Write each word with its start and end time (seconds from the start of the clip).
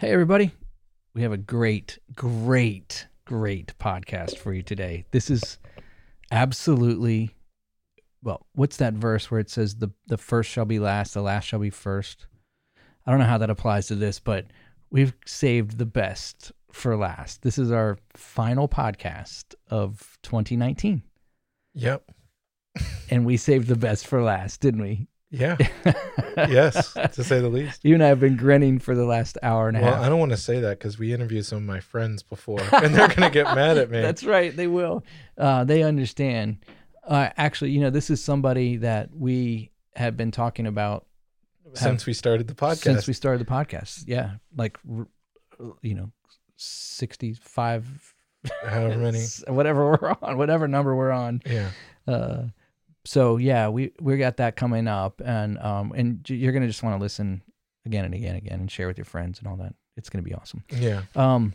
Hey, 0.00 0.12
everybody. 0.12 0.52
We 1.14 1.20
have 1.20 1.32
a 1.32 1.36
great, 1.36 1.98
great, 2.14 3.06
great 3.26 3.76
podcast 3.78 4.38
for 4.38 4.54
you 4.54 4.62
today. 4.62 5.04
This 5.10 5.28
is 5.28 5.58
absolutely, 6.32 7.36
well, 8.22 8.46
what's 8.54 8.78
that 8.78 8.94
verse 8.94 9.30
where 9.30 9.40
it 9.40 9.50
says 9.50 9.74
the, 9.76 9.90
the 10.06 10.16
first 10.16 10.48
shall 10.48 10.64
be 10.64 10.78
last, 10.78 11.12
the 11.12 11.20
last 11.20 11.44
shall 11.44 11.58
be 11.58 11.68
first? 11.68 12.26
I 13.06 13.10
don't 13.10 13.20
know 13.20 13.26
how 13.26 13.36
that 13.38 13.50
applies 13.50 13.88
to 13.88 13.94
this, 13.94 14.18
but 14.20 14.46
we've 14.90 15.12
saved 15.26 15.76
the 15.76 15.84
best 15.84 16.50
for 16.72 16.96
last. 16.96 17.42
This 17.42 17.58
is 17.58 17.70
our 17.70 17.98
final 18.14 18.68
podcast 18.68 19.54
of 19.68 20.16
2019, 20.22 21.02
Yep. 21.74 22.10
and 23.10 23.26
we 23.26 23.36
saved 23.36 23.68
the 23.68 23.76
best 23.76 24.06
for 24.06 24.22
last, 24.22 24.62
didn't 24.62 24.80
we? 24.80 25.08
Yeah. 25.30 25.56
yes, 26.36 26.92
to 26.92 27.22
say 27.22 27.40
the 27.40 27.48
least. 27.48 27.84
You 27.84 27.94
and 27.94 28.02
I 28.02 28.08
have 28.08 28.20
been 28.20 28.36
grinning 28.36 28.78
for 28.80 28.96
the 28.96 29.04
last 29.04 29.38
hour 29.42 29.68
and 29.68 29.76
a 29.76 29.80
half. 29.80 29.86
Well, 29.86 29.96
half. 29.96 30.06
I 30.06 30.08
don't 30.08 30.18
want 30.18 30.32
to 30.32 30.36
say 30.36 30.60
that 30.60 30.78
because 30.78 30.98
we 30.98 31.12
interviewed 31.12 31.46
some 31.46 31.58
of 31.58 31.64
my 31.64 31.80
friends 31.80 32.22
before, 32.22 32.60
and 32.72 32.94
they're 32.94 33.08
gonna 33.08 33.30
get 33.30 33.54
mad 33.54 33.78
at 33.78 33.90
me. 33.90 34.00
That's 34.02 34.24
right. 34.24 34.54
They 34.54 34.66
will. 34.66 35.04
Uh, 35.38 35.64
they 35.64 35.82
understand. 35.82 36.58
Uh, 37.06 37.30
actually, 37.36 37.70
you 37.70 37.80
know, 37.80 37.90
this 37.90 38.10
is 38.10 38.22
somebody 38.22 38.78
that 38.78 39.10
we 39.14 39.70
have 39.94 40.16
been 40.16 40.30
talking 40.30 40.66
about 40.66 41.06
Since 41.74 42.06
we 42.06 42.12
started 42.12 42.48
the 42.48 42.54
podcast, 42.54 42.78
since 42.78 43.06
we 43.06 43.12
started 43.12 43.40
the 43.46 43.50
podcast. 43.50 44.04
Yeah, 44.06 44.32
like 44.56 44.78
you 45.80 45.94
know, 45.94 46.10
sixty-five, 46.56 48.14
however 48.64 48.98
many. 48.98 49.24
whatever 49.46 49.90
we're 49.90 50.16
on, 50.22 50.38
whatever 50.38 50.66
number 50.66 50.96
we're 50.96 51.12
on. 51.12 51.40
Yeah. 51.46 51.70
Uh, 52.08 52.42
so 53.04 53.36
yeah, 53.36 53.68
we 53.68 53.92
we 54.00 54.16
got 54.18 54.36
that 54.38 54.56
coming 54.56 54.86
up, 54.88 55.20
and 55.24 55.58
um, 55.58 55.92
and 55.94 56.28
you're 56.28 56.52
gonna 56.52 56.66
just 56.66 56.82
want 56.82 56.96
to 56.96 57.02
listen 57.02 57.42
again 57.86 58.04
and 58.04 58.14
again 58.14 58.34
and 58.36 58.38
again 58.46 58.60
and 58.60 58.70
share 58.70 58.86
with 58.86 58.98
your 58.98 59.04
friends 59.04 59.38
and 59.38 59.48
all 59.48 59.56
that. 59.56 59.74
It's 59.96 60.08
gonna 60.10 60.22
be 60.22 60.34
awesome. 60.34 60.64
Yeah. 60.70 61.02
Um, 61.16 61.54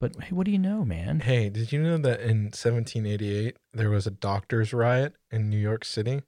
but 0.00 0.14
hey, 0.22 0.30
what 0.34 0.44
do 0.44 0.50
you 0.52 0.58
know, 0.58 0.84
man? 0.84 1.20
Hey, 1.20 1.48
did 1.48 1.72
you 1.72 1.82
know 1.82 1.96
that 1.98 2.20
in 2.20 2.44
1788 2.52 3.56
there 3.72 3.90
was 3.90 4.06
a 4.06 4.10
doctors' 4.10 4.72
riot 4.72 5.14
in 5.30 5.48
New 5.48 5.58
York 5.58 5.84
City? 5.84 6.22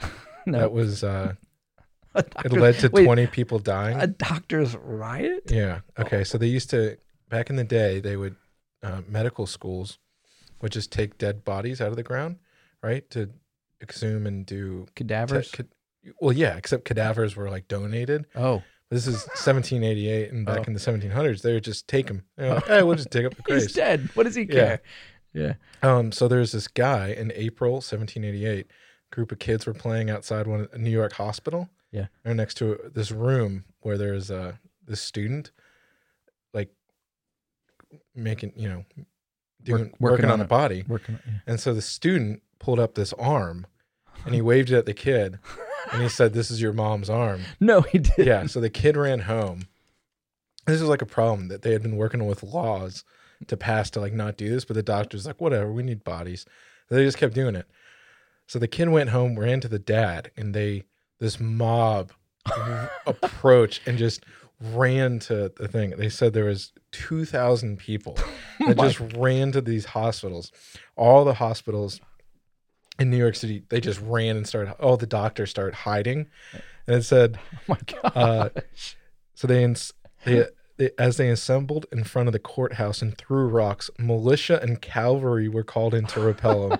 No, 0.46 0.58
That 0.58 0.72
was 0.72 1.02
uh, 1.02 1.32
it 2.14 2.52
led 2.52 2.78
to 2.80 2.90
wait, 2.92 3.06
20 3.06 3.26
people 3.28 3.58
dying. 3.58 3.98
a 3.98 4.06
doctor's 4.06 4.76
riot. 4.76 5.44
Yeah. 5.48 5.80
Okay. 5.98 6.22
So 6.22 6.36
they 6.36 6.48
used 6.48 6.68
to 6.70 6.98
back 7.30 7.48
in 7.48 7.56
the 7.56 7.64
day 7.64 7.98
they 7.98 8.16
would 8.18 8.36
uh, 8.82 9.00
medical 9.08 9.46
schools 9.46 9.98
would 10.60 10.70
just 10.70 10.92
take 10.92 11.16
dead 11.16 11.44
bodies 11.46 11.80
out 11.80 11.88
of 11.88 11.96
the 11.96 12.02
ground, 12.02 12.36
right, 12.82 13.08
to 13.10 13.30
exhume 13.84 14.26
and 14.26 14.44
do 14.44 14.86
Cadavers. 14.96 15.50
Te- 15.52 15.62
ca- 15.62 16.12
well, 16.20 16.32
yeah, 16.32 16.56
except 16.56 16.84
cadavers 16.84 17.36
were 17.36 17.48
like 17.50 17.68
donated. 17.68 18.26
oh, 18.34 18.62
This 18.90 19.06
is 19.06 19.24
1788, 19.28 20.30
and 20.32 20.44
back 20.44 20.60
Oh. 20.60 20.64
in 20.66 20.72
the 20.74 20.80
1700s, 20.80 21.42
they 21.42 21.52
would 21.54 21.64
just 21.64 21.86
take 21.88 22.08
him. 22.08 22.24
like, 22.36 22.64
hey, 22.66 22.82
we'll 22.82 22.96
just 22.96 23.10
dig 23.10 23.24
up 23.26 23.34
the 23.36 23.42
grave. 23.42 23.62
he's 23.62 23.72
dead. 23.72 24.08
What 24.14 24.24
does 24.24 24.34
he 24.34 24.44
care? 24.46 24.80
Yeah. 25.32 25.54
Um, 25.82 26.12
so 26.12 26.28
there's 26.28 26.52
this 26.52 26.68
guy 26.68 27.08
in 27.08 27.32
April 27.34 27.74
1788. 27.74 28.66
Group 29.10 29.32
of 29.32 29.38
kids 29.38 29.66
were 29.66 29.74
playing 29.74 30.10
outside 30.10 30.46
one 30.46 30.68
a 30.72 30.78
New 30.78 30.90
York 30.90 31.12
hospital. 31.14 31.68
Yeah. 31.92 32.06
They're 32.24 32.34
next 32.34 32.54
to 32.58 32.78
this 32.94 33.10
room 33.12 33.64
where 33.80 33.96
there's 33.96 34.30
uh 34.30 34.54
this 34.86 35.00
student, 35.00 35.50
like 36.52 36.70
making 38.14 38.52
you 38.56 38.68
know, 38.68 38.84
doing 39.62 39.84
working 39.84 39.96
working, 40.00 40.24
on 40.26 40.32
on, 40.32 40.40
a 40.40 40.44
body. 40.44 40.84
Working. 40.88 41.18
Yeah. 41.26 41.32
And 41.46 41.60
so 41.60 41.74
the 41.74 41.82
student 41.82 42.42
pulled 42.58 42.78
up 42.80 42.94
this 42.94 43.12
arm, 43.14 43.66
and 44.24 44.34
he 44.34 44.40
waved 44.42 44.70
it 44.70 44.76
at 44.76 44.86
the 44.86 44.94
kid, 44.94 45.38
and 45.92 46.02
he 46.02 46.08
said, 46.08 46.32
"This 46.32 46.50
is 46.50 46.60
your 46.60 46.72
mom's 46.72 47.10
arm." 47.10 47.42
No, 47.60 47.82
he 47.82 47.98
did. 47.98 48.26
yeah. 48.26 48.46
So 48.46 48.60
the 48.60 48.70
kid 48.70 48.96
ran 48.96 49.20
home. 49.20 49.68
This 50.66 50.80
is 50.80 50.88
like 50.88 51.02
a 51.02 51.06
problem 51.06 51.48
that 51.48 51.62
they 51.62 51.72
had 51.72 51.82
been 51.82 51.96
working 51.96 52.26
with 52.26 52.42
laws 52.42 53.04
to 53.48 53.56
pass 53.56 53.90
to 53.90 54.00
like 54.00 54.12
not 54.12 54.36
do 54.36 54.48
this, 54.48 54.64
but 54.64 54.74
the 54.74 54.82
doctor's 54.82 55.26
like, 55.26 55.40
whatever, 55.40 55.70
we 55.70 55.82
need 55.82 56.04
bodies. 56.04 56.46
And 56.88 56.98
they 56.98 57.04
just 57.04 57.18
kept 57.18 57.34
doing 57.34 57.54
it. 57.54 57.66
So 58.46 58.58
the 58.58 58.68
kid 58.68 58.88
went 58.88 59.10
home, 59.10 59.38
ran 59.38 59.60
to 59.60 59.68
the 59.68 59.78
dad, 59.78 60.30
and 60.36 60.54
they 60.54 60.84
this 61.20 61.38
mob 61.40 62.12
approached 63.06 63.82
and 63.86 63.98
just 63.98 64.24
ran 64.60 65.18
to 65.20 65.52
the 65.56 65.68
thing. 65.68 65.90
They 65.90 66.08
said 66.08 66.32
there 66.32 66.44
was 66.44 66.72
two 66.92 67.24
thousand 67.24 67.78
people 67.78 68.16
oh 68.62 68.72
that 68.72 68.78
just 68.78 69.00
ran 69.16 69.52
to 69.52 69.60
these 69.60 69.86
hospitals. 69.86 70.52
All 70.96 71.24
the 71.24 71.34
hospitals 71.34 72.00
in 72.98 73.10
New 73.10 73.16
York 73.16 73.34
City, 73.36 73.64
they 73.68 73.80
just 73.80 74.00
ran 74.00 74.36
and 74.36 74.46
started. 74.46 74.72
All 74.80 74.96
the 74.96 75.06
doctors 75.06 75.50
started 75.50 75.74
hiding, 75.74 76.26
and 76.86 76.96
it 76.96 77.02
said 77.02 77.38
Oh 77.54 77.58
my 77.68 77.78
god. 77.86 78.16
uh, 78.16 78.60
so 79.34 79.46
they, 79.46 79.64
ins- 79.64 79.92
they, 80.24 80.46
they 80.76 80.90
as 80.98 81.16
they 81.16 81.28
assembled 81.30 81.86
in 81.92 82.04
front 82.04 82.28
of 82.28 82.32
the 82.32 82.38
courthouse 82.38 83.02
and 83.02 83.16
threw 83.16 83.46
rocks, 83.46 83.90
militia 83.98 84.60
and 84.62 84.80
cavalry 84.80 85.48
were 85.48 85.64
called 85.64 85.94
in 85.94 86.06
to 86.06 86.20
repel 86.20 86.68
them. 86.68 86.78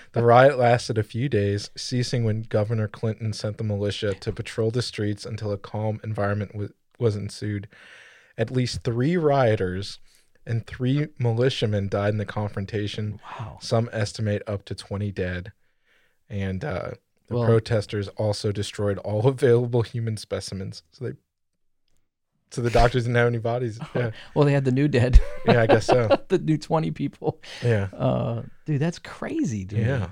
the 0.12 0.22
riot 0.22 0.58
lasted 0.58 0.98
a 0.98 1.02
few 1.02 1.28
days, 1.28 1.70
ceasing 1.76 2.24
when 2.24 2.42
Governor 2.42 2.88
Clinton 2.88 3.32
sent 3.32 3.58
the 3.58 3.64
militia 3.64 4.14
to 4.14 4.32
patrol 4.32 4.70
the 4.70 4.82
streets 4.82 5.24
until 5.26 5.52
a 5.52 5.58
calm 5.58 6.00
environment 6.04 6.54
was, 6.54 6.72
was 6.98 7.16
ensued. 7.16 7.68
At 8.38 8.50
least 8.50 8.82
three 8.82 9.16
rioters 9.16 9.98
and 10.46 10.66
three 10.66 11.08
militiamen 11.18 11.88
died 11.88 12.10
in 12.10 12.18
the 12.18 12.24
confrontation. 12.24 13.20
wow. 13.40 13.58
Some 13.60 13.88
estimate 13.92 14.42
up 14.46 14.64
to 14.66 14.74
20 14.74 15.10
dead. 15.12 15.52
And 16.28 16.64
uh, 16.64 16.90
the 17.28 17.34
Well- 17.34 17.44
protesters 17.46 18.08
also 18.16 18.52
destroyed 18.52 18.98
all 18.98 19.26
available 19.26 19.82
human 19.82 20.16
specimens. 20.16 20.82
So 20.92 21.06
they, 21.06 21.12
so 22.52 22.62
the 22.62 22.70
doctors 22.70 23.04
didn't 23.04 23.16
have 23.16 23.26
any 23.26 23.38
bodies. 23.38 23.78
Yeah, 23.94 24.10
Well, 24.34 24.44
they 24.44 24.52
had 24.52 24.64
the 24.64 24.72
new 24.72 24.88
dead. 24.88 25.20
yeah, 25.46 25.62
I 25.62 25.66
guess 25.66 25.86
so. 25.86 26.08
the 26.28 26.38
new 26.38 26.56
twenty 26.58 26.90
people. 26.92 27.40
Yeah, 27.62 27.88
Uh, 27.92 28.42
dude, 28.66 28.80
that's 28.80 28.98
crazy, 29.00 29.64
dude. 29.64 29.80
yeah. 29.80 30.10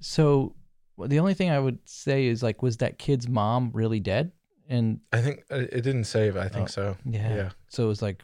So, 0.00 0.54
well, 0.96 1.08
the 1.08 1.18
only 1.20 1.34
thing 1.34 1.50
I 1.50 1.58
would 1.58 1.78
say 1.86 2.26
is 2.26 2.42
like, 2.42 2.62
was 2.62 2.76
that 2.78 2.98
kid's 2.98 3.26
mom 3.28 3.70
really 3.72 4.00
dead? 4.00 4.32
And 4.68 5.00
I 5.12 5.20
think 5.22 5.44
uh, 5.50 5.56
it 5.56 5.82
didn't 5.82 6.04
save. 6.04 6.36
I 6.36 6.48
think 6.48 6.64
Oh, 6.64 6.72
so. 6.72 6.96
yeah. 7.04 7.34
Yeah, 7.36 7.50
So 7.68 7.84
it 7.84 7.88
was 7.88 8.02
like, 8.02 8.22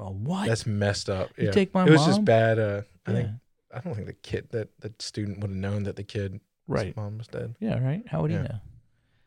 well, 0.00 0.14
what? 0.14 0.48
that's 0.48 0.66
messed 0.66 1.08
up. 1.10 1.30
You 1.36 1.46
Yeah, 1.46 1.50
take 1.52 1.72
my 1.74 1.84
it 1.86 1.90
was 1.90 2.00
mom? 2.00 2.08
just 2.10 2.24
bad. 2.24 2.58
Uh, 2.58 2.82
I 3.06 3.12
think 3.12 3.28
I 3.74 3.80
don't 3.80 3.94
think 3.94 4.06
the 4.06 4.12
kid 4.14 4.48
that 4.50 4.68
the 4.80 4.92
student 4.98 5.40
would 5.40 5.50
have 5.50 5.56
known 5.58 5.84
that 5.84 5.96
the 5.96 6.02
kid 6.04 6.40
right. 6.66 6.96
mom 6.96 7.18
was 7.18 7.26
dead. 7.28 7.54
Yeah. 7.60 7.78
Right. 7.84 8.02
How 8.08 8.22
would 8.22 8.30
he 8.30 8.36
Yeah. 8.36 8.42
know? 8.42 8.58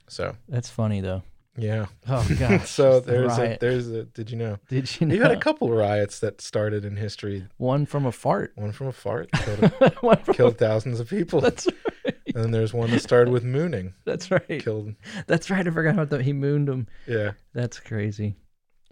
So 0.07 0.35
That's 0.49 0.69
funny 0.69 0.99
though. 1.01 1.23
yeah. 1.57 1.85
Oh 2.07 2.27
god. 2.39 2.65
so 2.67 2.99
the 2.99 3.11
there's 3.11 3.37
a 3.37 3.57
there's 3.61 3.87
a. 3.89 4.03
Did 4.05 4.29
you 4.31 4.37
know? 4.37 4.57
Did 4.67 4.99
you 4.99 5.07
know? 5.07 5.15
You 5.15 5.21
had 5.21 5.31
a 5.31 5.39
couple 5.39 5.69
riots 5.71 6.19
that 6.19 6.41
started 6.41 6.83
in 6.85 6.95
history. 6.97 7.47
one 7.57 7.85
from 7.85 8.05
a 8.05 8.11
fart. 8.11 8.51
One 8.55 8.71
from 8.71 8.87
a 8.87 8.91
fart 8.91 9.31
killed, 9.35 9.71
one 10.01 10.17
from 10.17 10.33
killed 10.33 10.57
thousands 10.57 10.99
of 10.99 11.07
people. 11.09 11.39
That's 11.47 11.67
right. 11.67 12.15
And 12.35 12.43
then 12.43 12.51
there's 12.51 12.73
one 12.73 12.89
that 12.91 12.99
started 13.01 13.31
with 13.31 13.43
mooning, 13.43 13.93
That's 14.05 14.31
right. 14.31 14.59
killed. 14.61 14.95
That's 15.27 15.49
right. 15.51 15.65
I 15.67 15.71
forgot 15.71 15.93
about 15.93 16.09
that. 16.09 16.21
He 16.21 16.33
mooned 16.33 16.67
him. 16.67 16.87
Yeah. 17.07 17.33
That's 17.53 17.79
crazy. 17.79 18.35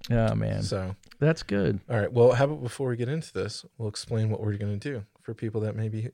Oh 0.10 0.36
man, 0.36 0.64
So, 0.64 0.96
that's 1.20 1.44
good. 1.44 1.80
all 1.90 2.00
right. 2.00 2.12
Well, 2.12 2.32
how 2.34 2.46
about 2.46 2.64
before 2.64 2.90
we 2.90 2.96
get 2.98 3.08
into 3.10 3.32
this, 3.34 3.64
we'll 3.78 3.90
explain 3.90 4.30
what 4.30 4.42
we're 4.42 4.58
going 4.58 4.78
to 4.80 4.92
do 4.92 5.06
for 5.22 5.34
people 5.34 5.62
that 5.62 5.76
may 5.76 5.90
be 5.90 6.10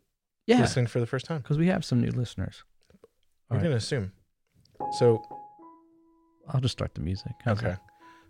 Yeah, 0.46 0.60
listening 0.60 0.88
for 0.88 1.00
the 1.00 1.06
first 1.08 1.26
time. 1.26 1.40
because 1.42 1.58
we 1.58 1.68
have 1.68 1.86
some 1.86 2.02
new 2.02 2.12
listeners. 2.12 2.64
We're 3.50 3.58
right. 3.58 3.64
going 3.64 3.72
to 3.72 3.78
assume. 3.78 4.12
So, 5.00 5.24
I'll 6.50 6.60
just 6.62 6.74
start 6.74 6.94
the 6.96 7.02
music. 7.02 7.32
How's 7.44 7.60
okay. 7.60 7.68
that? 7.70 7.82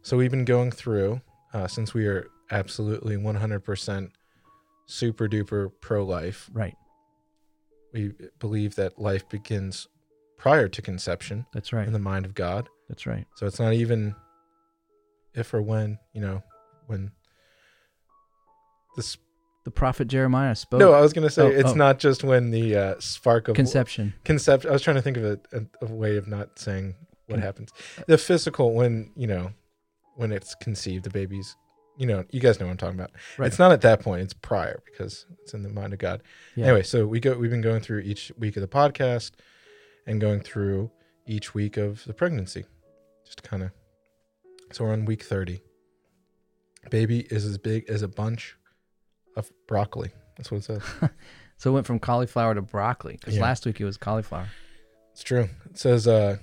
So 0.04 0.16
we've 0.18 0.32
been 0.32 0.46
going 0.46 0.72
through 0.72 1.22
uh, 1.54 1.68
since 1.68 1.94
we 1.94 2.06
are 2.08 2.28
absolutely 2.52 3.16
100% 3.18 4.10
super 4.86 5.28
duper 5.28 5.72
pro 5.82 6.06
life. 6.06 6.50
Right. 6.54 6.76
We 7.94 8.14
believe 8.40 8.76
that 8.76 9.00
life 9.00 9.28
begins 9.28 9.88
prior 10.38 10.68
to 10.70 10.82
conception 10.82 11.46
That's 11.54 11.74
right. 11.74 11.86
in 11.88 11.94
the 11.94 12.00
mind 12.00 12.26
of 12.26 12.34
God. 12.36 12.70
That's 12.90 13.06
right. 13.06 13.26
So 13.36 13.48
it's 13.48 13.60
not 13.60 13.74
even 13.74 14.16
if 15.38 15.54
or 15.54 15.62
when, 15.62 16.00
you 16.14 16.22
know, 16.22 16.44
when 16.88 17.12
this. 18.96 19.18
The 19.64 19.72
prophet 19.72 20.08
Jeremiah 20.08 20.56
spoke 20.56 20.80
No, 20.80 20.94
I 20.94 21.02
was 21.02 21.12
going 21.12 21.28
to 21.28 21.34
say 21.34 21.42
Oh, 21.44 21.48
it's 21.48 21.72
oh. 21.72 21.74
not 21.74 22.00
just 22.00 22.24
when 22.24 22.52
the 22.52 22.74
uh, 22.76 22.96
spark 23.00 23.50
of 23.50 23.56
conception. 23.58 24.14
concept. 24.24 24.66
I 24.66 24.72
was 24.72 24.82
trying 24.82 24.96
to 24.96 25.02
think 25.02 25.18
of 25.18 25.26
a, 25.26 25.40
a, 25.52 25.86
a 25.86 25.94
way 25.94 26.16
of 26.16 26.26
not 26.26 26.58
saying 26.58 26.96
what 27.26 27.36
Con- 27.36 27.42
happens. 27.42 27.72
The 28.08 28.18
physical, 28.18 28.74
when, 28.74 29.12
you 29.18 29.28
know, 29.28 29.52
when 30.16 30.32
it's 30.32 30.56
conceived, 30.56 31.04
the 31.04 31.10
baby's, 31.10 31.58
you 31.98 32.06
know, 32.08 32.24
you 32.32 32.40
guys 32.40 32.62
know 32.62 32.66
what 32.68 32.72
I'm 32.72 32.78
talking 32.78 32.98
about. 32.98 33.12
Right. 33.38 33.48
It's 33.48 33.60
not 33.60 33.74
at 33.74 33.82
that 33.82 34.00
point, 34.00 34.22
it's 34.22 34.34
prior 34.34 34.82
because 34.86 35.26
it's 35.44 35.54
in 35.54 35.64
the 35.64 35.70
mind 35.70 35.92
of 35.92 36.00
God. 36.00 36.24
Yeah. 36.56 36.68
Anyway, 36.68 36.84
so 36.84 37.06
we 37.06 37.20
go 37.20 37.38
we've 37.38 37.52
been 37.52 37.60
going 37.60 37.82
through 37.82 38.00
each 38.00 38.32
week 38.38 38.56
of 38.56 38.62
the 38.62 38.68
podcast 38.70 39.32
and 40.06 40.22
going 40.22 40.40
through 40.40 40.92
each 41.28 41.54
week 41.54 41.76
of 41.76 42.06
the 42.06 42.14
pregnancy. 42.14 42.64
Just 43.26 43.44
kind 43.44 43.64
of 43.64 43.72
so 44.72 44.84
we're 44.86 44.94
on 44.94 45.06
week 45.06 45.24
30. 45.24 45.62
Baby 46.90 47.22
is 47.30 47.46
as 47.46 47.58
big 47.58 47.90
as 47.90 48.02
a 48.02 48.08
bunch 48.08 48.56
of 49.36 49.52
broccoli. 49.68 50.12
That's 50.38 50.52
what 50.52 50.58
it 50.58 50.64
says. 50.64 50.82
So 51.60 51.72
it 51.72 51.74
went 51.74 51.88
from 51.88 51.98
cauliflower 51.98 52.54
to 52.54 52.62
broccoli 52.62 53.14
because 53.20 53.36
Yeah. 53.36 53.42
last 53.42 53.66
week 53.66 53.82
it 53.82 53.84
was 53.86 53.98
cauliflower. 53.98 54.48
It's 55.12 55.24
true. 55.24 55.50
It 55.66 55.80
says 55.80 56.08
uh 56.08 56.38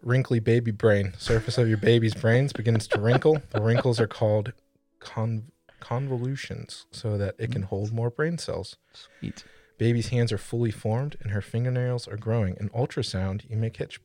wrinkly 0.00 0.38
baby 0.38 0.70
brain. 0.70 1.12
Surface 1.18 1.58
of 1.58 1.66
your 1.68 1.76
baby's 1.76 2.14
brains 2.14 2.52
begins 2.52 2.86
to 2.86 3.00
wrinkle. 3.00 3.42
The 3.50 3.60
wrinkles 3.60 3.98
are 3.98 4.06
called 4.06 4.52
con- 5.00 5.50
convolutions 5.80 6.86
so 6.92 7.18
that 7.18 7.34
it 7.36 7.50
can 7.50 7.62
hold 7.62 7.92
more 7.92 8.10
brain 8.10 8.38
cells. 8.38 8.76
Sweet. 8.92 9.42
Baby's 9.76 10.10
hands 10.10 10.30
are 10.30 10.38
fully 10.38 10.70
formed 10.70 11.16
and 11.20 11.32
her 11.32 11.40
fingernails 11.40 12.06
are 12.06 12.16
growing. 12.16 12.56
In 12.60 12.68
ultrasound, 12.68 13.50
you 13.50 13.56
may 13.56 13.70
catch 13.70 13.98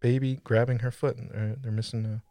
baby 0.00 0.40
grabbing 0.42 0.78
her 0.78 0.90
foot. 0.90 1.18
And 1.18 1.30
they're, 1.30 1.56
they're 1.60 1.72
missing 1.72 2.06
a 2.06 2.22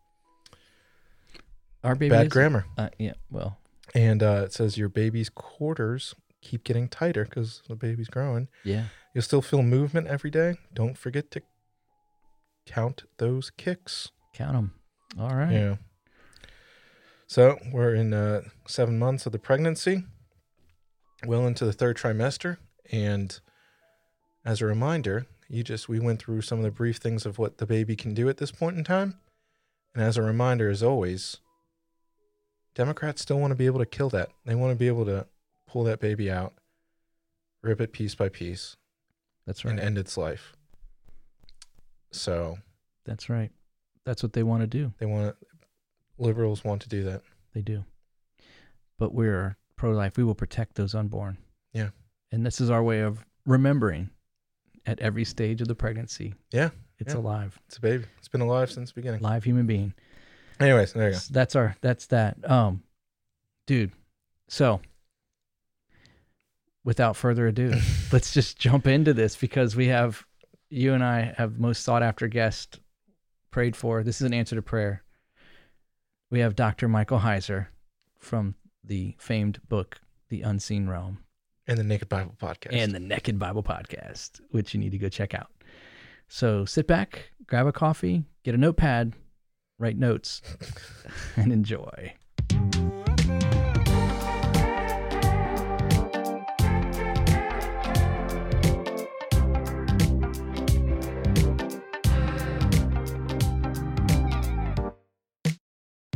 Our 1.83 1.95
baby 1.95 2.09
bad 2.09 2.27
is- 2.27 2.31
grammar. 2.33 2.65
Uh, 2.77 2.89
yeah. 2.97 3.13
Well, 3.31 3.57
And 3.95 4.21
uh, 4.21 4.43
it 4.45 4.53
says 4.53 4.77
your 4.77 4.89
baby's 4.89 5.29
quarters 5.29 6.13
keep 6.41 6.63
getting 6.63 6.87
tighter 6.87 7.25
because 7.25 7.61
the 7.67 7.75
baby's 7.75 8.07
growing. 8.09 8.47
yeah. 8.63 8.85
You'll 9.13 9.23
still 9.23 9.41
feel 9.41 9.63
movement 9.63 10.05
every 10.07 10.29
day. 10.29 10.55
Don't 10.73 10.95
forget 10.97 11.31
to 11.31 11.41
count 12.67 13.03
those 13.17 13.49
kicks. 13.49 14.09
Count 14.33 14.53
them. 14.53 14.73
All 15.19 15.35
right. 15.35 15.51
Yeah. 15.51 15.75
So 17.27 17.57
we're 17.71 17.95
in 17.95 18.13
uh, 18.13 18.41
seven 18.67 18.99
months 18.99 19.25
of 19.25 19.31
the 19.31 19.39
pregnancy, 19.39 20.03
well 21.25 21.45
into 21.47 21.65
the 21.65 21.73
third 21.73 21.97
trimester. 21.97 22.57
And 22.91 23.39
as 24.45 24.61
a 24.61 24.65
reminder, 24.67 25.25
you 25.47 25.63
just, 25.63 25.89
we 25.89 25.99
went 25.99 26.19
through 26.21 26.41
some 26.41 26.59
of 26.59 26.63
the 26.63 26.71
brief 26.71 26.97
things 26.97 27.25
of 27.25 27.37
what 27.39 27.57
the 27.57 27.65
baby 27.65 27.95
can 27.95 28.13
do 28.13 28.29
at 28.29 28.37
this 28.37 28.51
point 28.51 28.77
in 28.77 28.83
time. 28.83 29.19
And 29.95 30.03
as 30.03 30.17
a 30.17 30.21
reminder, 30.21 30.69
as 30.69 30.83
always, 30.83 31.37
Democrats 32.79 33.21
still 33.21 33.39
want 33.41 33.51
to 33.51 33.55
be 33.55 33.65
able 33.65 33.79
to 33.79 33.85
kill 33.85 34.09
that. 34.11 34.29
They 34.45 34.55
want 34.55 34.71
to 34.71 34.75
be 34.77 34.87
able 34.87 35.03
to 35.03 35.27
pull 35.67 35.83
that 35.83 35.99
baby 35.99 36.31
out, 36.31 36.53
rip 37.61 37.81
it 37.81 37.91
piece 37.91 38.15
by 38.15 38.29
piece, 38.29 38.77
That's 39.45 39.65
right. 39.65 39.71
and 39.71 39.81
end 39.81 39.97
its 39.97 40.15
life. 40.15 40.53
So 42.11 42.57
That's 43.05 43.29
right. 43.29 43.51
That's 44.05 44.23
what 44.23 44.31
they 44.31 44.43
want 44.43 44.61
to 44.61 44.67
do. 44.67 44.93
they 44.97 45.05
want 45.05 45.35
to, 45.39 45.45
liberals 46.17 46.63
want 46.63 46.81
to 46.83 46.89
do 46.89 47.03
that. 47.03 47.21
They 47.53 47.61
do. 47.61 47.83
But 48.97 49.13
we're 49.13 49.57
pro 49.75 49.91
life. 49.91 50.15
We 50.15 50.23
will 50.23 50.33
protect 50.33 50.75
those 50.75 50.95
unborn. 50.95 51.37
Yeah. 51.73 51.89
And 52.31 52.45
this 52.45 52.61
is 52.61 52.69
our 52.69 52.81
way 52.81 53.01
of 53.01 53.25
remembering 53.45 54.09
at 54.85 55.01
every 55.01 55.25
stage 55.25 55.59
of 55.61 55.67
the 55.67 55.75
pregnancy. 55.75 56.33
Yeah, 56.51 56.69
It's 56.97 57.13
yeah. 57.13 57.19
alive. 57.19 57.59
It's 57.67 57.75
a 57.75 57.81
baby. 57.81 58.05
It's 58.19 58.29
been 58.29 58.39
alive 58.41 58.71
since 58.71 58.91
the 58.91 58.95
beginning. 58.95 59.19
Live 59.19 59.43
human 59.43 59.65
being. 59.67 59.93
Anyways, 60.59 60.93
there 60.93 61.09
you 61.09 61.15
go. 61.15 61.19
That's 61.31 61.55
our 61.55 61.75
that's 61.81 62.07
that. 62.07 62.37
Um 62.49 62.83
dude. 63.67 63.91
So 64.47 64.81
without 66.83 67.15
further 67.15 67.47
ado, 67.47 67.73
let's 68.11 68.33
just 68.33 68.57
jump 68.59 68.87
into 68.87 69.13
this 69.13 69.35
because 69.35 69.75
we 69.75 69.87
have 69.87 70.25
you 70.69 70.93
and 70.93 71.03
I 71.03 71.33
have 71.37 71.59
most 71.59 71.83
sought 71.83 72.03
after 72.03 72.27
guest 72.27 72.79
prayed 73.51 73.75
for. 73.75 74.03
This 74.03 74.21
is 74.21 74.27
an 74.27 74.33
answer 74.33 74.55
to 74.55 74.61
prayer. 74.61 75.03
We 76.31 76.39
have 76.41 76.55
Dr. 76.55 76.87
Michael 76.87 77.19
Heiser 77.19 77.67
from 78.19 78.55
the 78.83 79.15
famed 79.17 79.59
book 79.67 79.99
The 80.29 80.41
Unseen 80.43 80.87
Realm 80.87 81.19
And 81.67 81.77
the 81.77 81.83
Naked 81.83 82.07
Bible 82.09 82.35
podcast. 82.39 82.69
and 82.71 82.93
the 82.93 82.99
Naked 82.99 83.39
Bible 83.39 83.63
podcast, 83.63 84.39
which 84.51 84.73
you 84.73 84.79
need 84.79 84.91
to 84.91 84.99
go 84.99 85.09
check 85.09 85.33
out. 85.33 85.49
So 86.27 86.65
sit 86.65 86.85
back, 86.85 87.31
grab 87.47 87.65
a 87.65 87.71
coffee, 87.71 88.23
get 88.43 88.53
a 88.53 88.57
notepad, 88.57 89.13
write 89.79 89.97
notes, 89.97 90.41
and 91.35 91.51
enjoy. 91.51 92.13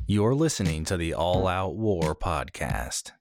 You're 0.05 0.35
listening 0.35 0.85
to 0.85 0.97
the 0.97 1.15
All 1.15 1.47
Out 1.47 1.75
War 1.75 2.13
podcast. 2.13 3.13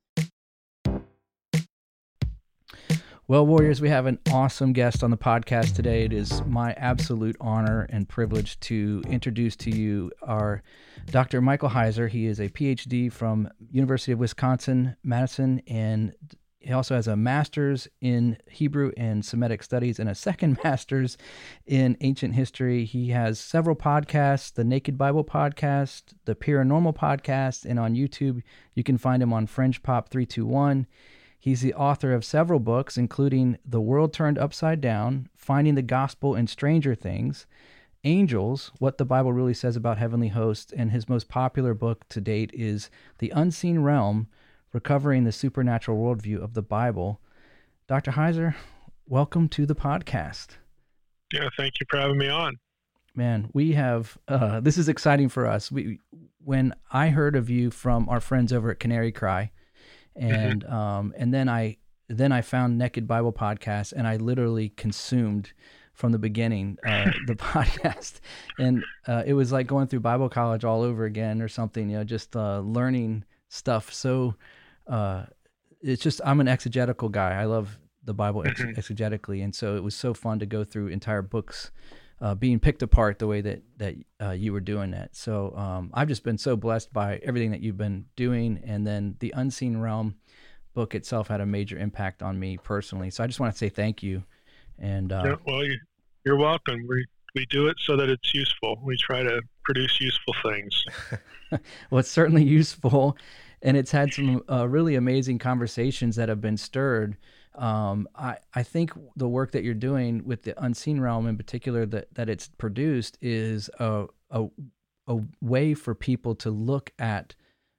Well, 3.32 3.46
Warriors, 3.46 3.80
we 3.80 3.88
have 3.88 4.04
an 4.04 4.18
awesome 4.30 4.74
guest 4.74 5.02
on 5.02 5.10
the 5.10 5.16
podcast 5.16 5.74
today. 5.74 6.04
It 6.04 6.12
is 6.12 6.44
my 6.44 6.74
absolute 6.74 7.34
honor 7.40 7.86
and 7.88 8.06
privilege 8.06 8.60
to 8.60 9.02
introduce 9.08 9.56
to 9.56 9.70
you 9.70 10.12
our 10.20 10.62
Dr. 11.06 11.40
Michael 11.40 11.70
Heiser. 11.70 12.10
He 12.10 12.26
is 12.26 12.40
a 12.40 12.50
PhD 12.50 13.10
from 13.10 13.48
University 13.70 14.12
of 14.12 14.18
Wisconsin 14.18 14.98
Madison, 15.02 15.62
and 15.66 16.12
he 16.58 16.74
also 16.74 16.94
has 16.94 17.08
a 17.08 17.16
master's 17.16 17.88
in 18.02 18.36
Hebrew 18.50 18.92
and 18.98 19.24
Semitic 19.24 19.62
studies 19.62 19.98
and 19.98 20.10
a 20.10 20.14
second 20.14 20.58
master's 20.64 21.16
in 21.64 21.96
ancient 22.02 22.34
history. 22.34 22.84
He 22.84 23.08
has 23.12 23.40
several 23.40 23.76
podcasts: 23.76 24.52
the 24.52 24.62
Naked 24.62 24.98
Bible 24.98 25.24
podcast, 25.24 26.12
the 26.26 26.34
Paranormal 26.34 26.94
podcast, 26.94 27.64
and 27.64 27.78
on 27.78 27.94
YouTube 27.94 28.42
you 28.74 28.84
can 28.84 28.98
find 28.98 29.22
him 29.22 29.32
on 29.32 29.46
Fringe 29.46 29.82
Pop 29.82 30.10
three 30.10 30.26
two 30.26 30.44
one. 30.44 30.86
He's 31.42 31.60
the 31.60 31.74
author 31.74 32.12
of 32.12 32.24
several 32.24 32.60
books, 32.60 32.96
including 32.96 33.58
The 33.64 33.80
World 33.80 34.12
Turned 34.12 34.38
Upside 34.38 34.80
Down, 34.80 35.28
Finding 35.34 35.74
the 35.74 35.82
Gospel 35.82 36.36
in 36.36 36.46
Stranger 36.46 36.94
Things, 36.94 37.46
Angels, 38.04 38.70
What 38.78 38.96
the 38.96 39.04
Bible 39.04 39.32
Really 39.32 39.52
Says 39.52 39.74
About 39.74 39.98
Heavenly 39.98 40.28
Hosts, 40.28 40.72
and 40.72 40.92
his 40.92 41.08
most 41.08 41.28
popular 41.28 41.74
book 41.74 42.08
to 42.10 42.20
date 42.20 42.52
is 42.54 42.90
The 43.18 43.30
Unseen 43.30 43.80
Realm 43.80 44.28
Recovering 44.72 45.24
the 45.24 45.32
Supernatural 45.32 45.98
Worldview 45.98 46.40
of 46.40 46.54
the 46.54 46.62
Bible. 46.62 47.20
Dr. 47.88 48.12
Heiser, 48.12 48.54
welcome 49.08 49.48
to 49.48 49.66
the 49.66 49.74
podcast. 49.74 50.58
Yeah, 51.32 51.48
thank 51.56 51.80
you 51.80 51.86
for 51.90 51.98
having 51.98 52.18
me 52.18 52.28
on. 52.28 52.56
Man, 53.16 53.50
we 53.52 53.72
have 53.72 54.16
uh, 54.28 54.60
this 54.60 54.78
is 54.78 54.88
exciting 54.88 55.28
for 55.28 55.48
us. 55.48 55.72
We 55.72 55.98
when 56.44 56.72
I 56.92 57.08
heard 57.08 57.34
of 57.34 57.50
you 57.50 57.72
from 57.72 58.08
our 58.08 58.20
friends 58.20 58.52
over 58.52 58.70
at 58.70 58.78
Canary 58.78 59.10
Cry, 59.10 59.50
and 60.16 60.64
um, 60.64 61.12
and 61.16 61.32
then 61.32 61.48
I 61.48 61.76
then 62.08 62.32
I 62.32 62.42
found 62.42 62.78
Naked 62.78 63.06
Bible 63.06 63.32
podcast, 63.32 63.92
and 63.92 64.06
I 64.06 64.16
literally 64.16 64.70
consumed 64.70 65.52
from 65.94 66.12
the 66.12 66.18
beginning 66.18 66.78
uh, 66.86 67.10
the 67.26 67.34
podcast, 67.34 68.20
and 68.58 68.82
uh, 69.06 69.22
it 69.26 69.34
was 69.34 69.52
like 69.52 69.66
going 69.66 69.86
through 69.86 70.00
Bible 70.00 70.28
college 70.28 70.64
all 70.64 70.82
over 70.82 71.04
again 71.04 71.40
or 71.42 71.48
something. 71.48 71.88
You 71.90 71.98
know, 71.98 72.04
just 72.04 72.34
uh, 72.36 72.60
learning 72.60 73.24
stuff. 73.48 73.92
So 73.92 74.34
uh, 74.86 75.24
it's 75.80 76.02
just 76.02 76.20
I'm 76.24 76.40
an 76.40 76.48
exegetical 76.48 77.08
guy. 77.08 77.40
I 77.40 77.44
love 77.44 77.78
the 78.04 78.14
Bible 78.14 78.44
ex- 78.46 78.60
Mhm. 78.60 78.76
exegetically, 78.76 79.42
and 79.44 79.54
so 79.54 79.76
it 79.76 79.82
was 79.82 79.94
so 79.94 80.12
fun 80.12 80.38
to 80.40 80.46
go 80.46 80.64
through 80.64 80.88
entire 80.88 81.22
books 81.22 81.70
uh, 82.22 82.36
being 82.36 82.60
picked 82.60 82.82
apart 82.82 83.18
the 83.18 83.26
way 83.26 83.40
that 83.40 83.62
that 83.78 83.96
uh, 84.22 84.30
you 84.30 84.52
were 84.52 84.60
doing 84.60 84.92
that. 84.92 85.14
So 85.16 85.54
um, 85.56 85.90
I've 85.92 86.08
just 86.08 86.22
been 86.22 86.38
so 86.38 86.56
blessed 86.56 86.92
by 86.92 87.20
everything 87.24 87.50
that 87.50 87.60
you've 87.60 87.76
been 87.76 88.06
doing, 88.14 88.62
and 88.64 88.86
then 88.86 89.16
the 89.18 89.34
Unseen 89.36 89.76
Realm 89.78 90.14
book 90.72 90.94
itself 90.94 91.28
had 91.28 91.40
a 91.40 91.46
major 91.46 91.76
impact 91.76 92.22
on 92.22 92.38
me 92.38 92.56
personally. 92.56 93.10
So 93.10 93.24
I 93.24 93.26
just 93.26 93.40
want 93.40 93.52
to 93.52 93.58
say 93.58 93.68
thank 93.68 94.02
you. 94.02 94.22
And 94.78 95.12
uh, 95.12 95.22
Yeah, 95.24 95.34
well, 95.46 95.64
you, 95.64 95.78
you're 96.24 96.36
welcome. 96.36 96.86
We 96.88 97.04
we 97.34 97.44
do 97.46 97.66
it 97.66 97.76
so 97.80 97.96
that 97.96 98.08
it's 98.08 98.32
useful. 98.32 98.80
We 98.84 98.96
try 98.96 99.24
to 99.24 99.42
produce 99.64 100.00
useful 100.00 100.34
things. 100.44 100.84
well, 101.90 101.98
it's 101.98 102.10
certainly 102.10 102.44
useful, 102.44 103.16
and 103.62 103.76
it's 103.76 103.90
had 103.90 104.14
some 104.14 104.42
uh, 104.50 104.68
really 104.68 104.94
amazing 104.94 105.38
conversations 105.38 106.16
that 106.16 106.28
have 106.28 106.40
been 106.40 106.56
stirred. 106.56 107.16
Um, 107.54 108.08
I 108.14 108.38
I 108.54 108.62
think 108.62 108.92
the 109.16 109.28
work 109.28 109.52
that 109.52 109.62
you're 109.64 109.74
doing 109.74 110.24
with 110.24 110.42
the 110.42 110.60
unseen 110.62 111.00
realm, 111.00 111.26
in 111.26 111.36
particular, 111.36 111.86
that 111.86 112.14
that 112.14 112.28
it's 112.28 112.48
produced, 112.48 113.18
is 113.20 113.68
a 113.78 114.06
a 114.30 114.46
a 115.08 115.18
way 115.40 115.74
for 115.74 115.94
people 115.94 116.34
to 116.36 116.50
look 116.50 116.92
at 116.98 117.34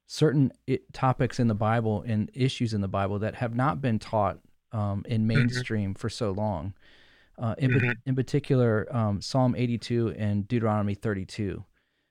certain 0.07 0.51
i 0.69 0.77
topics 0.91 1.39
in 1.39 1.47
the 1.47 1.55
Bible 1.55 2.03
and 2.05 2.29
issues 2.33 2.73
in 2.73 2.81
the 2.81 2.87
Bible 2.87 3.17
that 3.19 3.35
have 3.35 3.55
not 3.55 3.81
been 3.81 3.97
taught 3.99 4.39
um, 4.73 5.03
in 5.07 5.25
mainstream 5.25 5.93
for 5.95 6.09
so 6.09 6.31
long. 6.31 6.73
Uh, 7.39 7.55
in, 7.57 7.71
Mhm. 7.71 7.95
in 8.05 8.15
particular, 8.15 8.87
um, 8.95 9.21
Psalm 9.21 9.55
82 9.55 10.09
and 10.17 10.47
Deuteronomy 10.47 10.93
32. 10.93 11.63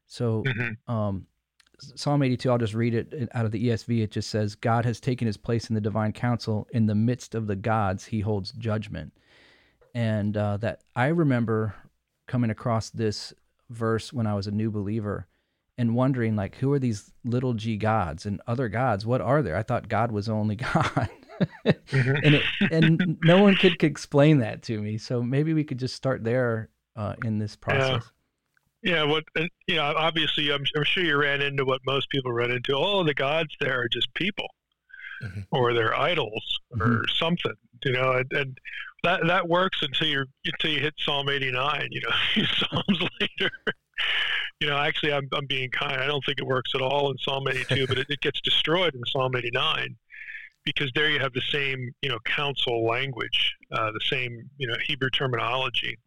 So 0.07 0.43
Mhm. 0.45 0.77
um, 0.89 1.27
Psalm 1.97 2.23
82, 2.23 2.51
I'll 2.51 2.59
just 2.59 2.75
read 2.75 2.95
it 2.95 3.29
out 3.35 3.45
of 3.45 3.53
the 3.53 3.69
ESV. 3.69 4.03
It 4.03 4.11
just 4.11 4.31
says, 4.31 4.55
God 4.55 4.85
has 4.85 5.01
taken 5.01 5.27
his 5.27 5.37
place 5.37 5.69
in 5.69 5.75
the 5.75 5.81
divine 5.81 6.13
council. 6.13 6.67
In 6.73 6.87
the 6.87 6.95
midst 6.95 7.35
of 7.35 7.47
the 7.47 7.57
gods, 7.57 8.05
he 8.05 8.21
holds 8.21 8.53
judgment. 8.53 9.13
And 9.95 10.37
uh, 10.37 10.57
that 10.59 10.83
I 10.97 11.07
remember 11.09 11.75
coming 12.27 12.51
across 12.51 12.91
this 12.91 13.33
verse 13.71 14.13
when 14.13 14.27
I 14.27 14.35
was 14.35 14.47
a 14.47 14.51
new 14.53 14.71
believer 14.71 15.27
and 15.79 15.95
wondering, 15.95 16.37
like, 16.37 16.57
who 16.57 16.73
are 16.73 16.79
these 16.79 17.13
little 17.25 17.55
g 17.55 17.77
gods 17.77 18.27
and 18.27 18.41
other 18.47 18.69
gods? 18.69 19.05
What 19.05 19.21
are 19.21 19.43
there? 19.43 19.57
I 19.57 19.63
thought 19.63 19.89
God 19.89 20.13
was 20.13 20.29
only 20.29 20.57
God. 20.75 21.09
Mhm. 21.67 22.21
and 22.23 22.35
it, 22.37 22.43
and 22.71 23.19
no 23.25 23.43
one 23.43 23.57
could, 23.57 23.79
could 23.79 23.91
explain 23.91 24.39
that 24.39 24.63
to 24.65 24.81
me. 24.81 24.97
So 24.99 25.23
maybe 25.23 25.55
we 25.55 25.65
could 25.65 25.79
just 25.79 25.97
start 25.97 26.23
there 26.23 26.69
uh, 26.95 27.15
in 27.25 27.39
this 27.39 27.57
process. 27.57 28.05
Yeah, 28.05 28.09
what 28.85 29.25
and, 29.37 29.49
you 29.67 29.77
know, 29.77 29.85
obviously, 29.97 30.53
I'm, 30.53 30.65
I'm 30.77 30.85
sure 30.85 31.05
you 31.05 31.17
ran 31.17 31.41
into 31.41 31.65
what 31.65 31.81
most 31.87 32.11
people 32.11 32.33
run 32.33 32.51
into. 32.51 32.75
Oh, 32.77 33.05
the 33.05 33.15
gods 33.15 33.55
there 33.61 33.81
are 33.81 33.89
just 33.89 34.13
people, 34.15 34.49
Mhm. 35.23 35.47
or 35.53 35.73
they're 35.73 35.97
idols, 35.99 36.59
or 36.81 37.07
something. 37.09 37.55
You 37.85 37.93
know, 37.93 38.13
and, 38.13 38.33
and 38.33 38.59
that 39.05 39.27
that 39.27 39.49
works 39.49 39.83
until 39.83 40.09
you 40.09 40.25
until 40.45 40.71
you 40.71 40.81
hit 40.81 40.95
Psalm 40.99 41.29
89. 41.29 41.89
You 41.91 42.01
know, 42.03 42.45
Psalms 42.57 43.03
later. 43.21 43.51
you 44.61 44.67
know, 44.69 44.77
actually, 44.79 45.13
I'm, 45.13 45.29
I'm 45.33 45.47
being 45.47 45.71
kind. 45.71 46.01
I 46.01 46.07
don't 46.07 46.25
think 46.25 46.39
it 46.39 46.47
works 46.47 46.73
at 46.75 46.81
all 46.81 47.11
in 47.11 47.19
Psalm 47.19 47.47
82, 47.49 47.87
but 47.87 47.99
it, 47.99 48.07
it 48.11 48.21
gets 48.21 48.41
destroyed 48.41 48.95
in 48.95 49.03
Psalm 49.07 49.35
89 49.37 49.97
because 50.65 50.91
there 50.95 51.11
you 51.11 51.19
have 51.19 51.33
the 51.33 51.43
same, 51.51 51.91
you 52.03 52.09
know, 52.09 52.19
council 52.25 52.85
language, 52.87 53.55
uh, 53.73 53.91
the 53.93 54.01
same, 54.09 54.49
you 54.59 54.67
know, 54.69 54.75
Hebrew 54.87 55.11
terminology 55.11 55.99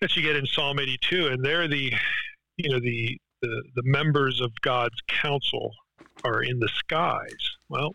that 0.00 0.16
you 0.16 0.22
get 0.22 0.36
in 0.36 0.46
Psalm 0.46 0.78
82, 0.78 1.28
and 1.28 1.44
they're 1.44 1.68
the, 1.68 1.92
you 2.56 2.70
know, 2.70 2.80
the 2.80 3.18
the, 3.42 3.62
the 3.74 3.82
members 3.84 4.40
of 4.40 4.52
God's 4.60 5.00
council 5.08 5.72
are 6.24 6.42
in 6.42 6.58
the 6.58 6.68
skies. 6.68 7.56
Well, 7.70 7.94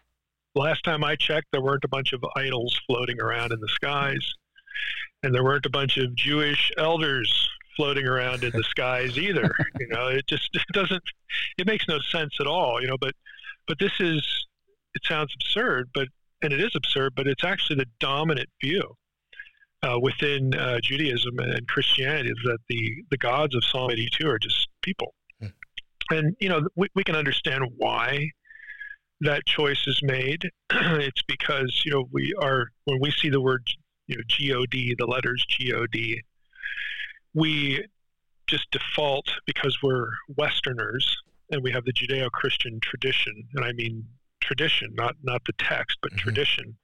last 0.55 0.83
time 0.83 1.03
I 1.03 1.15
checked, 1.15 1.47
there 1.51 1.61
weren't 1.61 1.83
a 1.83 1.89
bunch 1.89 2.13
of 2.13 2.25
idols 2.35 2.79
floating 2.87 3.21
around 3.21 3.51
in 3.51 3.59
the 3.59 3.67
skies, 3.67 4.33
and 5.21 5.33
there 5.33 5.43
weren't 5.43 5.65
a 5.65 5.69
bunch 5.69 5.97
of 5.97 6.15
Jewish 6.15 6.71
elders 6.77 7.49
floating 7.75 8.07
around 8.07 8.43
in 8.43 8.51
the 8.51 8.63
skies 8.69 9.17
either. 9.17 9.55
You 9.79 9.87
know, 9.87 10.07
it 10.07 10.25
just 10.27 10.49
it 10.53 10.63
doesn't 10.73 11.03
it 11.57 11.67
makes 11.67 11.87
no 11.87 11.99
sense 11.99 12.35
at 12.39 12.47
all. 12.47 12.81
You 12.81 12.87
know, 12.87 12.97
but 12.99 13.13
but 13.67 13.79
this 13.79 13.93
is 13.99 14.47
it 14.95 15.03
sounds 15.05 15.33
absurd, 15.35 15.89
but 15.93 16.07
and 16.41 16.53
it 16.53 16.61
is 16.61 16.75
absurd, 16.75 17.13
but 17.15 17.27
it's 17.27 17.43
actually 17.43 17.77
the 17.77 17.87
dominant 17.99 18.49
view. 18.61 18.95
Uh, 19.85 19.99
within 19.99 20.51
uh, 20.55 20.79
Judaism 20.81 21.37
and 21.37 21.67
Christianity, 21.67 22.29
is 22.29 22.39
that 22.45 22.57
the, 22.69 23.03
the 23.11 23.17
gods 23.17 23.53
of 23.53 23.63
Psalm 23.63 23.91
82 23.91 24.27
are 24.27 24.39
just 24.39 24.67
people. 24.81 25.13
Hmm. 25.39 25.47
And, 26.09 26.35
you 26.39 26.49
know, 26.49 26.67
we, 26.75 26.87
we 26.95 27.03
can 27.03 27.15
understand 27.15 27.65
why 27.77 28.31
that 29.21 29.45
choice 29.45 29.85
is 29.85 29.99
made. 30.01 30.49
it's 30.71 31.21
because, 31.27 31.83
you 31.85 31.91
know, 31.91 32.05
we 32.11 32.33
are, 32.41 32.71
when 32.85 32.99
we 32.99 33.11
see 33.11 33.29
the 33.29 33.41
word, 33.41 33.61
you 34.07 34.15
know, 34.15 34.23
G-O-D, 34.27 34.95
the 34.97 35.05
letters 35.05 35.45
G-O-D, 35.47 36.21
we 37.35 37.85
just 38.47 38.71
default 38.71 39.29
because 39.45 39.77
we're 39.83 40.09
Westerners 40.35 41.15
and 41.51 41.61
we 41.61 41.71
have 41.71 41.85
the 41.85 41.93
Judeo-Christian 41.93 42.79
tradition, 42.81 43.33
and 43.53 43.63
I 43.63 43.71
mean 43.73 44.03
tradition, 44.41 44.93
not 44.95 45.15
not 45.23 45.41
the 45.45 45.53
text, 45.53 45.97
but 46.01 46.11
mm-hmm. 46.11 46.19
tradition 46.19 46.77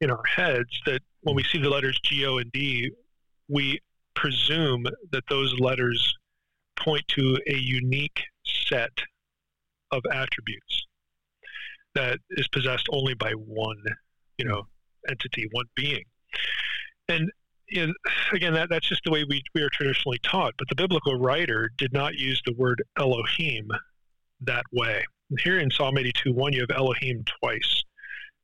in 0.00 0.10
our 0.10 0.24
heads. 0.24 0.80
That 0.86 1.02
when 1.26 1.34
we 1.34 1.42
see 1.42 1.58
the 1.58 1.68
letters 1.68 1.98
G, 2.04 2.24
O, 2.24 2.38
and 2.38 2.52
D, 2.52 2.88
we 3.48 3.80
presume 4.14 4.84
that 5.10 5.24
those 5.28 5.58
letters 5.58 6.16
point 6.78 7.02
to 7.08 7.36
a 7.48 7.56
unique 7.56 8.22
set 8.44 8.92
of 9.90 10.02
attributes 10.12 10.86
that 11.96 12.20
is 12.30 12.46
possessed 12.46 12.86
only 12.92 13.14
by 13.14 13.32
one, 13.32 13.82
you 14.38 14.44
know, 14.44 14.68
entity, 15.08 15.48
one 15.50 15.64
being. 15.74 16.04
And 17.08 17.28
you 17.68 17.88
know, 17.88 17.92
again, 18.32 18.54
that, 18.54 18.68
that's 18.68 18.88
just 18.88 19.02
the 19.04 19.10
way 19.10 19.24
we, 19.28 19.42
we 19.52 19.62
are 19.62 19.70
traditionally 19.70 20.20
taught. 20.22 20.54
But 20.56 20.68
the 20.68 20.76
biblical 20.76 21.18
writer 21.18 21.72
did 21.76 21.92
not 21.92 22.14
use 22.14 22.40
the 22.46 22.54
word 22.54 22.84
Elohim 23.00 23.68
that 24.42 24.62
way. 24.72 25.04
Here 25.40 25.58
in 25.58 25.72
Psalm 25.72 25.98
82 25.98 26.32
1, 26.32 26.52
you 26.52 26.60
have 26.60 26.70
Elohim 26.70 27.24
twice. 27.40 27.82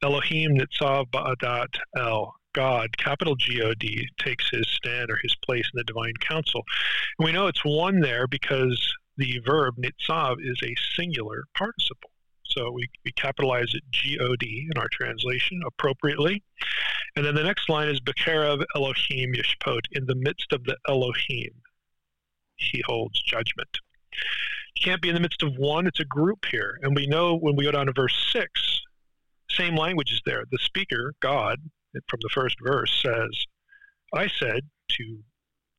Elohim 0.03 0.59
Nitzav 0.59 1.07
Ba'adat 1.13 1.79
El, 1.97 2.35
God, 2.53 2.97
capital 2.99 3.35
G 3.37 3.63
O 3.63 3.75
D, 3.75 4.09
takes 4.19 4.51
his 4.51 4.67
stand 4.69 5.11
or 5.11 5.19
his 5.23 5.35
place 5.45 5.69
in 5.73 5.79
the 5.79 5.85
divine 5.85 6.15
council. 6.21 6.63
And 7.19 7.27
we 7.27 7.33
know 7.33 7.47
it's 7.47 7.65
one 7.65 8.01
there 8.01 8.27
because 8.27 8.95
the 9.17 9.41
verb 9.45 9.77
Nitzav 9.77 10.37
is 10.41 10.59
a 10.63 10.75
singular 10.97 11.45
participle. 11.55 12.11
So 12.45 12.71
we, 12.71 12.89
we 13.05 13.13
capitalize 13.13 13.73
it 13.75 13.83
G-O-D 13.91 14.69
in 14.71 14.79
our 14.79 14.89
translation 14.89 15.63
appropriately. 15.67 16.43
And 17.17 17.25
then 17.25 17.35
the 17.35 17.43
next 17.43 17.69
line 17.69 17.89
is 17.89 18.01
Bekerev 18.01 18.65
Elohim 18.77 19.33
Yishpot. 19.35 19.83
In 19.93 20.07
the 20.07 20.15
midst 20.15 20.53
of 20.53 20.65
the 20.65 20.77
Elohim, 20.89 21.53
he 22.57 22.83
holds 22.87 23.21
judgment. 23.23 23.79
Can't 24.83 25.03
be 25.03 25.09
in 25.09 25.15
the 25.15 25.21
midst 25.21 25.43
of 25.43 25.55
one, 25.57 25.87
it's 25.87 26.01
a 26.01 26.05
group 26.05 26.45
here. 26.51 26.79
And 26.83 26.95
we 26.95 27.07
know 27.07 27.37
when 27.37 27.57
we 27.57 27.65
go 27.65 27.71
down 27.71 27.87
to 27.87 27.93
verse 27.93 28.31
6, 28.33 28.81
same 29.51 29.77
language 29.77 30.13
is 30.13 30.21
there. 30.25 30.45
The 30.51 30.59
speaker, 30.59 31.15
God, 31.21 31.59
from 32.09 32.21
the 32.23 32.31
first 32.33 32.57
verse 32.63 33.03
says, 33.03 33.47
I 34.15 34.29
said 34.29 34.63
to 34.91 35.19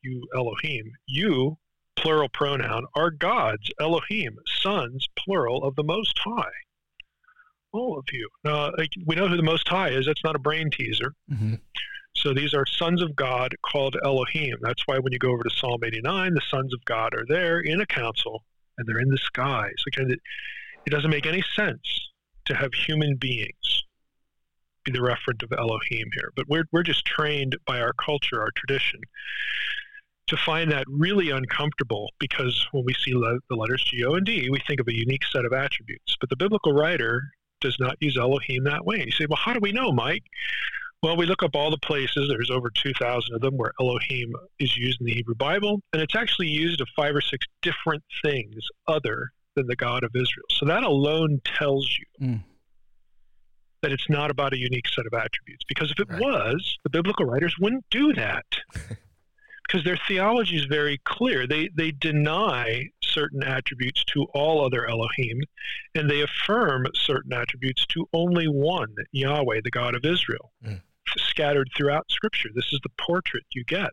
you, 0.01 0.27
Elohim, 0.36 0.91
you 1.08 1.58
plural 1.96 2.29
pronoun, 2.29 2.86
are 2.96 3.12
gods, 3.12 3.70
Elohim, 3.79 4.38
sons, 4.62 5.08
plural, 5.17 5.63
of 5.63 5.75
the 5.75 5.84
Most 5.84 6.17
High. 6.20 6.51
All 7.72 7.98
of 7.98 8.05
you. 8.12 8.29
Now, 8.43 8.72
we 9.05 9.15
know 9.15 9.27
who 9.27 9.38
the 9.38 9.43
Most 9.43 9.67
High 9.67 9.89
is. 9.89 10.05
That's 10.05 10.24
not 10.24 10.36
a 10.36 10.39
brain 10.39 10.70
teaser. 10.70 11.13
Mm-hmm. 11.32 11.55
So 12.15 12.34
these 12.34 12.53
are 12.53 12.65
sons 12.65 13.01
of 13.01 13.15
God 13.15 13.55
called 13.63 13.98
Elohim. 14.03 14.58
That's 14.62 14.86
why 14.86 15.00
when 15.00 15.13
you 15.13 15.20
go 15.20 15.32
over 15.32 15.43
to 15.43 15.50
Psalm 15.50 15.84
89, 15.84 16.34
the 16.34 16.41
sons 16.50 16.74
of 16.74 16.84
God 16.86 17.13
are 17.15 17.25
there 17.27 17.60
in 17.60 17.82
a 17.82 17.86
council 17.86 18.43
and 18.77 18.88
they're 18.88 19.00
in 19.00 19.10
the 19.10 19.17
skies. 19.17 19.74
Again, 19.88 20.12
it, 20.12 20.20
it 20.86 20.91
doesn't 20.91 21.10
make 21.10 21.25
any 21.25 21.43
sense 21.55 22.12
to 22.46 22.55
have 22.55 22.74
human 22.74 23.15
beings 23.15 23.84
be 24.84 24.92
the 24.92 25.00
referent 25.00 25.44
of 25.44 25.52
Elohim 25.58 26.10
here. 26.13 26.32
But 26.36 26.48
we're, 26.48 26.66
we're 26.72 26.84
just 26.84 27.06
trained 27.06 27.58
by 27.66 27.80
our 27.80 27.94
culture, 27.94 28.42
our 28.42 28.52
tradition, 28.56 29.02
to 30.28 30.38
find 30.38 30.72
that 30.72 30.86
really 30.88 31.30
uncomfortable 31.30 32.10
because 32.20 32.68
when 32.72 32.86
we 32.86 32.94
see 32.94 33.13
le- 33.13 33.40
the 33.50 33.56
letters 33.56 33.84
G, 33.84 34.04
O, 34.06 34.13
and 34.13 34.25
D, 34.25 34.50
we 34.50 34.60
think 34.68 34.80
of 34.80 34.88
a 34.88 34.96
unique 34.96 35.25
set 35.25 35.46
of 35.46 35.54
attributes. 35.54 36.16
But 36.20 36.30
the 36.30 36.36
biblical 36.36 36.74
writer 36.74 37.22
does 37.62 37.78
not 37.80 37.98
use 38.00 38.18
Elohim 38.18 38.63
that 38.66 38.86
way. 38.86 39.04
You 39.06 39.12
say, 39.12 39.25
well, 39.30 39.38
how 39.38 39.54
do 39.54 39.60
we 39.62 39.72
know, 39.72 39.92
Mike? 39.92 40.24
Well, 41.02 41.18
we 41.18 41.25
look 41.25 41.44
up 41.44 41.56
all 41.56 41.70
the 41.70 41.78
places, 41.78 42.30
there's 42.30 42.50
over 42.50 42.70
2,000 42.70 43.36
of 43.36 43.42
them, 43.42 43.58
where 43.58 43.74
Elohim 43.82 44.34
is 44.60 44.78
used 44.78 45.02
in 45.02 45.06
the 45.06 45.13
Hebrew 45.13 45.36
Bible, 45.36 45.82
and 45.92 46.02
it's 46.02 46.16
actually 46.16 46.48
used 46.48 46.80
of 46.80 46.88
five 46.96 47.13
or 47.13 47.20
six 47.20 47.46
different 47.62 48.04
things 48.24 48.56
other 48.88 49.32
than 49.56 49.68
the 49.68 49.75
God 49.75 50.06
of 50.06 50.12
Israel. 50.16 50.46
So 50.50 50.66
that 50.66 50.84
alone 50.84 51.42
tells 51.44 51.98
you 52.00 52.28
mm. 52.28 52.44
That 53.84 53.92
it's 53.92 54.10
not 54.10 54.32
about 54.32 54.54
a 54.54 54.58
unique 54.58 54.88
set 54.88 55.06
of 55.06 55.13
attributes. 55.13 55.63
Because 55.68 55.92
if 55.92 56.00
it 56.00 56.10
right. 56.10 56.20
was, 56.20 56.80
the 56.84 56.90
biblical 56.90 57.25
writers 57.25 57.56
wouldn't 57.60 57.86
do 57.92 58.13
that. 58.13 58.46
because 59.68 59.84
their 59.84 60.00
theology 60.08 60.58
is 60.58 60.66
very 60.66 61.00
clear. 61.06 61.48
They 61.48 61.70
they 61.75 61.92
deny 61.92 62.90
certain 63.04 63.44
attributes 63.44 64.04
to 64.06 64.25
all 64.34 64.66
other 64.66 64.88
Elohim, 64.88 65.42
and 65.96 66.10
they 66.10 66.22
affirm 66.22 66.86
certain 66.94 67.34
attributes 67.34 67.86
to 67.88 68.08
only 68.13 68.48
one, 68.48 68.94
Yahweh, 69.12 69.62
the 69.63 69.72
God 69.72 69.96
of 69.96 70.06
Israel, 70.06 70.52
mm. 70.66 70.82
scattered 71.18 71.70
throughout 71.75 72.10
Scripture. 72.10 72.50
This 72.54 72.72
is 72.74 72.80
the 72.84 72.92
portrait 72.98 73.44
you 73.54 73.63
get. 73.63 73.90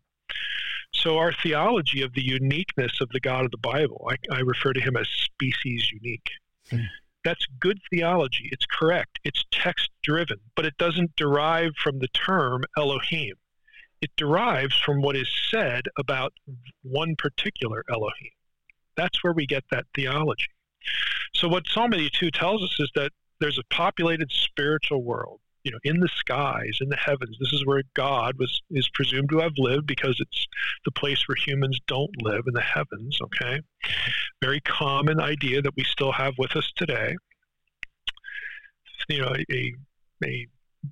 So 0.92 1.18
our 1.18 1.32
theology 1.32 2.02
of 2.02 2.14
the 2.14 2.24
uniqueness 2.24 3.00
of 3.00 3.08
the 3.10 3.20
God 3.20 3.44
of 3.44 3.50
the 3.50 3.58
Bible, 3.58 4.10
I, 4.10 4.16
I 4.34 4.40
refer 4.40 4.72
to 4.72 4.80
him 4.80 4.96
as 4.96 5.08
species 5.08 5.90
unique. 5.92 6.30
Mm. 6.70 6.86
That's 7.24 7.46
good 7.60 7.80
theology. 7.90 8.48
It's 8.50 8.66
correct. 8.66 9.18
It's 9.24 9.44
text 9.50 9.90
driven, 10.02 10.38
but 10.54 10.64
it 10.64 10.76
doesn't 10.78 11.16
derive 11.16 11.72
from 11.76 11.98
the 11.98 12.08
term 12.08 12.64
Elohim 12.76 13.34
it 14.00 14.10
derives 14.16 14.78
from 14.78 15.02
what 15.02 15.16
is 15.16 15.28
said 15.50 15.82
about 15.98 16.32
one 16.82 17.16
particular 17.16 17.84
Elohim. 17.90 18.32
That's 18.96 19.22
where 19.22 19.32
we 19.32 19.46
get 19.46 19.64
that 19.70 19.86
theology. 19.94 20.48
So 21.34 21.48
what 21.48 21.66
Psalm 21.66 21.92
82 21.92 22.30
tells 22.30 22.62
us 22.62 22.76
is 22.80 22.90
that 22.94 23.12
there's 23.40 23.58
a 23.58 23.74
populated 23.74 24.30
spiritual 24.32 25.02
world, 25.02 25.40
you 25.64 25.70
know, 25.70 25.78
in 25.84 26.00
the 26.00 26.08
skies, 26.08 26.78
in 26.80 26.88
the 26.88 26.96
heavens. 26.96 27.36
This 27.38 27.52
is 27.52 27.66
where 27.66 27.82
God 27.94 28.38
was 28.38 28.62
is 28.70 28.88
presumed 28.88 29.28
to 29.30 29.38
have 29.40 29.52
lived 29.56 29.86
because 29.86 30.16
it's 30.18 30.46
the 30.84 30.90
place 30.90 31.28
where 31.28 31.36
humans 31.36 31.78
don't 31.86 32.22
live 32.22 32.44
in 32.46 32.54
the 32.54 32.60
heavens, 32.60 33.18
okay? 33.20 33.60
Very 34.42 34.60
common 34.60 35.20
idea 35.20 35.60
that 35.62 35.76
we 35.76 35.84
still 35.84 36.12
have 36.12 36.34
with 36.38 36.56
us 36.56 36.72
today. 36.76 37.16
You 39.08 39.22
know, 39.22 39.34
a 39.50 39.74
a 40.24 40.46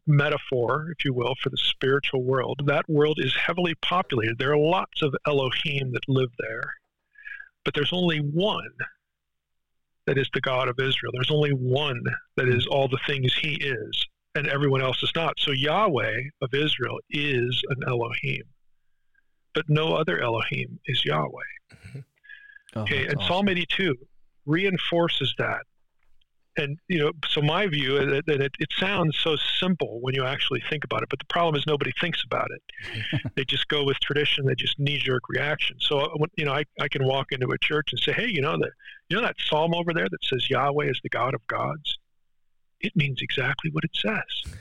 metaphor, 0.07 0.95
if 0.97 1.05
you 1.05 1.15
will, 1.15 1.35
for 1.43 1.51
the 1.51 1.57
spiritual 1.57 2.23
world. 2.23 2.63
That 2.67 2.89
world 2.89 3.19
is 3.21 3.35
heavily 3.35 3.75
populated. 3.77 4.39
There 4.39 4.53
are 4.53 4.59
lots 4.59 5.03
of 5.03 5.15
Elohim 5.27 5.93
that 5.93 6.09
live 6.09 6.31
there, 6.39 6.75
but 7.65 7.75
there's 7.75 7.93
only 7.93 8.19
one 8.19 8.75
that 10.07 10.19
is 10.19 10.29
the 10.33 10.41
God 10.41 10.69
of 10.69 10.81
Israel. 10.81 11.13
There's 11.13 11.31
only 11.31 11.53
one 11.53 12.03
that 12.37 12.49
is 12.49 12.67
all 12.67 12.89
the 12.89 12.99
things 13.07 13.35
he 13.35 13.55
is, 13.55 14.08
and 14.39 14.49
everyone 14.49 14.83
else 14.83 15.03
is 15.03 15.13
not. 15.15 15.35
So 15.39 15.51
Yahweh 15.51 16.21
of 16.43 16.55
Israel 16.55 16.99
is 17.11 17.61
an 17.71 17.89
Elohim, 17.89 18.45
but 19.55 19.65
no 19.69 19.95
other 19.95 20.21
Elohim 20.21 20.79
is 20.87 21.05
Yahweh. 21.05 21.51
Mm-hmm. 21.73 21.99
Oh, 22.77 22.83
okay, 22.83 23.07
and 23.07 23.17
awesome. 23.17 23.29
Psalm 23.29 23.49
82 23.49 23.97
reinforces 24.47 25.35
that 25.39 25.63
and 26.59 26.77
you 26.89 26.99
know, 26.99 27.13
so 27.29 27.41
my 27.41 27.67
view 27.67 27.97
is 27.97 28.23
that 28.27 28.41
it, 28.41 28.53
it 28.59 28.69
sounds 28.77 29.17
so 29.17 29.37
simple 29.37 30.01
when 30.01 30.15
you 30.15 30.25
actually 30.25 30.63
think 30.69 30.85
about 30.85 31.03
it, 31.03 31.09
but 31.09 31.21
the 31.21 31.25
problem 31.27 31.55
is 31.55 31.65
nobody 31.67 31.93
thinks 32.01 32.23
about 32.25 32.49
it. 32.51 33.31
they 33.37 33.45
just 33.45 33.69
go 33.69 33.85
with 33.85 33.99
tradition. 34.01 34.45
They 34.45 34.55
just 34.55 34.79
knee-jerk 34.79 35.23
reaction. 35.29 35.77
So 35.81 36.01
uh, 36.01 36.27
you 36.37 36.45
know, 36.45 36.53
I, 36.53 36.65
I 36.81 36.89
can 36.89 37.05
walk 37.05 37.33
into 37.33 37.49
a 37.49 37.59
church 37.59 37.91
and 37.93 38.01
say, 38.01 38.13
hey, 38.13 38.27
you 38.27 38.43
know 38.43 38.59
that 38.59 38.73
you 39.09 39.17
know 39.17 39.23
that 39.23 39.37
psalm 39.39 39.75
over 39.75 39.95
there 39.95 40.09
that 40.11 40.25
says 40.25 40.51
Yahweh 40.51 40.87
is 40.87 41.01
the 41.03 41.09
God 41.09 41.35
of 41.35 41.47
gods. 41.47 41.98
It 42.81 42.95
means 42.97 43.19
exactly 43.21 43.71
what 43.73 43.85
it 43.85 43.91
says. 43.95 44.55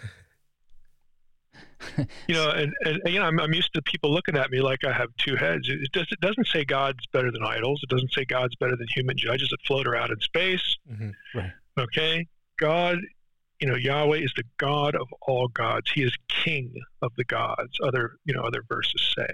you 2.27 2.35
know, 2.35 2.49
and, 2.49 2.73
and 2.85 2.99
you 3.05 3.19
know, 3.19 3.25
I'm, 3.25 3.39
I'm 3.39 3.53
used 3.53 3.73
to 3.73 3.81
people 3.83 4.11
looking 4.11 4.35
at 4.35 4.49
me 4.51 4.59
like 4.61 4.83
I 4.83 4.91
have 4.93 5.09
two 5.17 5.35
heads. 5.35 5.69
It, 5.69 5.91
does, 5.91 6.07
it 6.11 6.19
doesn't 6.19 6.47
say 6.47 6.65
God's 6.65 7.05
better 7.13 7.31
than 7.31 7.43
idols. 7.43 7.81
It 7.83 7.89
doesn't 7.89 8.11
say 8.13 8.25
God's 8.25 8.55
better 8.55 8.75
than 8.75 8.87
human 8.95 9.17
judges 9.17 9.49
that 9.49 9.61
float 9.65 9.87
around 9.87 10.11
in 10.11 10.19
space. 10.19 10.77
Mhm. 10.91 11.13
Right. 11.35 11.51
Okay, 11.79 12.25
God, 12.59 12.97
you 13.59 13.67
know, 13.67 13.75
Yahweh 13.75 14.17
is 14.17 14.33
the 14.35 14.43
God 14.57 14.95
of 14.95 15.07
all 15.21 15.47
gods. 15.49 15.91
He 15.91 16.01
is 16.01 16.15
King 16.27 16.73
of 17.03 17.11
the 17.17 17.23
gods. 17.23 17.77
Other, 17.83 18.17
you 18.25 18.33
know, 18.33 18.41
other 18.41 18.63
verses 18.67 19.13
say, 19.15 19.27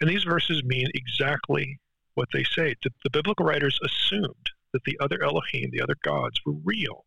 and 0.00 0.10
these 0.10 0.24
verses 0.24 0.62
mean 0.64 0.88
exactly 0.94 1.78
what 2.14 2.28
they 2.32 2.42
say. 2.42 2.74
The, 2.82 2.90
the 3.04 3.10
biblical 3.10 3.46
writers 3.46 3.78
assumed 3.84 4.50
that 4.72 4.82
the 4.84 4.98
other 5.00 5.22
Elohim, 5.22 5.70
the 5.70 5.80
other 5.82 5.96
gods, 6.02 6.40
were 6.44 6.54
real. 6.64 7.04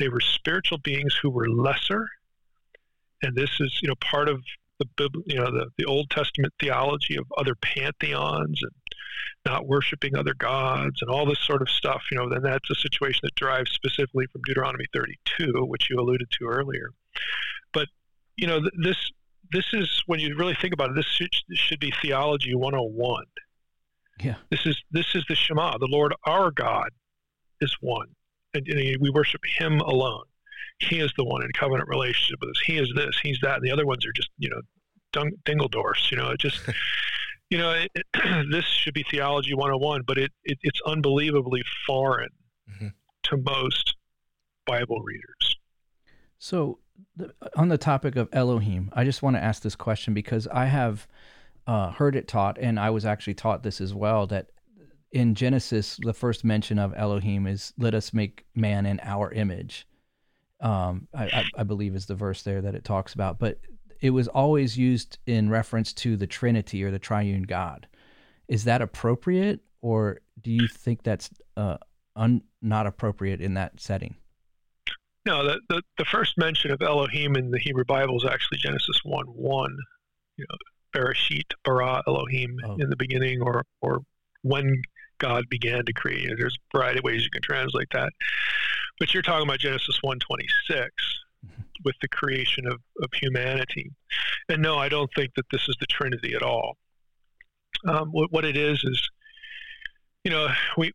They 0.00 0.08
were 0.08 0.20
spiritual 0.20 0.78
beings 0.78 1.16
who 1.22 1.30
were 1.30 1.48
lesser, 1.48 2.08
and 3.22 3.36
this 3.36 3.50
is, 3.60 3.78
you 3.82 3.88
know, 3.88 3.94
part 4.00 4.28
of 4.28 4.42
the 4.96 5.10
you 5.26 5.36
know 5.36 5.50
the, 5.50 5.66
the 5.76 5.84
Old 5.84 6.10
Testament 6.10 6.52
theology 6.58 7.16
of 7.16 7.26
other 7.36 7.54
pantheons 7.54 8.60
and 8.62 8.72
not 9.44 9.66
worshiping 9.66 10.16
other 10.16 10.34
gods 10.34 11.00
and 11.00 11.10
all 11.10 11.26
this 11.26 11.40
sort 11.40 11.62
of 11.62 11.68
stuff. 11.68 12.02
You 12.10 12.18
know, 12.18 12.28
then 12.28 12.42
that's 12.42 12.70
a 12.70 12.74
situation 12.74 13.20
that 13.24 13.34
derives 13.34 13.70
specifically 13.70 14.26
from 14.32 14.42
Deuteronomy 14.46 14.86
32, 14.92 15.64
which 15.66 15.88
you 15.90 15.98
alluded 16.00 16.28
to 16.30 16.46
earlier. 16.46 16.90
But 17.72 17.88
you 18.36 18.46
know, 18.46 18.60
th- 18.60 18.72
this 18.82 19.12
this 19.52 19.66
is 19.72 20.02
when 20.06 20.20
you 20.20 20.36
really 20.36 20.56
think 20.60 20.72
about 20.72 20.90
it. 20.90 20.96
This 20.96 21.06
should, 21.06 21.30
this 21.48 21.58
should 21.58 21.80
be 21.80 21.92
theology 22.02 22.54
101. 22.54 23.24
Yeah. 24.22 24.36
This 24.50 24.66
is 24.66 24.82
this 24.90 25.14
is 25.14 25.24
the 25.28 25.34
Shema. 25.34 25.78
The 25.78 25.88
Lord 25.90 26.14
our 26.24 26.50
God 26.50 26.90
is 27.60 27.74
one, 27.80 28.08
and, 28.54 28.66
and 28.68 29.00
we 29.00 29.10
worship 29.10 29.40
Him 29.58 29.80
alone. 29.80 30.24
He 30.78 30.98
is 31.00 31.12
the 31.16 31.24
one 31.24 31.42
in 31.42 31.50
covenant 31.52 31.88
relationship 31.88 32.38
with 32.40 32.50
us. 32.50 32.60
He 32.64 32.78
is 32.78 32.90
this. 32.96 33.18
He's 33.22 33.38
that. 33.42 33.56
And 33.56 33.62
the 33.66 33.70
other 33.72 33.86
ones 33.86 34.06
are 34.06 34.12
just 34.12 34.30
you 34.38 34.48
know, 34.48 34.60
dung, 35.12 35.30
dingledorfs. 35.44 36.10
You 36.10 36.16
know, 36.16 36.30
it 36.30 36.40
just 36.40 36.60
you 37.50 37.58
know, 37.58 37.72
it, 37.72 37.90
it, 37.94 38.46
this 38.50 38.64
should 38.64 38.94
be 38.94 39.04
theology 39.10 39.54
101, 39.54 40.02
but 40.06 40.18
it, 40.18 40.32
it 40.44 40.58
it's 40.62 40.80
unbelievably 40.86 41.62
foreign 41.86 42.30
Mhm. 42.80 42.92
to 43.24 43.36
most 43.36 43.96
Bible 44.64 45.00
readers. 45.00 45.56
So, 46.38 46.78
the, 47.16 47.34
on 47.56 47.68
the 47.68 47.76
topic 47.78 48.14
of 48.16 48.28
Elohim, 48.32 48.90
I 48.94 49.02
just 49.04 49.22
want 49.22 49.34
to 49.36 49.42
ask 49.42 49.62
this 49.62 49.74
question 49.74 50.14
because 50.14 50.46
I 50.46 50.66
have 50.66 51.08
uh, 51.66 51.90
heard 51.90 52.14
it 52.14 52.28
taught, 52.28 52.56
and 52.58 52.78
I 52.78 52.90
was 52.90 53.04
actually 53.04 53.34
taught 53.34 53.62
this 53.64 53.80
as 53.80 53.92
well 53.92 54.26
that 54.28 54.46
in 55.12 55.34
Genesis, 55.34 55.98
the 56.02 56.14
first 56.14 56.44
mention 56.44 56.78
of 56.78 56.94
Elohim 56.96 57.46
is 57.46 57.72
"Let 57.78 57.94
us 57.94 58.12
make 58.14 58.44
man 58.54 58.86
in 58.86 59.00
our 59.02 59.32
image." 59.32 59.86
Um, 60.60 61.08
I, 61.14 61.24
I, 61.24 61.44
I 61.58 61.62
believe 61.64 61.94
is 61.94 62.06
the 62.06 62.14
verse 62.14 62.42
there 62.42 62.60
that 62.60 62.74
it 62.74 62.84
talks 62.84 63.14
about, 63.14 63.38
but 63.38 63.58
it 64.00 64.10
was 64.10 64.28
always 64.28 64.76
used 64.76 65.18
in 65.26 65.48
reference 65.48 65.92
to 65.94 66.16
the 66.16 66.26
Trinity 66.26 66.84
or 66.84 66.90
the 66.90 66.98
Triune 66.98 67.42
God. 67.44 67.86
Is 68.48 68.64
that 68.64 68.82
appropriate, 68.82 69.60
or 69.80 70.20
do 70.42 70.50
you 70.50 70.68
think 70.68 71.02
that's 71.02 71.30
uh, 71.56 71.78
un, 72.16 72.42
not 72.60 72.86
appropriate 72.86 73.40
in 73.40 73.54
that 73.54 73.80
setting? 73.80 74.16
No, 75.26 75.44
the, 75.44 75.60
the, 75.68 75.82
the 75.98 76.04
first 76.06 76.36
mention 76.38 76.70
of 76.70 76.80
Elohim 76.82 77.36
in 77.36 77.50
the 77.50 77.58
Hebrew 77.58 77.84
Bible 77.84 78.16
is 78.16 78.24
actually 78.30 78.58
Genesis 78.58 79.00
1 79.04 79.26
1. 79.26 79.76
You 80.36 80.46
know, 80.48 80.56
Bereshit, 81.00 81.52
bara 81.64 82.02
Elohim 82.06 82.56
Oh. 82.64 82.76
in 82.78 82.88
the 82.90 82.96
beginning, 82.96 83.40
or, 83.42 83.64
or 83.80 84.00
when 84.42 84.80
God 85.20 85.44
began 85.48 85.84
to 85.84 85.92
create. 85.92 86.22
You 86.22 86.30
know, 86.30 86.36
there's 86.36 86.56
a 86.56 86.76
variety 86.76 86.98
of 86.98 87.04
ways 87.04 87.22
you 87.22 87.30
can 87.30 87.42
translate 87.42 87.88
that. 87.92 88.12
But 88.98 89.14
you're 89.14 89.22
talking 89.22 89.46
about 89.46 89.60
Genesis 89.60 89.98
126 90.02 90.90
with 91.84 91.94
the 92.02 92.08
creation 92.08 92.66
of, 92.66 92.80
of 93.02 93.10
humanity. 93.14 93.90
And 94.48 94.60
no, 94.60 94.76
I 94.76 94.88
don't 94.88 95.10
think 95.14 95.34
that 95.36 95.46
this 95.50 95.68
is 95.68 95.76
the 95.80 95.86
Trinity 95.86 96.34
at 96.34 96.42
all. 96.42 96.76
Um, 97.88 98.08
what, 98.10 98.32
what 98.32 98.44
it 98.44 98.56
is 98.56 98.82
is, 98.84 99.08
you 100.24 100.30
know, 100.30 100.48
we 100.76 100.92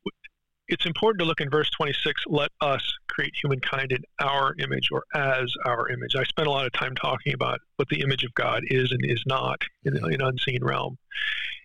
it's 0.67 0.86
important 0.86 1.20
to 1.20 1.25
look 1.25 1.41
in 1.41 1.50
verse 1.50 1.70
26 1.72 2.24
let 2.27 2.50
us 2.62 2.82
create 3.08 3.34
humankind 3.39 3.91
in 3.91 4.03
our 4.20 4.55
image 4.60 4.89
or 4.91 5.03
as 5.13 5.54
our 5.65 5.89
image 5.89 6.15
i 6.15 6.23
spent 6.23 6.47
a 6.47 6.52
lot 6.52 6.65
of 6.65 6.73
time 6.73 6.95
talking 6.95 7.34
about 7.34 7.60
what 7.76 7.88
the 7.89 8.02
image 8.02 8.23
of 8.23 8.34
god 8.34 8.63
is 8.67 8.91
and 8.91 9.02
is 9.06 9.23
not 9.28 9.62
in 9.84 9.95
an 9.95 10.21
unseen 10.21 10.63
realm 10.63 10.97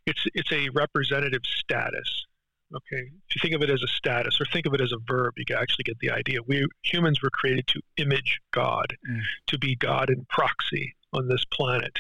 it's 0.06 0.26
it's 0.35 0.52
a 0.52 0.68
representative 0.70 1.42
status 1.44 2.26
okay 2.74 3.11
if 3.28 3.35
you 3.35 3.40
think 3.40 3.54
of 3.54 3.62
it 3.62 3.70
as 3.70 3.83
a 3.83 3.88
status 3.88 4.40
or 4.40 4.44
think 4.52 4.66
of 4.66 4.74
it 4.74 4.80
as 4.80 4.92
a 4.92 4.98
verb 5.06 5.35
you 5.37 5.44
can 5.44 5.56
actually 5.56 5.83
get 5.85 5.98
the 6.00 6.11
idea 6.11 6.38
we 6.46 6.66
humans 6.83 7.20
were 7.22 7.30
created 7.30 7.66
to 7.66 7.80
image 7.96 8.40
god 8.52 8.96
Mm. 9.09 9.20
to 9.48 9.59
be 9.59 9.74
god 9.76 10.11
in 10.11 10.26
proxy 10.28 10.94
on 11.12 11.28
this 11.28 11.44
planet 11.52 11.96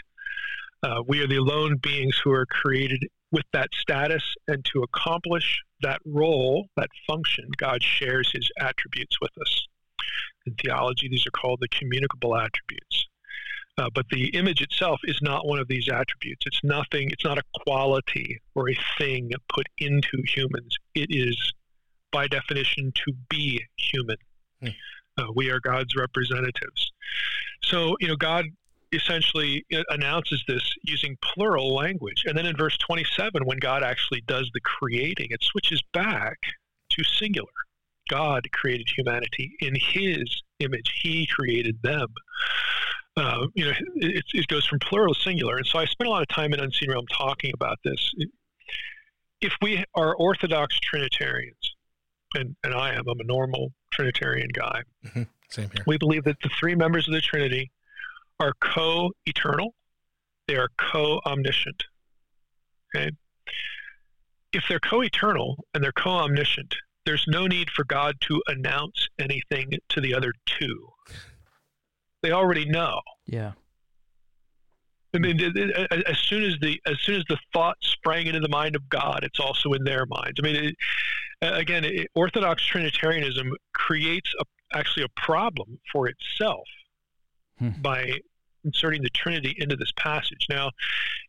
uh, 0.82 1.02
we 1.06 1.20
are 1.22 1.26
the 1.26 1.36
alone 1.36 1.76
beings 1.76 2.18
who 2.22 2.30
are 2.32 2.46
created 2.46 3.06
with 3.32 3.44
that 3.52 3.68
status 3.78 4.34
and 4.48 4.64
to 4.64 4.82
accomplish 4.82 5.62
that 5.82 6.00
role, 6.04 6.68
that 6.76 6.88
function, 7.06 7.48
God 7.56 7.82
shares 7.82 8.30
his 8.32 8.50
attributes 8.58 9.20
with 9.20 9.30
us. 9.40 9.66
In 10.46 10.54
theology, 10.54 11.08
these 11.08 11.26
are 11.26 11.30
called 11.30 11.58
the 11.60 11.68
communicable 11.68 12.36
attributes. 12.36 13.06
Uh, 13.80 13.88
but 13.94 14.04
the 14.10 14.28
image 14.36 14.60
itself 14.60 15.00
is 15.04 15.18
not 15.22 15.46
one 15.46 15.58
of 15.58 15.66
these 15.66 15.88
attributes. 15.88 16.44
It's 16.44 16.60
nothing, 16.62 17.10
it's 17.10 17.24
not 17.24 17.38
a 17.38 17.42
quality 17.64 18.38
or 18.54 18.68
a 18.68 18.76
thing 18.98 19.30
put 19.48 19.66
into 19.78 20.22
humans. 20.26 20.76
It 20.94 21.06
is, 21.08 21.54
by 22.12 22.26
definition, 22.26 22.92
to 22.94 23.14
be 23.30 23.64
human. 23.78 24.18
Hmm. 24.60 24.68
Uh, 25.16 25.32
we 25.34 25.48
are 25.50 25.60
God's 25.60 25.96
representatives. 25.96 26.92
So, 27.62 27.96
you 28.00 28.08
know, 28.08 28.16
God 28.16 28.44
essentially 28.92 29.64
uh, 29.74 29.82
announces 29.88 30.44
this 30.46 30.74
using 30.82 31.16
plural 31.22 31.74
language. 31.74 32.24
And 32.26 32.36
then 32.36 32.44
in 32.44 32.58
verse 32.58 32.76
27, 32.76 33.46
when 33.46 33.58
God 33.58 33.82
actually 33.82 34.20
does 34.26 34.50
the 34.52 34.60
creating, 34.60 35.28
it 35.30 35.42
switches 35.42 35.82
back 35.94 36.36
to 36.90 37.04
singular. 37.04 37.48
God 38.10 38.46
created 38.52 38.90
humanity 38.94 39.52
in 39.60 39.74
His 39.74 40.42
image. 40.58 41.00
He 41.02 41.26
created 41.26 41.78
them. 41.82 42.08
Uh, 43.16 43.46
you 43.54 43.64
know, 43.64 43.72
it, 43.96 44.24
it 44.32 44.46
goes 44.46 44.66
from 44.66 44.78
plural 44.78 45.14
to 45.14 45.20
singular. 45.20 45.56
And 45.56 45.66
so 45.66 45.78
I 45.78 45.84
spent 45.84 46.08
a 46.08 46.10
lot 46.10 46.22
of 46.22 46.28
time 46.28 46.54
in 46.54 46.60
Unseen 46.60 46.90
Realm 46.90 47.06
talking 47.06 47.50
about 47.54 47.78
this. 47.84 48.12
If 49.40 49.52
we 49.60 49.84
are 49.94 50.14
Orthodox 50.14 50.78
Trinitarians, 50.80 51.74
and, 52.34 52.54
and 52.62 52.74
I 52.74 52.94
am, 52.94 53.08
I'm 53.08 53.18
a 53.20 53.24
normal 53.24 53.72
Trinitarian 53.90 54.48
guy, 54.52 54.82
Same 55.48 55.70
here. 55.70 55.84
we 55.86 55.98
believe 55.98 56.24
that 56.24 56.36
the 56.42 56.50
three 56.58 56.74
members 56.74 57.08
of 57.08 57.14
the 57.14 57.20
Trinity 57.20 57.70
are 58.38 58.52
co 58.60 59.10
eternal, 59.26 59.74
they 60.46 60.56
are 60.56 60.68
co 60.78 61.20
omniscient. 61.26 61.84
Okay? 62.94 63.10
If 64.52 64.64
they're 64.68 64.80
co 64.80 65.02
eternal 65.02 65.64
and 65.74 65.82
they're 65.82 65.92
co 65.92 66.10
omniscient, 66.10 66.74
there's 67.06 67.24
no 67.26 67.46
need 67.46 67.70
for 67.70 67.84
God 67.84 68.16
to 68.22 68.42
announce 68.46 69.08
anything 69.18 69.70
to 69.88 70.00
the 70.00 70.14
other 70.14 70.32
two. 70.46 70.88
They 72.22 72.32
already 72.32 72.64
know. 72.64 73.00
Yeah. 73.26 73.52
I 75.12 75.18
mean, 75.18 75.40
as 76.06 76.18
soon 76.18 76.44
as 76.44 76.56
the 76.60 76.80
as 76.86 77.00
soon 77.00 77.16
as 77.16 77.24
the 77.28 77.38
thought 77.52 77.76
sprang 77.80 78.28
into 78.28 78.38
the 78.40 78.48
mind 78.48 78.76
of 78.76 78.88
God, 78.88 79.20
it's 79.24 79.40
also 79.40 79.72
in 79.72 79.82
their 79.82 80.06
minds. 80.06 80.38
I 80.38 80.42
mean, 80.42 80.56
it, 80.56 80.74
again, 81.40 81.84
it, 81.84 82.08
Orthodox 82.14 82.64
Trinitarianism 82.64 83.50
creates 83.72 84.32
a, 84.38 84.44
actually 84.76 85.04
a 85.04 85.20
problem 85.20 85.78
for 85.92 86.08
itself 86.08 86.66
Hmm. 87.58 87.70
by 87.82 88.18
inserting 88.64 89.02
the 89.02 89.10
Trinity 89.10 89.54
into 89.58 89.76
this 89.76 89.92
passage. 89.96 90.46
Now, 90.48 90.70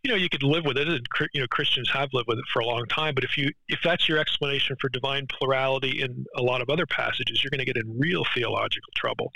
you 0.03 0.11
know, 0.11 0.17
you 0.17 0.29
could 0.29 0.43
live 0.43 0.65
with 0.65 0.77
it, 0.77 0.87
and 0.87 1.07
you 1.33 1.41
know, 1.41 1.47
Christians 1.47 1.89
have 1.91 2.09
lived 2.13 2.27
with 2.27 2.39
it 2.39 2.45
for 2.51 2.59
a 2.59 2.65
long 2.65 2.85
time. 2.87 3.15
But 3.15 3.23
if 3.23 3.37
you 3.37 3.51
if 3.67 3.79
that's 3.83 4.07
your 4.09 4.17
explanation 4.17 4.75
for 4.79 4.89
divine 4.89 5.27
plurality 5.27 6.01
in 6.01 6.25
a 6.35 6.41
lot 6.41 6.61
of 6.61 6.69
other 6.69 6.85
passages, 6.85 7.43
you're 7.43 7.51
going 7.51 7.59
to 7.59 7.65
get 7.65 7.77
in 7.77 7.99
real 7.99 8.23
theological 8.33 8.91
trouble, 8.95 9.31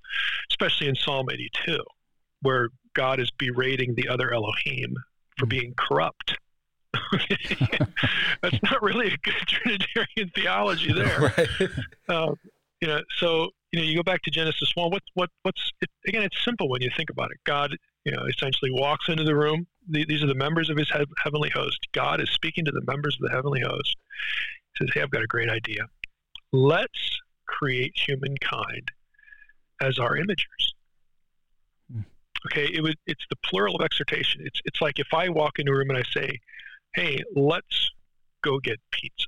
especially 0.52 0.88
in 0.88 0.96
Psalm 0.96 1.28
82, 1.30 1.78
where 2.42 2.70
God 2.94 3.20
is 3.20 3.30
berating 3.32 3.96
the 3.96 4.08
other 4.08 4.34
Elohim 4.34 4.96
for 5.38 5.46
Hmm. 5.46 5.50
being 5.50 5.74
corrupt. 5.78 6.38
that's 8.42 8.64
not 8.64 8.82
really 8.82 9.08
a 9.08 9.18
good 9.18 9.34
Trinitarian 9.48 10.32
theology 10.34 10.94
there. 10.94 11.20
right. 11.38 11.70
Um, 12.08 12.36
you 12.82 12.88
know, 12.88 13.02
so 13.18 13.50
you 13.76 13.82
know, 13.82 13.88
you 13.88 13.96
go 13.98 14.04
back 14.04 14.22
to 14.22 14.32
Genesis 14.32 14.72
one. 14.76 14.90
What, 14.90 15.04
what, 15.16 15.30
what's 15.44 15.74
it, 15.82 15.90
again? 16.08 16.24
It's 16.24 16.42
simple 16.46 16.70
when 16.70 16.82
you 16.82 16.90
think 16.96 17.10
about 17.10 17.32
it. 17.32 17.38
God, 17.44 17.76
you 18.06 18.14
know, 18.14 18.26
essentially 18.26 18.72
walks 18.72 19.10
into 19.10 19.26
the 19.26 19.36
room. 19.36 19.68
The, 19.90 20.06
these 20.06 20.24
are 20.24 20.28
the 20.28 20.34
members 20.34 20.70
of 20.70 20.78
His 20.78 20.90
heav- 20.90 21.12
heavenly 21.22 21.50
host. 21.54 21.78
God 21.92 22.22
is 22.22 22.30
speaking 22.30 22.64
to 22.64 22.72
the 22.72 22.84
members 22.88 23.18
of 23.18 23.28
the 23.28 23.36
heavenly 23.36 23.60
host. 23.60 23.98
He 24.78 24.86
says, 24.86 24.94
"Hey, 24.94 25.02
I've 25.02 25.12
got 25.12 25.24
a 25.24 25.28
great 25.28 25.50
idea. 25.50 25.88
Let's 26.54 27.20
create 27.48 27.92
humankind 27.98 28.92
as 29.82 30.00
our 30.00 30.14
imagers." 30.16 30.72
Hmm. 31.92 32.02
Okay, 32.46 32.72
it 32.74 32.82
was. 32.82 32.96
It's 33.08 33.26
the 33.30 33.36
plural 33.44 33.76
of 33.76 33.84
exhortation. 33.84 34.42
It's 34.46 34.62
it's 34.64 34.82
like 34.82 35.00
if 35.00 35.14
I 35.14 35.28
walk 35.28 35.60
into 35.60 35.74
a 35.74 35.76
room 35.76 35.90
and 35.90 36.00
I 36.00 36.04
say, 36.14 36.40
"Hey, 36.94 37.22
let's 37.36 37.92
go 38.42 38.58
get 38.60 38.80
pizza." 38.92 39.28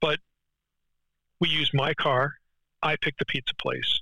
But 0.00 0.20
we 1.40 1.48
use 1.48 1.72
my 1.74 1.92
car, 1.94 2.34
I 2.82 2.96
pick 2.96 3.16
the 3.18 3.24
pizza 3.24 3.54
place, 3.54 4.00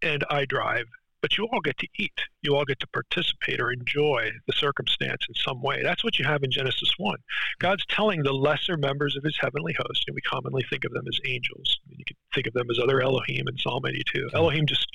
and 0.00 0.24
I 0.30 0.44
drive, 0.44 0.86
but 1.20 1.38
you 1.38 1.46
all 1.46 1.60
get 1.60 1.78
to 1.78 1.88
eat. 1.98 2.20
You 2.42 2.56
all 2.56 2.64
get 2.64 2.80
to 2.80 2.86
participate 2.88 3.60
or 3.60 3.70
enjoy 3.70 4.32
the 4.46 4.52
circumstance 4.52 5.24
in 5.28 5.34
some 5.36 5.62
way. 5.62 5.82
That's 5.82 6.02
what 6.02 6.18
you 6.18 6.24
have 6.24 6.42
in 6.42 6.50
Genesis 6.50 6.92
1. 6.98 7.16
God's 7.60 7.86
telling 7.86 8.22
the 8.22 8.32
lesser 8.32 8.76
members 8.76 9.16
of 9.16 9.22
his 9.22 9.38
heavenly 9.38 9.74
host, 9.78 10.04
and 10.06 10.14
we 10.14 10.20
commonly 10.22 10.64
think 10.68 10.84
of 10.84 10.92
them 10.92 11.06
as 11.06 11.20
angels. 11.24 11.78
You 11.88 12.04
can 12.04 12.16
think 12.34 12.48
of 12.48 12.54
them 12.54 12.70
as 12.70 12.78
other 12.78 13.00
Elohim 13.00 13.46
in 13.46 13.56
Psalm 13.56 13.86
82. 13.86 14.30
Elohim 14.34 14.66
just 14.66 14.88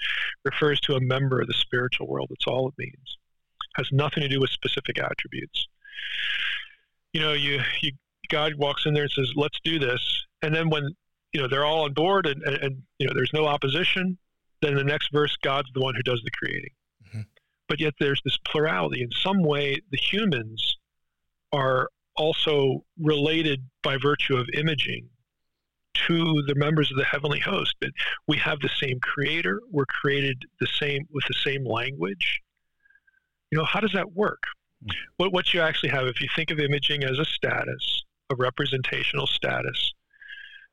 refers 0.43 0.81
to 0.81 0.95
a 0.95 1.01
member 1.01 1.39
of 1.39 1.47
the 1.47 1.53
spiritual 1.53 2.07
world. 2.07 2.27
That's 2.29 2.47
all 2.47 2.67
it 2.67 2.73
means. 2.77 3.17
Has 3.77 3.87
nothing 3.91 4.21
to 4.21 4.29
do 4.29 4.41
with 4.41 4.49
specific 4.49 4.99
attributes. 4.99 5.67
You 7.13 7.21
know, 7.21 7.33
you, 7.33 7.61
you 7.81 7.91
God 8.29 8.55
walks 8.55 8.85
in 8.85 8.93
there 8.93 9.03
and 9.03 9.11
says, 9.11 9.31
"Let's 9.35 9.59
do 9.63 9.79
this," 9.79 10.25
and 10.41 10.53
then 10.53 10.69
when 10.69 10.93
you 11.33 11.41
know 11.41 11.47
they're 11.47 11.65
all 11.65 11.83
on 11.83 11.93
board 11.93 12.25
and, 12.25 12.41
and, 12.43 12.55
and 12.57 12.83
you 12.99 13.07
know 13.07 13.13
there's 13.15 13.33
no 13.33 13.45
opposition, 13.45 14.17
then 14.61 14.75
the 14.75 14.83
next 14.83 15.11
verse, 15.11 15.35
God's 15.41 15.71
the 15.73 15.81
one 15.81 15.95
who 15.95 16.03
does 16.03 16.21
the 16.23 16.31
creating. 16.31 16.71
Mm-hmm. 17.07 17.21
But 17.67 17.79
yet 17.79 17.93
there's 17.99 18.21
this 18.23 18.37
plurality. 18.45 19.01
In 19.01 19.11
some 19.11 19.43
way, 19.43 19.81
the 19.91 19.97
humans 19.97 20.77
are 21.51 21.89
also 22.15 22.83
related 22.99 23.61
by 23.83 23.97
virtue 23.97 24.35
of 24.35 24.47
imaging 24.53 25.07
to 26.07 26.43
the 26.47 26.55
members 26.55 26.91
of 26.91 26.97
the 26.97 27.03
heavenly 27.03 27.39
host. 27.39 27.75
But 27.79 27.91
we 28.27 28.37
have 28.37 28.59
the 28.59 28.69
same 28.69 28.99
creator. 28.99 29.61
We're 29.71 29.85
created 29.85 30.43
the 30.59 30.67
same 30.67 31.07
with 31.11 31.25
the 31.27 31.35
same 31.35 31.65
language. 31.65 32.41
You 33.51 33.57
know, 33.57 33.65
how 33.65 33.79
does 33.79 33.93
that 33.93 34.13
work? 34.13 34.41
Mm-hmm. 34.83 34.97
What 35.17 35.33
what 35.33 35.53
you 35.53 35.61
actually 35.61 35.89
have, 35.89 36.07
if 36.07 36.21
you 36.21 36.27
think 36.35 36.51
of 36.51 36.59
imaging 36.59 37.03
as 37.03 37.19
a 37.19 37.25
status, 37.25 38.03
a 38.29 38.35
representational 38.35 39.27
status, 39.27 39.93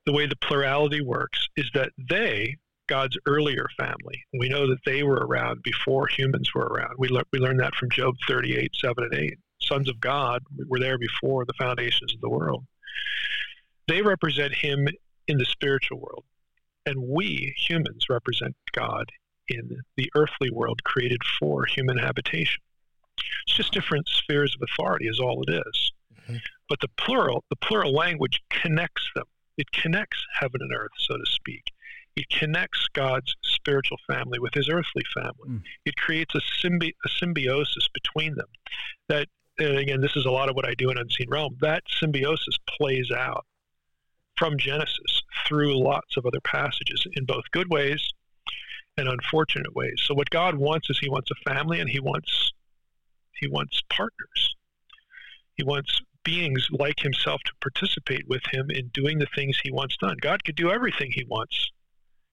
the 0.06 0.12
way 0.12 0.26
the 0.26 0.36
plurality 0.36 1.00
works 1.00 1.48
is 1.56 1.70
that 1.74 1.92
they 2.10 2.56
God's 2.86 3.16
earlier 3.26 3.66
family. 3.78 4.22
We 4.38 4.48
know 4.48 4.68
that 4.68 4.84
they 4.84 5.02
were 5.02 5.26
around 5.26 5.62
before 5.62 6.06
humans 6.06 6.54
were 6.54 6.66
around. 6.66 6.94
We, 6.98 7.08
le- 7.08 7.24
we 7.32 7.38
learned 7.38 7.60
that 7.60 7.74
from 7.74 7.90
Job 7.90 8.14
38, 8.28 8.72
7 8.76 9.04
and 9.04 9.14
8. 9.14 9.38
Sons 9.60 9.88
of 9.88 10.00
God 10.00 10.42
were 10.68 10.78
there 10.78 10.98
before 10.98 11.46
the 11.46 11.54
foundations 11.54 12.12
of 12.12 12.20
the 12.20 12.28
world. 12.28 12.64
They 13.88 14.02
represent 14.02 14.54
him 14.54 14.88
in 15.26 15.38
the 15.38 15.44
spiritual 15.46 16.00
world. 16.00 16.24
And 16.86 16.96
we, 17.08 17.54
humans, 17.56 18.06
represent 18.10 18.54
God 18.72 19.10
in 19.48 19.78
the 19.96 20.10
earthly 20.14 20.50
world 20.50 20.84
created 20.84 21.22
for 21.38 21.64
human 21.64 21.96
habitation. 21.96 22.62
It's 23.46 23.56
just 23.56 23.72
different 23.72 24.08
spheres 24.08 24.54
of 24.54 24.68
authority 24.70 25.06
is 25.06 25.20
all 25.20 25.42
it 25.46 25.54
is. 25.66 25.92
Mm-hmm. 26.22 26.36
But 26.68 26.80
the 26.80 26.88
plural, 26.98 27.44
the 27.48 27.56
plural 27.56 27.94
language 27.94 28.42
connects 28.50 29.08
them. 29.14 29.24
It 29.56 29.70
connects 29.72 30.24
heaven 30.40 30.60
and 30.60 30.72
earth, 30.72 30.92
so 30.98 31.16
to 31.16 31.26
speak. 31.26 31.64
It 32.16 32.28
connects 32.30 32.86
God's 32.92 33.34
spiritual 33.42 33.98
family 34.06 34.38
with 34.38 34.54
his 34.54 34.68
earthly 34.68 35.02
family. 35.14 35.48
Mm. 35.48 35.62
It 35.84 35.96
creates 35.96 36.34
a, 36.34 36.40
symbi- 36.40 36.94
a 37.04 37.08
symbiosis 37.08 37.88
between 37.92 38.36
them. 38.36 38.46
That, 39.08 39.28
and 39.58 39.78
again, 39.78 40.00
this 40.00 40.16
is 40.16 40.24
a 40.24 40.30
lot 40.30 40.48
of 40.48 40.54
what 40.54 40.68
I 40.68 40.74
do 40.74 40.90
in 40.90 40.98
Unseen 40.98 41.28
Realm. 41.28 41.56
That 41.60 41.82
symbiosis 41.88 42.58
plays 42.78 43.10
out 43.10 43.44
from 44.36 44.58
Genesis 44.58 45.22
through 45.46 45.82
lots 45.82 46.16
of 46.16 46.26
other 46.26 46.40
passages 46.40 47.06
in 47.12 47.24
both 47.24 47.44
good 47.52 47.70
ways 47.70 48.12
and 48.96 49.08
unfortunate 49.08 49.74
ways. 49.74 50.00
So 50.04 50.14
what 50.14 50.30
God 50.30 50.56
wants 50.56 50.90
is 50.90 50.98
he 50.98 51.08
wants 51.08 51.30
a 51.30 51.50
family 51.50 51.80
and 51.80 51.90
he 51.90 52.00
wants 52.00 52.52
he 53.40 53.48
wants 53.48 53.82
partners. 53.90 54.54
He 55.56 55.64
wants 55.64 56.00
beings 56.24 56.68
like 56.70 57.00
himself 57.00 57.40
to 57.44 57.52
participate 57.60 58.26
with 58.28 58.42
him 58.50 58.70
in 58.70 58.88
doing 58.88 59.18
the 59.18 59.28
things 59.34 59.58
he 59.62 59.70
wants 59.70 59.96
done. 59.98 60.16
God 60.20 60.42
could 60.44 60.56
do 60.56 60.70
everything 60.70 61.10
he 61.12 61.24
wants 61.28 61.70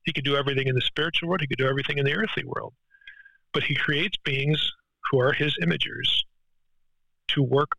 he 0.04 0.13
could 0.13 0.23
do 0.23 0.36
everything 0.36 0.67
in 0.67 0.75
the 0.75 0.82
spiritual 0.82 1.30
world, 1.30 1.41
he 1.41 1.47
could 1.47 1.58
do 1.58 1.67
everything 1.67 1.97
in 1.97 2.06
the 2.06 2.13
earthly 2.13 2.43
world. 2.43 2.73
But 3.54 3.63
he 3.63 3.75
creates 3.75 4.17
beings 4.23 4.71
who 5.10 5.19
are 5.19 5.34
his 5.34 5.56
imagers 5.62 6.23
to 7.30 7.43
work 7.43 7.71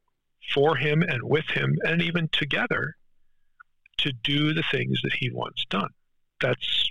for 0.55 0.77
him 0.77 1.03
and 1.03 1.23
with 1.23 1.47
him 1.49 1.77
and 1.85 2.03
even 2.03 2.29
together 2.33 2.97
to 3.99 4.13
do 4.23 4.53
the 4.53 4.65
things 4.71 5.01
that 5.03 5.15
he 5.15 5.31
wants 5.31 5.65
done. 5.71 5.91
That's 6.41 6.91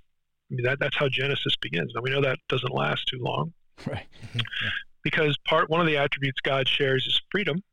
I 0.51 0.55
mean, 0.55 0.65
that, 0.65 0.79
that's 0.79 0.97
how 0.97 1.07
Genesis 1.07 1.55
begins. 1.61 1.93
Now 1.95 2.01
we 2.01 2.09
know 2.09 2.21
that 2.21 2.39
doesn't 2.49 2.73
last 2.73 3.07
too 3.07 3.19
long. 3.19 3.53
Right. 3.87 4.05
Mm-hmm. 4.23 4.39
yeah. 4.63 4.69
Because 5.03 5.35
part 5.47 5.71
one 5.71 5.81
of 5.81 5.87
the 5.87 5.97
attributes 5.97 6.39
God 6.41 6.67
shares 6.67 7.07
is 7.07 7.19
freedom, 7.31 7.63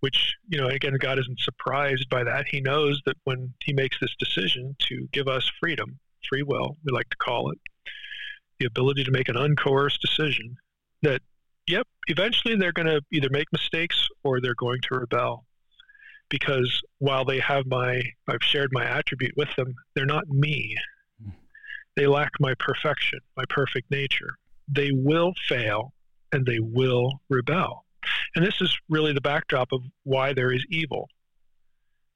which, 0.00 0.34
you 0.48 0.58
know, 0.58 0.68
again, 0.68 0.96
God 0.98 1.18
isn't 1.18 1.40
surprised 1.40 2.08
by 2.08 2.24
that. 2.24 2.46
He 2.48 2.60
knows 2.60 3.00
that 3.06 3.16
when 3.24 3.52
he 3.64 3.72
makes 3.72 3.98
this 4.00 4.14
decision 4.18 4.76
to 4.88 5.08
give 5.12 5.28
us 5.28 5.50
freedom, 5.60 5.98
free 6.28 6.42
will, 6.42 6.76
we 6.84 6.92
like 6.92 7.08
to 7.10 7.16
call 7.16 7.50
it, 7.50 7.58
the 8.58 8.66
ability 8.66 9.04
to 9.04 9.10
make 9.10 9.28
an 9.28 9.36
uncoerced 9.36 10.00
decision 10.00 10.56
that, 11.02 11.22
yep, 11.66 11.86
eventually 12.08 12.56
they're 12.56 12.72
going 12.72 12.86
to 12.86 13.00
either 13.12 13.28
make 13.30 13.46
mistakes 13.52 14.08
or 14.24 14.40
they're 14.40 14.54
going 14.54 14.80
to 14.82 14.98
rebel. 14.98 15.44
Because 16.28 16.82
while 16.98 17.24
they 17.24 17.38
have 17.38 17.66
my, 17.66 18.02
I've 18.28 18.42
shared 18.42 18.70
my 18.72 18.84
attribute 18.84 19.36
with 19.36 19.54
them, 19.56 19.74
they're 19.94 20.06
not 20.06 20.28
me. 20.28 20.76
Hmm. 21.22 21.30
They 21.94 22.06
lack 22.06 22.32
my 22.40 22.54
perfection, 22.58 23.20
my 23.36 23.44
perfect 23.48 23.90
nature. 23.90 24.34
They 24.68 24.90
will 24.92 25.32
fail 25.48 25.92
and 26.32 26.44
they 26.44 26.58
will 26.58 27.20
rebel. 27.28 27.85
And 28.36 28.44
this 28.44 28.60
is 28.60 28.78
really 28.88 29.14
the 29.14 29.20
backdrop 29.20 29.72
of 29.72 29.80
why 30.04 30.34
there 30.34 30.52
is 30.52 30.64
evil. 30.68 31.08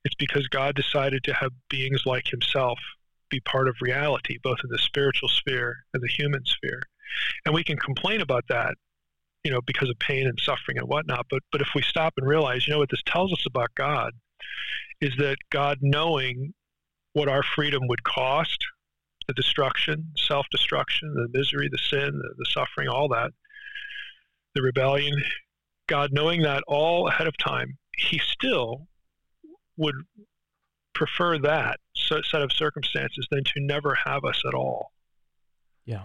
It's 0.04 0.14
because 0.14 0.46
God 0.48 0.76
decided 0.76 1.24
to 1.24 1.34
have 1.34 1.50
beings 1.68 2.02
like 2.04 2.28
himself 2.28 2.78
be 3.30 3.40
part 3.40 3.68
of 3.68 3.76
reality, 3.80 4.36
both 4.42 4.58
in 4.62 4.70
the 4.70 4.78
spiritual 4.78 5.28
sphere 5.28 5.76
and 5.94 6.02
the 6.02 6.08
human 6.08 6.44
sphere. 6.44 6.82
And 7.46 7.54
we 7.54 7.64
can 7.64 7.78
complain 7.78 8.20
about 8.20 8.44
that, 8.48 8.74
you 9.44 9.50
know, 9.50 9.60
because 9.66 9.88
of 9.88 9.98
pain 9.98 10.26
and 10.26 10.38
suffering 10.40 10.78
and 10.78 10.88
whatnot. 10.88 11.26
But 11.30 11.42
but 11.52 11.62
if 11.62 11.68
we 11.74 11.82
stop 11.82 12.14
and 12.18 12.28
realize, 12.28 12.66
you 12.66 12.74
know, 12.74 12.78
what 12.78 12.90
this 12.90 13.02
tells 13.06 13.32
us 13.32 13.44
about 13.46 13.74
God 13.74 14.12
is 15.00 15.14
that 15.18 15.36
God 15.50 15.78
knowing 15.80 16.52
what 17.14 17.28
our 17.28 17.42
freedom 17.42 17.88
would 17.88 18.04
cost, 18.04 18.62
the 19.26 19.34
destruction, 19.34 20.12
self-destruction, 20.16 21.14
the 21.14 21.38
misery, 21.38 21.68
the 21.70 21.78
sin, 21.78 22.10
the, 22.12 22.34
the 22.36 22.46
suffering, 22.50 22.88
all 22.88 23.08
that, 23.08 23.30
the 24.54 24.62
rebellion, 24.62 25.14
God 25.90 26.10
knowing 26.12 26.42
that 26.42 26.62
all 26.68 27.08
ahead 27.08 27.26
of 27.26 27.36
time, 27.36 27.76
he 27.98 28.18
still 28.18 28.86
would 29.76 29.96
prefer 30.94 31.38
that 31.38 31.80
set 31.94 32.42
of 32.42 32.52
circumstances 32.52 33.26
than 33.30 33.42
to 33.44 33.52
never 33.56 33.96
have 34.06 34.24
us 34.24 34.42
at 34.46 34.54
all. 34.54 34.92
Yeah. 35.84 36.04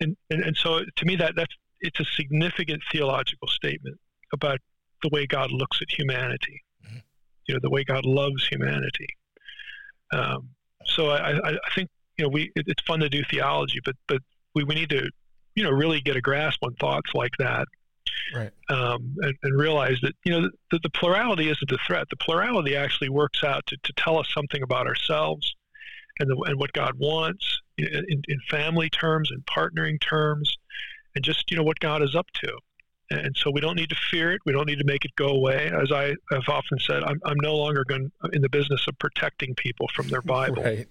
And, 0.00 0.16
and, 0.30 0.42
and 0.42 0.56
so 0.56 0.80
to 0.84 1.04
me 1.04 1.16
that 1.16 1.34
that's 1.36 1.54
it's 1.80 2.00
a 2.00 2.04
significant 2.04 2.82
theological 2.90 3.48
statement 3.48 3.98
about 4.32 4.58
the 5.02 5.10
way 5.10 5.26
God 5.26 5.50
looks 5.52 5.82
at 5.82 5.88
humanity. 5.90 6.62
Mm-hmm. 6.86 6.98
You 7.46 7.54
know, 7.54 7.60
the 7.62 7.70
way 7.70 7.84
God 7.84 8.06
loves 8.06 8.46
humanity. 8.46 9.08
Um, 10.12 10.50
so 10.84 11.10
I, 11.10 11.32
I, 11.32 11.50
I, 11.52 11.74
think 11.74 11.90
you 12.16 12.24
know 12.24 12.28
we 12.28 12.52
it, 12.54 12.64
it's 12.66 12.82
fun 12.82 13.00
to 13.00 13.08
do 13.08 13.22
theology, 13.30 13.80
but 13.84 13.96
but 14.06 14.20
we, 14.54 14.64
we 14.64 14.74
need 14.74 14.90
to 14.90 15.10
you 15.54 15.64
know 15.64 15.70
really 15.70 16.00
get 16.00 16.16
a 16.16 16.20
grasp 16.20 16.62
on 16.62 16.74
thoughts 16.74 17.10
like 17.14 17.32
that 17.38 17.66
right. 18.34 18.50
Um, 18.68 19.16
and, 19.20 19.34
and, 19.42 19.58
realize 19.58 19.98
that 20.02 20.14
you 20.24 20.32
know 20.32 20.50
the, 20.70 20.78
the, 20.82 20.90
plurality 20.90 21.48
isn't 21.48 21.70
a 21.70 21.78
threat. 21.86 22.08
The 22.10 22.16
plurality 22.16 22.76
actually 22.76 23.08
works 23.08 23.44
out 23.44 23.66
to, 23.66 23.76
to 23.82 23.92
tell 23.96 24.18
us 24.18 24.28
something 24.32 24.62
about 24.62 24.86
ourselves 24.86 25.54
and, 26.18 26.30
the, 26.30 26.36
and 26.46 26.58
what 26.58 26.72
god 26.72 26.94
wants 26.98 27.60
in, 27.78 28.22
in 28.28 28.40
family 28.48 28.90
terms 28.90 29.30
and 29.30 29.44
partnering 29.46 30.00
terms 30.00 30.56
and 31.14 31.24
just 31.24 31.50
you 31.50 31.56
know 31.56 31.62
what 31.62 31.80
god 31.80 32.02
is 32.02 32.14
up 32.14 32.30
to. 32.34 32.52
And 33.08 33.36
so 33.36 33.52
we 33.52 33.60
don't 33.60 33.76
need 33.76 33.90
to 33.90 33.96
fear 34.10 34.32
it. 34.32 34.40
We 34.44 34.52
don't 34.52 34.66
need 34.66 34.80
to 34.80 34.84
make 34.84 35.04
it 35.04 35.14
go 35.14 35.28
away. 35.28 35.70
As 35.72 35.92
i 35.92 36.14
have 36.32 36.48
often 36.48 36.78
said 36.78 37.04
i'm, 37.04 37.20
I'm 37.24 37.38
no 37.40 37.56
longer 37.56 37.84
going 37.84 38.10
in 38.32 38.42
the 38.42 38.48
business 38.48 38.86
of 38.88 38.98
protecting 38.98 39.54
people 39.54 39.88
from 39.94 40.08
their 40.08 40.22
bible. 40.22 40.62
Right. 40.62 40.88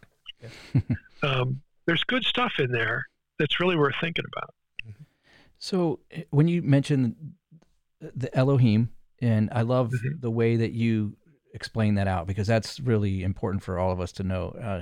um, 1.24 1.62
there's 1.86 2.04
good 2.04 2.24
stuff 2.24 2.54
in 2.60 2.72
there 2.72 3.06
that's 3.40 3.60
really 3.60 3.76
worth 3.76 3.96
thinking 4.00 4.26
about 4.36 4.54
so 5.66 6.00
eh, 6.12 6.22
when 6.30 6.48
you 6.48 6.62
mentioned 6.62 7.16
the 8.00 8.36
Elohim, 8.38 8.92
and 9.20 9.50
I 9.52 9.64
love 9.64 9.90
mm-hmm. 9.90 10.20
the 10.20 10.30
way 10.30 10.58
that 10.58 10.74
you 10.74 11.18
explain 11.56 11.96
that 11.96 12.08
out 12.08 12.28
because 12.28 12.46
that's 12.46 12.80
really 12.80 13.24
important 13.24 13.64
for 13.64 13.80
all 13.80 13.92
of 13.92 14.00
us 14.00 14.12
to 14.14 14.24
know. 14.24 14.50
Uh, 14.50 14.82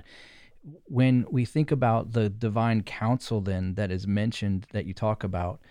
when 0.86 1.26
we 1.32 1.46
think 1.46 1.72
about 1.72 2.12
the 2.12 2.30
divine 2.30 2.84
council, 2.84 3.40
then 3.40 3.76
that 3.76 3.92
is 3.92 4.08
mentioned 4.08 4.68
that 4.74 4.86
you 4.86 4.94
talk 4.94 5.24
about, 5.24 5.62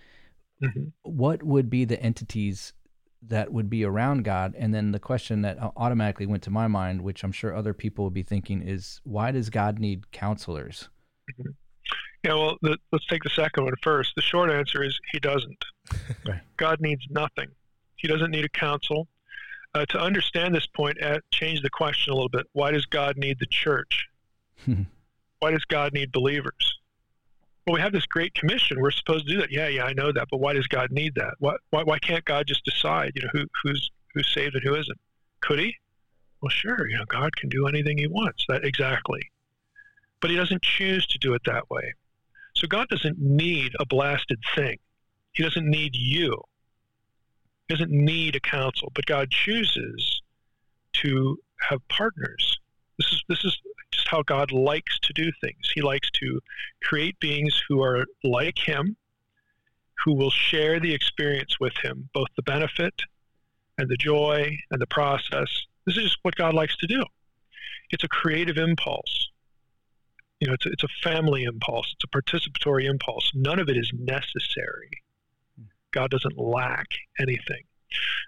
mm-hmm. 0.63 0.85
what 1.03 1.43
would 1.43 1.69
be 1.69 1.85
the 1.85 2.01
entities 2.03 2.73
that 3.27 3.53
would 3.53 3.69
be 3.69 3.85
around 3.85 4.25
God? 4.25 4.55
And 4.57 4.73
then 4.73 4.93
the 4.93 4.99
question 4.99 5.43
that 5.43 5.59
automatically 5.77 6.27
went 6.27 6.43
to 6.45 6.51
my 6.51 6.69
mind, 6.69 7.03
which 7.03 7.23
I'm 7.23 7.33
sure 7.33 7.55
other 7.55 7.75
people 7.75 8.05
would 8.05 8.15
be 8.15 8.23
thinking, 8.23 8.63
is 8.63 9.01
why 9.05 9.31
does 9.31 9.51
God 9.51 9.79
need 9.79 10.11
counselors? 10.11 10.89
Mm-hmm. 11.31 11.51
Yeah, 12.25 12.35
well, 12.35 12.57
the, 12.63 12.79
let's 12.93 13.07
take 13.07 13.23
the 13.25 13.31
second 13.31 13.65
one 13.65 13.75
first. 13.83 14.15
The 14.15 14.23
short 14.23 14.51
answer 14.51 14.83
is 14.83 14.99
he 15.13 15.19
doesn't. 15.19 15.65
right. 16.27 16.41
God 16.57 16.81
needs 16.81 17.03
nothing. 17.11 17.49
He 17.97 18.09
doesn't 18.09 18.31
need 18.31 18.45
a 18.45 18.49
council. 18.49 19.09
Uh, 19.75 19.87
to 19.87 19.99
understand 19.99 20.55
this 20.55 20.67
point, 20.67 21.03
uh, 21.03 21.19
change 21.33 21.63
the 21.63 21.71
question 21.71 22.13
a 22.13 22.15
little 22.15 22.29
bit. 22.29 22.47
Why 22.53 22.71
does 22.71 22.85
God 22.87 23.17
need 23.17 23.39
the 23.39 23.47
church? 23.47 24.07
Why 25.41 25.51
does 25.51 25.65
God 25.65 25.93
need 25.95 26.13
believers? 26.13 26.79
well, 27.67 27.75
we 27.75 27.81
have 27.81 27.93
this 27.93 28.07
great 28.07 28.35
commission. 28.35 28.81
We're 28.81 28.91
supposed 28.91 29.27
to 29.27 29.33
do 29.33 29.41
that. 29.41 29.53
Yeah, 29.53 29.69
yeah, 29.69 29.85
I 29.85 29.93
know 29.93 30.11
that. 30.13 30.29
But 30.31 30.41
why 30.41 30.53
does 30.53 30.67
God 30.67 30.91
need 30.91 31.15
that? 31.15 31.35
Why, 31.39 31.55
why, 31.71 31.85
why 31.85 31.99
can't 31.99 32.25
God 32.25 32.47
just 32.47 32.65
decide, 32.65 33.13
you 33.15 33.23
know, 33.23 33.29
who, 33.33 33.45
who's, 33.63 33.91
who's 34.15 34.33
saved 34.35 34.55
and 34.55 34.65
who 34.65 34.75
isn't? 34.75 34.99
Could 35.41 35.61
he? 35.61 35.77
Well, 36.41 36.51
sure. 36.51 36.89
You 36.89 36.99
know, 36.99 37.05
God 37.07 37.37
can 37.37 37.49
do 37.49 37.69
anything 37.69 37.99
he 37.99 38.09
wants. 38.09 38.45
That 38.49 38.65
exactly. 38.65 39.23
But 40.21 40.31
he 40.31 40.37
doesn't 40.37 40.63
choose 40.63 41.07
to 41.07 41.19
do 41.19 41.35
it 41.35 41.43
that 41.47 41.71
way. 41.71 41.95
So 42.63 42.69
God 42.69 42.89
doesn't 42.89 43.19
need 43.19 43.73
a 43.81 43.85
blasted 43.85 44.39
thing. 44.55 44.79
He 45.33 45.43
doesn't 45.43 45.69
need 45.69 45.97
you. 45.97 46.41
He 47.67 47.75
doesn't 47.75 47.91
need 47.91 48.37
a 48.37 48.41
council, 48.41 48.93
but 48.95 49.05
God 49.05 49.33
chooses 49.33 50.23
to 50.93 51.41
have 51.69 51.81
partners. 51.89 52.61
This 52.99 53.13
is 53.13 53.25
this 53.29 53.45
is 53.45 53.59
just 53.91 54.07
how 54.07 54.23
God 54.23 54.53
likes 54.53 55.01
to 55.01 55.13
do 55.13 55.33
things. 55.41 55.73
He 55.75 55.83
likes 55.83 56.09
to 56.21 56.41
create 56.85 57.19
beings 57.19 57.61
who 57.69 57.83
are 57.83 58.05
like 58.23 58.59
him, 58.61 58.97
who 60.05 60.15
will 60.15 60.31
share 60.31 60.79
the 60.79 60.95
experience 60.95 61.59
with 61.59 61.77
him, 61.83 62.11
both 62.15 62.29
the 62.37 62.43
benefit 62.43 62.95
and 63.77 63.89
the 63.89 63.97
joy 63.97 64.57
and 64.71 64.81
the 64.81 64.87
process. 64.87 65.49
This 65.85 65.97
is 65.97 66.05
just 66.05 66.19
what 66.23 66.37
God 66.37 66.55
likes 66.55 66.77
to 66.77 66.87
do. 66.87 67.03
It's 67.91 68.05
a 68.05 68.09
creative 68.09 68.57
impulse. 68.57 69.31
You 70.43 70.49
know, 70.49 70.55
it's 70.55 70.67
it's 70.67 70.83
a 70.83 70.89
family 71.05 71.45
impulse. 71.45 71.95
It's 71.95 72.03
a 72.03 72.09
participatory 72.09 72.91
impulse. 72.91 73.31
None 73.33 73.61
of 73.61 73.69
it 73.69 73.77
is 73.77 73.93
necessary. 73.97 74.91
God 75.93 76.11
doesn't 76.11 76.37
lack 76.37 76.89
anything. 77.21 77.63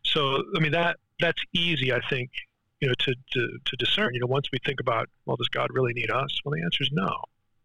So, 0.05 0.45
I 0.57 0.61
mean, 0.61 0.71
that 0.71 0.99
that's 1.19 1.43
easy, 1.53 1.93
I 1.93 1.99
think, 2.09 2.31
you 2.79 2.87
know, 2.87 2.95
to, 3.01 3.17
to, 3.33 3.59
to 3.65 3.77
discern. 3.81 4.15
You 4.15 4.21
know, 4.21 4.29
once 4.29 4.47
we 4.53 4.61
think 4.65 4.79
about, 4.79 5.09
well, 5.27 5.37
does 5.37 5.49
God 5.49 5.71
really 5.73 5.93
need 5.93 6.09
us? 6.09 6.39
Well, 6.45 6.55
the 6.55 6.63
answer 6.63 6.85
is 6.85 6.91
no. 6.93 7.11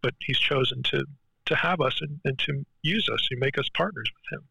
But 0.02 0.16
He's 0.26 0.40
chosen 0.40 0.82
to 0.82 1.06
to 1.46 1.56
have 1.56 1.80
us 1.80 2.00
and, 2.02 2.20
and 2.26 2.40
to 2.40 2.66
use 2.82 3.08
us, 3.08 3.28
to 3.28 3.38
make 3.38 3.60
us 3.60 3.70
partners 3.76 4.10
with 4.16 4.40
Him. 4.40 4.48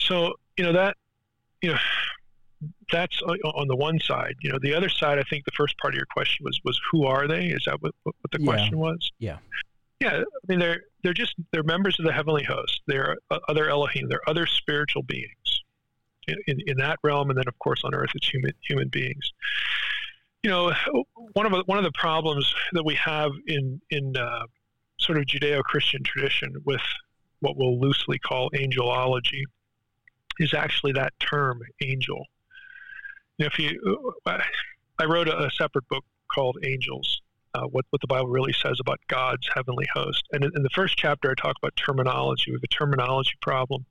So, 0.00 0.32
you 0.56 0.64
know, 0.64 0.72
that, 0.72 0.96
you 1.60 1.72
know, 1.72 1.78
that's 2.92 3.20
on 3.22 3.68
the 3.68 3.76
one 3.76 3.98
side. 3.98 4.34
You 4.40 4.52
know, 4.52 4.58
the 4.60 4.74
other 4.74 4.88
side, 4.88 5.18
I 5.18 5.22
think 5.22 5.44
the 5.44 5.52
first 5.56 5.76
part 5.78 5.94
of 5.94 5.96
your 5.96 6.06
question 6.06 6.44
was 6.44 6.60
was 6.64 6.80
who 6.90 7.04
are 7.06 7.26
they? 7.26 7.46
Is 7.46 7.64
that 7.66 7.80
what, 7.82 7.94
what 8.02 8.14
the 8.32 8.40
Yeah. 8.40 8.46
question 8.46 8.78
was? 8.78 9.10
Yeah. 9.18 9.38
Yeah, 10.00 10.20
I 10.20 10.24
mean 10.48 10.58
they're 10.58 10.82
they're 11.02 11.14
just 11.14 11.34
they're 11.52 11.62
members 11.62 11.98
of 11.98 12.04
the 12.04 12.12
heavenly 12.12 12.42
host. 12.44 12.82
They're 12.86 13.16
uh, 13.30 13.38
other 13.48 13.70
Elohim. 13.70 14.08
They're 14.08 14.28
other 14.28 14.46
spiritual 14.46 15.02
beings 15.02 15.62
in, 16.26 16.36
in, 16.46 16.58
in 16.66 16.76
that 16.78 16.98
realm, 17.02 17.30
and 17.30 17.38
then 17.38 17.48
of 17.48 17.58
course 17.58 17.82
on 17.84 17.94
earth 17.94 18.10
it's 18.14 18.28
human 18.28 18.52
human 18.62 18.88
beings. 18.88 19.32
You 20.42 20.50
know, 20.50 20.72
one 21.32 21.46
of 21.46 21.52
the, 21.52 21.62
one 21.66 21.78
of 21.78 21.84
the 21.84 21.92
problems 21.92 22.52
that 22.72 22.84
we 22.84 22.94
have 22.96 23.32
in 23.46 23.80
in 23.90 24.16
uh, 24.16 24.44
sort 24.98 25.16
of 25.16 25.24
Judeo-Christian 25.24 26.02
tradition 26.02 26.54
with 26.64 26.82
what 27.40 27.56
we'll 27.56 27.78
loosely 27.80 28.18
call 28.18 28.50
angelology 28.50 29.44
is 30.38 30.52
actually 30.52 30.92
that 30.92 31.12
term 31.20 31.62
angel. 31.82 32.26
If 33.38 33.58
you, 33.58 34.14
I 34.26 35.04
wrote 35.04 35.28
a, 35.28 35.46
a 35.46 35.50
separate 35.50 35.88
book 35.88 36.04
called 36.32 36.58
Angels, 36.64 37.20
uh, 37.54 37.62
what, 37.62 37.84
what 37.90 38.00
the 38.00 38.06
Bible 38.06 38.28
really 38.28 38.52
says 38.52 38.78
about 38.80 39.00
God's 39.08 39.48
heavenly 39.54 39.86
host. 39.92 40.24
And 40.32 40.44
in, 40.44 40.50
in 40.56 40.62
the 40.62 40.70
first 40.70 40.96
chapter, 40.96 41.30
I 41.30 41.34
talk 41.34 41.56
about 41.60 41.74
terminology. 41.76 42.50
We 42.50 42.56
have 42.56 42.64
a 42.64 42.68
terminology 42.68 43.34
problem. 43.40 43.84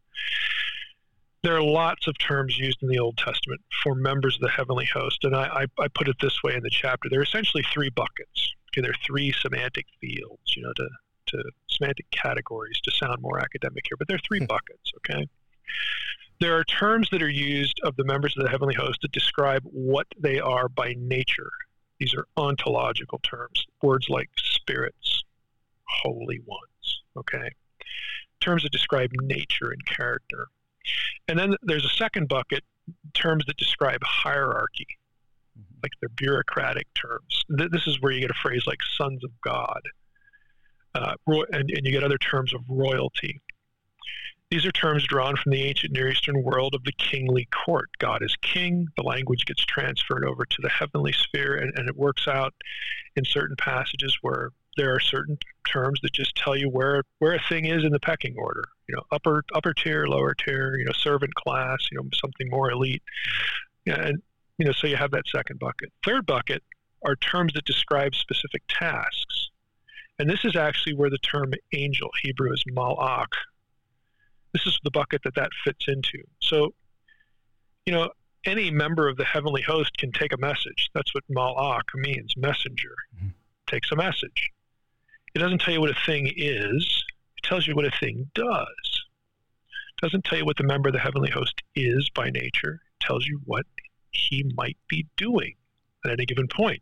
There 1.43 1.55
are 1.55 1.61
lots 1.61 2.07
of 2.07 2.17
terms 2.19 2.57
used 2.57 2.81
in 2.81 2.87
the 2.87 2.99
Old 2.99 3.17
Testament 3.17 3.61
for 3.83 3.95
members 3.95 4.35
of 4.35 4.41
the 4.41 4.49
heavenly 4.49 4.85
host. 4.85 5.23
And 5.23 5.35
I, 5.35 5.65
I, 5.77 5.83
I 5.83 5.87
put 5.89 6.07
it 6.07 6.15
this 6.21 6.41
way 6.43 6.55
in 6.55 6.63
the 6.63 6.69
chapter. 6.69 7.09
There 7.09 7.19
are 7.19 7.23
essentially 7.23 7.63
three 7.73 7.89
buckets. 7.89 8.53
Okay, 8.71 8.81
there 8.81 8.91
are 8.91 9.05
three 9.05 9.33
semantic 9.33 9.85
fields, 9.99 10.55
you 10.55 10.63
know, 10.63 10.73
to, 10.73 10.87
to 11.27 11.43
semantic 11.69 12.09
categories 12.11 12.79
to 12.83 12.91
sound 12.91 13.21
more 13.21 13.39
academic 13.39 13.85
here, 13.87 13.97
but 13.97 14.07
there 14.07 14.15
are 14.15 14.25
three 14.27 14.45
buckets, 14.45 14.91
okay? 14.97 15.27
There 16.43 16.57
are 16.57 16.65
terms 16.65 17.07
that 17.13 17.23
are 17.23 17.29
used 17.29 17.79
of 17.85 17.95
the 17.95 18.03
members 18.03 18.35
of 18.35 18.43
the 18.43 18.49
heavenly 18.49 18.75
host 18.75 18.99
that 19.01 19.13
describe 19.13 19.63
what 19.63 20.07
they 20.19 20.41
are 20.41 20.67
by 20.67 20.93
nature. 20.97 21.49
These 21.99 22.13
are 22.15 22.25
ontological 22.35 23.19
terms, 23.19 23.65
words 23.81 24.09
like 24.09 24.29
spirits, 24.35 25.23
holy 25.87 26.41
ones, 26.45 27.03
okay? 27.15 27.49
Terms 28.41 28.63
that 28.63 28.73
describe 28.73 29.11
nature 29.21 29.71
and 29.71 29.85
character. 29.85 30.47
And 31.29 31.39
then 31.39 31.55
there's 31.61 31.85
a 31.85 31.95
second 31.95 32.27
bucket, 32.27 32.65
terms 33.13 33.45
that 33.45 33.55
describe 33.55 34.01
hierarchy, 34.03 34.87
like 35.81 35.93
they're 36.01 36.09
bureaucratic 36.09 36.87
terms. 36.93 37.45
Th- 37.57 37.71
This 37.71 37.87
is 37.87 38.01
where 38.01 38.11
you 38.11 38.19
get 38.19 38.31
a 38.31 38.41
phrase 38.43 38.63
like 38.67 38.79
sons 38.97 39.23
of 39.23 39.31
God, 39.39 39.81
uh, 40.93 41.15
and, 41.25 41.71
and 41.71 41.85
you 41.85 41.93
get 41.93 42.03
other 42.03 42.17
terms 42.17 42.53
of 42.53 42.59
royalty. 42.67 43.39
These 44.53 44.67
are 44.67 44.71
terms 44.71 45.03
drawn 45.07 45.35
from 45.35 45.51
the 45.51 45.63
ancient 45.63 45.93
Near 45.93 46.11
Eastern 46.11 46.43
world 46.43 46.75
of 46.75 46.83
the 46.83 46.91
kingly 46.91 47.47
court. 47.65 47.89
God 47.97 48.21
is 48.21 48.35
king. 48.43 48.87
The 48.95 49.01
language 49.01 49.47
gets 49.47 49.65
transferred 49.65 50.23
over 50.23 50.45
to 50.45 50.57
the 50.61 50.69
heavenly 50.69 51.11
sphere, 51.11 51.55
and, 51.55 51.73
and 51.75 51.89
it 51.89 51.97
works 51.97 52.27
out 52.27 52.53
in 53.15 53.25
certain 53.25 53.55
passages 53.55 54.15
where 54.21 54.51
there 54.77 54.93
are 54.93 54.99
certain 54.99 55.39
terms 55.67 56.01
that 56.03 56.13
just 56.13 56.35
tell 56.35 56.55
you 56.55 56.69
where 56.69 57.01
where 57.17 57.33
a 57.33 57.41
thing 57.49 57.65
is 57.65 57.83
in 57.83 57.91
the 57.91 57.99
pecking 57.99 58.35
order. 58.37 58.65
You 58.87 58.97
know, 58.97 59.01
upper 59.11 59.43
upper 59.55 59.73
tier, 59.73 60.05
lower 60.05 60.35
tier. 60.35 60.77
You 60.77 60.85
know, 60.85 60.91
servant 60.91 61.33
class. 61.33 61.87
You 61.91 61.97
know, 61.97 62.09
something 62.13 62.47
more 62.51 62.69
elite. 62.69 63.01
And 63.87 64.21
you 64.59 64.67
know, 64.67 64.71
so 64.71 64.85
you 64.85 64.97
have 64.97 65.09
that 65.11 65.25
second 65.35 65.57
bucket. 65.57 65.91
Third 66.05 66.27
bucket 66.27 66.61
are 67.03 67.15
terms 67.15 67.53
that 67.53 67.65
describe 67.65 68.13
specific 68.13 68.61
tasks, 68.69 69.49
and 70.19 70.29
this 70.29 70.45
is 70.45 70.55
actually 70.55 70.93
where 70.93 71.09
the 71.09 71.17
term 71.17 71.53
angel, 71.73 72.11
Hebrew 72.21 72.53
is 72.53 72.63
malach, 72.71 73.33
this 74.53 74.65
is 74.65 74.79
the 74.83 74.91
bucket 74.91 75.21
that 75.23 75.35
that 75.35 75.49
fits 75.63 75.85
into. 75.87 76.23
So, 76.39 76.73
you 77.85 77.93
know, 77.93 78.09
any 78.45 78.71
member 78.71 79.07
of 79.07 79.17
the 79.17 79.25
heavenly 79.25 79.61
host 79.61 79.97
can 79.97 80.11
take 80.11 80.33
a 80.33 80.37
message. 80.37 80.89
That's 80.93 81.13
what 81.13 81.23
malach 81.29 81.93
means, 81.95 82.35
messenger. 82.37 82.95
Mhm. 83.15 83.33
Takes 83.67 83.91
a 83.91 83.95
message. 83.95 84.51
It 85.33 85.39
doesn't 85.39 85.61
tell 85.61 85.73
you 85.73 85.81
what 85.81 85.89
a 85.89 86.05
thing 86.05 86.31
is. 86.35 87.03
It 87.37 87.43
tells 87.43 87.65
you 87.67 87.75
what 87.75 87.85
a 87.85 87.91
thing 87.99 88.29
does. 88.35 89.05
It 89.97 90.01
doesn't 90.01 90.25
tell 90.25 90.37
you 90.37 90.45
what 90.45 90.57
the 90.57 90.63
member 90.63 90.89
of 90.89 90.93
the 90.93 90.99
heavenly 90.99 91.31
host 91.31 91.63
is 91.75 92.09
by 92.09 92.29
nature. 92.29 92.81
It 92.99 93.05
tells 93.05 93.25
you 93.25 93.41
what 93.45 93.65
he 94.11 94.43
might 94.55 94.77
be 94.87 95.07
doing 95.17 95.55
at 96.05 96.11
any 96.11 96.25
given 96.25 96.47
point. 96.47 96.81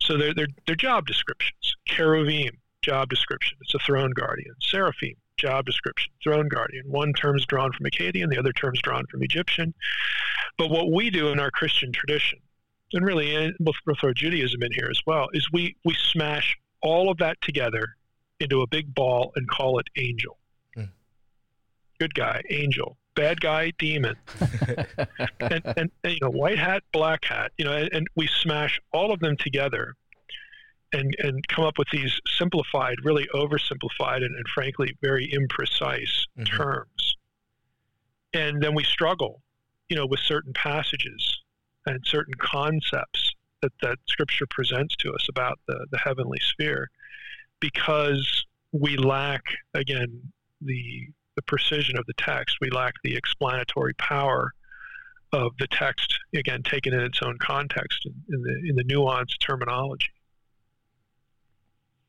So 0.00 0.18
they're, 0.18 0.34
they're, 0.34 0.48
they're 0.66 0.76
job 0.76 1.06
descriptions. 1.06 1.76
Cherubim, 1.86 2.58
job 2.82 3.08
description. 3.08 3.56
It's 3.62 3.74
a 3.74 3.78
throne 3.78 4.10
guardian. 4.10 4.54
Seraphim, 4.60 5.14
job 5.40 5.66
description, 5.66 6.12
throne 6.22 6.48
guardian. 6.48 6.84
One 6.86 7.12
term's 7.12 7.46
drawn 7.46 7.72
from 7.72 7.86
Akkadian, 7.86 8.30
the 8.30 8.38
other 8.38 8.52
term's 8.52 8.80
drawn 8.80 9.06
from 9.06 9.22
Egyptian. 9.22 9.74
But 10.58 10.70
what 10.70 10.92
we 10.92 11.10
do 11.10 11.28
in 11.28 11.40
our 11.40 11.50
Christian 11.50 11.92
tradition, 11.92 12.38
and 12.92 13.04
really 13.04 13.34
in, 13.34 13.54
we'll 13.60 13.74
we'll 13.86 13.96
throw 13.96 14.12
Judaism 14.12 14.62
in 14.62 14.72
here 14.72 14.88
as 14.90 15.00
well, 15.06 15.28
is 15.32 15.50
we, 15.52 15.76
we 15.84 15.94
smash 15.94 16.58
all 16.82 17.10
of 17.10 17.18
that 17.18 17.40
together 17.40 17.96
into 18.40 18.62
a 18.62 18.66
big 18.66 18.94
ball 18.94 19.32
and 19.36 19.48
call 19.48 19.78
it 19.78 19.86
angel. 19.96 20.38
Hmm. 20.74 20.84
Good 21.98 22.14
guy, 22.14 22.42
angel. 22.50 22.96
Bad 23.14 23.40
guy, 23.40 23.72
demon. 23.78 24.16
and, 25.40 25.62
and, 25.76 25.90
and, 26.04 26.12
you 26.12 26.18
know, 26.22 26.30
white 26.30 26.58
hat, 26.58 26.82
black 26.92 27.24
hat. 27.24 27.52
You 27.58 27.64
know, 27.64 27.72
and, 27.72 27.90
and 27.92 28.08
we 28.16 28.26
smash 28.28 28.80
all 28.92 29.12
of 29.12 29.20
them 29.20 29.36
together 29.36 29.96
and 30.92 31.14
and 31.18 31.46
come 31.48 31.64
up 31.64 31.78
with 31.78 31.88
these 31.90 32.20
simplified, 32.26 32.96
really 33.04 33.28
oversimplified, 33.34 34.16
and, 34.16 34.34
and 34.36 34.48
frankly 34.48 34.96
very 35.00 35.28
imprecise 35.28 36.26
Mhm. 36.38 36.46
terms. 36.46 37.16
And 38.32 38.62
then 38.62 38.74
we 38.74 38.84
struggle, 38.84 39.42
you 39.88 39.96
know, 39.96 40.06
with 40.06 40.20
certain 40.20 40.52
passages 40.52 41.42
and 41.86 42.04
certain 42.06 42.34
concepts 42.34 43.34
that 43.62 43.72
that 43.82 43.98
Scripture 44.08 44.46
presents 44.46 44.96
to 44.96 45.12
us 45.12 45.28
about 45.28 45.58
the 45.66 45.86
the 45.90 45.98
heavenly 45.98 46.40
sphere, 46.40 46.90
because 47.60 48.44
we 48.72 48.96
lack 48.96 49.42
again 49.74 50.32
the 50.60 51.08
the 51.36 51.42
precision 51.42 51.96
of 51.98 52.06
the 52.06 52.14
text. 52.14 52.58
We 52.60 52.70
lack 52.70 52.94
the 53.02 53.16
explanatory 53.16 53.94
power 53.94 54.52
of 55.32 55.56
the 55.58 55.68
text 55.68 56.18
again 56.34 56.62
taken 56.62 56.92
in 56.92 57.00
its 57.00 57.22
own 57.22 57.38
context 57.38 58.04
in, 58.06 58.14
in 58.34 58.42
the 58.42 58.68
in 58.70 58.76
the 58.76 58.84
nuanced 58.84 59.38
terminology. 59.38 60.10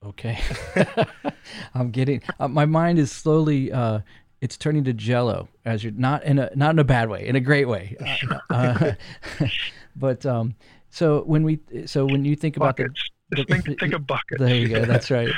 Okay. 0.06 0.40
I'm 1.74 1.92
getting 1.92 2.22
uh, 2.40 2.48
my 2.48 2.66
mind 2.66 2.98
is 3.00 3.12
slowly 3.12 3.72
uh 3.72 4.00
it's 4.42 4.58
turning 4.58 4.84
to 4.86 4.94
jello 4.94 5.48
as 5.66 5.84
you're 5.84 5.94
not 5.94 6.24
in 6.24 6.40
a 6.40 6.50
not 6.56 6.72
in 6.72 6.80
a 6.80 6.84
bad 6.84 7.10
way, 7.10 7.28
in 7.28 7.36
a 7.36 7.40
great 7.40 7.68
way. 7.68 7.96
Uh, 8.50 8.94
uh, 9.40 9.48
but 9.96 10.26
um 10.26 10.56
so 10.90 11.22
when 11.24 11.44
we 11.44 11.60
so 11.86 12.06
when 12.06 12.26
you 12.26 12.36
think 12.36 12.58
about 12.58 12.76
the 12.78 12.84
Buckets. 12.84 13.10
Just 13.34 13.48
think, 13.48 13.80
think 13.80 13.94
of 13.94 14.06
buckets. 14.06 14.42
there 14.42 14.54
you 14.56 14.68
go, 14.68 14.84
that's 14.84 15.10
right. 15.10 15.30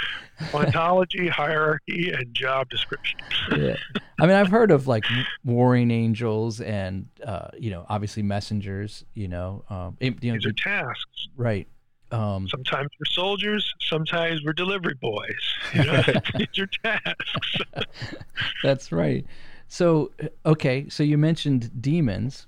Ontology, 0.52 1.28
hierarchy, 1.28 2.12
and 2.12 2.34
job 2.34 2.68
description. 2.70 3.20
yeah. 3.56 3.76
I 4.20 4.26
mean, 4.26 4.36
I've 4.36 4.48
heard 4.48 4.72
of 4.72 4.88
like 4.88 5.04
warring 5.46 5.92
angels 5.92 6.60
and 6.60 7.08
uh, 7.24 7.50
you 7.60 7.70
know, 7.70 7.86
obviously 7.88 8.24
messengers. 8.24 9.06
You 9.14 9.28
know, 9.28 9.64
um, 9.70 9.98
it- 10.00 10.24
you 10.24 10.32
know, 10.32 10.38
These 10.40 10.46
are 10.48 10.50
the- 10.50 10.54
tasks. 10.56 11.28
right. 11.36 11.68
Um, 12.14 12.48
Sometimes 12.48 12.90
we're 13.00 13.12
soldiers, 13.12 13.74
sometimes 13.82 14.44
we're 14.46 14.54
delivery 14.54 14.94
boys. 15.02 15.56
You 15.74 15.84
know, 15.86 16.04
it's 16.36 16.56
your 16.56 16.68
tasks. 16.68 17.58
that's 18.64 18.92
right. 18.92 19.26
So, 19.68 20.12
okay, 20.46 20.88
so 20.90 21.02
you 21.02 21.18
mentioned 21.18 21.82
demons. 21.82 22.46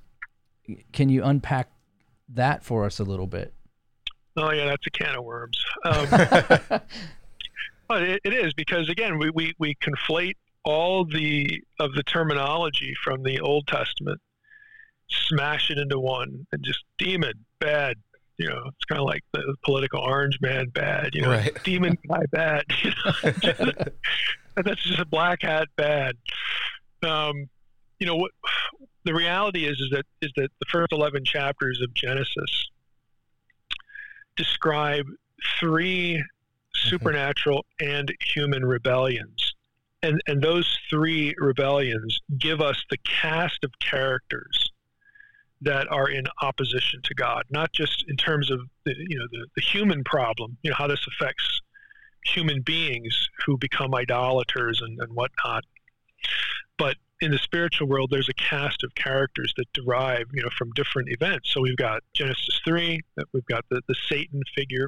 Can 0.93 1.09
you 1.09 1.23
unpack 1.23 1.71
that 2.29 2.63
for 2.63 2.85
us 2.85 2.99
a 2.99 3.03
little 3.03 3.25
bit? 3.25 3.53
Oh 4.37 4.51
yeah, 4.51 4.65
that's 4.65 4.85
a 4.85 4.91
can 4.91 5.15
of 5.15 5.23
worms. 5.23 5.57
Um, 5.83 6.07
but 7.87 8.03
it, 8.03 8.21
it 8.23 8.33
is 8.33 8.53
because 8.53 8.87
again, 8.89 9.17
we, 9.17 9.31
we, 9.31 9.53
we 9.57 9.75
conflate 9.75 10.35
all 10.63 11.05
the 11.05 11.63
of 11.79 11.93
the 11.93 12.03
terminology 12.03 12.93
from 13.03 13.23
the 13.23 13.39
Old 13.39 13.65
Testament, 13.65 14.21
smash 15.09 15.71
it 15.71 15.79
into 15.79 15.99
one, 15.99 16.45
and 16.51 16.63
just 16.63 16.83
demon 16.99 17.45
bad. 17.59 17.95
You 18.37 18.49
know, 18.49 18.63
it's 18.67 18.85
kind 18.85 18.99
of 18.99 19.05
like 19.05 19.23
the 19.33 19.55
political 19.63 19.99
orange 20.01 20.39
man 20.41 20.69
bad. 20.69 21.13
You 21.13 21.21
know, 21.21 21.31
Right. 21.31 21.57
demon 21.63 21.97
guy 22.07 22.23
bad. 22.31 22.63
You 22.83 22.91
know, 22.91 23.71
that's 24.63 24.83
just 24.83 24.99
a 24.99 25.05
black 25.05 25.41
hat 25.41 25.67
bad. 25.75 26.15
Um, 27.03 27.49
you 27.99 28.05
know 28.05 28.15
what? 28.15 28.31
The 29.05 29.13
reality 29.13 29.65
is 29.65 29.79
is 29.79 29.89
that 29.91 30.05
is 30.21 30.31
that 30.35 30.49
the 30.59 30.65
first 30.69 30.91
eleven 30.91 31.23
chapters 31.23 31.81
of 31.81 31.93
Genesis 31.93 32.69
describe 34.35 35.05
three 35.59 36.23
supernatural 36.73 37.65
and 37.79 38.13
human 38.19 38.65
rebellions. 38.65 39.53
And, 40.03 40.21
and 40.27 40.41
those 40.41 40.77
three 40.89 41.33
rebellions 41.37 42.19
give 42.37 42.61
us 42.61 42.83
the 42.89 42.97
cast 42.97 43.63
of 43.63 43.71
characters 43.79 44.64
that 45.61 45.91
are 45.91 46.09
in 46.09 46.25
opposition 46.41 47.01
to 47.03 47.13
God, 47.13 47.43
not 47.49 47.71
just 47.71 48.05
in 48.07 48.17
terms 48.17 48.51
of 48.51 48.59
the, 48.83 48.93
you 48.97 49.17
know 49.17 49.27
the, 49.31 49.47
the 49.55 49.61
human 49.61 50.03
problem, 50.03 50.57
you 50.63 50.69
know 50.69 50.75
how 50.77 50.87
this 50.87 51.05
affects 51.07 51.61
human 52.25 52.61
beings 52.61 53.29
who 53.45 53.57
become 53.57 53.93
idolaters 53.95 54.81
and, 54.81 54.99
and 54.99 55.13
whatnot, 55.13 55.63
but 56.77 56.97
in 57.21 57.31
the 57.31 57.37
spiritual 57.37 57.87
world, 57.87 58.09
there's 58.11 58.29
a 58.29 58.33
cast 58.33 58.83
of 58.83 58.93
characters 58.95 59.53
that 59.57 59.71
derive, 59.73 60.25
you 60.33 60.43
know, 60.43 60.49
from 60.57 60.69
different 60.71 61.09
events. 61.09 61.51
So 61.53 61.61
we've 61.61 61.77
got 61.77 62.03
Genesis 62.13 62.59
three, 62.65 63.01
we've 63.33 63.45
got 63.45 63.63
the, 63.69 63.81
the 63.87 63.95
Satan 64.09 64.41
figure. 64.55 64.87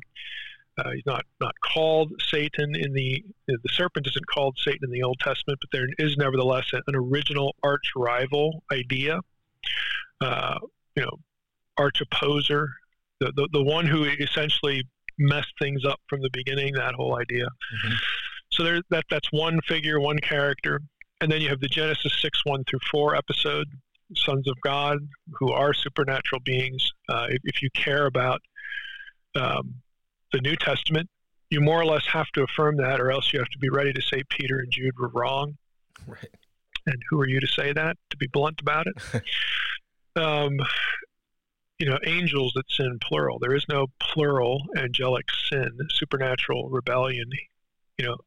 Uh, 0.77 0.91
he's 0.91 1.05
not 1.07 1.25
not 1.41 1.55
called 1.61 2.11
Satan 2.21 2.75
in 2.75 2.93
the 2.93 3.23
the 3.47 3.57
serpent 3.69 4.05
isn't 4.05 4.27
called 4.27 4.57
Satan 4.59 4.83
in 4.83 4.91
the 4.91 5.01
Old 5.01 5.19
Testament, 5.19 5.59
but 5.59 5.69
there 5.71 5.87
is 5.97 6.17
nevertheless 6.17 6.65
an, 6.73 6.81
an 6.87 6.95
original 6.95 7.55
arch 7.63 7.93
rival 7.95 8.61
idea. 8.71 9.19
Uh, 10.21 10.57
you 10.95 11.03
know, 11.03 11.11
arch 11.77 12.01
opposer, 12.01 12.67
the, 13.19 13.31
the 13.35 13.47
the 13.53 13.63
one 13.63 13.85
who 13.85 14.03
essentially 14.05 14.83
messed 15.19 15.53
things 15.59 15.85
up 15.85 15.99
from 16.09 16.21
the 16.21 16.29
beginning. 16.31 16.73
That 16.73 16.95
whole 16.95 17.19
idea. 17.19 17.45
Mhm. 17.85 17.93
So 18.51 18.63
there, 18.63 18.81
that 18.89 19.05
that's 19.09 19.31
one 19.31 19.59
figure, 19.67 19.99
one 19.99 20.19
character, 20.19 20.79
and 21.21 21.31
then 21.31 21.41
you 21.41 21.49
have 21.49 21.59
the 21.59 21.67
Genesis 21.67 22.13
six 22.21 22.43
one 22.45 22.63
through 22.63 22.79
four 22.89 23.15
episode, 23.15 23.67
sons 24.15 24.47
of 24.47 24.55
God, 24.63 24.97
who 25.33 25.51
are 25.51 25.73
supernatural 25.73 26.41
beings. 26.43 26.91
Uh, 27.09 27.27
if, 27.29 27.41
if 27.43 27.61
you 27.61 27.69
care 27.71 28.05
about 28.05 28.41
um, 29.35 29.75
the 30.33 30.39
New 30.41 30.55
Testament, 30.55 31.09
you 31.49 31.61
more 31.61 31.79
or 31.79 31.85
less 31.85 32.05
have 32.07 32.27
to 32.33 32.43
affirm 32.43 32.77
that, 32.77 32.99
or 32.99 33.11
else 33.11 33.31
you 33.33 33.39
have 33.39 33.49
to 33.49 33.59
be 33.59 33.69
ready 33.69 33.93
to 33.93 34.01
say 34.01 34.23
Peter 34.29 34.59
and 34.59 34.71
Jude 34.71 34.97
were 34.99 35.09
wrong. 35.09 35.57
Right. 36.07 36.29
And 36.85 36.95
who 37.09 37.19
are 37.19 37.27
you 37.27 37.39
to 37.39 37.47
say 37.47 37.73
that? 37.73 37.97
To 38.11 38.17
be 38.17 38.27
blunt 38.27 38.61
about 38.61 38.87
it. 38.87 38.95
um, 40.17 40.57
you 41.79 41.87
know, 41.87 41.99
angels 42.05 42.53
that 42.55 42.69
sin 42.69 42.97
plural. 43.01 43.39
There 43.39 43.55
is 43.55 43.65
no 43.69 43.87
plural 44.01 44.63
angelic 44.75 45.25
sin, 45.49 45.77
supernatural 45.91 46.69
rebellion. 46.69 47.29
You 47.97 48.05
know, 48.07 48.17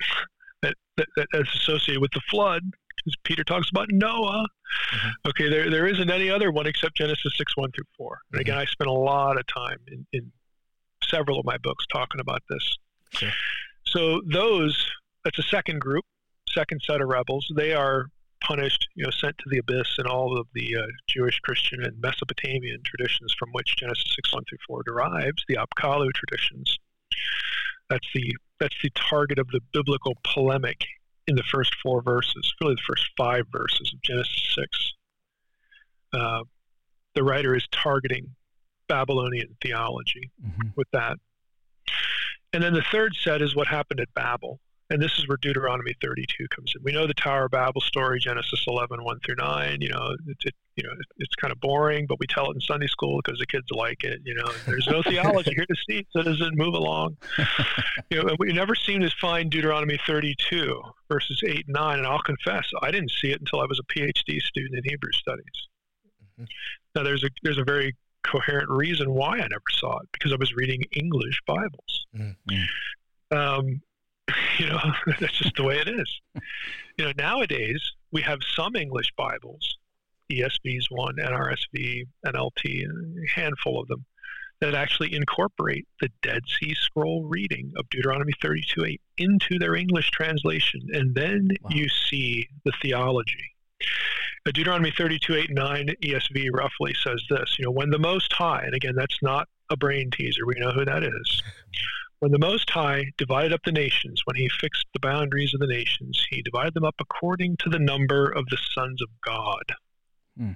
that, 0.62 0.74
that 0.96 1.26
that's 1.32 1.54
associated 1.54 2.00
with 2.00 2.12
the 2.12 2.20
flood, 2.30 2.62
because 2.96 3.16
Peter 3.24 3.44
talks 3.44 3.70
about 3.70 3.88
Noah. 3.90 4.46
Mhm. 4.94 5.12
Okay, 5.28 5.48
there 5.48 5.70
there 5.70 5.86
isn't 5.86 6.10
any 6.10 6.30
other 6.30 6.50
one 6.50 6.66
except 6.66 6.96
Genesis 6.96 7.34
six 7.36 7.56
one 7.56 7.70
through 7.72 7.86
four. 7.96 8.18
And 8.32 8.40
again, 8.40 8.58
I 8.58 8.64
spent 8.64 8.88
a 8.88 8.92
lot 8.92 9.38
of 9.38 9.46
time 9.46 9.78
in, 9.88 10.06
in 10.12 10.32
several 11.02 11.38
of 11.38 11.46
my 11.46 11.58
books 11.58 11.86
talking 11.92 12.20
about 12.20 12.42
this. 12.48 12.76
Sure. 13.12 13.30
So 13.86 14.22
those 14.26 14.90
that's 15.24 15.38
a 15.38 15.42
second 15.42 15.80
group, 15.80 16.04
second 16.48 16.82
set 16.82 17.00
of 17.00 17.08
rebels. 17.08 17.50
They 17.54 17.72
are 17.72 18.06
punished, 18.46 18.88
you 18.94 19.04
know, 19.04 19.10
sent 19.10 19.36
to 19.38 19.44
the 19.48 19.58
abyss 19.58 19.96
in 19.98 20.06
all 20.06 20.38
of 20.38 20.46
the 20.54 20.76
uh, 20.76 20.86
Jewish, 21.08 21.40
Christian, 21.40 21.82
and 21.82 22.00
Mesopotamian 22.00 22.80
traditions 22.84 23.34
from 23.38 23.50
which 23.52 23.76
Genesis 23.76 24.12
six 24.14 24.32
one 24.32 24.44
through 24.48 24.58
four 24.66 24.82
derives, 24.84 25.42
the 25.48 25.56
Apkallu 25.56 26.10
traditions. 26.12 26.78
That's 27.90 28.06
the 28.14 28.36
that's 28.60 28.76
the 28.82 28.90
target 28.90 29.38
of 29.38 29.48
the 29.48 29.60
biblical 29.72 30.14
polemic 30.22 30.84
in 31.26 31.36
the 31.36 31.42
first 31.42 31.74
four 31.82 32.02
verses, 32.02 32.52
really 32.60 32.74
the 32.74 32.82
first 32.86 33.08
five 33.16 33.46
verses 33.50 33.92
of 33.94 34.02
Genesis 34.02 34.54
six. 34.54 34.92
Uh, 36.12 36.44
the 37.14 37.24
writer 37.24 37.54
is 37.54 37.66
targeting 37.72 38.34
Babylonian 38.88 39.56
theology 39.62 40.30
Mhm. 40.44 40.76
with 40.76 40.88
that. 40.92 41.16
And 42.52 42.62
then 42.62 42.74
the 42.74 42.84
third 42.92 43.14
set 43.16 43.42
is 43.42 43.56
what 43.56 43.66
happened 43.66 44.00
at 44.00 44.12
Babel. 44.14 44.60
And 44.94 45.02
this 45.02 45.18
is 45.18 45.26
where 45.26 45.36
Deuteronomy 45.38 45.92
32 46.00 46.46
comes 46.54 46.72
in. 46.76 46.80
We 46.84 46.92
know 46.92 47.08
the 47.08 47.14
Tower 47.14 47.46
of 47.46 47.50
Babel 47.50 47.80
story, 47.80 48.20
Genesis 48.20 48.64
11, 48.68 49.02
1 49.02 49.20
through 49.26 49.34
9. 49.34 49.80
You 49.80 49.88
know, 49.88 50.14
it, 50.28 50.36
it, 50.44 50.54
you 50.76 50.84
know, 50.84 50.90
it's 51.16 51.34
kind 51.34 51.50
of 51.50 51.58
boring, 51.58 52.06
but 52.06 52.20
we 52.20 52.28
tell 52.28 52.48
it 52.48 52.54
in 52.54 52.60
Sunday 52.60 52.86
school 52.86 53.20
because 53.20 53.40
the 53.40 53.46
kids 53.46 53.66
like 53.72 54.04
it. 54.04 54.20
You 54.24 54.36
know, 54.36 54.46
there's 54.66 54.86
no 54.86 55.02
theology 55.02 55.52
here 55.52 55.66
to 55.66 55.74
see, 55.88 56.06
so 56.12 56.22
does 56.22 56.40
it 56.40 56.54
move 56.54 56.74
along? 56.74 57.16
You 58.10 58.22
know, 58.22 58.36
we 58.38 58.52
never 58.52 58.76
seem 58.76 59.00
to 59.00 59.10
find 59.20 59.50
Deuteronomy 59.50 59.98
32, 60.06 60.80
verses 61.10 61.42
8 61.44 61.64
and 61.66 61.74
9. 61.74 61.98
And 61.98 62.06
I'll 62.06 62.22
confess, 62.22 62.64
I 62.80 62.92
didn't 62.92 63.10
see 63.10 63.32
it 63.32 63.40
until 63.40 63.60
I 63.60 63.66
was 63.66 63.80
a 63.80 63.92
PhD 63.92 64.40
student 64.40 64.76
in 64.76 64.84
Hebrew 64.84 65.10
studies. 65.12 65.68
Mhm. 66.38 66.46
Now, 66.94 67.02
there's 67.02 67.24
a 67.24 67.30
there's 67.42 67.58
a 67.58 67.64
very 67.64 67.96
coherent 68.22 68.68
reason 68.68 69.12
why 69.12 69.38
I 69.38 69.48
never 69.48 69.62
saw 69.72 69.98
it 69.98 70.08
because 70.12 70.32
I 70.32 70.36
was 70.36 70.54
reading 70.54 70.84
English 70.92 71.40
Bibles. 71.46 72.06
Mm. 72.16 72.36
Um, 73.32 73.80
you 74.58 74.66
know, 74.66 74.78
that's 75.20 75.38
just 75.38 75.56
the 75.56 75.64
way 75.64 75.78
it 75.78 75.88
is. 75.88 76.20
You 76.98 77.06
know, 77.06 77.12
nowadays 77.16 77.82
we 78.12 78.22
have 78.22 78.40
some 78.54 78.76
English 78.76 79.12
Bibles, 79.16 79.76
ESV's 80.30 80.88
one, 80.90 81.16
NRSV, 81.16 82.04
NLT, 82.26 82.84
a 82.86 83.40
handful 83.40 83.80
of 83.80 83.88
them 83.88 84.04
that 84.60 84.74
actually 84.74 85.14
incorporate 85.14 85.86
the 86.00 86.08
Dead 86.22 86.42
Sea 86.46 86.74
Scroll 86.74 87.24
reading 87.24 87.72
of 87.76 87.88
Deuteronomy 87.90 88.32
32:8 88.42 89.00
into 89.18 89.58
their 89.58 89.74
English 89.74 90.10
translation, 90.10 90.80
and 90.92 91.14
then 91.14 91.48
Wow. 91.60 91.70
you 91.72 91.88
see 91.88 92.48
the 92.64 92.72
theology. 92.80 93.50
Deuteronomy 94.46 94.90
32:8 94.92 95.48
and 95.48 95.56
9 95.56 95.88
ESV 96.02 96.48
roughly 96.52 96.94
says 96.94 97.22
this, 97.28 97.56
you 97.58 97.64
know, 97.64 97.70
when 97.70 97.90
the 97.90 97.98
Most 97.98 98.32
High, 98.32 98.62
and 98.64 98.74
again, 98.74 98.94
that's 98.94 99.22
not 99.22 99.48
a 99.70 99.76
brain 99.76 100.10
teaser, 100.10 100.46
we 100.46 100.54
know 100.58 100.70
who 100.70 100.84
that 100.84 101.02
is. 101.02 101.42
When 102.24 102.32
the 102.32 102.38
Most 102.38 102.70
High 102.70 103.12
divided 103.18 103.52
up 103.52 103.60
the 103.66 103.70
nations, 103.70 104.22
when 104.24 104.36
he 104.36 104.48
fixed 104.48 104.86
the 104.94 105.00
boundaries 105.00 105.52
of 105.52 105.60
the 105.60 105.66
nations, 105.66 106.26
he 106.30 106.40
divided 106.40 106.72
them 106.72 106.82
up 106.82 106.94
according 106.98 107.58
to 107.58 107.68
the 107.68 107.78
number 107.78 108.30
of 108.30 108.46
the 108.46 108.56
sons 108.74 109.02
of 109.02 109.10
God. 109.22 109.64
Hmm. 110.38 110.52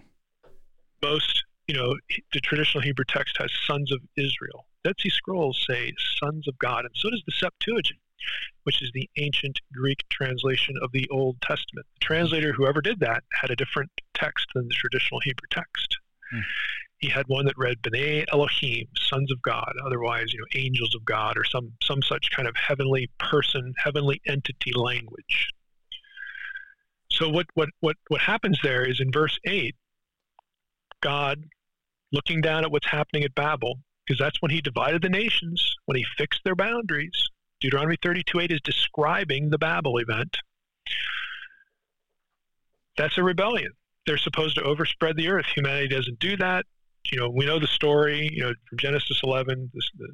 Most, 1.03 1.45
you 1.67 1.75
know, 1.75 1.95
the 2.33 2.41
traditional 2.41 2.81
Hebrew 2.81 3.05
text 3.07 3.37
has 3.37 3.51
sons 3.67 3.93
of 3.93 4.01
Israel. 4.17 4.65
Dead 4.83 4.95
Sea 4.99 5.11
Scrolls 5.11 5.63
say 5.69 5.93
sons 6.19 6.49
of 6.49 6.59
God, 6.59 6.87
and 6.87 6.95
so 6.95 7.11
does 7.11 7.23
the 7.27 7.33
Septuagint, 7.33 8.01
which 8.63 8.81
is 8.81 8.91
the 8.95 9.11
ancient 9.19 9.61
Greek 9.75 10.03
translation 10.09 10.75
of 10.81 10.93
the 10.93 11.07
Old 11.11 11.39
Testament. 11.43 11.87
The 12.01 12.07
translator, 12.07 12.55
whoever 12.55 12.81
did 12.81 12.99
that, 13.01 13.25
had 13.39 13.51
a 13.51 13.57
different 13.57 13.91
text 14.15 14.47
than 14.55 14.69
the 14.69 14.75
traditional 14.75 15.21
Hebrew 15.21 15.49
text. 15.51 15.99
Hmm. 16.31 16.41
He 16.99 17.09
had 17.09 17.29
one 17.29 17.47
that 17.47 17.57
read 17.57 17.81
B'nai 17.81 18.25
Elohim, 18.33 18.89
sons 18.97 19.31
of 19.31 19.41
God, 19.43 19.73
otherwise, 19.87 20.33
you 20.33 20.41
know, 20.41 20.61
angels 20.61 20.95
of 20.95 21.05
God, 21.05 21.37
or 21.37 21.45
some 21.45 21.73
some 21.83 22.03
such 22.03 22.31
kind 22.31 22.49
of 22.49 22.57
heavenly 22.57 23.09
person, 23.19 23.73
heavenly 23.79 24.21
entity 24.27 24.73
language. 24.75 25.49
So 27.11 27.29
what 27.29 27.47
what 27.55 27.69
what 27.81 27.97
what 28.09 28.21
happens 28.21 28.59
there 28.63 28.85
is 28.85 29.01
in 29.01 29.13
verse 29.13 29.39
eight, 29.45 29.77
God 31.01 31.45
looking 32.13 32.41
down 32.41 32.65
at 32.65 32.73
what's 32.73 32.89
happening 32.89 33.23
at 33.23 33.35
Babel, 33.35 33.79
because 34.05 34.19
that's 34.19 34.41
when 34.43 34.51
he 34.51 34.61
divided 34.61 35.03
the 35.03 35.09
nations, 35.09 35.77
when 35.87 35.97
he 35.97 36.05
fixed 36.17 36.41
their 36.45 36.57
boundaries. 36.57 37.29
Deuteronomy 37.61 37.97
32:8 37.97 38.51
is 38.51 38.61
describing 38.63 39.51
the 39.51 39.59
Babel 39.59 39.99
event. 39.99 40.37
That's 42.97 43.19
a 43.19 43.23
rebellion. 43.23 43.73
They're 44.07 44.19
supposed 44.19 44.57
to 44.57 44.63
overspread 44.63 45.17
the 45.17 45.29
earth. 45.29 45.47
Humanity 45.55 45.89
doesn't 45.89 46.19
do 46.19 46.37
that. 46.39 46.67
You 47.13 47.21
know, 47.21 47.29
we 47.31 47.47
know 47.47 47.59
the 47.59 47.67
story. 47.67 48.29
You 48.33 48.43
know, 48.45 48.55
from 48.69 48.79
Genesis 48.79 49.21
11, 49.23 49.71
this, 49.75 49.91
the 49.99 50.09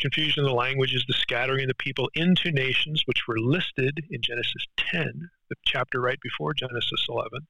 confusion 0.00 0.42
of 0.44 0.48
the 0.48 0.54
languages, 0.54 1.04
the 1.06 1.14
scattering 1.14 1.62
of 1.64 1.68
the 1.68 1.74
people 1.74 2.10
into 2.14 2.50
nations, 2.50 3.02
which 3.06 3.26
were 3.28 3.38
listed 3.38 4.04
in 4.10 4.20
Genesis 4.22 4.66
10, 4.78 5.30
the 5.50 5.56
chapter 5.64 6.00
right 6.00 6.18
before 6.22 6.52
Genesis 6.54 7.06
11. 7.08 7.46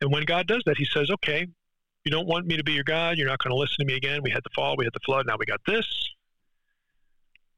And 0.00 0.12
when 0.12 0.24
God 0.24 0.46
does 0.46 0.62
that, 0.66 0.78
He 0.78 0.84
says, 0.84 1.10
"Okay, 1.10 1.46
You 2.04 2.10
don't 2.12 2.26
want 2.28 2.46
me 2.46 2.56
to 2.56 2.64
be 2.64 2.72
your 2.72 2.84
God. 2.84 3.18
You're 3.18 3.28
not 3.28 3.38
going 3.40 3.50
to 3.50 3.56
listen 3.58 3.76
to 3.80 3.84
me 3.84 3.94
again. 3.94 4.20
We 4.22 4.30
had 4.30 4.42
the 4.44 4.50
fall. 4.54 4.76
We 4.78 4.84
had 4.84 4.94
the 4.94 5.00
flood. 5.04 5.26
Now 5.26 5.36
we 5.38 5.44
got 5.44 5.60
this. 5.66 5.86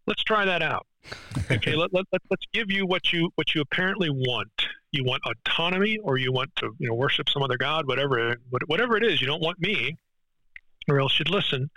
Let's 0.06 0.24
try 0.24 0.44
that 0.44 0.62
out. 0.62 0.86
Okay, 1.50 1.74
let, 1.74 1.92
let, 1.92 2.04
let, 2.12 2.22
let's 2.30 2.46
give 2.52 2.70
you 2.70 2.86
what 2.86 3.12
you 3.12 3.30
what 3.34 3.54
you 3.54 3.60
apparently 3.60 4.08
want. 4.10 4.66
You 4.92 5.04
want 5.04 5.22
autonomy, 5.24 5.98
or 6.02 6.18
you 6.18 6.32
want 6.32 6.54
to 6.56 6.74
you 6.78 6.88
know 6.88 6.94
worship 6.94 7.28
some 7.28 7.42
other 7.42 7.56
god, 7.56 7.86
whatever 7.86 8.36
whatever 8.66 8.96
it 8.96 9.04
is. 9.04 9.20
You 9.20 9.26
don't 9.26 9.42
want 9.42 9.60
me, 9.60 9.96
or 10.88 11.00
else 11.00 11.18
you'd 11.18 11.30
listen. 11.30 11.70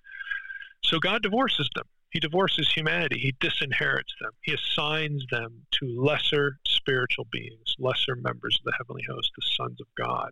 So 0.83 0.99
God 0.99 1.21
divorces 1.21 1.69
them. 1.75 1.85
He 2.09 2.19
divorces 2.19 2.71
humanity. 2.71 3.19
He 3.19 3.33
disinherits 3.33 4.13
them. 4.21 4.31
He 4.41 4.53
assigns 4.53 5.25
them 5.31 5.65
to 5.71 5.85
lesser 5.99 6.57
spiritual 6.67 7.27
beings, 7.31 7.75
lesser 7.79 8.15
members 8.15 8.59
of 8.59 8.65
the 8.65 8.73
heavenly 8.77 9.03
host, 9.09 9.31
the 9.35 9.45
sons 9.57 9.79
of 9.81 9.87
God 9.97 10.31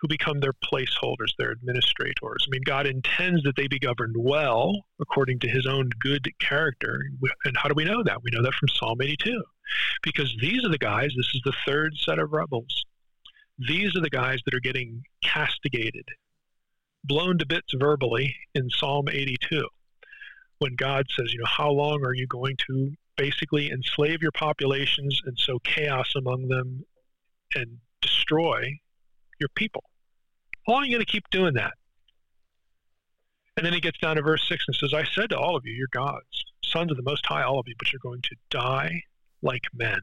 who 0.00 0.08
become 0.08 0.40
their 0.40 0.52
placeholders, 0.52 1.36
their 1.38 1.52
administrators. 1.52 2.46
I 2.46 2.50
mean, 2.50 2.62
God 2.64 2.86
intends 2.86 3.42
that 3.42 3.56
they 3.56 3.68
be 3.68 3.78
governed 3.78 4.16
well 4.18 4.72
according 5.00 5.40
to 5.40 5.48
his 5.48 5.66
own 5.66 5.90
good 6.00 6.26
character. 6.40 7.00
And 7.44 7.56
how 7.56 7.68
do 7.68 7.74
we 7.74 7.84
know 7.84 8.02
that? 8.04 8.22
We 8.22 8.30
know 8.30 8.42
that 8.42 8.54
from 8.54 8.68
Psalm 8.68 9.02
82. 9.02 9.42
Because 10.02 10.34
these 10.40 10.64
are 10.64 10.70
the 10.70 10.78
guys, 10.78 11.12
this 11.16 11.34
is 11.34 11.40
the 11.44 11.54
third 11.66 11.96
set 11.96 12.18
of 12.18 12.32
rebels. 12.32 12.84
These 13.58 13.94
are 13.96 14.00
the 14.00 14.10
guys 14.10 14.38
that 14.44 14.54
are 14.54 14.60
getting 14.60 15.02
castigated, 15.22 16.08
blown 17.04 17.38
to 17.38 17.46
bits 17.46 17.74
verbally 17.78 18.34
in 18.54 18.70
Psalm 18.70 19.08
82. 19.08 19.68
When 20.58 20.76
God 20.76 21.06
says, 21.10 21.32
you 21.32 21.38
know, 21.38 21.46
how 21.46 21.70
long 21.70 22.04
are 22.04 22.14
you 22.14 22.26
going 22.26 22.56
to 22.68 22.92
basically 23.16 23.70
enslave 23.70 24.22
your 24.22 24.32
populations 24.32 25.20
and 25.26 25.38
sow 25.38 25.58
chaos 25.58 26.14
among 26.16 26.48
them 26.48 26.84
and 27.54 27.78
destroy 28.00 28.78
your 29.38 29.48
people? 29.54 29.84
How 30.66 30.74
long 30.74 30.82
are 30.82 30.86
you 30.86 30.92
going 30.92 31.04
to 31.04 31.12
keep 31.12 31.28
doing 31.30 31.54
that? 31.54 31.72
And 33.56 33.66
then 33.66 33.74
he 33.74 33.80
gets 33.80 33.98
down 33.98 34.16
to 34.16 34.22
verse 34.22 34.46
6 34.48 34.64
and 34.68 34.76
says, 34.76 34.94
I 34.94 35.04
said 35.04 35.30
to 35.30 35.38
all 35.38 35.56
of 35.56 35.66
you, 35.66 35.72
you're 35.74 35.88
gods, 35.92 36.44
sons 36.64 36.90
of 36.90 36.96
the 36.96 37.02
Most 37.02 37.26
High, 37.26 37.42
all 37.42 37.58
of 37.58 37.68
you, 37.68 37.74
but 37.78 37.92
you're 37.92 38.00
going 38.02 38.22
to 38.22 38.36
die 38.48 39.02
like 39.42 39.64
men. 39.74 40.00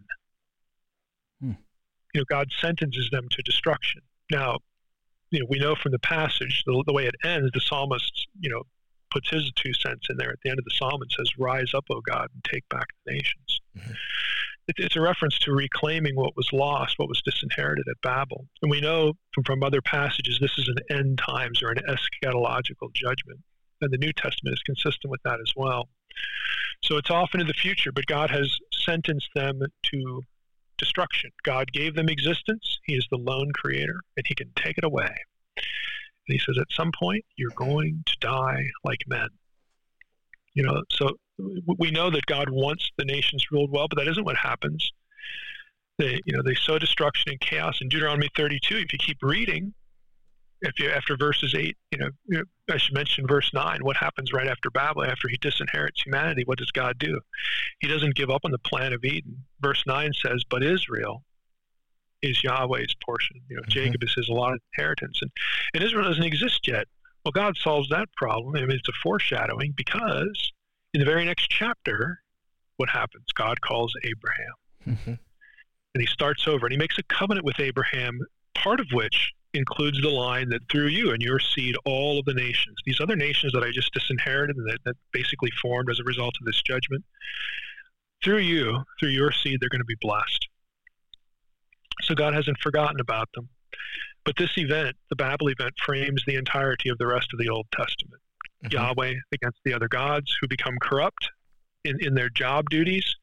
Hmm. 1.41 1.51
You 2.13 2.21
know, 2.21 2.25
God 2.29 2.49
sentences 2.59 3.09
them 3.11 3.27
to 3.29 3.41
destruction. 3.43 4.01
Now, 4.31 4.59
you 5.29 5.39
know, 5.39 5.45
we 5.49 5.59
know 5.59 5.75
from 5.75 5.91
the 5.91 5.99
passage, 5.99 6.63
the, 6.65 6.83
the 6.85 6.93
way 6.93 7.05
it 7.05 7.15
ends, 7.23 7.51
the 7.53 7.61
psalmist, 7.61 8.27
you 8.39 8.49
know, 8.49 8.63
puts 9.11 9.29
his 9.29 9.51
two 9.55 9.73
cents 9.73 10.07
in 10.09 10.17
there 10.17 10.31
at 10.31 10.39
the 10.43 10.49
end 10.49 10.59
of 10.59 10.65
the 10.65 10.75
psalm 10.75 11.01
and 11.01 11.11
says, 11.17 11.29
Rise 11.37 11.73
up, 11.73 11.85
O 11.89 12.01
God, 12.01 12.29
and 12.33 12.43
take 12.43 12.67
back 12.69 12.87
the 13.05 13.13
nations. 13.13 13.61
Mm-hmm 13.77 13.93
it's 14.67 14.95
a 14.95 15.01
reference 15.01 15.39
to 15.39 15.53
reclaiming 15.53 16.15
what 16.15 16.35
was 16.35 16.51
lost, 16.51 16.99
what 16.99 17.07
was 17.07 17.21
disinherited 17.21 17.85
at 17.89 18.01
Babel. 18.01 18.47
And 18.61 18.69
we 18.69 18.81
know 18.81 19.13
from, 19.33 19.43
from 19.45 19.63
other 19.63 19.81
passages 19.81 20.39
this 20.39 20.57
is 20.57 20.67
an 20.67 20.97
end 20.97 21.19
times 21.25 21.63
or 21.63 21.71
an 21.71 21.79
eschatological 21.87 22.93
judgment. 22.93 23.39
And 23.81 23.93
the 23.93 23.97
New 23.97 24.11
Testament 24.11 24.53
is 24.53 24.63
consistent 24.63 25.09
with 25.09 25.21
that 25.23 25.39
as 25.39 25.53
well. 25.55 25.87
So 26.83 26.97
it's 26.97 27.11
often 27.11 27.39
in 27.39 27.47
the 27.47 27.53
future, 27.53 27.91
but 27.91 28.07
God 28.07 28.29
has 28.29 28.57
sentenced 28.83 29.29
them 29.35 29.59
to 29.91 30.21
destruction. 30.77 31.31
God 31.43 31.71
gave 31.71 31.95
them 31.95 32.09
existence. 32.09 32.79
He 32.85 32.95
is 32.95 33.05
the 33.09 33.17
lone 33.17 33.51
creator, 33.53 34.01
and 34.15 34.25
He 34.27 34.35
can 34.35 34.51
take 34.55 34.77
it 34.77 34.83
away. 34.83 35.13
And 35.55 35.63
He 36.27 36.39
says, 36.39 36.57
at 36.59 36.67
some 36.71 36.91
point, 36.97 37.25
you're 37.35 37.51
going 37.55 38.03
to 38.05 38.17
die 38.19 38.65
like 38.83 39.01
men. 39.07 39.29
You 40.53 40.63
know, 40.63 40.81
so 40.91 41.11
we 41.77 41.91
know 41.91 42.09
that 42.09 42.25
God 42.25 42.49
wants 42.49 42.89
the 42.97 43.05
nations 43.05 43.45
ruled 43.51 43.71
well, 43.71 43.87
but 43.87 43.97
that 43.99 44.07
isn't 44.07 44.23
what 44.23 44.37
happens. 44.37 44.91
They, 45.99 46.19
you 46.25 46.35
know, 46.35 46.43
they 46.43 46.55
sow 46.55 46.79
destruction 46.79 47.31
and 47.31 47.39
chaos. 47.39 47.79
In 47.81 47.89
Deuteronomy 47.89 48.29
32, 48.35 48.77
if 48.77 48.93
you 48.93 48.99
keep 48.99 49.17
reading, 49.21 49.73
if 50.61 50.79
you 50.79 50.89
after 50.89 51.15
verses 51.17 51.53
eight, 51.55 51.77
you 51.91 51.97
know, 51.97 52.09
you 52.25 52.37
know, 52.39 52.43
I 52.73 52.77
should 52.77 52.95
mention 52.95 53.27
verse 53.27 53.51
nine. 53.53 53.83
What 53.83 53.97
happens 53.97 54.33
right 54.33 54.47
after 54.47 54.69
Babel? 54.69 55.03
After 55.03 55.27
he 55.27 55.37
disinherits 55.37 56.03
humanity, 56.05 56.43
what 56.45 56.57
does 56.57 56.71
God 56.71 56.97
do? 56.97 57.19
He 57.79 57.87
doesn't 57.87 58.15
give 58.15 58.29
up 58.29 58.41
on 58.43 58.51
the 58.51 58.59
plan 58.59 58.93
of 58.93 59.03
Eden. 59.03 59.43
Verse 59.61 59.83
nine 59.85 60.11
says, 60.13 60.43
"But 60.49 60.63
Israel 60.63 61.23
is 62.21 62.43
Yahweh's 62.43 62.95
portion. 63.05 63.41
You 63.49 63.57
know, 63.57 63.61
mm-hmm. 63.61 63.71
Jacob 63.71 64.03
is 64.03 64.13
his 64.13 64.29
allotted 64.29 64.59
inheritance, 64.77 65.19
and 65.21 65.31
and 65.73 65.83
Israel 65.83 66.05
doesn't 66.05 66.23
exist 66.23 66.67
yet. 66.67 66.87
Well, 67.23 67.31
God 67.31 67.57
solves 67.57 67.89
that 67.89 68.07
problem. 68.15 68.55
I 68.55 68.61
mean, 68.61 68.77
it's 68.77 68.87
a 68.87 68.93
foreshadowing 69.03 69.73
because 69.75 70.53
in 70.93 70.99
the 70.99 71.05
very 71.05 71.25
next 71.25 71.49
chapter, 71.49 72.21
what 72.77 72.89
happens? 72.89 73.25
God 73.35 73.59
calls 73.61 73.93
Abraham. 74.03 74.53
Mm-hmm. 74.87 75.13
And 75.93 76.01
he 76.01 76.05
starts 76.05 76.47
over 76.47 76.65
and 76.65 76.71
he 76.71 76.77
makes 76.77 76.97
a 76.97 77.03
covenant 77.03 77.45
with 77.45 77.59
Abraham, 77.59 78.19
part 78.55 78.79
of 78.79 78.87
which 78.93 79.33
includes 79.57 80.01
the 80.01 80.09
line 80.09 80.49
that 80.49 80.61
through 80.71 80.87
you 80.87 81.11
and 81.11 81.21
your 81.21 81.39
seed, 81.39 81.75
all 81.85 82.19
of 82.19 82.25
the 82.25 82.33
nations, 82.33 82.77
these 82.85 83.01
other 83.01 83.15
nations 83.15 83.51
that 83.53 83.63
I 83.63 83.71
just 83.71 83.93
disinherited 83.93 84.55
and 84.55 84.69
that, 84.69 84.79
that 84.85 84.95
basically 85.11 85.51
formed 85.61 85.89
as 85.89 85.99
a 85.99 86.03
result 86.03 86.35
of 86.39 86.45
this 86.45 86.61
judgment, 86.61 87.03
through 88.23 88.39
you, 88.39 88.83
through 88.99 89.09
your 89.09 89.31
seed, 89.31 89.59
they're 89.59 89.69
going 89.69 89.81
to 89.81 89.85
be 89.85 89.97
blessed. 89.99 90.47
So 92.01 92.15
God 92.15 92.33
hasn't 92.33 92.59
forgotten 92.59 92.99
about 92.99 93.29
them. 93.35 93.49
But 94.23 94.35
this 94.37 94.57
event, 94.57 94.95
the 95.09 95.15
Babel 95.15 95.49
event, 95.49 95.73
frames 95.83 96.23
the 96.27 96.35
entirety 96.35 96.89
of 96.89 96.97
the 96.97 97.07
rest 97.07 97.29
of 97.33 97.39
the 97.39 97.49
Old 97.49 97.67
Testament. 97.71 98.21
Mm-hmm. 98.63 98.73
Yahweh 98.73 99.13
against 99.33 99.59
the 99.63 99.73
other 99.73 99.87
gods 99.87 100.35
who 100.41 100.47
become 100.47 100.77
corrupt 100.81 101.29
in, 101.83 101.97
in 102.01 102.15
their 102.15 102.29
job 102.29 102.69
duties. 102.69 103.15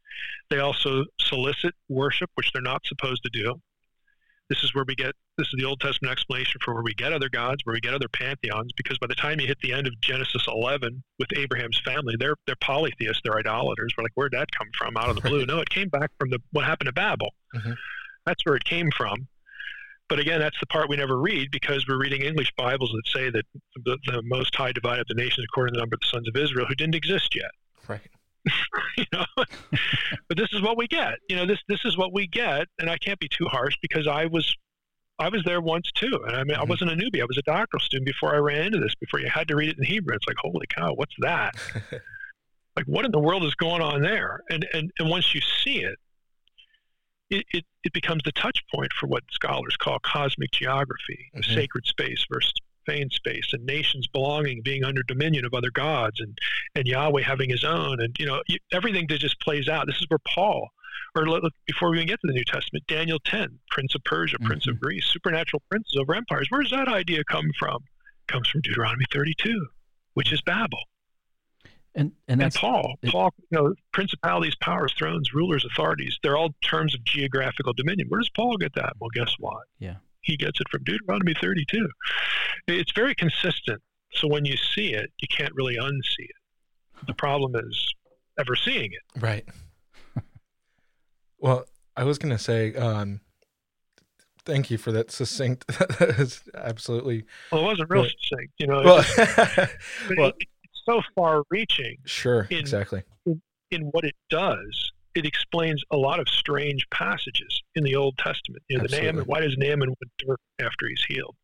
They 0.48 0.58
also 0.58 1.04
solicit 1.20 1.74
worship, 1.88 2.30
which 2.34 2.52
they're 2.52 2.62
not 2.62 2.82
supposed 2.86 3.22
to 3.24 3.30
do. 3.30 3.60
This 4.50 4.62
is 4.62 4.74
where 4.74 4.84
we 4.86 4.94
get 4.94 5.14
this 5.38 5.48
is 5.48 5.54
the 5.56 5.64
Old 5.64 5.80
Testament 5.80 6.12
explanation 6.12 6.60
for 6.62 6.74
where 6.74 6.82
we 6.82 6.94
get 6.94 7.12
other 7.12 7.28
gods, 7.28 7.62
where 7.64 7.72
we 7.72 7.80
get 7.80 7.94
other 7.94 8.08
pantheons, 8.08 8.72
because 8.76 8.98
by 8.98 9.06
the 9.06 9.14
time 9.14 9.40
you 9.40 9.46
hit 9.46 9.58
the 9.62 9.72
end 9.72 9.86
of 9.86 9.98
Genesis 10.00 10.44
11 10.46 11.02
with 11.18 11.28
Abraham's 11.36 11.80
family, 11.84 12.14
they're 12.18 12.36
they're 12.46 12.56
polytheists, 12.60 13.22
they're 13.24 13.38
idolaters. 13.38 13.94
We're 13.96 14.04
like, 14.04 14.12
where'd 14.14 14.32
that 14.32 14.50
come 14.52 14.68
from 14.76 14.96
out 14.96 15.08
of 15.08 15.16
the 15.16 15.22
blue? 15.22 15.46
no, 15.46 15.60
it 15.60 15.70
came 15.70 15.88
back 15.88 16.10
from 16.18 16.30
the 16.30 16.40
what 16.52 16.64
happened 16.64 16.86
to 16.86 16.92
Babel. 16.92 17.32
Mm-hmm. 17.54 17.72
That's 18.26 18.44
where 18.44 18.56
it 18.56 18.64
came 18.64 18.90
from. 18.96 19.28
But 20.08 20.20
again, 20.20 20.40
that's 20.40 20.58
the 20.60 20.66
part 20.66 20.90
we 20.90 20.96
never 20.96 21.18
read 21.18 21.50
because 21.50 21.86
we're 21.88 21.98
reading 21.98 22.22
English 22.22 22.52
Bibles 22.58 22.92
that 22.92 23.08
say 23.08 23.30
that 23.30 23.44
the, 23.84 23.96
the 24.06 24.22
Most 24.22 24.54
High 24.54 24.72
divided 24.72 25.06
the 25.08 25.14
nations 25.14 25.46
according 25.50 25.72
to 25.74 25.78
the 25.78 25.82
number 25.82 25.94
of 25.94 26.00
the 26.00 26.08
sons 26.08 26.28
of 26.28 26.36
Israel 26.36 26.66
who 26.66 26.74
didn't 26.74 26.94
exist 26.94 27.34
yet. 27.34 27.50
Right. 27.88 28.00
you 28.98 29.04
know, 29.12 29.24
but 30.28 30.36
this 30.36 30.48
is 30.52 30.62
what 30.62 30.76
we 30.76 30.86
get. 30.86 31.14
You 31.28 31.36
know, 31.36 31.46
this 31.46 31.58
this 31.68 31.84
is 31.84 31.96
what 31.96 32.12
we 32.12 32.26
get, 32.26 32.68
and 32.78 32.90
I 32.90 32.98
can't 32.98 33.18
be 33.18 33.28
too 33.28 33.46
harsh 33.46 33.76
because 33.80 34.06
I 34.06 34.26
was 34.26 34.54
I 35.18 35.28
was 35.28 35.42
there 35.44 35.60
once 35.60 35.90
too, 35.92 36.20
and 36.26 36.36
I 36.36 36.44
mean, 36.44 36.54
mm-hmm. 36.54 36.62
I 36.62 36.64
wasn't 36.64 36.90
a 36.90 36.94
newbie. 36.94 37.20
I 37.20 37.26
was 37.26 37.38
a 37.38 37.42
doctoral 37.42 37.80
student 37.80 38.06
before 38.06 38.34
I 38.34 38.38
ran 38.38 38.66
into 38.66 38.80
this. 38.80 38.94
Before 38.96 39.20
you 39.20 39.28
had 39.28 39.48
to 39.48 39.56
read 39.56 39.70
it 39.70 39.78
in 39.78 39.84
Hebrew, 39.84 40.14
it's 40.14 40.26
like, 40.26 40.36
holy 40.38 40.66
cow, 40.68 40.92
what's 40.94 41.14
that? 41.20 41.54
like, 42.76 42.86
what 42.86 43.04
in 43.04 43.12
the 43.12 43.20
world 43.20 43.44
is 43.44 43.54
going 43.54 43.82
on 43.82 44.02
there? 44.02 44.40
And 44.50 44.66
and 44.74 44.90
and 44.98 45.08
once 45.08 45.34
you 45.34 45.40
see 45.40 45.82
it, 45.84 45.98
it, 47.30 47.46
it, 47.52 47.64
it, 47.84 47.92
becomes 47.92 48.22
the 48.24 48.32
touch 48.32 48.62
point 48.74 48.92
for 48.92 49.06
what 49.06 49.22
scholars 49.30 49.76
call 49.76 49.98
cosmic 50.00 50.50
geography, 50.50 51.30
mm-hmm. 51.34 51.54
sacred 51.54 51.86
space 51.86 52.26
versus 52.30 52.52
profane 52.84 53.10
space, 53.10 53.52
and 53.52 53.64
nations 53.64 54.06
belonging, 54.06 54.62
being 54.62 54.84
under 54.84 55.02
dominion 55.02 55.44
of 55.44 55.54
other 55.54 55.70
gods, 55.70 56.20
and, 56.20 56.38
and 56.74 56.86
Yahweh 56.86 57.22
having 57.22 57.50
his 57.50 57.64
own. 57.64 58.00
And, 58.00 58.14
you 58.18 58.26
know, 58.26 58.42
everything 58.72 59.06
that 59.08 59.18
just 59.20 59.40
plays 59.40 59.68
out. 59.68 59.86
This 59.86 59.96
is 59.96 60.06
where 60.08 60.18
Paul, 60.26 60.68
or 61.16 61.28
look, 61.28 61.52
before 61.66 61.90
we 61.90 61.98
even 61.98 62.08
get 62.08 62.20
to 62.20 62.26
the 62.26 62.32
New 62.32 62.44
Testament, 62.44 62.84
Daniel 62.86 63.18
10, 63.24 63.58
Prince 63.70 63.94
of 63.94 64.04
Persia, 64.04 64.36
mm-hmm. 64.36 64.46
Prince 64.46 64.66
of 64.66 64.74
mm-hmm. 64.74 64.84
Greece, 64.84 65.06
supernatural 65.06 65.62
princes 65.70 65.96
over 65.98 66.14
empires. 66.14 66.46
Where 66.50 66.62
does 66.62 66.72
that 66.72 66.88
idea 66.88 67.22
come 67.24 67.50
from? 67.58 67.76
It 67.76 68.32
comes 68.32 68.48
from 68.48 68.62
Deuteronomy 68.62 69.04
32, 69.12 69.66
which 70.14 70.32
is 70.32 70.40
Babel. 70.42 70.78
And 71.96 72.10
and, 72.26 72.42
and 72.42 72.52
Paul, 72.52 72.96
it, 73.02 73.12
Paul, 73.12 73.32
you 73.50 73.58
know, 73.58 73.74
principalities, 73.92 74.56
powers, 74.56 74.92
thrones, 74.98 75.32
rulers, 75.32 75.64
authorities, 75.64 76.18
they're 76.24 76.36
all 76.36 76.52
terms 76.60 76.92
of 76.92 77.04
geographical 77.04 77.72
dominion. 77.72 78.08
Where 78.08 78.18
does 78.18 78.30
Paul 78.30 78.56
get 78.56 78.74
that? 78.74 78.94
Well, 78.98 79.10
guess 79.14 79.32
what? 79.38 79.62
Yeah. 79.78 79.94
He 80.24 80.36
gets 80.36 80.60
it 80.60 80.68
from 80.70 80.82
Deuteronomy 80.84 81.34
32. 81.40 81.88
It's 82.68 82.92
very 82.92 83.14
consistent. 83.14 83.80
So 84.12 84.28
when 84.28 84.44
you 84.44 84.56
see 84.56 84.94
it, 84.94 85.10
you 85.20 85.28
can't 85.28 85.52
really 85.54 85.76
unsee 85.76 86.20
it. 86.20 87.06
The 87.06 87.14
problem 87.14 87.54
is 87.56 87.94
ever 88.38 88.56
seeing 88.56 88.92
it. 88.92 89.20
Right. 89.20 89.44
well, 91.38 91.64
I 91.96 92.04
was 92.04 92.18
going 92.18 92.36
to 92.36 92.42
say, 92.42 92.74
um, 92.74 93.20
thank 94.44 94.70
you 94.70 94.78
for 94.78 94.92
that 94.92 95.10
succinct. 95.10 95.66
that 95.98 96.16
is 96.18 96.42
absolutely. 96.54 97.24
Well, 97.50 97.62
it 97.62 97.64
wasn't 97.64 97.90
real 97.90 98.04
succinct, 98.04 98.52
you 98.58 98.66
know. 98.66 98.82
Well, 98.82 99.04
well 100.16 100.32
so 100.84 101.02
far 101.14 101.42
reaching. 101.50 101.96
Sure, 102.04 102.46
in, 102.50 102.58
exactly. 102.58 103.02
In, 103.26 103.40
in, 103.70 103.82
what 103.92 104.04
it 104.04 104.14
does, 104.30 104.92
it 105.14 105.24
explains 105.26 105.82
a 105.90 105.96
lot 105.96 106.18
of 106.20 106.28
strange 106.28 106.86
passages 106.90 107.62
in 107.74 107.84
the 107.84 107.94
Old 107.96 108.16
Testament. 108.18 108.62
You 108.68 108.78
know, 108.78 108.86
the 108.86 109.00
Naaman, 109.00 109.24
why 109.24 109.40
does 109.40 109.56
Naaman 109.56 109.88
want 109.88 109.98
dirt 110.18 110.40
after 110.60 110.88
he's 110.88 111.04
healed? 111.06 111.36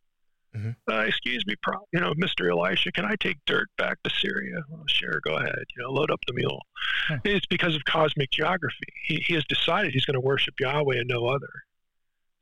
Mm-hmm. 0.56 0.70
Uh, 0.92 1.02
excuse 1.02 1.46
me, 1.46 1.54
pro, 1.62 1.76
you 1.92 2.00
know, 2.00 2.12
Mr. 2.14 2.50
Elisha, 2.50 2.90
can 2.90 3.04
I 3.04 3.14
take 3.20 3.36
dirt 3.46 3.68
back 3.78 3.98
to 4.02 4.10
Syria? 4.10 4.56
Well, 4.68 4.82
sure, 4.88 5.20
go 5.24 5.36
ahead. 5.36 5.62
You 5.76 5.84
know, 5.84 5.92
load 5.92 6.10
up 6.10 6.18
the 6.26 6.32
mule. 6.34 6.60
Huh. 7.06 7.18
It's 7.24 7.46
because 7.46 7.76
of 7.76 7.84
cosmic 7.84 8.30
geography. 8.32 8.88
He, 9.04 9.16
he 9.24 9.34
has 9.34 9.44
decided 9.44 9.92
he's 9.92 10.04
going 10.04 10.14
to 10.14 10.20
worship 10.20 10.54
Yahweh 10.58 10.96
and 10.98 11.08
no 11.08 11.26
other. 11.26 11.48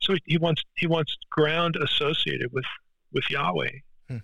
So 0.01 0.13
he, 0.13 0.21
he 0.25 0.37
wants 0.39 0.63
he 0.77 0.87
wants 0.87 1.15
ground 1.29 1.75
associated 1.75 2.51
with 2.51 2.65
with 3.13 3.29
Yahweh. 3.29 3.69
Hmm. 4.07 4.17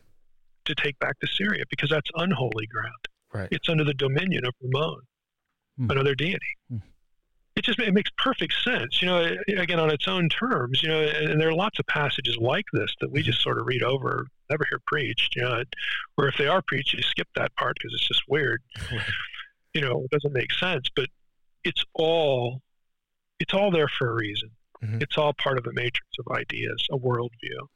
to 0.66 0.74
take 0.76 0.98
back 1.00 1.20
to 1.20 1.28
Syria 1.28 1.64
because 1.70 1.90
that's 1.92 2.10
unholy 2.16 2.66
ground. 2.66 3.08
Right. 3.34 3.50
It's 3.52 3.70
under 3.70 3.84
the 3.84 3.94
dominion 3.94 4.46
of 4.46 4.54
Rimmon, 4.62 5.02
Hmm. 5.78 5.92
another 5.92 6.16
deity. 6.16 6.40
Hmm. 6.72 6.78
It 7.56 7.64
just 7.64 7.80
it 7.80 7.94
makes 7.94 8.12
perfect 8.18 8.54
sense, 8.64 9.02
you 9.02 9.08
know. 9.08 9.38
Again, 9.48 9.80
on 9.80 9.90
its 9.90 10.08
own 10.08 10.28
terms, 10.28 10.84
you 10.84 10.90
know. 10.90 11.00
And 11.02 11.40
there 11.40 11.48
are 11.48 11.54
lots 11.54 11.80
of 11.80 11.88
passages 11.88 12.38
like 12.38 12.66
this 12.74 12.94
that 13.00 13.12
we 13.12 13.22
just 13.22 13.42
sort 13.42 13.60
of 13.60 13.66
read 13.66 13.82
over, 13.82 14.28
never 14.50 14.66
hear 14.70 14.80
preached, 14.88 15.36
you 15.38 15.42
know. 15.42 15.64
Or 16.18 16.28
if 16.28 16.36
they 16.38 16.48
are 16.48 16.62
preached, 16.62 16.94
you 16.94 17.02
skip 17.02 17.30
that 17.36 17.56
part 17.56 17.78
because 17.78 17.94
it's 17.94 18.08
just 18.08 18.24
weird. 18.28 18.62
You 19.74 19.82
know, 19.82 20.04
it 20.04 20.12
doesn't 20.12 20.34
make 20.34 20.54
sense. 20.54 20.90
But 20.94 21.08
it's 21.64 21.84
all 21.94 22.62
it's 23.40 23.54
all 23.54 23.72
there 23.72 23.88
for 23.88 24.10
a 24.10 24.14
reason. 24.14 24.52
Mhm. 24.84 25.02
It's 25.02 25.18
all 25.18 25.34
part 25.34 25.58
of 25.58 25.66
a 25.66 25.72
matrix 25.74 26.08
of 26.20 26.36
ideas, 26.36 26.86
a 26.92 26.98
worldview 26.98 27.68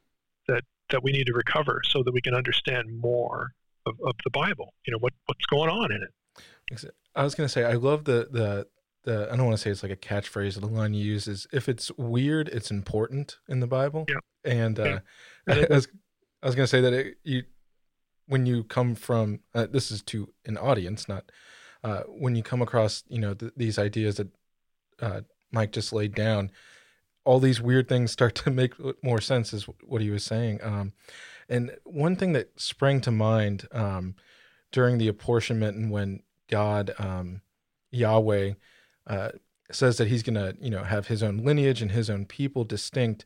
that 0.46 0.64
that 0.90 1.02
we 1.02 1.12
need 1.12 1.26
to 1.26 1.32
recover 1.32 1.80
so 1.88 2.02
that 2.02 2.12
we 2.12 2.20
can 2.20 2.34
understand 2.34 2.98
more 2.98 3.52
of, 3.86 3.94
of 4.04 4.14
the 4.24 4.30
Bible. 4.30 4.74
You 4.86 4.92
know, 4.92 4.98
what 4.98 5.14
what's 5.24 5.46
going 5.46 5.70
on 5.70 5.90
in 5.90 6.02
it. 6.02 6.84
I 7.16 7.24
was 7.24 7.34
gonna 7.34 7.48
say 7.48 7.64
I 7.64 7.74
love 7.74 8.04
the 8.04 8.28
the 8.30 8.66
the 9.04 9.28
I 9.30 9.36
don't 9.36 9.46
want 9.46 9.56
to 9.56 9.62
say 9.62 9.70
it's 9.70 9.82
like 9.82 9.92
a 9.92 9.96
catchphrase. 9.96 10.60
The 10.60 10.66
line 10.66 10.94
you 10.94 11.04
use 11.04 11.26
is 11.26 11.46
if 11.52 11.68
it's 11.68 11.90
weird, 11.92 12.48
it's 12.48 12.70
important 12.70 13.38
in 13.48 13.60
the 13.60 13.66
Bible. 13.66 14.06
Yeah. 14.08 14.20
And 14.44 14.78
uh, 14.78 15.00
Yeah. 15.46 15.66
I 15.70 15.74
was 15.74 15.88
I 16.42 16.46
was 16.46 16.54
gonna 16.54 16.66
say 16.66 16.80
that 16.80 16.92
it, 16.92 17.18
you 17.24 17.44
when 18.26 18.46
you 18.46 18.64
come 18.64 18.94
from 18.94 19.40
uh, 19.54 19.66
this 19.70 19.90
is 19.90 20.02
to 20.02 20.32
an 20.46 20.56
audience, 20.56 21.08
not 21.08 21.30
uh, 21.82 22.02
when 22.06 22.36
you 22.36 22.42
come 22.42 22.62
across 22.62 23.04
you 23.08 23.18
know 23.18 23.34
th- 23.34 23.52
these 23.56 23.78
ideas 23.78 24.16
that 24.16 24.28
uh, 25.00 25.20
Mike 25.50 25.72
just 25.72 25.92
laid 25.92 26.14
down. 26.14 26.50
All 27.24 27.38
these 27.38 27.60
weird 27.60 27.88
things 27.88 28.12
start 28.12 28.34
to 28.36 28.50
make 28.50 28.74
more 29.02 29.20
sense, 29.20 29.52
is 29.52 29.64
what 29.84 30.00
he 30.00 30.10
was 30.10 30.24
saying. 30.24 30.60
Um, 30.62 30.92
and 31.48 31.76
one 31.84 32.16
thing 32.16 32.32
that 32.34 32.58
sprang 32.60 33.00
to 33.02 33.10
mind 33.10 33.66
um, 33.72 34.14
during 34.72 34.98
the 34.98 35.08
apportionment 35.08 35.76
and 35.76 35.90
when 35.90 36.22
God, 36.48 36.94
um, 36.98 37.42
Yahweh, 37.90 38.52
uh, 39.06 39.30
says 39.70 39.96
that 39.98 40.08
he's 40.08 40.22
going 40.22 40.34
to, 40.34 40.56
you 40.60 40.70
know, 40.70 40.84
have 40.84 41.06
his 41.08 41.22
own 41.22 41.38
lineage 41.38 41.82
and 41.82 41.90
his 41.92 42.10
own 42.10 42.26
people 42.26 42.64
distinct. 42.64 43.24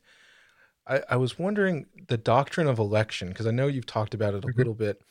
I, 0.87 1.01
I 1.09 1.15
was 1.17 1.39
wondering 1.39 1.87
the 2.07 2.17
doctrine 2.17 2.67
of 2.67 2.77
election 2.79 3.29
because 3.29 3.47
I 3.47 3.51
know 3.51 3.67
you've 3.67 3.85
talked 3.87 4.13
about 4.13 4.33
it 4.35 4.43
a 4.43 4.47
Mhm. 4.47 4.57
little 4.57 4.73
bit. 4.75 5.01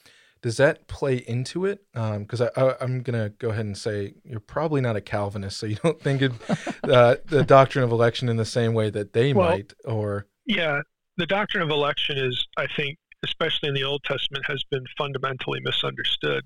Does 0.42 0.58
that 0.58 0.86
play 0.88 1.16
into 1.16 1.64
it? 1.64 1.84
Because 1.92 2.40
I, 2.42 2.50
I, 2.56 2.74
I'm 2.80 3.02
going 3.02 3.18
to 3.18 3.30
go 3.38 3.48
ahead 3.48 3.64
and 3.64 3.76
say 3.76 4.14
you're 4.24 4.40
probably 4.40 4.80
not 4.82 4.94
a 4.94 5.00
Calvinist, 5.00 5.56
so 5.58 5.66
you 5.66 5.76
don't 5.82 6.00
think 6.00 6.20
it, 6.22 6.32
uh, 6.84 7.16
the 7.24 7.42
doctrine 7.44 7.82
of 7.82 7.90
election 7.90 8.28
in 8.28 8.36
the 8.36 8.44
same 8.44 8.74
way 8.74 8.90
that 8.90 9.12
they 9.14 9.32
Well- 9.32 9.50
might, 9.50 9.72
or 9.84 10.26
Yeah, 10.46 10.80
the 11.16 11.26
doctrine 11.26 11.62
of 11.62 11.70
election 11.70 12.18
is, 12.18 12.46
I 12.58 12.66
think, 12.76 12.98
especially 13.24 13.70
in 13.70 13.74
the 13.74 13.84
Old 13.84 14.02
Testament, 14.04 14.44
has 14.46 14.62
been 14.70 14.84
fundamentally 14.98 15.60
misunderstood. 15.62 16.44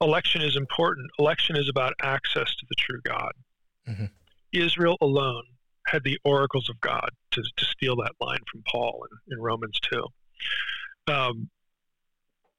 Election 0.00 0.42
is 0.42 0.56
important. 0.56 1.10
Election 1.18 1.56
is 1.56 1.68
about 1.68 1.94
access 2.02 2.54
to 2.56 2.66
the 2.68 2.74
true 2.74 3.00
God. 3.04 3.32
Mhm. 3.88 4.10
Israel 4.52 4.96
alone 5.00 5.44
had 5.86 6.04
the 6.04 6.18
oracles 6.24 6.68
of 6.70 6.80
God, 6.80 7.10
to, 7.32 7.42
to 7.42 7.64
steal 7.64 7.96
that 7.96 8.12
line 8.20 8.40
from 8.50 8.62
Paul 8.66 9.06
in, 9.28 9.34
in 9.34 9.42
Romans 9.42 9.78
2. 9.80 10.04
Um, 11.06 11.50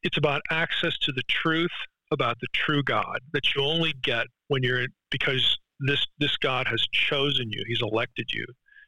it's 0.03 0.17
about 0.17 0.41
access 0.51 0.97
to 0.99 1.11
the 1.11 1.23
truth 1.27 1.71
about 2.11 2.39
the 2.39 2.47
true 2.53 2.83
God 2.83 3.19
that 3.33 3.55
you 3.55 3.63
only 3.63 3.93
get 4.03 4.27
when 4.47 4.61
you're 4.61 4.85
because 5.09 5.57
this 5.79 6.05
this 6.19 6.37
God 6.37 6.67
has 6.67 6.85
chosen 6.91 7.49
you. 7.49 7.63
He's 7.67 7.81
elected 7.81 8.31
you 8.31 8.45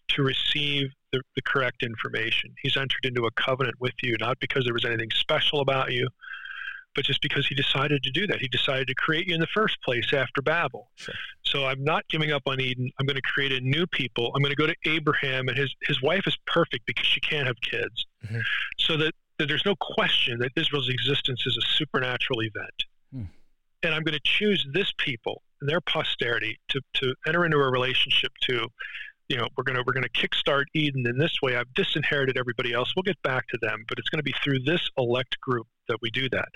to 0.10 0.24
receive 0.24 0.92
the, 1.12 1.22
the 1.36 1.42
correct 1.42 1.84
information. 1.84 2.54
He's 2.62 2.78
entered 2.78 3.04
into 3.04 3.26
a 3.26 3.32
covenant 3.32 3.76
with 3.80 3.96
you, 4.02 4.16
not 4.20 4.40
because 4.40 4.64
there 4.64 4.74
was 4.74 4.86
anything 4.86 5.10
special 5.12 5.60
about 5.60 5.92
you, 5.92 6.08
but 6.98 7.06
just 7.06 7.22
because 7.22 7.46
he 7.46 7.54
decided 7.54 8.02
to 8.02 8.10
do 8.10 8.26
that. 8.26 8.40
He 8.42 8.48
decided 8.48 8.88
to 8.88 8.96
create 8.96 9.28
you 9.28 9.36
in 9.36 9.40
the 9.40 9.48
first 9.54 9.80
place 9.84 10.12
after 10.14 10.42
Babel. 10.42 10.90
Sure. 10.96 11.14
So 11.44 11.68
I'm 11.68 11.84
not 11.84 12.04
giving 12.10 12.32
up 12.32 12.42
on 12.48 12.60
Eden. 12.60 12.90
I'm 13.00 13.06
going 13.06 13.16
to 13.16 13.22
create 13.22 13.52
a 13.52 13.62
new 13.62 13.86
people. 13.86 14.32
I'm 14.36 14.42
going 14.42 14.54
to 14.54 14.58
go 14.58 14.66
to 14.66 14.76
Abraham, 14.88 15.48
and 15.48 15.56
his, 15.56 15.74
his 15.84 16.02
wife 16.02 16.24
is 16.26 16.36
perfect 16.48 16.88
because 16.88 17.06
she 17.06 17.20
can't 17.20 17.46
have 17.46 17.62
kids. 17.62 18.08
Mhm. 18.26 18.42
So 18.80 18.98
that, 18.98 19.14
that 19.38 19.48
there's 19.48 19.64
no 19.64 19.76
question 19.76 20.40
that 20.40 20.54
Israel's 20.56 20.90
existence 20.90 21.46
is 21.46 21.56
a 21.56 21.66
supernatural 21.76 22.42
event. 22.42 22.86
Hmm. 23.14 23.24
And 23.84 23.94
I'm 23.94 24.02
going 24.02 24.18
to 24.18 24.24
choose 24.24 24.68
this 24.74 24.92
people 24.98 25.44
and 25.62 25.70
their 25.70 25.82
posterity 25.82 26.60
to, 26.70 26.82
to 26.96 27.14
enter 27.28 27.46
into 27.46 27.58
a 27.58 27.72
relationship 27.72 28.32
to 28.50 28.68
you 29.30 29.38
know 29.38 29.48
we're 29.58 29.64
going 29.64 29.76
to 29.76 29.84
we're 29.86 29.94
going 29.94 30.04
to 30.04 30.10
kickstart 30.10 30.66
eden 30.74 31.06
in 31.06 31.18
this 31.18 31.42
way 31.42 31.56
i've 31.56 31.74
disinherited 31.74 32.38
everybody 32.38 32.74
else 32.74 32.94
we'll 32.96 33.04
get 33.04 33.22
back 33.24 33.48
to 33.48 33.58
them 33.62 33.84
but 33.88 34.00
it's 34.00 34.10
going 34.10 34.20
to 34.20 34.24
be 34.24 34.34
through 34.44 34.60
this 34.60 34.90
elect 34.98 35.40
group 35.42 35.68
that 35.88 35.98
we 36.02 36.10
do 36.10 36.30
that 36.30 36.48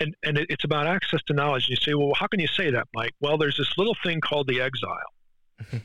and 0.00 0.14
and 0.22 0.38
it, 0.38 0.46
it's 0.50 0.64
about 0.64 0.86
access 0.86 1.22
to 1.26 1.32
knowledge. 1.34 1.64
And 1.64 1.70
you 1.70 1.76
say 1.76 1.94
well 1.94 2.12
how 2.14 2.26
can 2.26 2.40
you 2.40 2.46
say 2.46 2.70
that 2.70 2.88
mike? 2.94 3.14
Well 3.20 3.38
there's 3.38 3.56
this 3.56 3.76
little 3.76 3.96
thing 4.02 4.20
called 4.20 4.48
the 4.48 4.60
exile. 4.60 5.12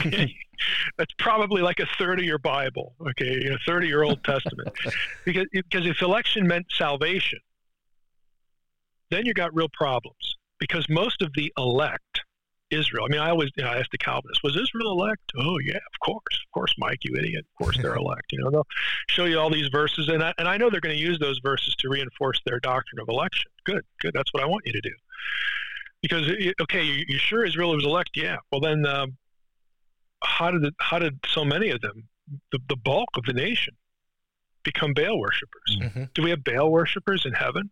Okay. 0.00 0.34
That's 0.98 1.12
probably 1.18 1.62
like 1.62 1.80
a 1.80 1.86
third 1.98 2.18
of 2.18 2.24
your 2.24 2.38
bible 2.38 2.94
okay? 3.08 3.46
A 3.46 3.58
third 3.66 3.84
of 3.84 3.88
your 3.88 4.04
old 4.04 4.24
testament. 4.24 4.68
Because 5.24 5.46
because 5.52 5.86
if 5.86 6.02
election 6.02 6.46
meant 6.46 6.66
salvation 6.72 7.38
then 9.10 9.24
you 9.26 9.34
got 9.34 9.54
real 9.54 9.68
problems. 9.72 10.36
Because 10.58 10.88
most 10.88 11.22
of 11.22 11.32
the 11.34 11.52
elect 11.58 12.02
Israel. 12.70 13.04
I 13.04 13.08
mean, 13.12 13.20
I 13.20 13.30
always 13.30 13.50
you 13.56 13.62
know, 13.64 13.70
I 13.70 13.78
ask 13.78 13.90
the 13.90 13.98
Calvinists, 13.98 14.42
was 14.42 14.56
Israel 14.56 14.90
elect? 14.92 15.32
Oh 15.38 15.58
yeah, 15.58 15.76
of 15.76 16.00
course, 16.00 16.40
of 16.44 16.52
course, 16.52 16.74
Mike, 16.78 16.98
you 17.02 17.14
idiot. 17.16 17.44
Of 17.44 17.64
course 17.64 17.78
they're 17.80 17.94
elect. 17.94 18.32
You 18.32 18.40
know, 18.40 18.50
they'll 18.50 18.66
show 19.08 19.24
you 19.24 19.38
all 19.38 19.50
these 19.50 19.68
verses, 19.68 20.08
and 20.08 20.22
I, 20.22 20.34
and 20.38 20.48
I 20.48 20.56
know 20.56 20.70
they're 20.70 20.80
going 20.80 20.96
to 20.96 21.00
use 21.02 21.18
those 21.18 21.38
verses 21.38 21.74
to 21.76 21.88
reinforce 21.88 22.40
their 22.44 22.58
doctrine 22.60 23.00
of 23.00 23.08
election. 23.08 23.50
Good, 23.64 23.84
good. 24.00 24.12
That's 24.14 24.32
what 24.34 24.42
I 24.42 24.46
want 24.46 24.66
you 24.66 24.72
to 24.72 24.80
do. 24.80 24.92
Because 26.02 26.30
okay, 26.62 26.82
you, 26.82 27.04
you 27.08 27.18
sure 27.18 27.44
Israel 27.44 27.74
was 27.74 27.84
elect? 27.84 28.10
Yeah. 28.14 28.36
Well 28.50 28.60
then, 28.60 28.84
um, 28.86 29.16
how 30.22 30.50
did 30.50 30.64
it, 30.64 30.74
how 30.80 30.98
did 30.98 31.18
so 31.26 31.44
many 31.44 31.70
of 31.70 31.80
them, 31.80 32.08
the, 32.52 32.58
the 32.68 32.76
bulk 32.76 33.10
of 33.16 33.24
the 33.24 33.32
nation, 33.32 33.74
become 34.62 34.92
Baal 34.92 35.18
worshippers? 35.18 35.78
Mhm. 35.80 36.12
Do 36.14 36.22
we 36.22 36.30
have 36.30 36.42
Baal 36.42 36.70
worshippers 36.70 37.24
in 37.24 37.32
heaven? 37.32 37.70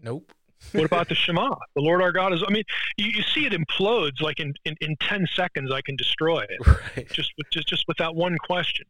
nope. 0.00 0.32
What 0.72 0.84
about 0.84 1.08
the 1.08 1.14
Shema? 1.14 1.54
The 1.74 1.80
Lord 1.80 2.02
our 2.02 2.12
God 2.12 2.32
is. 2.34 2.42
I 2.46 2.50
mean, 2.50 2.64
you, 2.96 3.10
you 3.10 3.22
see 3.22 3.46
it 3.46 3.52
implodes 3.52 4.20
like 4.20 4.40
in, 4.40 4.52
in, 4.64 4.74
in 4.80 4.96
ten 5.00 5.26
seconds. 5.34 5.70
I 5.72 5.80
can 5.80 5.96
destroy 5.96 6.40
it 6.48 6.66
right? 6.66 7.08
just 7.12 7.32
with 7.38 7.46
just 7.50 7.68
just 7.68 7.84
with 7.88 7.96
that 7.98 8.14
one 8.14 8.36
question. 8.38 8.86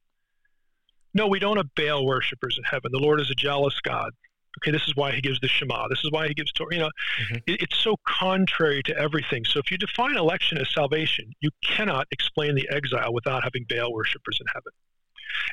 No, 1.14 1.26
we 1.26 1.38
don't 1.38 1.56
have 1.56 1.74
Baal 1.74 2.04
worshippers 2.06 2.56
in 2.58 2.64
heaven. 2.64 2.90
The 2.92 2.98
Lord 2.98 3.20
is 3.20 3.30
a 3.30 3.34
jealous 3.34 3.78
God. 3.80 4.10
Okay, 4.58 4.72
this 4.72 4.86
is 4.88 4.96
why 4.96 5.12
He 5.12 5.20
gives 5.20 5.38
the 5.40 5.48
Shema. 5.48 5.86
This 5.88 6.00
is 6.04 6.10
why 6.10 6.26
He 6.26 6.34
gives 6.34 6.50
Torah. 6.52 6.74
You 6.74 6.80
know, 6.80 6.90
Mhm. 7.30 7.36
it, 7.46 7.62
it's 7.62 7.78
so 7.78 7.96
contrary 8.06 8.82
to 8.84 8.96
everything. 8.98 9.44
So 9.44 9.58
if 9.60 9.70
you 9.70 9.78
define 9.78 10.16
election 10.16 10.58
as 10.58 10.72
salvation, 10.72 11.32
you 11.40 11.50
cannot 11.62 12.06
explain 12.10 12.54
the 12.54 12.68
exile 12.70 13.12
without 13.12 13.44
having 13.44 13.64
Baal 13.68 13.92
worshippers 13.92 14.38
in 14.40 14.46
heaven. 14.52 14.72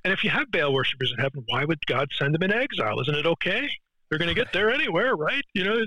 And 0.04 0.12
if 0.14 0.24
you 0.24 0.30
have 0.32 0.50
Baal 0.52 0.74
worshippers 0.74 1.12
in 1.12 1.22
heaven, 1.22 1.44
why 1.48 1.66
would 1.66 1.86
God 1.86 2.10
send 2.18 2.34
them 2.34 2.42
in 2.44 2.52
exile? 2.52 3.00
Isn't 3.02 3.16
it 3.16 3.26
okay? 3.28 3.70
They're 4.18 4.26
going 4.26 4.36
to 4.36 4.42
get 4.42 4.54
there 4.54 4.72
anywhere, 4.72 5.16
right? 5.16 5.44
You 5.54 5.64
know, 5.66 5.86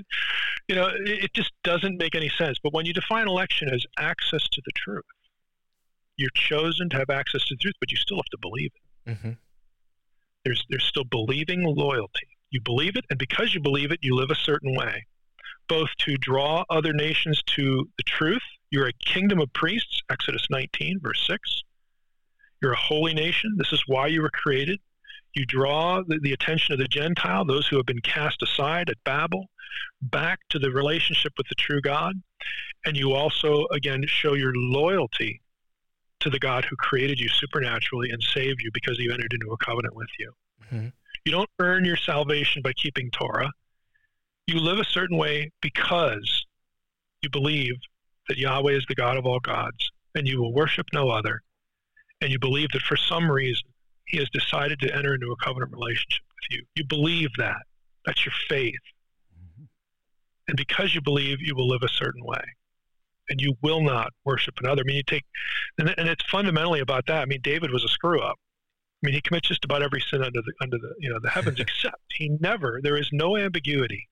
you 0.67 0.75
know, 0.75 0.87
it, 0.87 1.23
it 1.25 1.33
just 1.33 1.51
doesn't 1.63 1.97
make 1.97 2.13
any 2.13 2.29
sense. 2.29 2.59
But 2.61 2.73
when 2.73 2.85
you 2.85 2.93
define 2.93 3.27
election 3.27 3.69
as 3.73 3.83
access 3.97 4.47
to 4.49 4.61
the 4.63 4.71
truth, 4.75 5.03
you're 6.17 6.29
chosen 6.35 6.89
to 6.89 6.97
have 6.97 7.09
access 7.09 7.43
to 7.45 7.55
the 7.55 7.59
truth, 7.59 7.75
but 7.79 7.91
you 7.91 7.97
still 7.97 8.17
have 8.17 8.25
to 8.25 8.37
believe 8.39 8.71
it. 8.75 9.17
hmm 9.17 9.31
There's 10.45 10.63
there's 10.69 10.83
still 10.85 11.05
believing 11.05 11.63
loyalty. 11.63 12.27
You 12.51 12.61
believe 12.61 12.95
it, 12.97 13.05
and 13.09 13.17
because 13.17 13.55
you 13.55 13.61
believe 13.61 13.91
it, 13.91 13.99
you 14.03 14.15
live 14.15 14.29
a 14.29 14.35
certain 14.35 14.75
way, 14.75 15.05
both 15.67 15.89
to 15.99 16.17
draw 16.17 16.65
other 16.69 16.93
nations 16.93 17.41
to 17.55 17.89
the 17.97 18.03
truth. 18.03 18.41
You're 18.69 18.87
a 18.87 18.93
kingdom 18.93 19.39
of 19.39 19.51
priests, 19.53 20.01
Exodus 20.11 20.45
19, 20.51 20.99
verse 21.01 21.25
6. 21.25 21.63
You're 22.61 22.73
a 22.73 22.77
holy 22.77 23.15
nation. 23.15 23.55
This 23.57 23.73
is 23.73 23.83
why 23.87 24.07
you 24.07 24.21
were 24.21 24.29
created. 24.29 24.79
You 25.33 25.45
draw 25.45 26.01
the, 26.01 26.19
the 26.21 26.33
attention 26.33 26.73
of 26.73 26.79
the 26.79 26.87
Gentile, 26.87 27.45
those 27.45 27.67
who 27.67 27.77
have 27.77 27.85
been 27.85 28.01
cast 28.01 28.41
aside 28.41 28.89
at 28.89 29.03
Babel, 29.03 29.49
back 30.01 30.39
to 30.49 30.59
the 30.59 30.71
relationship 30.71 31.33
with 31.37 31.47
the 31.47 31.55
true 31.55 31.81
God. 31.81 32.15
And 32.85 32.97
you 32.97 33.13
also, 33.13 33.67
again, 33.71 34.05
show 34.07 34.33
your 34.33 34.53
loyalty 34.55 35.41
to 36.21 36.29
the 36.29 36.39
God 36.39 36.65
who 36.65 36.75
created 36.77 37.19
you 37.19 37.29
supernaturally 37.29 38.09
and 38.09 38.21
saved 38.21 38.61
you 38.61 38.71
because 38.73 38.97
he 38.97 39.11
entered 39.11 39.33
into 39.33 39.51
a 39.51 39.57
covenant 39.57 39.95
with 39.95 40.09
you. 40.17 40.33
Mhm. 40.65 40.93
You 41.25 41.31
don't 41.31 41.49
earn 41.59 41.85
your 41.85 41.97
salvation 41.97 42.61
by 42.61 42.73
keeping 42.73 43.11
Torah. 43.11 43.51
You 44.47 44.59
live 44.59 44.79
a 44.79 44.85
certain 44.85 45.17
way 45.17 45.51
because 45.61 46.45
you 47.21 47.29
believe 47.29 47.75
that 48.27 48.37
Yahweh 48.37 48.73
is 48.73 48.85
the 48.87 48.95
God 48.95 49.17
of 49.17 49.25
all 49.25 49.39
gods 49.39 49.91
and 50.15 50.27
you 50.27 50.41
will 50.41 50.53
worship 50.53 50.87
no 50.93 51.09
other. 51.09 51.41
And 52.21 52.31
you 52.31 52.39
believe 52.39 52.69
that 52.71 52.81
for 52.81 52.97
some 52.97 53.31
reason 53.31 53.68
he 54.09 54.17
has 54.17 54.29
decided 54.31 54.79
to 54.79 54.93
enter 54.93 55.13
into 55.13 55.31
a 55.31 55.35
covenant 55.37 55.71
relationship 55.71 56.23
with 56.29 56.57
you. 56.57 56.65
You 56.75 56.83
believe 56.83 57.29
that. 57.37 57.61
That's 58.05 58.25
your 58.25 58.33
faith. 58.47 58.79
And 60.47 60.57
because 60.57 60.95
you 60.95 61.01
believe, 61.01 61.37
you 61.41 61.55
will 61.55 61.67
live 61.67 61.83
a 61.83 61.89
certain 61.89 62.25
way. 62.25 62.41
And 63.29 63.39
you 63.39 63.55
will 63.61 63.81
not 63.81 64.11
worship 64.25 64.55
another. 64.59 64.81
I 64.81 64.87
mean, 64.87 64.95
you 64.95 65.03
take, 65.03 65.23
and, 65.77 65.93
and 65.95 66.09
it's 66.09 66.25
fundamentally 66.25 66.79
about 66.79 67.05
that. 67.05 67.21
I 67.21 67.25
mean, 67.25 67.41
David 67.43 67.69
was 67.69 67.83
a 67.83 67.87
screw 67.87 68.19
up. 68.19 68.39
I 69.03 69.07
mean, 69.07 69.13
he 69.13 69.21
commits 69.21 69.47
just 69.47 69.63
about 69.63 69.83
every 69.83 70.01
sin 70.01 70.23
under 70.23 70.41
the 70.41 70.53
under 70.61 70.77
the 70.77 70.93
you 70.97 71.09
know 71.09 71.19
the 71.21 71.29
heavens, 71.29 71.59
except 71.59 72.01
he 72.11 72.29
never. 72.41 72.79
There 72.81 72.97
is 72.97 73.07
no 73.13 73.37
ambiguity. 73.37 74.09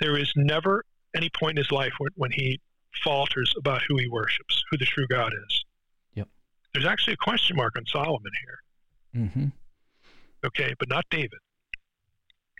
There 0.00 0.16
is 0.16 0.32
never 0.36 0.84
any 1.16 1.28
point 1.30 1.58
in 1.58 1.64
his 1.64 1.72
life 1.72 1.92
when, 1.98 2.12
when 2.14 2.30
he 2.30 2.60
falters 3.02 3.52
about 3.58 3.82
who 3.88 3.96
he 3.98 4.08
worships, 4.08 4.62
who 4.70 4.78
the 4.78 4.86
true 4.86 5.08
God 5.08 5.32
is. 5.48 5.64
Yep. 6.14 6.28
There's 6.72 6.86
actually 6.86 7.14
a 7.14 7.24
question 7.24 7.56
mark 7.56 7.76
on 7.76 7.84
Solomon 7.86 8.32
here. 8.44 8.60
Mm-hmm. 9.16 9.46
Okay, 10.46 10.74
but 10.78 10.88
not 10.88 11.04
David. 11.10 11.38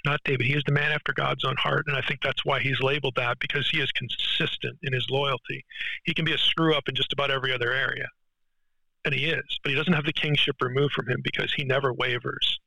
Not 0.04 0.20
David. 0.24 0.46
He 0.46 0.54
is 0.54 0.62
the 0.64 0.72
man 0.72 0.92
after 0.92 1.12
God's 1.12 1.44
own 1.44 1.56
heart, 1.56 1.84
and 1.86 1.96
I 1.96 2.00
think 2.02 2.20
that's 2.22 2.44
why 2.44 2.60
he's 2.60 2.80
labeled 2.80 3.14
that 3.16 3.38
because 3.40 3.68
he 3.68 3.80
is 3.80 3.90
consistent 3.92 4.78
in 4.82 4.92
his 4.92 5.06
loyalty. 5.10 5.64
He 6.04 6.14
can 6.14 6.24
be 6.24 6.32
a 6.32 6.38
screw 6.38 6.74
up 6.74 6.88
in 6.88 6.94
just 6.94 7.12
about 7.12 7.30
every 7.30 7.52
other 7.52 7.72
area, 7.72 8.06
and 9.04 9.14
he 9.14 9.26
is, 9.26 9.58
but 9.62 9.70
he 9.70 9.76
doesn't 9.76 9.92
have 9.92 10.06
the 10.06 10.12
kingship 10.12 10.56
removed 10.60 10.92
from 10.94 11.08
him 11.08 11.20
because 11.22 11.52
he 11.52 11.64
never 11.64 11.92
wavers 11.92 12.58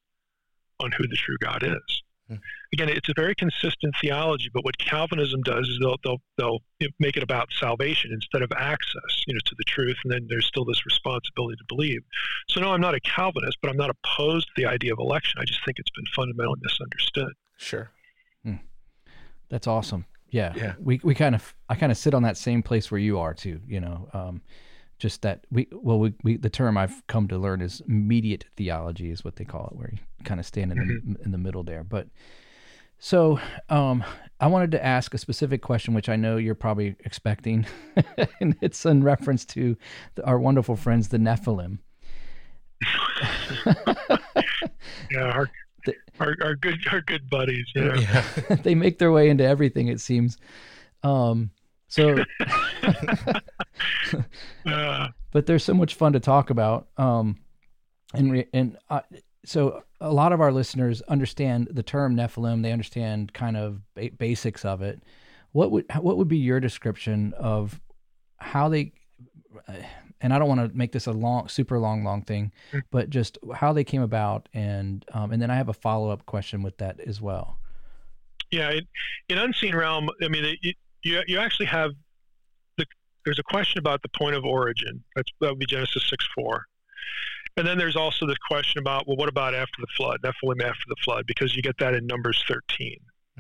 on 0.79 0.91
who 0.91 1.07
the 1.07 1.15
true 1.15 1.37
God 1.39 1.63
is. 1.63 2.03
Hmm. 2.31 2.41
Again, 2.73 2.89
it's 2.89 3.09
a 3.09 3.13
very 3.15 3.35
consistent 3.35 3.93
theology, 3.99 4.49
but 4.53 4.63
what 4.63 4.77
Calvinism 4.77 5.41
does 5.43 5.67
is 5.67 5.79
they'll 5.81 5.97
they'll 6.03 6.21
they'll 6.37 6.89
make 6.99 7.17
it 7.17 7.23
about 7.23 7.49
salvation 7.59 8.11
instead 8.13 8.41
of 8.41 8.51
access, 8.57 9.23
you 9.27 9.33
know, 9.33 9.39
to 9.45 9.55
the 9.57 9.63
truth, 9.65 9.97
and 10.03 10.13
then 10.13 10.27
there's 10.29 10.45
still 10.45 10.65
this 10.65 10.85
responsibility 10.85 11.57
to 11.57 11.65
believe. 11.67 12.01
So 12.49 12.61
no, 12.61 12.71
I'm 12.71 12.81
not 12.81 12.95
a 12.95 12.99
Calvinist, 13.01 13.57
but 13.61 13.69
I'm 13.69 13.77
not 13.77 13.89
opposed 13.89 14.47
to 14.47 14.53
the 14.61 14.65
idea 14.65 14.93
of 14.93 14.99
election. 14.99 15.39
I 15.41 15.45
just 15.45 15.63
think 15.65 15.79
it's 15.79 15.91
been 15.91 16.05
fundamentally 16.15 16.59
misunderstood. 16.61 17.33
Sure. 17.57 17.91
That's 19.51 19.67
awesome. 19.67 20.05
Yeah. 20.29 20.53
Yeah. 20.55 20.73
We 20.79 20.99
we 21.03 21.13
kind 21.13 21.35
of 21.35 21.53
I 21.69 21.75
kind 21.75 21.91
of 21.91 21.97
sit 21.97 22.13
on 22.13 22.23
that 22.23 22.37
same 22.37 22.63
place 22.63 22.89
where 22.89 22.99
you 22.99 23.19
are 23.19 23.33
too. 23.33 23.59
You 23.67 23.81
know, 23.81 24.09
um, 24.13 24.41
just 24.97 25.21
that 25.23 25.45
we 25.51 25.67
well 25.71 25.99
we, 25.99 26.13
we 26.23 26.37
the 26.37 26.49
term 26.49 26.77
I've 26.77 27.05
come 27.07 27.27
to 27.27 27.37
learn 27.37 27.61
is 27.61 27.81
immediate 27.87 28.45
theology 28.55 29.11
is 29.11 29.23
what 29.25 29.35
they 29.35 29.43
call 29.43 29.67
it, 29.67 29.77
where 29.77 29.89
you 29.91 29.99
kind 30.25 30.39
of 30.39 30.45
stand 30.45 30.71
in 30.71 30.77
the 30.77 31.23
in 31.25 31.31
the 31.31 31.37
middle 31.37 31.63
there. 31.63 31.83
But 31.83 32.07
so 32.99 33.39
um, 33.69 34.03
I 34.39 34.47
wanted 34.47 34.71
to 34.71 34.85
ask 34.85 35.13
a 35.13 35.17
specific 35.17 35.61
question, 35.61 35.93
which 35.93 36.07
I 36.09 36.15
know 36.15 36.37
you're 36.37 36.55
probably 36.55 36.95
expecting, 37.05 37.65
and 38.39 38.55
it's 38.61 38.85
in 38.85 39.03
reference 39.03 39.43
to 39.45 39.75
the, 40.15 40.23
our 40.25 40.39
wonderful 40.39 40.75
friends, 40.75 41.07
the 41.09 41.17
Nephilim. 41.17 41.79
Yeah, 45.11 45.23
our 45.23 45.49
The- 45.83 45.95
our, 46.19 46.35
our 46.43 46.55
good 46.55 46.77
our 46.91 47.01
good 47.01 47.27
buddies. 47.27 47.65
Know? 47.75 47.95
Yeah. 47.95 48.23
they 48.61 48.75
make 48.75 48.99
their 48.99 49.11
way 49.11 49.29
into 49.29 49.43
everything, 49.43 49.87
it 49.87 49.99
seems. 49.99 50.37
Um, 51.01 51.49
so 51.87 52.17
Uh, 54.65 55.07
but 55.31 55.45
they're 55.47 55.57
so 55.57 55.73
much 55.73 55.95
fun 55.95 56.13
to 56.13 56.19
talk 56.19 56.51
about. 56.51 56.89
Um, 56.97 57.39
and 58.13 58.31
re- 58.31 58.47
and 58.53 58.77
uh, 58.91 59.01
so 59.45 59.83
a 59.99 60.11
lot 60.13 60.33
of 60.33 60.41
our 60.41 60.51
listeners 60.51 61.01
understand 61.03 61.67
the 61.71 61.83
term 61.83 62.15
Nephilim. 62.15 62.61
They 62.63 62.71
understand 62.71 63.33
kind 63.33 63.57
of 63.57 63.81
ba- 63.95 64.11
basics 64.17 64.63
of 64.65 64.81
it. 64.81 65.01
What 65.51 65.71
would 65.71 65.85
what 65.99 66.17
would 66.17 66.27
be 66.27 66.37
your 66.37 66.59
description 66.59 67.33
of 67.33 67.79
how 68.37 68.69
they? 68.69 68.93
uh, 69.67 69.73
And 70.21 70.33
I 70.33 70.39
don't 70.39 70.47
want 70.47 70.61
to 70.71 70.77
make 70.77 70.91
this 70.91 71.07
a 71.07 71.11
long, 71.11 71.47
super 71.47 71.79
long, 71.79 72.03
long 72.03 72.21
thing, 72.21 72.51
Mm. 72.71 72.83
but 72.91 73.09
just 73.09 73.37
how 73.55 73.73
they 73.73 73.83
came 73.83 74.01
about, 74.03 74.47
and 74.53 75.03
um, 75.13 75.31
and 75.31 75.41
then 75.41 75.49
I 75.49 75.55
have 75.55 75.69
a 75.69 75.73
follow 75.73 76.09
up 76.11 76.25
question 76.27 76.61
with 76.63 76.77
that 76.77 76.99
as 76.99 77.19
well. 77.19 77.57
yeah, 78.51 78.69
in, 78.71 78.87
in 79.29 79.37
unseen 79.39 79.75
realm, 79.75 80.09
I 80.21 80.27
mean, 80.27 80.45
it, 80.61 80.75
you 81.03 81.23
you 81.27 81.39
actually 81.39 81.65
have 81.67 81.91
the 82.77 82.85
there's 83.25 83.39
a 83.39 83.43
question 83.43 83.79
about 83.79 84.01
the 84.03 84.09
point 84.09 84.35
of 84.35 84.45
origin. 84.45 85.03
That's 85.15 85.31
that 85.41 85.49
would 85.49 85.59
be 85.59 85.65
Genesis 85.65 86.03
six 86.09 86.27
four. 86.35 86.65
And 87.57 87.67
then 87.67 87.77
there's 87.77 87.95
also 87.95 88.25
the 88.25 88.35
question 88.49 88.79
about 88.79 89.07
well, 89.07 89.17
what 89.17 89.29
about 89.29 89.53
after 89.53 89.79
the 89.81 89.87
flood? 89.97 90.19
Nephilim 90.23 90.61
after 90.63 90.83
the 90.87 90.95
flood, 91.03 91.25
because 91.27 91.55
you 91.55 91.61
get 91.61 91.77
that 91.79 91.93
in 91.93 92.07
Numbers 92.07 92.43
13, 92.47 92.97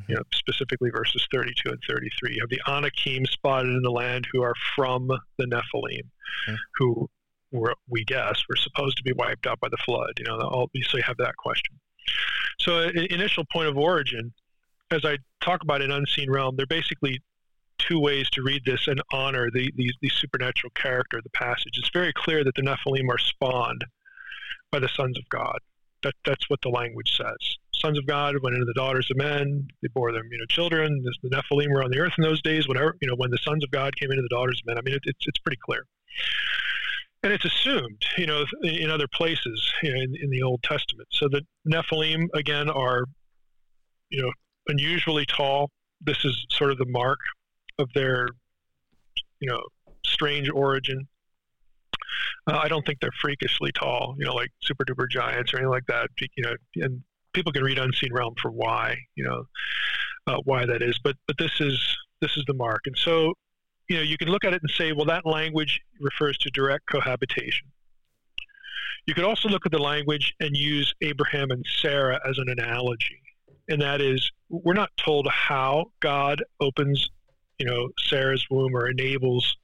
you 0.07 0.15
know, 0.15 0.21
specifically 0.33 0.89
verses 0.89 1.25
32 1.33 1.69
and 1.69 1.79
33. 1.89 2.35
You 2.35 2.41
have 2.41 2.49
the 2.49 2.61
Anakim 2.67 3.25
spotted 3.25 3.69
in 3.69 3.81
the 3.81 3.91
land 3.91 4.27
who 4.31 4.41
are 4.41 4.55
from 4.75 5.07
the 5.37 5.45
Nephilim, 5.45 6.03
Mhm. 6.47 6.57
who 6.75 7.09
were, 7.51 7.75
we 7.89 8.03
guess 8.05 8.41
were 8.49 8.55
supposed 8.55 8.97
to 8.97 9.03
be 9.03 9.11
wiped 9.13 9.45
out 9.47 9.59
by 9.59 9.69
the 9.69 9.77
flood. 9.77 10.13
You 10.19 10.25
know, 10.25 10.39
all, 10.39 10.69
so 10.83 10.97
you 10.97 11.03
have 11.03 11.17
that 11.17 11.35
question. 11.37 11.79
So, 12.59 12.79
i- 12.83 13.07
initial 13.09 13.45
point 13.45 13.67
of 13.69 13.77
origin, 13.77 14.33
as 14.91 15.03
I 15.05 15.17
talk 15.41 15.61
about 15.63 15.81
an 15.81 15.91
unseen 15.91 16.29
realm, 16.31 16.55
they're 16.57 16.65
basically 16.65 17.21
two 17.77 17.99
ways 17.99 18.29
to 18.31 18.43
read 18.43 18.63
this 18.65 18.87
and 18.87 19.01
honor 19.11 19.49
the, 19.51 19.71
the, 19.75 19.91
the 20.01 20.09
supernatural 20.09 20.71
character 20.75 21.17
of 21.17 21.23
the 21.23 21.29
passage. 21.31 21.73
It's 21.77 21.89
very 21.89 22.13
clear 22.13 22.43
that 22.43 22.55
the 22.55 22.61
Nephilim 22.61 23.09
are 23.09 23.17
spawned 23.17 23.83
by 24.71 24.79
the 24.79 24.89
sons 24.89 25.17
of 25.17 25.27
God. 25.29 25.59
That, 26.03 26.15
that's 26.25 26.49
what 26.49 26.61
the 26.61 26.69
language 26.69 27.15
says. 27.15 27.57
Sons 27.73 27.97
of 27.97 28.05
God 28.05 28.35
went 28.41 28.55
into 28.55 28.65
the 28.65 28.73
daughters 28.73 29.09
of 29.11 29.17
men. 29.17 29.67
They 29.81 29.87
bore 29.93 30.11
them, 30.11 30.27
you 30.31 30.37
know, 30.37 30.45
children. 30.49 31.03
The 31.23 31.29
Nephilim 31.29 31.69
were 31.69 31.83
on 31.83 31.91
the 31.91 31.99
earth 31.99 32.13
in 32.17 32.23
those 32.23 32.41
days. 32.41 32.67
Whenever, 32.67 32.95
you 33.01 33.07
know, 33.07 33.15
when 33.15 33.31
the 33.31 33.37
sons 33.39 33.63
of 33.63 33.71
God 33.71 33.95
came 33.95 34.11
into 34.11 34.21
the 34.21 34.29
daughters 34.29 34.61
of 34.61 34.67
men. 34.67 34.77
I 34.77 34.81
mean, 34.81 34.95
it, 34.95 35.01
it's 35.05 35.25
it's 35.27 35.39
pretty 35.39 35.59
clear. 35.63 35.83
And 37.23 37.31
it's 37.31 37.45
assumed, 37.45 38.03
you 38.17 38.25
know, 38.25 38.45
in 38.63 38.89
other 38.89 39.07
places 39.07 39.73
you 39.83 39.93
know, 39.93 40.01
in, 40.01 40.15
in 40.21 40.29
the 40.31 40.41
Old 40.41 40.63
Testament. 40.63 41.07
So 41.11 41.27
the 41.27 41.41
Nephilim 41.67 42.27
again 42.33 42.69
are, 42.69 43.05
you 44.09 44.21
know, 44.21 44.31
unusually 44.67 45.25
tall. 45.25 45.69
This 46.01 46.25
is 46.25 46.45
sort 46.49 46.71
of 46.71 46.79
the 46.79 46.85
mark 46.87 47.19
of 47.77 47.89
their, 47.93 48.27
you 49.39 49.49
know, 49.49 49.61
strange 50.05 50.49
origin. 50.49 51.07
Uh, 52.47 52.59
I 52.63 52.67
don't 52.67 52.85
think 52.85 52.99
they're 52.99 53.11
freakishly 53.21 53.71
tall, 53.71 54.15
you 54.17 54.25
know, 54.25 54.33
like 54.33 54.51
super 54.61 54.83
duper 54.85 55.09
giants 55.09 55.53
or 55.53 55.57
anything 55.57 55.69
like 55.71 55.85
that. 55.87 56.09
You 56.35 56.43
know, 56.43 56.55
and 56.75 57.03
people 57.33 57.51
can 57.51 57.63
read 57.63 57.77
Unseen 57.77 58.13
Realm 58.13 58.35
for 58.41 58.51
why, 58.51 58.97
you 59.15 59.23
know, 59.23 59.45
uh, 60.27 60.37
why 60.43 60.65
that 60.65 60.81
is. 60.81 60.99
But 61.03 61.15
but 61.27 61.37
this 61.37 61.59
is 61.59 61.97
this 62.21 62.37
is 62.37 62.43
the 62.47 62.53
mark, 62.53 62.81
and 62.85 62.97
so 62.97 63.33
you 63.89 63.97
know 63.97 64.03
you 64.03 64.17
can 64.17 64.29
look 64.29 64.43
at 64.43 64.53
it 64.53 64.61
and 64.61 64.71
say, 64.71 64.91
well, 64.91 65.05
that 65.05 65.25
language 65.25 65.81
refers 65.99 66.37
to 66.39 66.49
direct 66.51 66.85
cohabitation. 66.87 67.67
You 69.07 69.15
could 69.15 69.23
also 69.23 69.49
look 69.49 69.65
at 69.65 69.71
the 69.71 69.79
language 69.79 70.35
and 70.39 70.55
use 70.55 70.93
Abraham 71.01 71.49
and 71.49 71.65
Sarah 71.81 72.19
as 72.27 72.37
an 72.37 72.49
analogy, 72.49 73.21
and 73.67 73.81
that 73.81 74.01
is 74.01 74.31
we're 74.49 74.73
not 74.73 74.91
told 74.97 75.27
how 75.27 75.85
God 75.99 76.43
opens, 76.59 77.09
you 77.57 77.65
know, 77.65 77.89
Sarah's 77.99 78.45
womb 78.49 78.75
or 78.75 78.89
enables, 78.89 79.57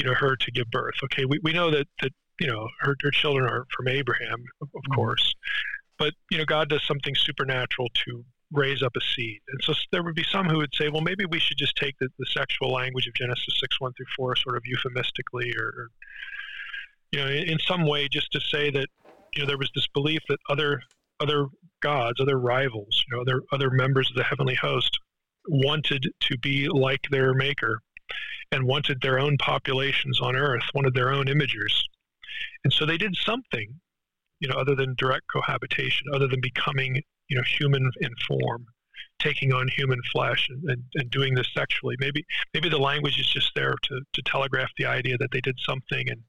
you 0.00 0.06
know, 0.06 0.14
her 0.14 0.34
to 0.34 0.50
give 0.50 0.70
birth. 0.70 0.94
Okay, 1.04 1.24
we, 1.26 1.38
we 1.42 1.52
know 1.52 1.70
that 1.70 1.86
that 2.00 2.12
you 2.40 2.46
know 2.46 2.66
her, 2.80 2.96
her 3.02 3.10
children 3.10 3.48
are 3.48 3.66
from 3.76 3.86
Abraham, 3.88 4.42
of, 4.62 4.68
of 4.74 4.82
Mhm. 4.82 4.94
course, 4.94 5.34
but 5.98 6.14
you 6.30 6.38
know 6.38 6.44
God 6.46 6.70
does 6.70 6.82
something 6.86 7.14
supernatural 7.14 7.88
to 8.06 8.24
raise 8.52 8.82
up 8.82 8.96
a 8.96 9.00
seed. 9.14 9.40
And 9.48 9.60
so 9.62 9.74
there 9.92 10.02
would 10.02 10.14
be 10.16 10.24
some 10.24 10.48
who 10.48 10.56
would 10.56 10.74
say, 10.74 10.88
well, 10.88 11.02
maybe 11.02 11.24
we 11.24 11.38
should 11.38 11.56
just 11.56 11.76
take 11.76 11.96
the, 12.00 12.08
the 12.18 12.26
sexual 12.26 12.72
language 12.72 13.06
of 13.06 13.14
Genesis 13.14 13.60
6, 13.60 13.80
1 13.80 13.92
through 13.92 14.06
4 14.16 14.34
sort 14.34 14.56
of 14.56 14.62
euphemistically 14.64 15.54
or, 15.56 15.66
or 15.66 15.88
you 17.12 17.20
know, 17.20 17.28
in, 17.28 17.50
in 17.50 17.58
some 17.60 17.86
way 17.86 18.08
just 18.08 18.32
to 18.32 18.40
say 18.40 18.70
that, 18.72 18.88
you 19.36 19.42
know, 19.42 19.46
there 19.46 19.56
was 19.58 19.70
this 19.76 19.86
belief 19.94 20.20
that 20.28 20.38
other 20.48 20.82
other 21.20 21.46
gods, 21.80 22.20
other 22.20 22.40
rivals, 22.40 23.04
you 23.06 23.14
know, 23.14 23.22
other 23.22 23.42
other 23.52 23.70
members 23.70 24.08
of 24.10 24.16
the 24.16 24.24
heavenly 24.24 24.56
host 24.56 24.98
wanted 25.48 26.10
to 26.20 26.38
be 26.38 26.68
like 26.68 27.02
their 27.10 27.34
maker 27.34 27.80
and 28.52 28.66
wanted 28.66 29.00
their 29.00 29.18
own 29.18 29.36
populations 29.38 30.20
on 30.20 30.36
earth, 30.36 30.64
wanted 30.74 30.94
their 30.94 31.12
own 31.12 31.26
imagers. 31.26 31.82
And 32.64 32.72
so 32.72 32.84
they 32.84 32.98
did 32.98 33.16
something, 33.16 33.80
you 34.40 34.48
know, 34.48 34.56
other 34.56 34.74
than 34.74 34.94
direct 34.96 35.26
cohabitation, 35.32 36.06
other 36.14 36.26
than 36.26 36.40
becoming 36.40 37.02
you 37.28 37.36
know 37.36 37.42
human 37.42 37.90
in 38.00 38.10
form 38.26 38.66
taking 39.18 39.52
on 39.52 39.68
human 39.68 40.00
flesh 40.12 40.48
and, 40.50 40.68
and, 40.70 40.82
and 40.94 41.10
doing 41.10 41.34
this 41.34 41.48
sexually 41.54 41.96
maybe 41.98 42.24
maybe 42.54 42.68
the 42.68 42.78
language 42.78 43.18
is 43.18 43.28
just 43.28 43.52
there 43.54 43.74
to, 43.82 44.00
to 44.12 44.22
telegraph 44.22 44.70
the 44.78 44.86
idea 44.86 45.16
that 45.18 45.30
they 45.32 45.40
did 45.40 45.58
something 45.60 46.08
and 46.10 46.22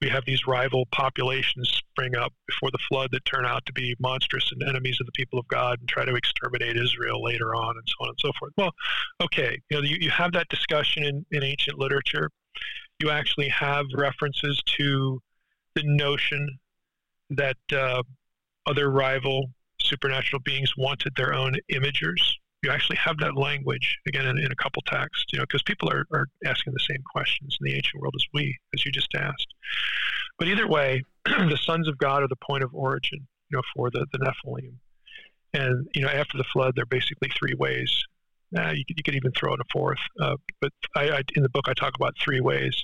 we 0.00 0.08
have 0.08 0.24
these 0.24 0.46
rival 0.46 0.86
populations 0.92 1.68
spring 1.68 2.16
up 2.16 2.32
before 2.46 2.70
the 2.70 2.78
flood 2.88 3.10
that 3.12 3.24
turn 3.24 3.44
out 3.44 3.66
to 3.66 3.72
be 3.72 3.94
monstrous 4.00 4.50
and 4.50 4.62
enemies 4.62 4.98
of 5.00 5.06
the 5.06 5.12
people 5.12 5.38
of 5.38 5.46
God 5.48 5.78
and 5.78 5.88
try 5.88 6.04
to 6.04 6.14
exterminate 6.14 6.76
Israel 6.76 7.22
later 7.22 7.54
on 7.54 7.76
and 7.76 7.86
so 7.86 7.94
on 8.00 8.08
and 8.08 8.18
so 8.18 8.32
forth. 8.38 8.52
Well, 8.56 8.72
okay, 9.20 9.60
you 9.70 9.76
know, 9.76 9.82
you, 9.82 9.98
you 10.00 10.10
have 10.10 10.32
that 10.32 10.48
discussion 10.48 11.04
in, 11.04 11.26
in 11.30 11.44
ancient 11.44 11.78
literature. 11.78 12.30
You 12.98 13.10
actually 13.10 13.48
have 13.48 13.86
references 13.94 14.62
to 14.78 15.20
the 15.74 15.82
notion 15.84 16.58
that 17.30 17.56
uh, 17.72 18.02
other 18.66 18.90
rival 18.90 19.50
supernatural 19.90 20.40
beings 20.42 20.72
wanted 20.76 21.12
their 21.16 21.34
own 21.34 21.54
imagers. 21.72 22.22
You 22.62 22.70
actually 22.70 22.96
have 22.96 23.18
that 23.18 23.36
language 23.36 23.98
again 24.06 24.26
in, 24.26 24.38
in 24.38 24.52
a 24.52 24.56
couple 24.56 24.82
texts, 24.86 25.26
you 25.32 25.38
know, 25.38 25.44
because 25.44 25.62
people 25.62 25.90
are, 25.90 26.06
are 26.12 26.26
asking 26.44 26.72
the 26.72 26.86
same 26.88 27.02
questions 27.10 27.56
in 27.60 27.64
the 27.64 27.74
ancient 27.74 28.00
world 28.00 28.14
as 28.16 28.24
we, 28.34 28.56
as 28.74 28.84
you 28.84 28.92
just 28.92 29.14
asked. 29.14 29.54
But 30.38 30.48
either 30.48 30.68
way, 30.68 31.02
the 31.24 31.58
sons 31.62 31.88
of 31.88 31.98
God 31.98 32.22
are 32.22 32.28
the 32.28 32.36
point 32.36 32.62
of 32.62 32.74
origin, 32.74 33.26
you 33.50 33.56
know, 33.56 33.62
for 33.74 33.90
the, 33.90 34.06
the 34.12 34.18
Nephilim. 34.18 34.74
And, 35.52 35.88
you 35.94 36.02
know, 36.02 36.08
after 36.08 36.38
the 36.38 36.44
flood, 36.44 36.74
there 36.76 36.82
are 36.82 36.86
basically 36.86 37.30
three 37.36 37.54
ways. 37.54 38.04
Uh, 38.56 38.70
you, 38.70 38.84
could, 38.84 38.96
you 38.96 39.02
could 39.02 39.14
even 39.14 39.32
throw 39.32 39.54
in 39.54 39.60
a 39.60 39.64
fourth. 39.72 39.98
Uh, 40.20 40.36
but 40.60 40.72
I, 40.94 41.10
I, 41.10 41.22
in 41.34 41.42
the 41.42 41.48
book, 41.48 41.66
I 41.68 41.74
talk 41.74 41.94
about 41.96 42.14
three 42.22 42.40
ways. 42.40 42.82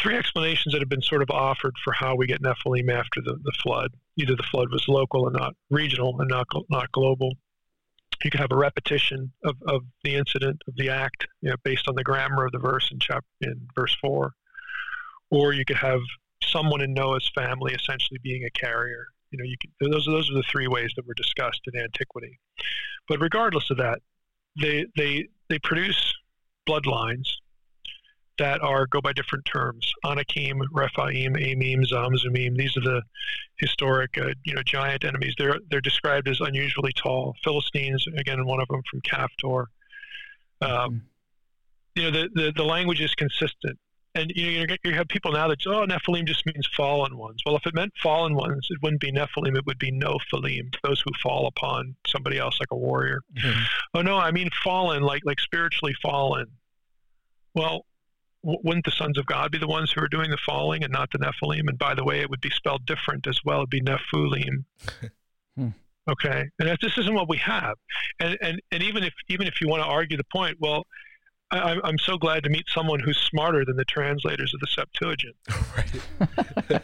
Three 0.00 0.16
explanations 0.16 0.72
that 0.72 0.80
have 0.80 0.88
been 0.88 1.02
sort 1.02 1.22
of 1.22 1.30
offered 1.30 1.74
for 1.84 1.92
how 1.92 2.14
we 2.14 2.26
get 2.26 2.42
Nephilim 2.42 2.90
after 2.92 3.20
the, 3.20 3.36
the 3.42 3.52
flood. 3.62 3.90
Either 4.16 4.34
the 4.34 4.42
flood 4.50 4.70
was 4.70 4.88
local 4.88 5.26
and 5.26 5.36
not 5.36 5.54
regional 5.70 6.20
and 6.20 6.28
not 6.28 6.46
not 6.68 6.90
global. 6.92 7.32
You 8.24 8.30
could 8.30 8.40
have 8.40 8.52
a 8.52 8.56
repetition 8.56 9.32
of, 9.44 9.56
of 9.66 9.82
the 10.04 10.14
incident 10.14 10.60
of 10.68 10.74
the 10.76 10.90
act, 10.90 11.26
you 11.40 11.48
know, 11.50 11.56
based 11.64 11.88
on 11.88 11.94
the 11.94 12.04
grammar 12.04 12.44
of 12.44 12.52
the 12.52 12.58
verse 12.58 12.90
in 12.92 12.98
chapter 12.98 13.26
in 13.40 13.68
verse 13.74 13.96
four, 14.00 14.32
or 15.30 15.52
you 15.52 15.64
could 15.64 15.76
have 15.76 16.00
someone 16.42 16.82
in 16.82 16.92
Noah's 16.92 17.30
family 17.34 17.72
essentially 17.72 18.18
being 18.22 18.44
a 18.44 18.50
carrier. 18.50 19.06
You 19.30 19.38
know, 19.38 19.44
you 19.44 19.56
can, 19.60 19.90
those 19.90 20.06
those 20.06 20.30
are 20.30 20.34
the 20.34 20.44
three 20.50 20.66
ways 20.66 20.92
that 20.96 21.06
were 21.06 21.14
discussed 21.14 21.62
in 21.72 21.80
antiquity. 21.80 22.38
But 23.08 23.20
regardless 23.20 23.70
of 23.70 23.78
that, 23.78 24.00
they 24.60 24.86
they 24.96 25.28
they 25.48 25.58
produce 25.60 26.14
bloodlines 26.68 27.28
that 28.40 28.62
are 28.62 28.86
go 28.86 29.00
by 29.00 29.12
different 29.12 29.44
terms: 29.44 29.92
Anakim, 30.04 30.60
Rephaim, 30.72 31.34
Amim, 31.34 31.84
Zamzummim. 31.86 32.56
These 32.56 32.76
are 32.78 32.80
the 32.80 33.02
historic, 33.58 34.16
uh, 34.18 34.30
you 34.44 34.54
know, 34.54 34.62
giant 34.64 35.04
enemies. 35.04 35.34
They're 35.38 35.58
they're 35.70 35.82
described 35.82 36.26
as 36.26 36.40
unusually 36.40 36.92
tall. 36.94 37.36
Philistines, 37.44 38.04
again, 38.16 38.44
one 38.46 38.60
of 38.60 38.68
them 38.68 38.82
from 38.90 39.00
Caphtor. 39.02 39.66
Um, 40.62 40.70
mm-hmm. 40.70 40.96
you 41.96 42.02
know, 42.02 42.10
the, 42.10 42.28
the 42.34 42.52
the 42.56 42.64
language 42.64 43.00
is 43.00 43.14
consistent. 43.14 43.78
And 44.14 44.32
you 44.34 44.66
know, 44.66 44.74
you 44.82 44.94
have 44.94 45.06
people 45.06 45.32
now 45.32 45.46
that 45.48 45.58
oh 45.66 45.86
Nephilim 45.86 46.26
just 46.26 46.44
means 46.46 46.66
fallen 46.76 47.16
ones. 47.16 47.42
Well, 47.46 47.56
if 47.56 47.66
it 47.66 47.74
meant 47.74 47.92
fallen 48.02 48.34
ones, 48.34 48.66
it 48.70 48.78
wouldn't 48.82 49.02
be 49.02 49.12
Nephilim. 49.12 49.56
It 49.56 49.66
would 49.66 49.78
be 49.78 49.92
no 49.92 50.18
those 50.82 51.00
who 51.00 51.12
fall 51.22 51.46
upon 51.46 51.94
somebody 52.06 52.38
else 52.38 52.58
like 52.58 52.70
a 52.72 52.76
warrior. 52.76 53.20
Mm-hmm. 53.36 53.60
Oh 53.94 54.02
no, 54.02 54.16
I 54.16 54.32
mean 54.32 54.48
fallen, 54.64 55.02
like 55.02 55.22
like 55.24 55.38
spiritually 55.38 55.94
fallen. 56.02 56.46
Well, 57.54 57.84
wouldn't 58.42 58.84
the 58.84 58.90
sons 58.90 59.18
of 59.18 59.26
God 59.26 59.52
be 59.52 59.58
the 59.58 59.66
ones 59.66 59.92
who 59.92 60.02
are 60.02 60.08
doing 60.08 60.30
the 60.30 60.38
falling 60.44 60.82
and 60.82 60.92
not 60.92 61.10
the 61.12 61.18
Nephilim? 61.18 61.68
And 61.68 61.78
by 61.78 61.94
the 61.94 62.04
way, 62.04 62.20
it 62.20 62.30
would 62.30 62.40
be 62.40 62.50
spelled 62.50 62.86
different 62.86 63.26
as 63.26 63.40
well. 63.44 63.58
It'd 63.58 63.70
be 63.70 63.82
Nephilim. 63.82 64.64
hmm. 65.56 65.68
Okay, 66.08 66.48
and 66.58 66.78
this 66.80 66.96
isn't 66.98 67.14
what 67.14 67.28
we 67.28 67.36
have. 67.38 67.76
And 68.18 68.38
and 68.40 68.60
and 68.72 68.82
even 68.82 69.04
if 69.04 69.12
even 69.28 69.46
if 69.46 69.60
you 69.60 69.68
want 69.68 69.82
to 69.82 69.88
argue 69.88 70.16
the 70.16 70.24
point, 70.24 70.56
well, 70.58 70.86
I, 71.50 71.78
I'm 71.84 71.98
so 71.98 72.16
glad 72.16 72.42
to 72.44 72.50
meet 72.50 72.64
someone 72.68 73.00
who's 73.00 73.18
smarter 73.18 73.64
than 73.64 73.76
the 73.76 73.84
translators 73.84 74.54
of 74.54 74.60
the 74.60 74.66
Septuagint, 74.66 75.36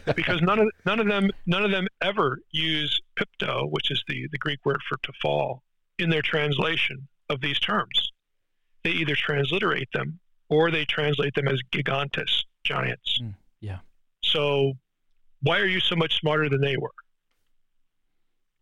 because 0.17 0.43
none 0.43 0.59
of 0.59 0.69
none 0.85 1.01
of 1.01 1.07
them 1.07 1.31
none 1.47 1.65
of 1.65 1.71
them 1.71 1.89
ever 2.03 2.41
use 2.51 3.01
pipto, 3.19 3.71
which 3.71 3.91
is 3.91 4.05
the 4.07 4.29
the 4.31 4.39
Greek 4.39 4.65
word 4.65 4.81
for 4.89 4.99
to 5.03 5.13
fall, 5.23 5.63
in 5.99 6.11
their 6.11 6.23
translation 6.23 7.09
of 7.31 7.41
these 7.41 7.59
terms. 7.59 8.13
They 8.85 8.91
either 8.91 9.17
transliterate 9.17 9.89
them 9.93 10.21
or 10.49 10.71
they 10.71 10.85
translate 10.85 11.35
them 11.35 11.49
as 11.49 11.61
gigantes, 11.73 12.45
giants. 12.65 13.21
Mm, 13.23 13.35
yeah. 13.61 13.79
So, 14.23 14.75
why 15.43 15.59
are 15.61 15.67
you 15.67 15.81
so 15.81 15.97
much 15.97 16.19
smarter 16.19 16.49
than 16.49 16.61
they 16.61 16.77
were? 16.77 16.91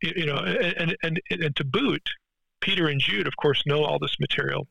You, 0.02 0.12
you 0.16 0.26
know, 0.26 0.36
and, 0.36 0.96
and 1.02 1.20
and 1.30 1.42
and 1.42 1.56
to 1.56 1.64
boot, 1.64 2.08
Peter 2.64 2.88
and 2.88 3.00
Jude, 3.00 3.26
of 3.26 3.36
course, 3.36 3.62
know 3.66 3.84
all 3.84 3.98
this 3.98 4.18
material, 4.18 4.66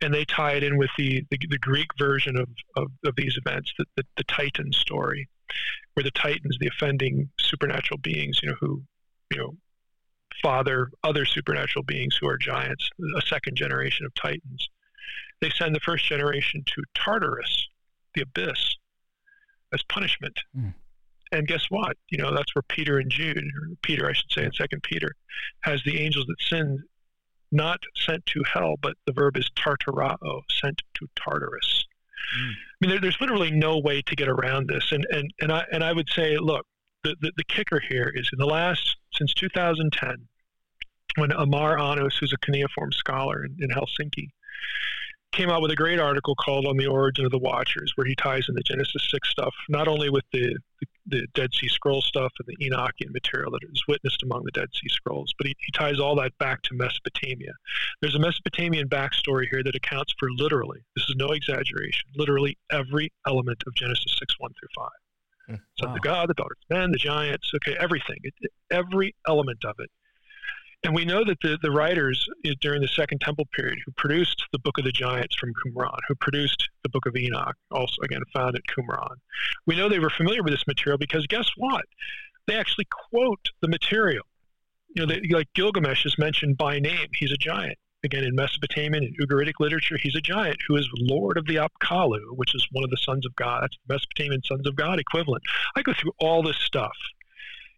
and 0.00 0.12
they 0.12 0.24
tie 0.24 0.52
it 0.52 0.64
in 0.64 0.76
with 0.76 0.90
the, 0.98 1.24
the, 1.30 1.38
the 1.48 1.58
Greek 1.58 1.86
version 1.96 2.36
of, 2.36 2.48
of, 2.76 2.88
of, 3.04 3.14
these 3.16 3.38
events, 3.44 3.72
the, 3.78 3.84
the, 3.96 4.04
the 4.16 4.24
Titan 4.24 4.72
story, 4.72 5.28
where 5.94 6.02
the 6.02 6.10
Titans, 6.10 6.56
the 6.60 6.66
offending 6.66 7.30
supernatural 7.38 7.98
beings, 7.98 8.40
you 8.42 8.48
know, 8.48 8.56
who, 8.60 8.82
you 9.30 9.38
know, 9.38 9.54
father 10.42 10.90
other 11.04 11.24
supernatural 11.24 11.84
beings 11.84 12.16
who 12.20 12.26
are 12.26 12.36
giants, 12.36 12.88
a 13.16 13.22
second 13.22 13.56
generation 13.56 14.06
of 14.06 14.14
Titans. 14.14 14.68
They 15.40 15.50
send 15.50 15.74
the 15.74 15.80
first 15.80 16.04
generation 16.04 16.62
to 16.66 16.82
Tartarus, 16.94 17.68
the 18.14 18.22
abyss, 18.22 18.76
as 19.72 19.82
punishment. 19.84 20.38
Mm. 20.56 20.74
And 21.32 21.46
guess 21.46 21.66
what? 21.70 21.96
You 22.10 22.18
know, 22.18 22.34
that's 22.34 22.54
where 22.54 22.62
Peter 22.68 22.98
and 22.98 23.10
Jude, 23.10 23.38
or 23.38 23.68
Peter, 23.82 24.08
I 24.08 24.12
should 24.12 24.32
say, 24.32 24.44
in 24.44 24.52
Second 24.52 24.82
Peter, 24.82 25.14
has 25.60 25.82
the 25.84 26.00
angels 26.00 26.26
that 26.26 26.40
sin 26.40 26.82
not 27.52 27.80
sent 27.94 28.24
to 28.26 28.42
hell, 28.52 28.76
but 28.80 28.94
the 29.06 29.12
verb 29.12 29.36
is 29.36 29.50
tartarao, 29.56 30.42
sent 30.50 30.82
to 30.94 31.06
Tartarus. 31.16 31.84
Mm. 32.38 32.50
I 32.50 32.54
mean, 32.80 32.90
there, 32.90 33.00
there's 33.00 33.20
literally 33.20 33.50
no 33.50 33.78
way 33.78 34.02
to 34.02 34.16
get 34.16 34.28
around 34.28 34.68
this. 34.68 34.92
And, 34.92 35.06
and, 35.10 35.32
and, 35.40 35.52
I, 35.52 35.64
and 35.72 35.82
I 35.82 35.92
would 35.92 36.08
say, 36.10 36.36
look, 36.36 36.66
the, 37.02 37.16
the, 37.20 37.32
the 37.36 37.44
kicker 37.44 37.80
here 37.80 38.12
is 38.14 38.28
in 38.32 38.38
the 38.38 38.46
last, 38.46 38.96
since 39.14 39.32
2010, 39.34 40.28
when 41.16 41.32
Amar 41.32 41.78
Annus, 41.78 42.16
who's 42.18 42.32
a 42.32 42.38
cuneiform 42.38 42.92
scholar 42.92 43.44
in, 43.44 43.56
in 43.60 43.70
Helsinki, 43.70 44.28
came 45.32 45.48
out 45.48 45.62
with 45.62 45.70
a 45.70 45.76
great 45.76 46.00
article 46.00 46.34
called 46.34 46.66
On 46.66 46.76
the 46.76 46.86
Origin 46.86 47.24
of 47.24 47.30
the 47.30 47.38
Watchers, 47.38 47.92
where 47.94 48.06
he 48.06 48.16
ties 48.16 48.46
in 48.48 48.54
the 48.54 48.62
Genesis 48.62 49.08
6 49.10 49.28
stuff, 49.28 49.54
not 49.68 49.86
only 49.86 50.10
with 50.10 50.24
the, 50.32 50.56
the, 50.80 50.86
the 51.06 51.26
Dead 51.34 51.50
Sea 51.54 51.68
Scroll 51.68 52.02
stuff 52.02 52.32
and 52.38 52.48
the 52.48 52.68
Enochian 52.68 53.12
material 53.12 53.52
that 53.52 53.60
is 53.70 53.82
witnessed 53.86 54.22
among 54.22 54.44
the 54.44 54.50
Dead 54.50 54.68
Sea 54.74 54.88
Scrolls, 54.88 55.32
but 55.38 55.46
he, 55.46 55.54
he 55.60 55.72
ties 55.72 56.00
all 56.00 56.16
that 56.16 56.36
back 56.38 56.62
to 56.62 56.74
Mesopotamia. 56.74 57.52
There's 58.00 58.16
a 58.16 58.18
Mesopotamian 58.18 58.88
backstory 58.88 59.46
here 59.50 59.62
that 59.62 59.76
accounts 59.76 60.12
for 60.18 60.28
literally, 60.32 60.80
this 60.96 61.04
is 61.08 61.14
no 61.16 61.28
exaggeration, 61.28 62.08
literally 62.16 62.58
every 62.72 63.12
element 63.26 63.62
of 63.66 63.74
Genesis 63.74 64.16
6 64.18 64.34
1 64.38 64.50
through 64.58 64.68
5. 64.76 64.88
Hmm. 65.46 65.54
So 65.78 65.86
wow. 65.86 65.94
the 65.94 66.00
God, 66.00 66.28
the 66.28 66.34
daughters 66.34 66.58
of 66.68 66.76
men, 66.76 66.90
the 66.90 66.98
giants, 66.98 67.52
okay, 67.54 67.76
everything, 67.78 68.18
it, 68.24 68.34
every 68.70 69.14
element 69.28 69.64
of 69.64 69.76
it 69.78 69.90
and 70.82 70.94
we 70.94 71.04
know 71.04 71.24
that 71.24 71.38
the, 71.42 71.58
the 71.62 71.70
writers 71.70 72.26
eh, 72.44 72.54
during 72.60 72.80
the 72.80 72.88
Second 72.88 73.20
Temple 73.20 73.46
period 73.52 73.78
who 73.84 73.92
produced 73.92 74.42
the 74.52 74.58
Book 74.58 74.78
of 74.78 74.84
the 74.84 74.92
Giants 74.92 75.36
from 75.36 75.52
Qumran, 75.52 75.98
who 76.08 76.14
produced 76.14 76.68
the 76.82 76.88
Book 76.88 77.06
of 77.06 77.16
Enoch, 77.16 77.54
also 77.70 77.96
again 78.02 78.22
found 78.32 78.56
at 78.56 78.62
Qumran, 78.66 79.16
we 79.66 79.76
know 79.76 79.88
they 79.88 79.98
were 79.98 80.10
familiar 80.10 80.42
with 80.42 80.52
this 80.52 80.66
material 80.66 80.98
because 80.98 81.26
guess 81.26 81.50
what? 81.56 81.84
They 82.46 82.56
actually 82.56 82.86
quote 83.10 83.50
the 83.60 83.68
material. 83.68 84.24
You 84.96 85.06
know, 85.06 85.14
they, 85.14 85.20
like 85.30 85.52
Gilgamesh 85.54 86.06
is 86.06 86.18
mentioned 86.18 86.56
by 86.56 86.78
name. 86.78 87.08
He's 87.14 87.32
a 87.32 87.36
giant. 87.36 87.78
Again, 88.02 88.24
in 88.24 88.34
Mesopotamian 88.34 89.04
and 89.04 89.18
Ugaritic 89.18 89.60
literature, 89.60 89.98
he's 90.02 90.16
a 90.16 90.22
giant 90.22 90.56
who 90.66 90.76
is 90.76 90.88
Lord 90.96 91.36
of 91.36 91.46
the 91.46 91.56
Apkallu, 91.56 92.18
which 92.36 92.54
is 92.54 92.66
one 92.72 92.82
of 92.82 92.90
the 92.90 92.96
sons 92.96 93.26
of 93.26 93.36
God. 93.36 93.60
That's 93.60 93.76
the 93.86 93.94
Mesopotamian 93.94 94.42
sons 94.42 94.66
of 94.66 94.74
God 94.74 94.98
equivalent. 94.98 95.42
I 95.76 95.82
go 95.82 95.92
through 95.92 96.12
all 96.18 96.42
this 96.42 96.56
stuff 96.56 96.96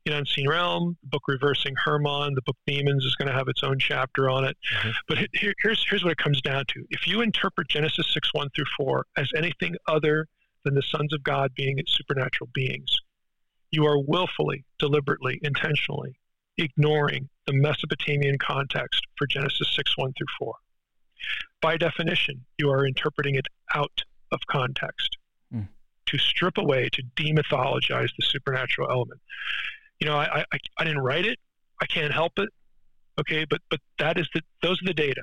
in 0.04 0.12
Unseen 0.12 0.48
Realm, 0.48 0.96
the 1.02 1.08
book 1.08 1.22
Reversing 1.28 1.74
Hermon, 1.76 2.34
the 2.34 2.42
book 2.42 2.56
Demons 2.66 3.04
is 3.04 3.14
going 3.14 3.28
to 3.28 3.34
have 3.34 3.48
its 3.48 3.62
own 3.62 3.78
chapter 3.78 4.28
on 4.28 4.44
it. 4.44 4.56
Mm-hmm. 4.74 4.90
But 5.08 5.18
here, 5.32 5.54
here's, 5.62 5.84
here's 5.88 6.02
what 6.02 6.12
it 6.12 6.18
comes 6.18 6.40
down 6.40 6.64
to. 6.68 6.84
If 6.90 7.06
you 7.06 7.20
interpret 7.20 7.68
Genesis 7.68 8.12
6 8.12 8.34
1 8.34 8.48
through 8.54 8.64
4 8.76 9.06
as 9.16 9.30
anything 9.36 9.76
other 9.86 10.26
than 10.64 10.74
the 10.74 10.82
sons 10.82 11.12
of 11.12 11.22
God 11.22 11.52
being 11.54 11.78
supernatural 11.86 12.50
beings, 12.52 12.96
you 13.70 13.86
are 13.86 13.98
willfully, 13.98 14.64
deliberately, 14.78 15.38
intentionally 15.42 16.18
ignoring 16.58 17.28
the 17.46 17.52
Mesopotamian 17.54 18.38
context 18.38 19.06
for 19.16 19.26
Genesis 19.26 19.72
6 19.74 19.96
1 19.96 20.12
through 20.18 20.26
4. 20.38 20.54
By 21.60 21.76
definition, 21.76 22.44
you 22.58 22.70
are 22.70 22.86
interpreting 22.86 23.36
it 23.36 23.46
out 23.74 24.02
of 24.32 24.40
context 24.48 25.16
mm. 25.54 25.68
to 26.06 26.18
strip 26.18 26.58
away, 26.58 26.88
to 26.92 27.02
demythologize 27.16 28.10
the 28.18 28.24
supernatural 28.24 28.90
element 28.90 29.20
you 30.02 30.08
know, 30.08 30.16
I, 30.16 30.44
I, 30.52 30.58
I 30.78 30.84
didn't 30.84 31.02
write 31.02 31.26
it. 31.26 31.38
I 31.80 31.86
can't 31.86 32.12
help 32.12 32.32
it. 32.38 32.48
Okay. 33.20 33.44
But, 33.48 33.60
but 33.70 33.78
that 34.00 34.18
is 34.18 34.28
the, 34.34 34.40
those 34.60 34.82
are 34.82 34.86
the 34.86 34.94
data. 34.94 35.22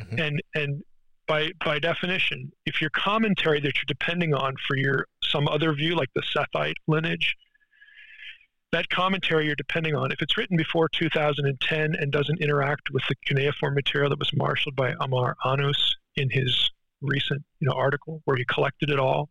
Mm-hmm. 0.00 0.18
And, 0.20 0.42
and 0.54 0.82
by, 1.26 1.50
by 1.64 1.80
definition, 1.80 2.52
if 2.66 2.80
your 2.80 2.90
commentary 2.90 3.58
that 3.58 3.74
you're 3.74 3.84
depending 3.88 4.32
on 4.32 4.54
for 4.68 4.76
your, 4.76 5.08
some 5.24 5.48
other 5.48 5.72
view, 5.72 5.96
like 5.96 6.10
the 6.14 6.22
Sethite 6.22 6.76
lineage, 6.86 7.34
that 8.70 8.88
commentary 8.90 9.46
you're 9.46 9.56
depending 9.56 9.96
on, 9.96 10.12
if 10.12 10.22
it's 10.22 10.36
written 10.36 10.56
before 10.56 10.88
2010 10.88 11.96
and 11.96 12.12
doesn't 12.12 12.40
interact 12.40 12.92
with 12.92 13.02
the 13.08 13.16
cuneiform 13.26 13.74
material 13.74 14.10
that 14.10 14.20
was 14.20 14.30
marshaled 14.36 14.76
by 14.76 14.94
Amar 15.00 15.34
Annus 15.44 15.96
in 16.14 16.30
his 16.30 16.70
recent 17.00 17.42
you 17.58 17.66
know, 17.66 17.74
article 17.74 18.22
where 18.24 18.36
he 18.36 18.44
collected 18.44 18.88
it 18.88 19.00
all, 19.00 19.30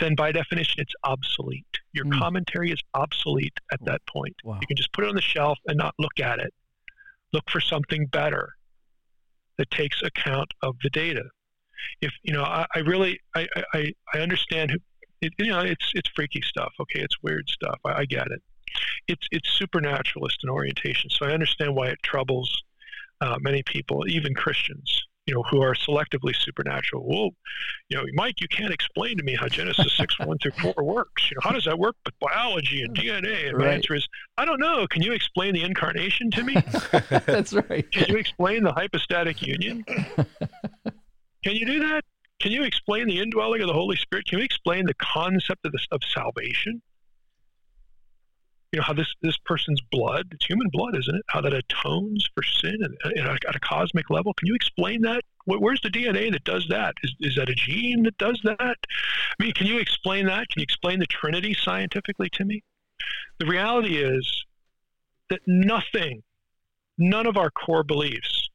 then 0.00 0.14
by 0.14 0.32
definition 0.32 0.80
it's 0.80 0.94
obsolete. 1.04 1.64
Your 1.92 2.04
mm. 2.04 2.18
commentary 2.18 2.70
is 2.70 2.80
obsolete 2.94 3.58
at 3.72 3.84
that 3.84 4.00
point. 4.06 4.34
Wow. 4.44 4.58
You 4.60 4.66
can 4.66 4.76
just 4.76 4.92
put 4.92 5.04
it 5.04 5.08
on 5.08 5.14
the 5.14 5.22
shelf 5.22 5.58
and 5.66 5.78
not 5.78 5.94
look 5.98 6.20
at 6.20 6.38
it. 6.38 6.52
Look 7.32 7.48
for 7.50 7.60
something 7.60 8.06
better 8.06 8.54
that 9.58 9.70
takes 9.70 10.02
account 10.02 10.52
of 10.62 10.76
the 10.82 10.90
data. 10.90 11.24
If 12.00 12.12
you 12.22 12.32
know, 12.32 12.42
I, 12.42 12.66
I 12.74 12.80
really, 12.80 13.20
I, 13.34 13.46
I, 13.74 13.92
I 14.14 14.18
understand. 14.18 14.70
Who, 14.70 14.78
it, 15.22 15.32
you 15.38 15.50
know, 15.50 15.60
it's 15.60 15.92
it's 15.94 16.08
freaky 16.14 16.42
stuff. 16.42 16.72
Okay, 16.80 17.00
it's 17.00 17.22
weird 17.22 17.48
stuff. 17.48 17.78
I, 17.84 18.00
I 18.00 18.04
get 18.04 18.26
it. 18.28 18.42
It's 19.08 19.26
it's 19.30 19.48
supernaturalist 19.50 20.40
in 20.42 20.50
orientation, 20.50 21.10
so 21.10 21.26
I 21.26 21.32
understand 21.32 21.74
why 21.74 21.88
it 21.88 22.02
troubles 22.02 22.62
uh, 23.20 23.36
many 23.40 23.62
people, 23.62 24.06
even 24.08 24.34
Christians 24.34 25.06
you 25.26 25.34
know, 25.34 25.42
who 25.50 25.60
are 25.60 25.74
selectively 25.74 26.34
supernatural. 26.34 27.04
Well, 27.06 27.30
you 27.88 27.96
know, 27.96 28.04
Mike, 28.14 28.40
you 28.40 28.46
can't 28.48 28.72
explain 28.72 29.16
to 29.18 29.24
me 29.24 29.34
how 29.34 29.48
Genesis 29.48 29.96
6, 29.96 30.18
1 30.20 30.38
through 30.38 30.52
4 30.52 30.74
works. 30.78 31.30
You 31.30 31.36
know, 31.36 31.40
how 31.42 31.52
does 31.52 31.64
that 31.64 31.78
work 31.78 31.96
with 32.04 32.14
biology 32.20 32.82
and 32.82 32.96
DNA? 32.96 33.48
And 33.48 33.58
right. 33.58 33.66
my 33.66 33.72
answer 33.74 33.94
is, 33.94 34.06
I 34.38 34.44
don't 34.44 34.60
know. 34.60 34.86
Can 34.86 35.02
you 35.02 35.12
explain 35.12 35.54
the 35.54 35.64
incarnation 35.64 36.30
to 36.30 36.44
me? 36.44 36.54
That's 37.26 37.52
right. 37.52 37.90
Can 37.90 38.08
you 38.08 38.16
explain 38.16 38.62
the 38.62 38.72
hypostatic 38.72 39.42
union? 39.42 39.84
Can 41.44 41.54
you 41.54 41.66
do 41.66 41.80
that? 41.80 42.04
Can 42.40 42.52
you 42.52 42.64
explain 42.64 43.08
the 43.08 43.18
indwelling 43.18 43.62
of 43.62 43.68
the 43.68 43.74
Holy 43.74 43.96
Spirit? 43.96 44.26
Can 44.26 44.38
you 44.38 44.44
explain 44.44 44.84
the 44.84 44.94
concept 44.94 45.64
of 45.64 45.72
this 45.72 45.86
of 45.90 46.00
salvation? 46.04 46.82
You 48.72 48.80
know 48.80 48.84
how 48.84 48.92
this 48.92 49.12
this 49.22 49.38
person's 49.44 49.80
blood, 49.92 50.26
it's 50.32 50.46
human 50.46 50.68
blood, 50.70 50.96
isn't 50.96 51.14
it? 51.14 51.22
How 51.28 51.40
that 51.40 51.54
atones 51.54 52.28
for 52.34 52.42
sin 52.42 52.76
and, 52.80 52.96
and 53.16 53.28
at 53.28 53.56
a 53.56 53.60
cosmic 53.60 54.10
level. 54.10 54.34
Can 54.34 54.48
you 54.48 54.54
explain 54.54 55.02
that? 55.02 55.22
Where's 55.46 55.80
the 55.80 55.88
DNA 55.88 56.32
that 56.32 56.42
does 56.42 56.66
that? 56.68 56.94
Is, 57.04 57.14
is 57.20 57.36
that 57.36 57.48
a 57.48 57.54
gene 57.54 58.02
that 58.02 58.18
does 58.18 58.40
that? 58.42 58.76
I 58.88 59.42
mean, 59.42 59.52
can 59.52 59.66
you 59.66 59.78
explain 59.78 60.26
that? 60.26 60.48
Can 60.48 60.60
you 60.60 60.64
explain 60.64 60.98
the 60.98 61.06
Trinity 61.06 61.54
scientifically 61.54 62.28
to 62.30 62.44
me? 62.44 62.64
The 63.38 63.46
reality 63.46 63.98
is 63.98 64.44
that 65.30 65.40
nothing, 65.46 66.22
none 66.98 67.26
of 67.26 67.36
our 67.36 67.50
core 67.50 67.84
beliefs 67.84 68.48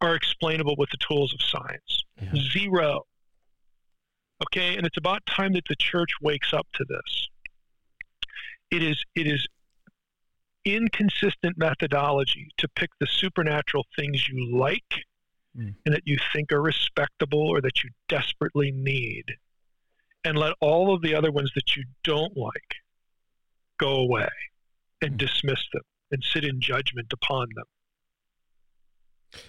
are 0.00 0.14
explainable 0.14 0.76
with 0.78 0.90
the 0.90 0.98
tools 0.98 1.34
of 1.34 1.42
science. 1.42 2.04
Yeah. 2.20 2.40
Zero. 2.52 3.02
Okay, 4.44 4.76
and 4.76 4.86
it's 4.86 4.96
about 4.96 5.26
time 5.26 5.52
that 5.54 5.64
the 5.68 5.76
church 5.76 6.10
wakes 6.22 6.52
up 6.52 6.66
to 6.74 6.84
this. 6.84 7.28
It 8.70 8.82
is 8.82 9.02
it 9.14 9.26
is 9.26 9.46
inconsistent 10.64 11.56
methodology 11.56 12.48
to 12.58 12.68
pick 12.68 12.90
the 13.00 13.06
supernatural 13.06 13.86
things 13.96 14.28
you 14.28 14.56
like 14.56 15.04
mm. 15.56 15.74
and 15.86 15.94
that 15.94 16.02
you 16.04 16.18
think 16.32 16.52
are 16.52 16.60
respectable 16.60 17.48
or 17.48 17.60
that 17.60 17.82
you 17.82 17.90
desperately 18.08 18.70
need 18.70 19.24
and 20.24 20.36
let 20.36 20.54
all 20.60 20.94
of 20.94 21.00
the 21.02 21.14
other 21.14 21.30
ones 21.30 21.50
that 21.54 21.76
you 21.76 21.84
don't 22.04 22.36
like 22.36 22.74
go 23.78 23.96
away 23.96 24.28
and 25.00 25.14
mm. 25.14 25.18
dismiss 25.18 25.64
them 25.72 25.82
and 26.10 26.22
sit 26.22 26.44
in 26.44 26.60
judgment 26.60 27.12
upon 27.12 27.46
them. 27.54 27.64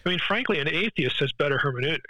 I 0.06 0.10
mean, 0.10 0.20
frankly, 0.20 0.60
an 0.60 0.68
atheist 0.68 1.20
has 1.20 1.32
better 1.34 1.58
hermeneutics. 1.58 2.04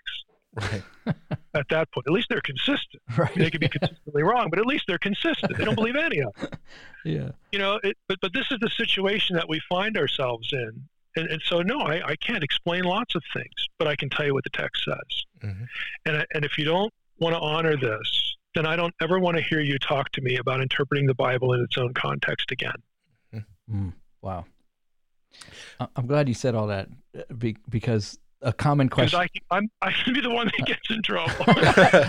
Right. 0.55 0.83
at 1.53 1.67
that 1.69 1.91
point, 1.91 2.07
at 2.07 2.13
least 2.13 2.27
they're 2.29 2.41
consistent. 2.41 3.01
Right. 3.17 3.35
They 3.35 3.49
could 3.49 3.61
be 3.61 3.69
consistently 3.69 4.23
wrong, 4.23 4.49
but 4.49 4.59
at 4.59 4.65
least 4.65 4.85
they're 4.87 4.99
consistent. 4.99 5.57
They 5.57 5.65
don't 5.65 5.75
believe 5.75 5.95
any 5.95 6.19
of 6.21 6.33
it. 6.41 6.53
Yeah. 7.05 7.29
You 7.53 7.59
know, 7.59 7.79
it, 7.81 7.95
but 8.09 8.17
but 8.21 8.33
this 8.33 8.51
is 8.51 8.57
the 8.59 8.69
situation 8.69 9.37
that 9.37 9.47
we 9.47 9.61
find 9.69 9.97
ourselves 9.97 10.49
in, 10.51 10.83
and 11.15 11.29
and 11.29 11.41
so 11.45 11.61
no, 11.61 11.79
I, 11.79 12.05
I 12.05 12.15
can't 12.17 12.43
explain 12.43 12.83
lots 12.83 13.15
of 13.15 13.23
things, 13.33 13.53
but 13.77 13.87
I 13.87 13.95
can 13.95 14.09
tell 14.09 14.25
you 14.25 14.33
what 14.33 14.43
the 14.43 14.49
text 14.49 14.83
says. 14.83 15.23
Mm-hmm. 15.41 15.63
And 16.05 16.25
and 16.33 16.43
if 16.43 16.57
you 16.57 16.65
don't 16.65 16.93
want 17.17 17.35
to 17.35 17.39
honor 17.39 17.77
this, 17.77 18.35
then 18.53 18.65
I 18.65 18.75
don't 18.75 18.93
ever 19.01 19.17
want 19.17 19.37
to 19.37 19.43
hear 19.43 19.61
you 19.61 19.79
talk 19.79 20.11
to 20.11 20.21
me 20.21 20.35
about 20.35 20.59
interpreting 20.59 21.07
the 21.07 21.13
Bible 21.13 21.53
in 21.53 21.61
its 21.61 21.77
own 21.77 21.93
context 21.93 22.51
again. 22.51 22.83
Mm, 23.71 23.93
wow. 24.21 24.45
I'm 25.95 26.07
glad 26.07 26.27
you 26.27 26.33
said 26.33 26.55
all 26.55 26.67
that 26.67 26.89
uh, 27.17 27.51
because 27.69 28.17
a 28.41 28.53
common 28.53 28.89
question. 28.89 29.19
I, 29.19 29.27
I'm, 29.51 29.69
I 29.81 29.91
can 29.91 30.13
be 30.13 30.21
the 30.21 30.29
one 30.29 30.47
that 30.57 30.65
gets 30.65 30.89
in 30.89 31.01
trouble. 31.01 31.33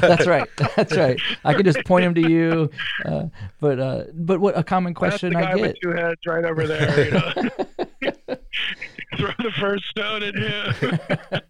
That's 0.01 0.27
right. 0.27 0.49
That's 0.77 0.97
right. 0.97 1.21
I 1.45 1.55
can 1.55 1.65
just 1.65 1.85
point 1.85 2.05
him 2.05 2.15
to 2.15 2.29
you. 2.29 2.71
Uh, 3.05 3.27
but 3.61 3.81
uh, 3.81 4.05
but 4.13 4.41
what 4.41 4.57
a 4.59 4.63
common 4.63 4.93
question 4.93 5.33
That's 5.33 5.47
the 5.47 5.47
guy 5.47 5.53
I 5.53 5.57
get. 5.57 5.63
With 5.69 5.81
two 5.81 5.91
heads 5.91 6.21
right 6.27 6.45
over 6.45 6.67
there. 6.67 7.05
You 7.07 7.11
know? 7.13 7.33
Throw 9.17 9.33
the 9.39 9.53
first 9.59 9.85
stone 9.87 10.23
at 10.23 10.35
him. 10.35 11.41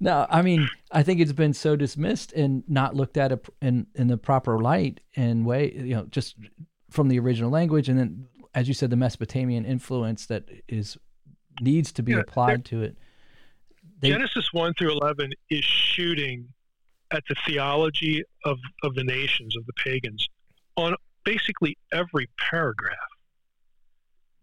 no, 0.00 0.26
I 0.28 0.42
mean 0.42 0.68
I 0.92 1.02
think 1.02 1.20
it's 1.20 1.32
been 1.32 1.54
so 1.54 1.76
dismissed 1.76 2.32
and 2.34 2.62
not 2.68 2.94
looked 2.94 3.16
at 3.16 3.32
in 3.62 3.86
in 3.94 4.08
the 4.08 4.18
proper 4.18 4.58
light 4.58 5.00
and 5.16 5.46
way. 5.46 5.72
You 5.72 5.94
know, 5.94 6.06
just 6.10 6.36
from 6.90 7.08
the 7.08 7.18
original 7.18 7.50
language 7.50 7.88
and 7.88 7.98
then 7.98 8.26
as 8.54 8.68
you 8.68 8.74
said, 8.74 8.90
the 8.90 8.96
Mesopotamian 8.96 9.64
influence 9.64 10.26
that 10.26 10.44
is 10.68 10.98
needs 11.60 11.92
to 11.92 12.02
be 12.02 12.12
yeah, 12.12 12.20
applied 12.20 12.64
to 12.66 12.82
it. 12.82 12.96
They, 14.00 14.10
Genesis 14.10 14.52
one 14.52 14.74
through 14.74 14.92
eleven 14.92 15.32
is 15.50 15.64
shooting 15.64 16.48
at 17.10 17.22
the 17.28 17.34
theology 17.46 18.22
of 18.44 18.58
of 18.82 18.94
the 18.94 19.04
nations 19.04 19.56
of 19.56 19.66
the 19.66 19.72
pagans 19.74 20.26
on 20.76 20.94
basically 21.24 21.76
every 21.92 22.28
paragraph. 22.38 22.96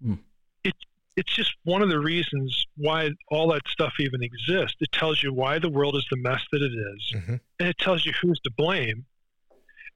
Hmm. 0.04 0.16
It's 0.64 0.80
it's 1.16 1.36
just 1.36 1.56
one 1.64 1.82
of 1.82 1.90
the 1.90 2.00
reasons 2.00 2.66
why 2.76 3.10
all 3.30 3.52
that 3.52 3.62
stuff 3.68 3.94
even 4.00 4.22
exists. 4.22 4.78
It 4.80 4.92
tells 4.92 5.24
you 5.24 5.34
why 5.34 5.60
the 5.60 5.70
world 5.70 5.96
is 5.96 6.06
the 6.12 6.18
mess 6.18 6.44
that 6.52 6.62
it 6.62 6.72
is, 6.72 7.14
mm-hmm. 7.16 7.36
and 7.60 7.68
it 7.68 7.78
tells 7.80 8.06
you 8.06 8.14
who's 8.22 8.40
to 8.42 8.52
blame 8.52 9.06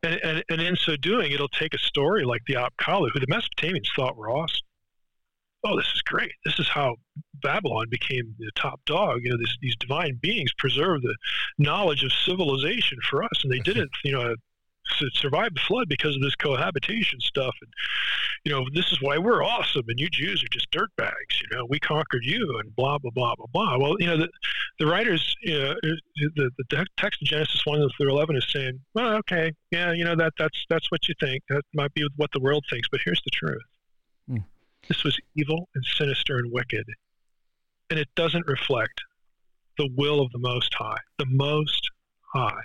and, 0.04 0.20
and, 0.24 0.44
and 0.50 0.62
in 0.62 0.76
so 0.76 0.96
doing, 0.96 1.32
it'll 1.32 1.48
take 1.48 1.74
a 1.74 1.78
story 1.78 2.24
like 2.24 2.42
the 2.48 2.56
Apkallu, 2.56 3.10
who 3.14 3.20
the 3.20 3.28
Mesopotamians 3.28 3.88
thought 3.96 4.18
were 4.18 4.30
awesome. 4.30 4.62
Oh, 5.64 5.78
this 5.78 5.92
is 5.94 6.02
great. 6.02 6.32
This 6.44 6.60
is 6.60 6.68
how 6.68 6.96
Babylon 7.44 7.88
became 7.90 8.36
the 8.40 8.52
top 8.56 8.80
dog. 8.86 9.20
You 9.24 9.32
know, 9.32 9.38
this, 9.38 9.56
these 9.62 9.76
divine 9.76 10.18
beings 10.22 10.52
preserved 10.58 11.04
the 11.04 11.16
knowledge 11.58 12.04
of 12.04 12.12
civilization 12.12 12.98
for 13.10 13.24
us, 13.24 13.44
and 13.44 13.52
they 13.52 13.58
mm-hmm. 13.58 13.74
did 13.74 13.78
it, 13.78 13.90
you 14.04 14.14
know, 14.14 14.36
survived 15.14 15.56
the 15.56 15.62
flood 15.62 15.88
because 15.88 16.16
of 16.16 16.22
this 16.22 16.36
cohabitation 16.36 17.20
stuff. 17.20 17.56
And 17.62 17.72
you 18.46 18.52
know, 18.52 18.66
this 18.74 18.92
is 18.92 19.02
why 19.02 19.18
we're 19.18 19.44
awesome, 19.44 19.84
and 19.88 20.00
you 20.00 20.10
Jews 20.10 20.44
are 20.44 20.48
just 20.52 20.72
dirtbags. 20.72 21.42
You 21.42 21.58
know, 21.58 21.66
we 21.70 21.80
conquered 21.80 22.24
you, 22.24 22.60
and 22.60 22.76
blah 22.76 22.98
blah 22.98 23.12
blah 23.12 23.36
blah 23.36 23.46
blah. 23.54 23.78
Well, 23.78 23.96
you 24.00 24.08
know, 24.08 24.18
the 24.18 24.30
the 24.80 24.88
writers, 24.88 25.36
you 25.44 25.60
know, 25.60 25.72
uh, 25.72 25.96
the 26.36 26.52
the 26.58 26.86
text 26.98 27.22
of 27.22 27.28
Genesis 27.28 27.66
one 27.66 27.88
through 27.98 28.10
eleven 28.10 28.36
is 28.36 28.46
saying, 28.50 28.80
well, 28.94 29.14
okay, 29.18 29.54
yeah, 29.72 29.92
you 29.92 30.04
know 30.04 30.16
that 30.16 30.34
that's 30.38 30.66
that's 30.70 30.92
what 30.92 31.08
you 31.08 31.16
think. 31.20 31.44
That 31.50 31.62
might 31.74 31.94
be 31.94 32.08
what 32.16 32.32
the 32.34 32.40
world 32.40 32.66
thinks, 32.70 32.88
but 32.90 33.02
here's 33.06 33.22
the 33.24 33.32
truth. 33.32 33.62
This 34.88 35.04
was 35.04 35.18
evil 35.36 35.70
and 35.76 35.86
sinister 35.86 36.38
and 36.38 36.52
wicked, 36.52 36.86
and 37.90 38.00
it 38.00 38.10
doesn't 38.16 38.48
reflect 38.48 39.02
the 39.78 39.90
will 39.96 40.22
of 40.22 40.32
the 40.32 40.40
Most 40.40 40.74
High. 40.74 40.98
The 41.18 41.26
Most 41.28 41.90
High 42.34 42.62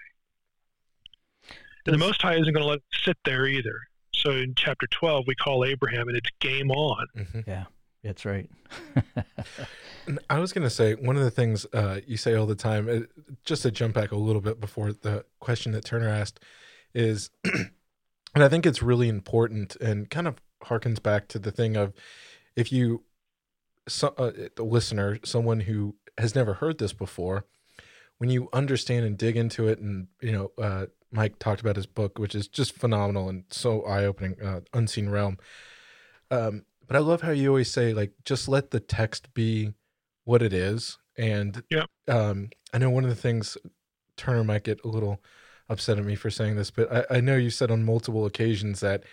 and 1.86 1.94
the 1.94 2.04
Most 2.04 2.20
High 2.20 2.34
isn't 2.34 2.52
going 2.52 2.62
to 2.62 2.68
let 2.68 2.78
it 2.78 2.84
sit 3.04 3.16
there 3.24 3.46
either. 3.46 3.78
So 4.12 4.30
in 4.32 4.54
chapter 4.56 4.86
12, 4.88 5.24
we 5.26 5.34
call 5.34 5.64
Abraham 5.64 6.08
and 6.08 6.16
it's 6.16 6.30
game 6.40 6.70
on. 6.70 7.06
Mm-hmm. 7.16 7.40
Yeah, 7.46 7.64
that's 8.02 8.24
right. 8.24 8.50
I 10.30 10.38
was 10.38 10.52
going 10.52 10.64
to 10.64 10.70
say, 10.70 10.94
one 10.94 11.16
of 11.16 11.22
the 11.22 11.30
things 11.30 11.64
uh, 11.72 12.00
you 12.06 12.16
say 12.16 12.34
all 12.34 12.46
the 12.46 12.56
time, 12.56 12.88
uh, 12.88 13.24
just 13.44 13.62
to 13.62 13.70
jump 13.70 13.94
back 13.94 14.10
a 14.10 14.16
little 14.16 14.40
bit 14.40 14.60
before 14.60 14.92
the 14.92 15.24
question 15.38 15.72
that 15.72 15.84
Turner 15.84 16.08
asked, 16.08 16.40
is, 16.94 17.30
and 17.44 18.42
I 18.42 18.48
think 18.48 18.66
it's 18.66 18.82
really 18.82 19.08
important 19.08 19.76
and 19.76 20.10
kind 20.10 20.26
of 20.26 20.36
harkens 20.68 21.02
back 21.02 21.28
to 21.28 21.38
the 21.38 21.50
thing 21.50 21.76
of 21.76 21.92
if 22.54 22.72
you, 22.72 23.04
so, 23.88 24.14
uh, 24.18 24.32
the 24.56 24.64
listener, 24.64 25.18
someone 25.24 25.60
who 25.60 25.94
has 26.18 26.34
never 26.34 26.54
heard 26.54 26.78
this 26.78 26.92
before, 26.92 27.44
when 28.18 28.30
you 28.30 28.48
understand 28.52 29.04
and 29.04 29.18
dig 29.18 29.36
into 29.36 29.68
it 29.68 29.78
and, 29.78 30.08
you 30.20 30.32
know, 30.32 30.50
uh, 30.62 30.86
Mike 31.12 31.38
talked 31.38 31.60
about 31.60 31.76
his 31.76 31.86
book, 31.86 32.18
which 32.18 32.34
is 32.34 32.48
just 32.48 32.72
phenomenal 32.72 33.28
and 33.28 33.44
so 33.50 33.82
eye 33.82 34.04
opening, 34.04 34.36
uh, 34.42 34.60
Unseen 34.72 35.08
Realm. 35.08 35.38
Um, 36.30 36.64
but 36.86 36.96
I 36.96 37.00
love 37.00 37.22
how 37.22 37.30
you 37.30 37.48
always 37.48 37.70
say, 37.70 37.92
like, 37.92 38.12
just 38.24 38.48
let 38.48 38.70
the 38.70 38.80
text 38.80 39.32
be 39.34 39.72
what 40.24 40.42
it 40.42 40.52
is. 40.52 40.98
And 41.16 41.62
yeah. 41.70 41.84
um, 42.08 42.50
I 42.72 42.78
know 42.78 42.90
one 42.90 43.04
of 43.04 43.10
the 43.10 43.16
things 43.16 43.56
Turner 44.16 44.44
might 44.44 44.64
get 44.64 44.84
a 44.84 44.88
little 44.88 45.22
upset 45.68 45.98
at 45.98 46.04
me 46.04 46.14
for 46.14 46.30
saying 46.30 46.56
this, 46.56 46.70
but 46.70 46.92
I, 46.92 47.18
I 47.18 47.20
know 47.20 47.36
you 47.36 47.50
said 47.50 47.70
on 47.70 47.84
multiple 47.84 48.24
occasions 48.24 48.80
that, 48.80 49.04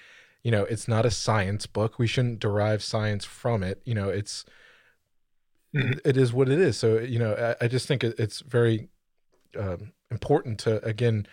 you 0.44 0.52
know, 0.52 0.64
it's 0.64 0.88
not 0.88 1.06
a 1.06 1.12
science 1.12 1.66
book. 1.66 1.98
We 1.98 2.08
shouldn't 2.08 2.39
derive 2.39 2.84
science 2.84 3.26
from 3.26 3.64
it. 3.64 3.82
You 3.86 3.96
know, 3.96 4.10
it's, 4.10 4.46
mm-hmm. 5.76 6.00
it 6.06 6.18
is 6.18 6.34
what 6.34 6.50
it 6.50 6.60
is. 6.60 6.78
So, 6.78 7.00
you 7.00 7.20
know, 7.20 7.56
I, 7.62 7.66
I 7.66 7.68
just 7.68 7.88
think 7.88 8.04
it, 8.04 8.16
it's 8.20 8.41
very 8.41 8.89
um, 9.58 9.94
important 10.12 10.60
to, 10.62 10.84
again, 10.86 11.28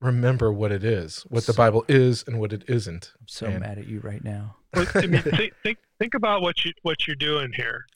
remember 0.00 0.52
what 0.52 0.72
it 0.72 0.84
is, 0.84 1.24
what 1.28 1.46
the 1.46 1.52
Bible 1.52 1.84
is 1.88 2.24
and 2.26 2.38
what 2.38 2.52
it 2.52 2.64
isn't. 2.68 3.12
I'm 3.18 3.28
so 3.28 3.46
and, 3.46 3.60
mad 3.60 3.78
at 3.78 3.86
you 3.86 4.00
right 4.00 4.22
now. 4.22 4.56
I 4.74 5.06
mean, 5.06 5.22
think, 5.22 5.54
think 5.62 5.78
think 5.98 6.14
about 6.14 6.42
what 6.42 6.64
you 6.64 6.72
what 6.82 7.06
you're 7.06 7.16
doing 7.16 7.52
here. 7.54 7.86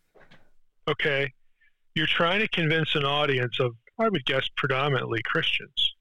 Okay, 0.89 1.33
you're 1.95 2.07
trying 2.07 2.41
to 2.41 2.49
convince 2.49 2.95
an 2.95 3.05
audience 3.05 3.59
of, 3.59 3.75
I 3.99 4.09
would 4.09 4.25
guess, 4.27 4.49
predominantly 4.57 5.23
Christians, 5.25 5.95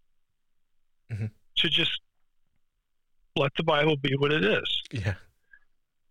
mm-hmm. 1.12 1.28
to 1.58 1.70
just 1.70 2.02
let 3.36 3.52
the 3.56 3.64
Bible 3.64 3.98
be 3.98 4.16
what 4.18 4.32
it 4.32 4.44
is. 4.44 4.84
Yeah. 4.92 5.16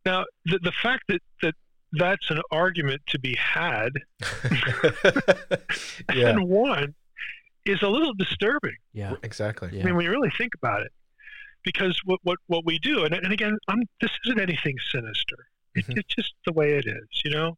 Now, 0.05 0.25
the 0.45 0.59
the 0.59 0.73
fact 0.73 1.05
that 1.09 1.23
that 1.43 1.55
that's 1.93 2.31
an 2.31 2.41
argument 2.51 3.03
to 3.09 3.19
be 3.19 3.37
had, 3.37 3.93
yeah. 6.15 6.29
and 6.29 6.49
one 6.49 6.95
is 7.65 7.83
a 7.83 7.89
little 7.89 8.15
disturbing. 8.15 8.77
Yeah, 8.93 9.15
exactly. 9.23 9.71
Yeah. 9.73 9.83
I 9.83 9.85
mean, 9.85 9.97
when 9.97 10.05
you 10.05 10.11
really 10.11 10.33
think 10.37 10.55
about 10.55 10.83
it, 10.83 10.93
because 11.63 12.01
what 12.05 12.21
what, 12.25 12.39
what 12.47 12.65
we 12.65 12.79
do, 12.79 13.05
and, 13.05 13.15
and 13.15 13.33
again, 13.33 13.57
I'm, 13.69 13.83
this 14.01 14.11
isn't 14.27 14.41
anything 14.41 14.77
sinister. 14.91 15.37
Mm-hmm. 15.77 15.93
it's 15.97 16.15
just 16.15 16.35
the 16.45 16.53
way 16.53 16.75
it 16.75 16.87
is. 16.87 17.23
You 17.25 17.31
know, 17.31 17.57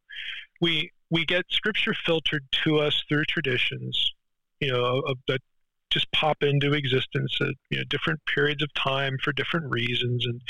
we 0.60 0.90
we 1.10 1.24
get 1.24 1.44
scripture 1.48 1.94
filtered 2.04 2.44
to 2.64 2.78
us 2.78 3.02
through 3.08 3.24
traditions, 3.24 4.12
you 4.60 4.72
know, 4.72 5.00
of, 5.06 5.18
that 5.28 5.40
just 5.90 6.10
pop 6.12 6.42
into 6.42 6.72
existence 6.72 7.36
at 7.40 7.54
you 7.70 7.78
know 7.78 7.84
different 7.88 8.20
periods 8.26 8.62
of 8.62 8.72
time 8.74 9.16
for 9.22 9.32
different 9.32 9.70
reasons, 9.70 10.26
and 10.26 10.40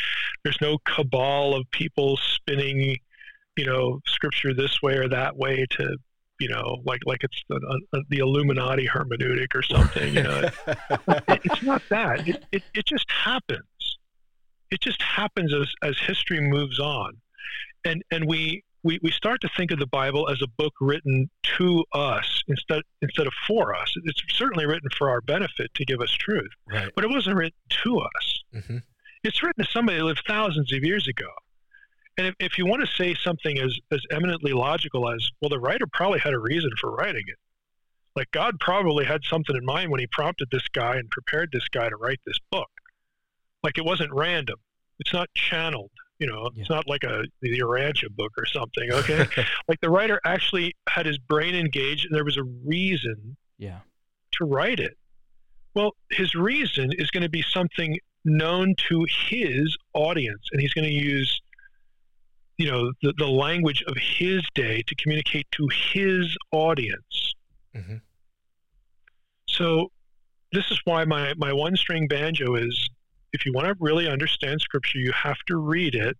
there's 0.43 0.61
no 0.61 0.79
cabal 0.85 1.55
of 1.55 1.71
people 1.71 2.17
spinning, 2.17 2.97
you 3.57 3.67
know, 3.67 4.01
scripture 4.07 4.55
this 4.55 4.81
way 4.83 4.97
or 4.97 5.09
that 5.09 5.37
way 5.37 5.67
to 5.71 5.97
you 6.41 6.49
know, 6.49 6.83
like 6.85 7.01
like 7.07 7.23
it's 7.23 7.43
the, 7.49 7.61
uh, 7.93 7.99
the 8.11 8.19
Illuminati 8.19 8.89
hermeneutic 8.89 9.55
or 9.55 9.63
something. 9.63 10.15
You 10.15 10.23
know, 10.23 10.51
it, 10.69 11.41
it's 11.45 11.63
not 11.63 11.83
that. 11.91 12.27
It, 12.27 12.45
it 12.51 12.63
it 12.75 12.87
just 12.87 13.11
happens. 13.11 13.63
It 14.71 14.81
just 14.81 15.01
happens 15.01 15.55
as 15.55 15.73
as 15.83 15.99
history 15.99 16.41
moves 16.41 16.79
on, 16.79 17.19
and 17.85 18.03
and 18.11 18.27
we. 18.27 18.65
We, 18.85 19.01
we 19.03 19.11
start 19.11 19.41
to 19.41 19.49
think 19.57 19.71
of 19.71 19.79
the 19.79 19.87
Bible 19.87 20.29
as 20.29 20.41
a 20.43 20.47
book 20.47 20.75
written 20.81 21.31
to 21.57 21.85
us 21.93 22.43
instead 22.49 22.83
instead 23.01 23.27
of 23.27 23.33
for 23.49 23.75
us. 23.75 23.93
It's 24.05 24.23
certainly 24.29 24.67
written 24.67 24.91
for 24.97 25.09
our 25.09 25.21
benefit 25.23 25.73
to 25.75 25.85
give 25.85 26.01
us 26.01 26.13
truth, 26.13 26.51
right. 26.71 26.93
but 26.95 27.03
it 27.03 27.11
wasn't 27.11 27.37
written 27.37 27.59
to 27.83 27.99
us. 27.99 28.45
hmm 28.53 28.77
It's 29.25 29.43
written 29.43 29.65
to 29.65 29.71
somebody 29.71 29.99
who 29.99 30.05
lived 30.05 30.23
thousands 30.29 30.73
of 30.73 30.85
years 30.85 31.09
ago. 31.09 31.31
And 32.19 32.27
if, 32.29 32.35
if 32.39 32.59
you 32.59 32.67
want 32.67 32.83
to 32.83 32.95
say 32.95 33.15
something 33.15 33.59
as, 33.59 33.77
as 33.91 34.03
eminently 34.13 34.53
logical 34.53 35.11
as, 35.11 35.29
well, 35.41 35.49
the 35.49 35.59
writer 35.59 35.87
probably 35.93 36.21
had 36.21 36.35
a 36.35 36.39
reason 36.39 36.71
for 36.81 36.95
writing 36.95 37.25
it. 37.27 37.39
Like 38.15 38.31
God 38.31 38.61
probably 38.61 39.05
had 39.05 39.25
something 39.25 39.57
in 39.57 39.65
mind 39.65 39.91
when 39.91 39.99
he 40.01 40.07
prompted 40.07 40.49
this 40.53 40.69
guy 40.73 40.97
and 40.97 41.11
prepared 41.11 41.51
this 41.53 41.67
guy 41.69 41.89
to 41.89 41.97
write 41.97 42.21
this 42.25 42.39
book. 42.51 42.71
Like 43.63 43.79
it 43.79 43.85
wasn't 43.85 44.13
random. 44.13 44.59
It's 45.01 45.13
not 45.13 45.29
channeled. 45.35 45.91
You 46.21 46.29
know, 46.29 46.49
it's 46.55 46.71
not 46.71 46.89
like 46.89 47.03
a 47.03 47.25
the 47.43 47.59
Urantia 47.59 48.09
book 48.15 48.33
or 48.39 48.47
something. 48.47 48.91
Okay, 48.93 49.27
like 49.69 49.81
the 49.81 49.91
writer 49.91 50.21
actually 50.25 50.75
had 50.89 51.07
his 51.07 51.19
brain 51.19 51.55
engaged, 51.55 52.07
and 52.07 52.15
there 52.15 52.25
was 52.25 52.37
a 52.37 52.45
reason 52.65 53.37
Yeah. 53.59 53.81
to 54.39 54.45
write 54.45 54.79
it. 54.81 54.97
Well, 55.75 55.91
his 56.13 56.35
reason 56.37 56.93
is 56.93 57.11
going 57.11 57.25
to 57.25 57.29
be 57.29 57.43
something 57.43 57.99
known 58.25 58.75
to 58.89 59.05
his 59.29 59.77
audience, 59.93 60.43
and 60.53 60.61
he's 60.61 60.73
going 60.73 60.87
to 60.87 60.95
use, 60.95 61.41
you 62.59 62.71
know, 62.71 62.93
the, 63.03 63.13
the 63.19 63.27
language 63.27 63.83
of 63.89 63.97
his 64.01 64.43
day 64.55 64.83
to 64.87 64.95
communicate 64.95 65.47
to 65.53 65.69
his 65.93 66.37
audience. 66.53 67.35
Mhm. 67.77 68.01
So, 69.49 69.91
this 70.53 70.71
is 70.71 70.81
why 70.85 71.05
my, 71.05 71.35
my 71.37 71.53
one 71.53 71.77
string 71.77 72.07
banjo 72.07 72.55
is 72.55 72.89
if 73.35 73.45
you 73.45 73.53
want 73.53 73.67
to 73.67 73.75
really 73.81 74.09
understand 74.09 74.61
Scripture, 74.61 74.99
you 74.99 75.13
have 75.13 75.39
to 75.49 75.57
read 75.57 75.95
it 75.95 76.17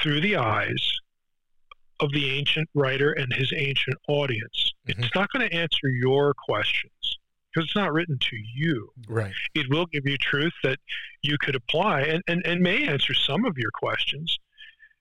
through 0.00 0.20
the 0.20 0.36
eyes 0.36 0.92
of 2.00 2.12
the 2.12 2.30
ancient 2.30 2.68
writer 2.74 3.12
and 3.12 3.32
his 3.32 3.50
ancient 3.56 3.96
audience. 4.06 4.72
Mhm. 4.86 5.02
It's 5.02 5.14
not 5.14 5.30
going 5.32 5.48
to 5.48 5.56
answer 5.56 5.88
your 5.88 6.34
questions 6.34 7.18
because 7.50 7.66
it's 7.68 7.76
not 7.76 7.94
written 7.94 8.18
to 8.18 8.36
you. 8.36 8.92
Right. 9.08 9.32
It 9.54 9.70
will 9.70 9.86
give 9.86 10.06
you 10.06 10.18
truth 10.18 10.52
that 10.62 10.78
you 11.22 11.38
could 11.38 11.54
apply 11.54 12.02
and, 12.02 12.22
and, 12.28 12.46
and 12.46 12.60
may 12.60 12.86
answer 12.86 13.14
some 13.14 13.46
of 13.46 13.56
your 13.56 13.70
questions, 13.70 14.38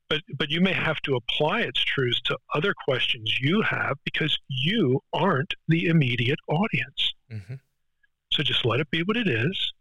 but, 0.07 0.21
but 0.37 0.49
you 0.49 0.61
may 0.61 0.71
have 0.71 1.01
to 1.01 1.17
apply 1.17 1.61
its 1.61 1.83
truths 1.83 2.21
to 2.21 2.37
other 2.53 2.73
questions 2.85 3.37
you 3.41 3.61
have 3.63 3.97
because 4.05 4.39
you 4.47 5.03
aren't 5.11 5.53
the 5.67 5.87
immediate 5.87 6.39
audience. 6.47 7.13
hmm 7.29 7.55
So 8.31 8.43
just 8.43 8.63
let 8.63 8.79
it 8.79 8.89
be 8.89 9.03
what 9.03 9.17
it 9.17 9.27
is. 9.27 9.73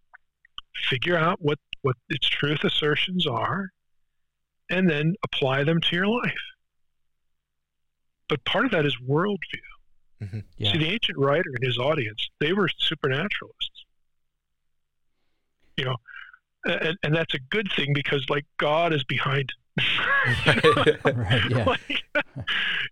Figure 0.76 1.16
out 1.16 1.38
what, 1.40 1.58
what 1.82 1.96
its 2.08 2.28
truth 2.28 2.64
assertions 2.64 3.26
are, 3.26 3.70
and 4.70 4.88
then 4.88 5.14
apply 5.22 5.64
them 5.64 5.80
to 5.80 5.96
your 5.96 6.06
life. 6.06 6.32
But 8.28 8.44
part 8.44 8.64
of 8.64 8.70
that 8.72 8.86
is 8.86 8.96
worldview. 9.08 9.36
Mm-hmm. 10.22 10.40
Yeah. 10.56 10.72
See, 10.72 10.78
the 10.78 10.88
ancient 10.88 11.18
writer 11.18 11.50
and 11.54 11.64
his 11.64 11.78
audience, 11.78 12.28
they 12.40 12.52
were 12.52 12.68
supernaturalists. 12.78 13.84
You 15.76 15.84
know, 15.84 15.96
and, 16.64 16.96
and 17.02 17.14
that's 17.14 17.34
a 17.34 17.40
good 17.50 17.70
thing 17.76 17.92
because, 17.92 18.24
like, 18.30 18.46
God 18.56 18.92
is 18.92 19.04
behind. 19.04 19.52
Right, 21.04 21.42
yeah. 21.50 21.64
Like, 21.64 22.02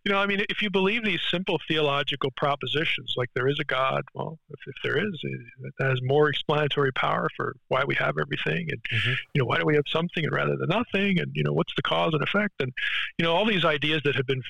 you 0.05 0.13
know, 0.13 0.19
I 0.19 0.27
mean, 0.27 0.45
if 0.49 0.61
you 0.63 0.71
believe 0.71 1.05
these 1.05 1.21
simple 1.31 1.59
theological 1.69 2.31
propositions, 2.37 3.15
like 3.17 3.31
there 3.35 3.49
is 3.49 3.59
a 3.61 3.65
God, 3.65 4.03
well, 4.15 4.39
if, 4.51 4.61
if 4.67 4.75
there 4.83 4.99
is, 4.99 5.21
it 5.23 5.73
has 5.81 5.99
more 6.03 6.29
explanatory 6.29 6.93
power 6.93 7.29
for 7.37 7.55
why 7.69 7.85
we 7.85 7.95
have 7.97 8.17
everything, 8.19 8.69
and 8.71 8.83
Mhm. 8.93 9.17
you 9.35 9.41
know, 9.41 9.45
why 9.47 9.59
do 9.59 9.65
we 9.67 9.75
have 9.75 9.85
something 9.89 10.25
and 10.25 10.33
rather 10.33 10.57
than 10.57 10.69
nothing, 10.69 11.19
and 11.19 11.31
you 11.35 11.43
know, 11.45 11.53
what's 11.53 11.75
the 11.77 11.83
cause 11.83 12.15
and 12.15 12.23
effect, 12.23 12.55
and 12.61 12.73
you 13.19 13.25
know, 13.25 13.33
all 13.33 13.45
these 13.47 13.65
ideas 13.65 14.03
that 14.05 14.17
have 14.17 14.27
been 14.27 14.43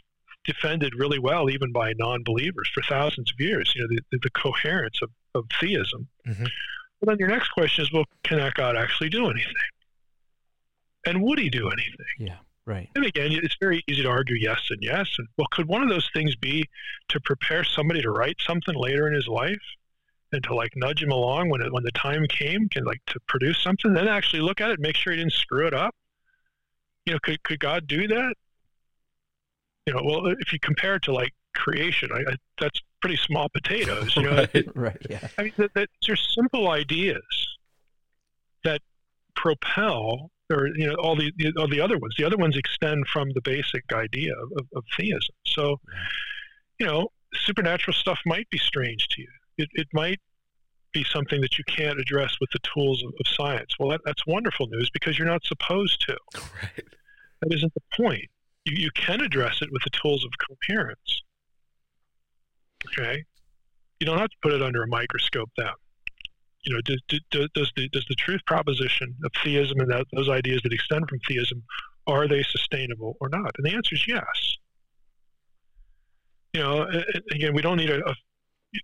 defended 0.45 0.95
really 0.97 1.19
well, 1.19 1.49
even 1.51 1.71
by 1.71 1.93
non-believers 1.99 2.69
for 2.75 2.83
thousands 2.83 3.31
of 3.33 3.39
years. 3.41 3.73
You 3.77 3.83
know, 3.83 3.89
the, 3.89 4.01
the, 4.11 4.19
the 4.25 4.31
coherence 4.31 5.01
of, 5.03 5.11
of 5.35 5.45
theism. 5.61 6.09
Mhm. 6.27 6.49
Well, 7.01 7.07
then 7.15 7.19
your 7.19 7.29
next 7.29 7.49
question 7.51 7.85
is, 7.85 7.93
well, 7.93 8.05
can 8.25 8.39
that 8.39 8.55
God 8.55 8.77
actually 8.77 9.09
do 9.11 9.29
anything? 9.31 9.55
And 11.07 11.23
would 11.23 11.39
he 11.39 11.51
do 11.51 11.69
anything? 11.69 12.07
Yeah. 12.19 12.37
Right. 12.65 12.89
And 12.95 13.05
again, 13.05 13.33
it's 13.33 13.57
very 13.61 13.83
easy 13.89 14.03
to 14.03 14.09
argue 14.09 14.37
yes 14.37 14.61
and 14.71 14.79
yes. 14.81 15.09
And 15.19 15.27
well, 15.37 15.49
could 15.51 15.67
one 15.67 15.83
of 15.83 15.89
those 15.89 16.09
things 16.15 16.37
be 16.37 16.69
to 17.09 17.19
prepare 17.21 17.65
somebody 17.65 18.01
to 18.03 18.11
write 18.11 18.37
something 18.41 18.75
later 18.77 19.09
in 19.09 19.15
his 19.15 19.27
life, 19.27 19.61
and 20.33 20.43
to 20.45 20.55
like 20.55 20.73
nudge 20.77 21.03
him 21.03 21.11
along 21.11 21.51
when 21.51 21.61
it, 21.61 21.73
when 21.73 21.83
the 21.83 21.93
time 21.93 22.25
came, 22.27 22.69
can 22.69 22.85
like 22.85 23.03
to 23.07 23.21
produce 23.27 23.59
something, 23.59 23.93
then 23.93 24.09
actually 24.09 24.41
look 24.41 24.61
at 24.61 24.71
it, 24.71 24.81
make 24.81 24.97
sure 24.97 25.13
he 25.13 25.19
didn't 25.19 25.33
screw 25.33 25.67
it 25.67 25.75
up. 25.75 25.95
You 27.05 27.15
know, 27.15 27.19
could 27.23 27.43
could 27.43 27.61
God 27.61 27.87
do 27.87 28.07
that? 28.09 28.35
You 29.87 29.95
know, 29.95 30.03
well, 30.05 30.27
if 30.39 30.53
you 30.53 30.61
compare 30.61 30.95
it 30.95 31.03
to 31.03 31.13
like 31.13 31.33
creation, 31.55 32.11
I, 32.13 32.21
I, 32.33 32.37
that's 32.61 32.81
pretty 33.01 33.17
small 33.17 33.49
potatoes. 33.49 34.17
You 34.17 34.23
know, 34.23 34.47
Right. 34.55 34.77
Right. 34.77 35.07
Yeah. 35.11 35.29
I 35.37 35.43
mean, 35.43 35.53
that, 35.59 35.75
that 35.75 35.89
there's 36.07 36.33
simple 36.35 36.71
ideas 36.71 37.23
that 38.65 38.81
propel, 39.35 40.31
or 40.51 40.69
you 40.77 40.87
know, 40.87 40.95
all 40.95 41.17
the, 41.17 41.33
all 41.59 41.69
the 41.69 41.81
other 41.81 41.99
ones. 41.99 42.15
The 42.17 42.25
other 42.25 42.37
ones 42.37 42.57
extend 42.57 43.07
from 43.09 43.31
the 43.35 43.41
basic 43.43 43.85
idea 43.93 44.33
of, 44.35 44.53
of, 44.59 44.67
of 44.77 44.85
theism. 44.97 45.35
So, 45.47 45.81
you 46.79 46.87
know, 46.87 47.09
supernatural 47.35 47.95
stuff 47.95 48.19
might 48.27 48.49
be 48.51 48.59
strange 48.59 49.09
to 49.09 49.23
you. 49.23 49.29
It, 49.59 49.69
it 49.73 49.89
might 49.93 50.21
be 50.93 51.05
something 51.05 51.41
that 51.41 51.59
you 51.59 51.65
can't 51.65 51.99
address 51.99 52.37
with 52.41 52.51
the 52.53 52.59
tools 52.61 53.03
of, 53.03 53.11
of 53.19 53.27
science. 53.27 53.75
Well, 53.79 53.91
that, 53.91 54.01
that's 54.05 54.27
wonderful 54.27 54.67
news 54.67 54.91
because 54.91 55.19
you're 55.19 55.29
not 55.29 55.45
supposed 55.45 56.01
to. 56.03 56.17
Right. 56.63 56.85
That 57.41 57.57
isn't 57.57 57.75
the 57.75 58.05
point. 58.05 58.27
You, 58.65 58.77
you 58.77 58.91
can 58.95 59.21
address 59.21 59.63
it 59.63 59.73
with 59.73 59.83
the 59.83 59.91
tools 59.91 60.25
of 60.25 60.31
coherence. 60.39 61.23
Okay? 62.87 63.25
You 63.99 64.07
don't 64.07 64.19
have 64.19 64.31
to 64.31 64.37
put 64.43 64.53
it 64.53 64.63
under 64.63 64.83
a 64.83 64.87
microscope 64.87 65.51
then. 65.57 65.73
You 66.65 66.75
know, 66.75 66.81
does, 66.83 67.03
does, 67.09 67.49
does, 67.55 67.73
the, 67.77 67.89
does 67.89 68.07
the 68.09 68.15
truth 68.15 68.41
proposition 68.47 69.17
of 69.25 69.33
theism 69.43 69.81
and 69.81 69.91
that, 69.91 70.07
those 70.13 70.29
ideas 70.29 70.61
that 70.63 70.73
extend 70.73 71.09
from 71.09 71.19
theism, 71.27 71.63
are 72.07 72.29
they 72.29 72.43
sustainable 72.43 73.17
or 73.21 73.29
not? 73.29 73.53
And 73.57 73.67
the 73.67 73.75
answer 73.75 73.95
is 73.95 74.07
yes. 74.07 74.57
You 76.53 76.61
know, 76.61 76.87
again, 77.33 77.55
we 77.55 77.63
don't 77.63 77.79
need 77.79 77.91
a, 77.91 78.07
a 78.09 78.15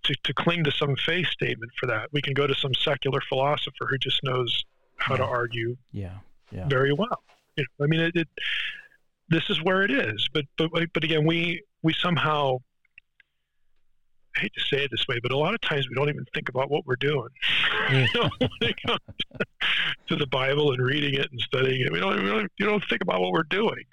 to, 0.03 0.15
to 0.23 0.33
cling 0.33 0.63
to 0.65 0.71
some 0.71 0.95
faith 1.05 1.27
statement 1.27 1.71
for 1.79 1.87
that. 1.87 2.09
We 2.11 2.21
can 2.21 2.33
go 2.33 2.47
to 2.47 2.53
some 2.55 2.73
secular 2.73 3.21
philosopher 3.27 3.87
who 3.89 3.97
just 3.97 4.23
knows 4.23 4.63
how 4.97 5.15
to 5.15 5.23
argue 5.23 5.77
Yeah. 5.91 6.17
Yeah. 6.51 6.67
very 6.67 6.93
well. 6.93 7.23
You 7.55 7.65
know, 7.77 7.85
I 7.85 7.87
mean, 7.87 7.99
it, 8.01 8.15
it, 8.15 8.27
this 9.29 9.49
is 9.49 9.61
where 9.63 9.83
it 9.83 9.91
is. 9.91 10.27
But 10.33 10.45
but 10.57 10.71
but 10.93 11.03
again, 11.03 11.25
we 11.25 11.63
we 11.83 11.93
somehow 11.93 12.57
I 14.39 14.43
hate 14.43 14.53
to 14.53 14.61
say 14.61 14.83
it 14.83 14.91
this 14.91 15.05
way, 15.07 15.19
but 15.21 15.31
a 15.31 15.37
lot 15.37 15.53
of 15.53 15.61
times 15.61 15.87
we 15.89 15.95
don't 15.95 16.09
even 16.09 16.25
think 16.33 16.47
about 16.49 16.69
what 16.71 16.85
we're 16.85 16.95
doing. 16.95 17.27
You 17.91 18.07
know, 18.13 18.29
when 18.39 18.49
it 18.61 18.75
comes 18.85 18.99
to 20.07 20.15
the 20.15 20.27
Bible 20.27 20.71
and 20.71 20.81
reading 20.81 21.15
it 21.15 21.31
and 21.31 21.39
studying 21.41 21.81
it, 21.81 21.91
we 21.91 21.99
don't, 21.99 22.21
we 22.23 22.29
don't 22.29 22.51
you 22.59 22.65
don't 22.65 22.83
think 22.89 23.01
about 23.01 23.19
what 23.19 23.31
we're 23.31 23.43
doing, 23.49 23.83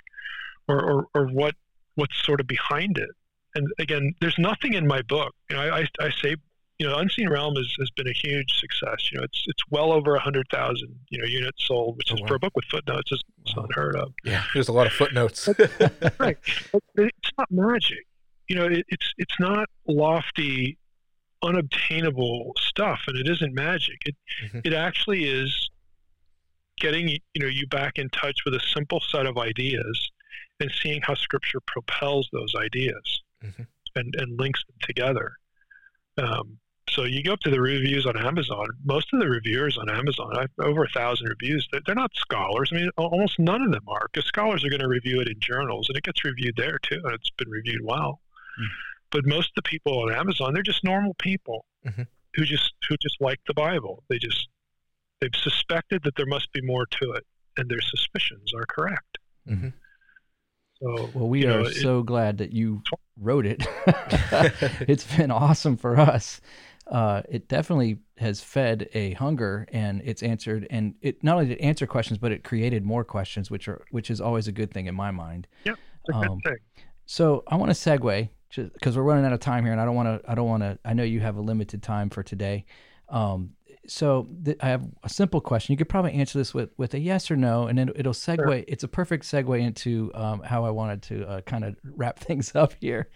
or 0.68 0.78
or, 0.82 1.07
or 1.14 1.26
what 1.28 1.55
what's 1.94 2.14
sort 2.22 2.40
of 2.40 2.47
behind 2.47 2.99
it. 2.99 3.09
And 3.55 3.66
again, 3.78 4.14
there's 4.20 4.36
nothing 4.38 4.74
in 4.74 4.86
my 4.86 5.01
book. 5.03 5.34
You 5.49 5.57
know, 5.57 5.62
I, 5.62 5.78
I, 5.80 5.86
I 6.01 6.11
say 6.22 6.36
you 6.78 6.86
know, 6.86 6.94
Unseen 6.99 7.30
Realm 7.30 7.57
has, 7.57 7.74
has 7.78 7.88
been 7.97 8.07
a 8.07 8.12
huge 8.12 8.53
success. 8.61 9.11
You 9.11 9.16
know, 9.18 9.24
it's 9.24 9.42
it's 9.47 9.62
well 9.70 9.92
over 9.92 10.14
a 10.14 10.20
hundred 10.20 10.47
thousand 10.53 10.94
you 11.09 11.18
know 11.18 11.24
units 11.26 11.66
sold, 11.66 11.97
which 11.97 12.12
Oh, 12.12 12.16
is 12.16 12.20
wow. 12.20 12.26
for 12.28 12.34
a 12.34 12.38
book 12.38 12.53
with 12.55 12.66
footnotes 12.66 13.11
is 13.12 13.22
it's 13.42 13.57
Wow. 13.57 13.64
unheard 13.64 13.97
of. 13.97 14.12
Yeah. 14.24 14.44
There's 14.53 14.68
a 14.68 14.72
lot 14.72 14.86
of 14.86 14.92
footnotes. 14.92 15.49
Right, 16.18 16.36
it's 16.97 17.30
not 17.38 17.51
magic. 17.51 18.07
You 18.49 18.57
know, 18.57 18.66
it, 18.66 18.84
it's 18.88 19.12
it's 19.18 19.38
not 19.40 19.68
lofty, 19.88 20.78
unobtainable 21.42 22.53
stuff, 22.59 23.01
and 23.07 23.16
it 23.16 23.28
isn't 23.30 23.55
magic. 23.55 23.99
It 24.07 24.16
Mhm. 24.44 24.66
it 24.66 24.72
actually 24.74 25.24
is 25.24 25.70
getting 26.78 27.09
you 27.09 27.18
know 27.40 27.47
you 27.47 27.66
back 27.66 27.99
in 27.99 28.09
touch 28.11 28.44
with 28.44 28.55
a 28.55 28.61
simple 28.61 29.01
set 29.01 29.26
of 29.26 29.38
ideas 29.38 30.11
and 30.61 30.70
seeing 30.82 31.01
how 31.03 31.14
Scripture 31.14 31.61
propels 31.66 32.28
those 32.32 32.55
ideas 32.55 33.22
Mhm. 33.44 33.66
and 33.94 34.14
and 34.16 34.38
links 34.38 34.62
them 34.66 34.76
together. 34.82 35.36
Um, 36.18 36.59
so 36.88 37.03
you 37.05 37.22
go 37.22 37.32
up 37.32 37.40
to 37.40 37.51
the 37.51 37.61
reviews 37.61 38.07
on 38.07 38.16
Amazon. 38.16 38.66
Most 38.84 39.12
of 39.12 39.18
the 39.18 39.28
reviewers 39.28 39.76
on 39.76 39.90
Amazon, 39.90 40.30
I've 40.38 40.51
over 40.61 40.84
a 40.84 40.88
thousand 40.88 41.26
reviews. 41.28 41.66
They're, 41.72 41.80
they're 41.84 41.94
not 41.97 42.14
scholars. 42.14 42.70
I 42.72 42.76
mean, 42.76 42.90
almost 42.97 43.38
none 43.40 43.61
of 43.62 43.72
them 43.72 43.86
are, 43.88 44.09
because 44.12 44.26
scholars 44.28 44.64
are 44.64 44.70
going 44.70 44.80
to 44.80 44.88
review 44.88 45.20
it 45.20 45.28
in 45.28 45.40
journals, 45.40 45.88
and 45.88 45.97
it 45.99 46.05
gets 46.05 46.24
reviewed 46.24 46.55
there 46.57 46.78
too, 46.78 47.01
and 47.05 47.12
it's 47.14 47.28
been 47.30 47.51
reviewed 47.51 47.82
well. 47.82 48.20
Hmm. 48.57 48.64
But 49.11 49.26
most 49.26 49.48
of 49.50 49.54
the 49.57 49.62
people 49.62 50.00
on 50.02 50.12
Amazon, 50.12 50.52
they're 50.54 50.62
just 50.62 50.82
normal 50.84 51.14
people 51.14 51.64
Mhm. 51.86 52.07
who 52.34 52.44
just 52.44 52.74
who 52.88 52.96
just 53.00 53.16
like 53.20 53.40
the 53.46 53.54
Bible. 53.54 54.02
They 54.09 54.18
just 54.18 54.48
they've 55.20 55.34
suspected 55.34 56.02
that 56.04 56.14
there 56.16 56.26
must 56.26 56.52
be 56.52 56.61
more 56.62 56.86
to 57.00 57.12
it, 57.12 57.24
and 57.57 57.68
their 57.70 57.80
suspicions 57.80 58.52
are 58.54 58.66
correct. 58.66 59.18
Mhm. 59.48 59.72
So 60.82 61.11
Well, 61.14 61.28
we 61.28 61.44
are 61.46 61.62
know, 61.62 61.66
it- 61.66 61.74
so 61.74 62.02
glad 62.02 62.38
that 62.38 62.52
you 62.52 62.82
wrote 63.16 63.46
it. 63.46 63.64
it's 64.88 65.16
been 65.16 65.30
awesome 65.30 65.76
for 65.76 65.98
us. 65.98 66.40
Uh, 66.86 67.22
it 67.28 67.48
definitely 67.48 67.98
has 68.18 68.40
fed 68.42 68.88
a 68.94 69.12
hunger, 69.14 69.66
and 69.72 70.02
it's 70.04 70.22
answered. 70.22 70.66
And 70.70 70.94
it 71.00 71.24
not 71.24 71.34
only 71.36 71.46
did 71.48 71.59
it 71.59 71.62
answer 71.62 71.86
questions, 71.86 72.18
but 72.18 72.30
it 72.30 72.44
created 72.44 72.84
more 72.84 73.04
questions, 73.04 73.50
which 73.50 73.68
are 73.68 73.84
which 73.90 74.11
is 74.11 74.20
always 74.20 74.46
a 74.48 74.52
good 74.52 74.70
thing 74.72 74.86
in 74.86 74.94
my 74.94 75.11
mind. 75.11 75.46
good 75.64 75.76
um, 76.12 76.38
thing. 76.40 76.59
So 77.07 77.42
I 77.48 77.57
want 77.57 77.70
to 77.70 77.74
segue 77.74 78.28
because 78.57 78.96
we're 78.96 79.02
running 79.02 79.24
out 79.24 79.32
of 79.32 79.40
time 79.40 79.64
here, 79.64 79.72
and 79.72 79.80
I 79.80 79.84
don't 79.84 79.94
want 79.94 80.22
to. 80.22 80.30
I 80.30 80.34
don't 80.34 80.48
want 80.48 80.62
to. 80.62 80.78
I 80.84 80.94
know 80.94 81.02
you 81.02 81.20
have 81.20 81.36
a 81.36 81.40
limited 81.40 81.82
time 81.82 82.11
for 82.11 82.22
today. 82.22 82.64
Um, 83.09 83.50
so 83.88 84.28
th- 84.44 84.57
I 84.61 84.68
have 84.68 84.84
a 85.04 85.09
simple 85.09 85.40
question. 85.40 85.72
You 85.72 85.76
could 85.76 85.88
probably 85.88 86.12
answer 86.12 86.38
this 86.38 86.52
with 86.52 86.70
with 86.76 86.94
a 86.94 86.98
yes 86.98 87.30
or 87.30 87.36
no, 87.36 87.66
and 87.66 87.78
then 87.78 87.90
it'll 87.94 88.12
segue. 88.12 88.64
It's 88.68 88.84
a 88.84 88.88
perfect 88.88 89.24
segue 89.24 89.61
into 89.61 90.11
um, 90.14 90.40
how 90.42 90.64
I 90.64 90.70
wanted 90.70 91.02
to 91.02 91.28
uh, 91.28 91.40
kind 91.42 91.64
of 91.64 91.76
wrap 91.84 92.18
things 92.20 92.54
up 92.54 92.74
here. 92.80 93.09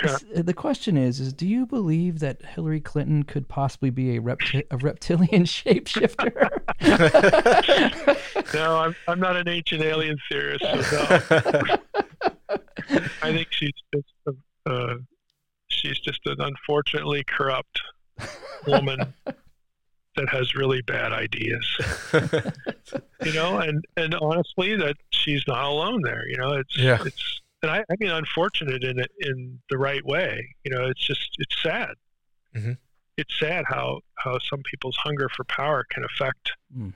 Sure. 0.00 0.18
The 0.34 0.54
question 0.54 0.96
is: 0.96 1.20
Is 1.20 1.32
do 1.32 1.46
you 1.46 1.66
believe 1.66 2.18
that 2.20 2.44
Hillary 2.44 2.80
Clinton 2.80 3.22
could 3.22 3.48
possibly 3.48 3.90
be 3.90 4.16
a, 4.16 4.20
repti- 4.20 4.66
a 4.70 4.76
reptilian 4.76 5.44
shapeshifter? 5.44 6.48
No, 8.54 8.76
I'm 8.76 8.94
I'm 9.08 9.20
not 9.20 9.36
an 9.36 9.48
ancient 9.48 9.82
alien 9.82 10.18
theorist. 10.28 10.62
So 10.90 11.20
no. 11.30 11.78
I 13.22 13.32
think 13.32 13.48
she's 13.50 13.72
just 13.94 14.08
a, 14.26 14.32
uh, 14.66 14.94
she's 15.68 15.98
just 16.00 16.20
an 16.26 16.40
unfortunately 16.40 17.24
corrupt 17.24 17.80
woman 18.66 19.12
that 20.16 20.28
has 20.28 20.54
really 20.54 20.82
bad 20.82 21.12
ideas. 21.12 21.66
You 23.24 23.32
know, 23.34 23.58
and 23.60 23.84
and 23.96 24.16
honestly, 24.16 24.74
that 24.76 24.96
she's 25.10 25.44
not 25.46 25.64
alone 25.64 26.02
there. 26.02 26.28
You 26.28 26.36
know, 26.38 26.54
it's 26.54 26.76
Yeah. 26.76 26.98
it's 27.06 27.40
and 27.62 27.70
I, 27.70 27.78
I 27.88 27.94
mean 28.00 28.10
unfortunate 28.10 28.82
in 28.82 28.98
it 28.98 29.12
in 29.20 29.60
the 29.70 29.78
right 29.78 30.04
way. 30.04 30.56
You 30.64 30.72
know, 30.72 30.86
it's 30.88 31.00
just 31.06 31.36
it's 31.38 31.62
sad. 31.62 31.90
Mhm. 32.56 32.78
It's 33.16 33.38
sad 33.38 33.64
how 33.68 34.00
how 34.16 34.38
some 34.50 34.62
people's 34.64 34.96
hunger 35.04 35.28
for 35.28 35.44
power 35.44 35.84
can 35.88 36.02
affect 36.04 36.50
Mm. 36.76 36.92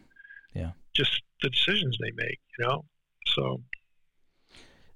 Yeah. 0.52 0.72
just 0.94 1.22
the 1.42 1.48
decisions 1.50 1.96
they 2.00 2.10
make. 2.16 2.40
You 2.58 2.66
know, 2.66 2.84
so 3.28 3.62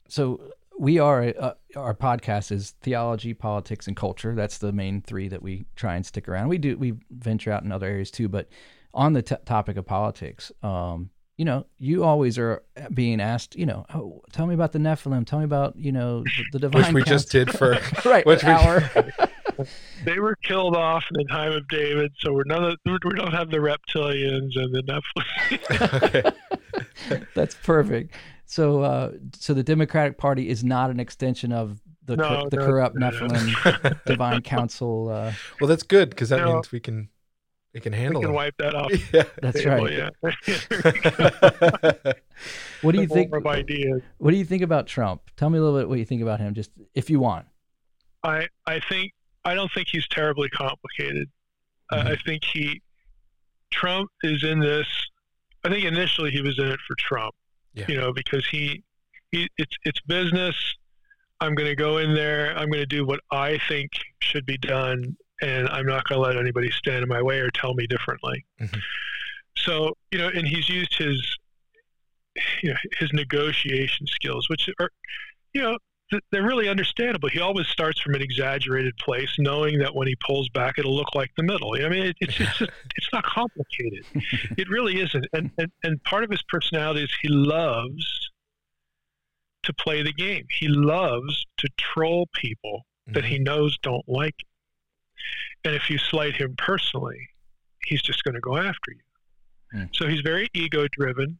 so 0.08 0.52
we 0.80 0.98
are 0.98 1.34
uh, 1.38 1.52
our 1.76 1.94
podcast 1.94 2.50
is 2.50 2.70
theology 2.80 3.34
politics 3.34 3.86
and 3.86 3.94
culture. 3.94 4.34
That's 4.34 4.56
the 4.56 4.72
main 4.72 5.02
three 5.02 5.28
that 5.28 5.42
we 5.42 5.66
try 5.76 5.94
and 5.94 6.06
stick 6.06 6.26
around. 6.26 6.48
We 6.48 6.56
do 6.56 6.76
we 6.78 6.94
venture 7.10 7.52
out 7.52 7.62
in 7.62 7.70
other 7.70 7.86
areas 7.86 8.10
too 8.10 8.28
but 8.28 8.48
on 8.94 9.12
the 9.12 9.22
t- 9.22 9.36
topic 9.44 9.76
of 9.76 9.86
politics 9.86 10.50
um 10.64 11.10
you 11.36 11.44
know 11.44 11.64
you 11.78 12.02
always 12.02 12.38
are 12.38 12.64
being 12.92 13.20
asked 13.20 13.54
you 13.54 13.66
know 13.66 13.84
oh, 13.94 14.22
tell 14.32 14.46
me 14.46 14.54
about 14.54 14.72
the 14.72 14.78
nephilim. 14.78 15.26
Tell 15.26 15.38
me 15.40 15.44
about 15.44 15.76
you 15.76 15.92
know 15.92 16.22
the, 16.22 16.44
the 16.52 16.58
divine 16.60 16.94
Which 16.94 17.04
we 17.04 17.10
just 17.10 17.30
did 17.30 17.50
for 17.56 17.78
right 18.06 18.24
which 18.26 18.42
we- 18.42 18.50
hour. 18.50 18.90
They 20.06 20.18
were 20.18 20.36
killed 20.36 20.74
off 20.74 21.04
in 21.10 21.18
the 21.18 21.28
time 21.30 21.52
of 21.52 21.68
David. 21.68 22.12
So 22.20 22.32
we're 22.32 22.44
none 22.46 22.64
of 22.64 22.78
we 22.86 22.96
don't 23.14 23.32
have 23.32 23.50
the 23.50 23.58
reptilians 23.58 24.56
and 24.56 24.74
the 24.74 25.02
Nephilim. 25.50 27.26
that's 27.34 27.56
perfect 27.56 28.14
so 28.50 28.82
uh 28.82 29.12
so 29.38 29.54
the 29.54 29.62
democratic 29.62 30.18
party 30.18 30.48
is 30.48 30.64
not 30.64 30.90
an 30.90 30.98
extension 30.98 31.52
of 31.52 31.80
the, 32.06 32.16
No, 32.16 32.28
cor- 32.40 32.50
the 32.50 32.56
no, 32.56 32.66
corrupt 32.66 32.96
no, 32.96 33.10
no. 33.10 33.28
nephilim 33.28 34.00
divine 34.06 34.42
council 34.42 35.08
uh 35.08 35.32
Well, 35.60 35.68
that's 35.68 35.84
good 35.84 36.10
because 36.10 36.30
that 36.30 36.38
No. 36.40 36.54
means 36.54 36.72
we 36.72 36.80
can 36.80 37.08
we 37.72 37.78
can 37.80 37.92
handle. 37.92 38.16
It. 38.20 38.26
We 38.26 38.26
can 38.26 38.30
them. 38.30 38.34
wipe 38.34 38.56
that 38.58 38.74
off. 38.74 38.90
Yeah. 39.14 39.22
that's 39.40 39.62
table, 39.62 39.84
right 39.84 39.92
Yeah. 39.92 40.10
what 42.82 42.96
do 42.96 43.00
you 43.00 43.06
think 43.06 43.32
of 43.32 43.46
ideas. 43.46 44.02
What 44.18 44.32
do 44.32 44.36
you 44.36 44.44
think 44.44 44.62
about 44.62 44.88
Trump? 44.88 45.22
Tell 45.36 45.48
me 45.50 45.58
a 45.58 45.62
little 45.62 45.78
bit 45.78 45.88
what 45.88 46.00
you 46.00 46.04
think 46.04 46.20
about 46.22 46.40
him, 46.40 46.52
just 46.54 46.72
if 46.94 47.08
you 47.10 47.20
want. 47.20 47.46
I 48.24 48.48
I 48.66 48.80
think 48.88 49.12
I 49.44 49.54
don't 49.54 49.70
think 49.72 49.86
he's 49.88 50.08
terribly 50.08 50.48
complicated. 50.48 51.28
Uh, 51.92 52.02
I 52.06 52.16
think 52.26 52.44
he 52.44 52.82
Trump 53.70 54.10
is 54.24 54.42
in 54.42 54.58
this. 54.58 54.88
I 55.64 55.68
think 55.68 55.84
initially 55.84 56.32
he 56.32 56.42
was 56.42 56.58
in 56.58 56.66
it 56.66 56.80
for 56.88 56.96
Trump. 56.96 57.34
Yeah. 57.74 57.84
You 57.88 57.96
know, 57.96 58.12
because 58.12 58.46
he, 58.48 58.82
he 59.30 59.48
it's 59.58 59.76
it's 59.84 60.00
business. 60.02 60.56
I'm 61.40 61.54
going 61.54 61.68
to 61.68 61.76
go 61.76 61.98
in 61.98 62.14
there. 62.14 62.56
I'm 62.56 62.68
going 62.70 62.82
to 62.82 62.86
do 62.86 63.06
what 63.06 63.20
I 63.30 63.58
think 63.68 63.90
should 64.20 64.44
be 64.44 64.58
done, 64.58 65.16
and 65.40 65.68
I'm 65.68 65.86
not 65.86 66.04
going 66.06 66.20
to 66.20 66.26
let 66.26 66.36
anybody 66.36 66.70
stand 66.70 67.02
in 67.02 67.08
my 67.08 67.22
way 67.22 67.38
or 67.40 67.50
tell 67.50 67.72
me 67.74 67.86
differently. 67.86 68.44
Mhm. 68.60 68.80
So 69.56 69.96
you 70.10 70.18
know, 70.18 70.28
and 70.28 70.46
he's 70.46 70.68
used 70.68 70.96
his 70.96 71.38
you 72.62 72.70
know, 72.70 72.76
his 72.98 73.12
negotiation 73.12 74.06
skills, 74.06 74.48
which 74.48 74.68
are 74.78 74.90
you 75.52 75.62
know 75.62 75.78
they're 76.30 76.46
really 76.46 76.68
understandable. 76.68 77.28
He 77.28 77.40
always 77.40 77.68
starts 77.68 78.00
from 78.00 78.14
an 78.14 78.22
exaggerated 78.22 78.96
place, 78.96 79.34
knowing 79.38 79.78
that 79.78 79.94
when 79.94 80.08
he 80.08 80.16
pulls 80.16 80.48
back, 80.48 80.78
it'll 80.78 80.94
look 80.94 81.14
like 81.14 81.30
the 81.36 81.42
middle. 81.42 81.74
I 81.74 81.88
mean, 81.88 82.06
it, 82.06 82.16
it's 82.20 82.34
just 82.34 82.62
it's 82.96 83.08
not 83.12 83.24
complicated. 83.24 84.04
it 84.56 84.68
really 84.70 85.00
isn't. 85.00 85.26
And, 85.32 85.50
and 85.58 85.70
and 85.82 86.02
part 86.04 86.24
of 86.24 86.30
his 86.30 86.42
personality 86.42 87.04
is 87.04 87.10
he 87.22 87.28
loves 87.28 88.30
to 89.62 89.72
play 89.74 90.02
the 90.02 90.12
game. 90.12 90.46
He 90.50 90.68
loves 90.68 91.46
to 91.58 91.68
troll 91.76 92.28
people 92.34 92.86
that 93.12 93.24
he 93.24 93.38
knows 93.38 93.76
don't 93.82 94.08
like 94.08 94.34
him. 94.40 94.48
And 95.64 95.74
if 95.74 95.90
you 95.90 95.98
slight 95.98 96.36
him 96.36 96.54
personally, 96.56 97.28
he's 97.84 98.02
just 98.02 98.24
going 98.24 98.34
to 98.34 98.40
go 98.40 98.56
after 98.56 98.92
you. 98.92 99.00
Hmm. 99.72 99.84
So 99.92 100.08
he's 100.08 100.20
very 100.20 100.48
ego 100.54 100.86
driven. 100.90 101.38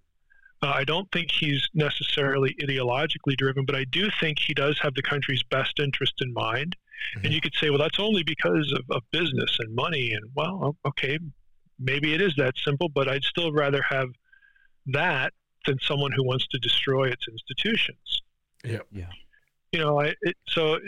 Uh, 0.63 0.73
I 0.75 0.85
don't 0.85 1.11
think 1.11 1.31
he's 1.31 1.69
necessarily 1.75 2.55
ideologically 2.61 3.37
driven, 3.37 3.65
but 3.65 3.75
I 3.75 3.85
do 3.85 4.11
think 4.21 4.39
he 4.39 4.53
does 4.53 4.79
have 4.81 4.95
the 4.95 5.03
country's 5.03 5.43
best 5.43 5.79
interest 5.81 6.15
in 6.21 6.33
mind. 6.35 6.77
And 7.15 7.25
Mhm. 7.25 7.33
you 7.33 7.41
could 7.41 7.55
say, 7.55 7.71
well, 7.71 7.79
that's 7.79 7.99
only 7.99 8.23
because 8.23 8.71
of, 8.73 8.85
of 8.91 9.03
business 9.11 9.57
and 9.59 9.75
money. 9.75 10.13
And 10.13 10.31
well, 10.35 10.77
okay, 10.85 11.19
maybe 11.79 12.13
it 12.13 12.21
is 12.21 12.35
that 12.37 12.59
simple, 12.59 12.91
but 12.91 13.09
I'd 13.09 13.25
still 13.25 13.53
rather 13.53 13.81
have 13.89 14.09
that 14.87 15.33
than 15.67 15.79
someone 15.81 16.13
who 16.13 16.25
wants 16.25 16.47
to 16.49 16.59
destroy 16.59 17.09
its 17.09 17.27
institutions. 17.27 18.21
Yeah. 18.65 18.81
Yeah. 18.93 19.11
You 19.73 19.79
know, 19.81 19.99
I 20.01 20.15
it, 20.21 20.37
so 20.49 20.79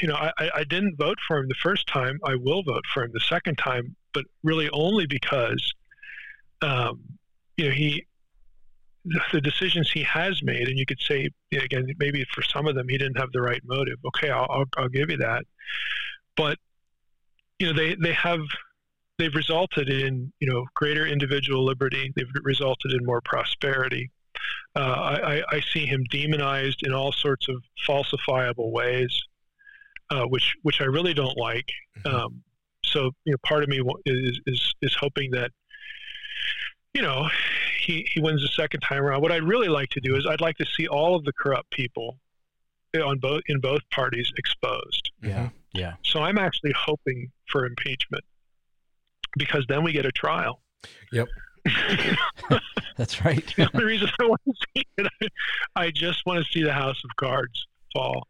you 0.00 0.08
know 0.08 0.14
I, 0.16 0.32
I- 0.38 0.50
I 0.56 0.64
didn't 0.64 0.96
vote 0.96 1.18
for 1.28 1.36
him 1.38 1.48
the 1.48 1.54
first 1.62 1.86
time. 1.86 2.18
I 2.24 2.34
will 2.34 2.62
vote 2.62 2.84
for 2.94 3.04
him 3.04 3.10
the 3.12 3.20
second 3.20 3.56
time, 3.58 3.94
but 4.14 4.24
really 4.42 4.70
only 4.70 5.06
because 5.06 5.74
um, 6.62 7.00
you 7.58 7.66
know 7.66 7.72
he 7.72 8.06
the- 9.32 9.40
decisions 9.40 9.90
he 9.90 10.02
has 10.02 10.42
made, 10.42 10.68
and 10.68 10.78
you 10.78 10.86
could 10.86 11.00
say 11.00 11.30
you 11.50 11.58
know, 11.58 11.64
again 11.64 11.86
maybe 11.98 12.24
for 12.34 12.42
some 12.42 12.66
of 12.66 12.74
them 12.74 12.88
he 12.88 12.98
didn't 12.98 13.18
have 13.18 13.32
the 13.32 13.40
right 13.40 13.62
motive. 13.64 13.98
Okay, 14.06 14.30
I'll, 14.30 14.46
I'll, 14.50 14.64
I'll 14.76 14.88
give 14.88 15.10
you 15.10 15.16
that, 15.18 15.44
but 16.36 16.58
you 17.58 17.66
know 17.66 17.72
they 17.72 17.94
they 17.96 18.12
have 18.12 18.40
they've 19.18 19.34
resulted 19.34 19.88
in 19.88 20.32
you 20.40 20.50
know 20.50 20.64
greater 20.74 21.06
individual 21.06 21.64
liberty. 21.64 22.12
They've 22.16 22.30
resulted 22.42 22.92
in 22.92 23.04
more 23.04 23.20
prosperity. 23.20 24.10
Uh, 24.74 25.16
I, 25.24 25.42
I, 25.50 25.60
see 25.60 25.86
him 25.86 26.04
demonized 26.10 26.82
in 26.86 26.92
all 26.92 27.10
sorts 27.10 27.48
of 27.48 27.56
falsifiable 27.88 28.70
ways, 28.72 29.22
uh, 30.10 30.24
which 30.24 30.54
which 30.62 30.82
I 30.82 30.84
really 30.84 31.14
don't 31.14 31.36
like. 31.38 31.70
Mhm. 32.04 32.12
Um, 32.12 32.42
so 32.84 33.10
you 33.24 33.32
know, 33.32 33.38
part 33.46 33.62
of 33.62 33.68
me 33.68 33.80
is 34.04 34.40
is 34.46 34.74
is 34.82 34.94
hoping 34.94 35.30
that 35.30 35.50
you 36.92 37.02
know 37.02 37.28
he 37.86 38.08
he 38.12 38.20
wins 38.20 38.42
the 38.42 38.48
second 38.48 38.80
time 38.80 39.02
around. 39.02 39.22
What 39.22 39.32
I'd 39.32 39.44
really 39.44 39.68
like 39.68 39.90
to 39.90 40.00
do 40.00 40.16
is 40.16 40.26
I'd 40.26 40.40
like 40.40 40.56
to 40.58 40.66
see 40.66 40.88
all 40.88 41.14
of 41.14 41.24
the 41.24 41.32
corrupt 41.32 41.70
people 41.70 42.18
on 42.94 43.18
both 43.18 43.42
in 43.46 43.60
both 43.60 43.82
parties 43.90 44.32
exposed. 44.36 45.10
Yeah. 45.22 45.36
Mm-hmm. 45.36 45.46
Yeah. 45.78 45.94
So 46.04 46.20
I'm 46.20 46.38
actually 46.38 46.72
hoping 46.76 47.30
for 47.50 47.66
impeachment 47.66 48.24
because 49.36 49.64
then 49.68 49.82
we 49.82 49.92
get 49.92 50.06
a 50.06 50.12
trial. 50.12 50.62
Yep. 51.12 51.28
That's 52.96 53.24
right. 53.24 53.44
the 53.56 53.68
only 53.74 53.84
reason 53.84 54.08
I 54.18 54.24
want 54.24 54.40
to 54.46 54.54
see 54.74 54.86
it, 54.96 55.32
I 55.74 55.90
just 55.90 56.24
want 56.24 56.44
to 56.44 56.50
see 56.50 56.62
the 56.62 56.72
House 56.72 57.02
of 57.04 57.10
Cards 57.16 57.66
fall. 57.92 58.26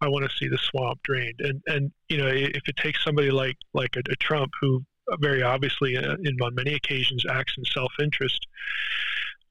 I 0.00 0.08
want 0.08 0.28
to 0.28 0.36
see 0.36 0.48
the 0.48 0.58
swamp 0.58 1.00
drained, 1.04 1.40
and 1.40 1.62
and 1.68 1.92
you 2.08 2.16
know 2.16 2.26
if 2.26 2.62
it 2.66 2.76
takes 2.76 3.04
somebody 3.04 3.30
like 3.30 3.56
like 3.72 3.94
a, 3.96 4.02
a 4.10 4.16
Trump 4.16 4.50
who 4.60 4.84
very 5.20 5.42
obviously 5.42 5.96
uh, 5.96 6.16
in 6.22 6.40
on 6.40 6.54
many 6.54 6.74
occasions 6.74 7.24
acts 7.30 7.54
in 7.56 7.64
self-interest, 7.64 8.46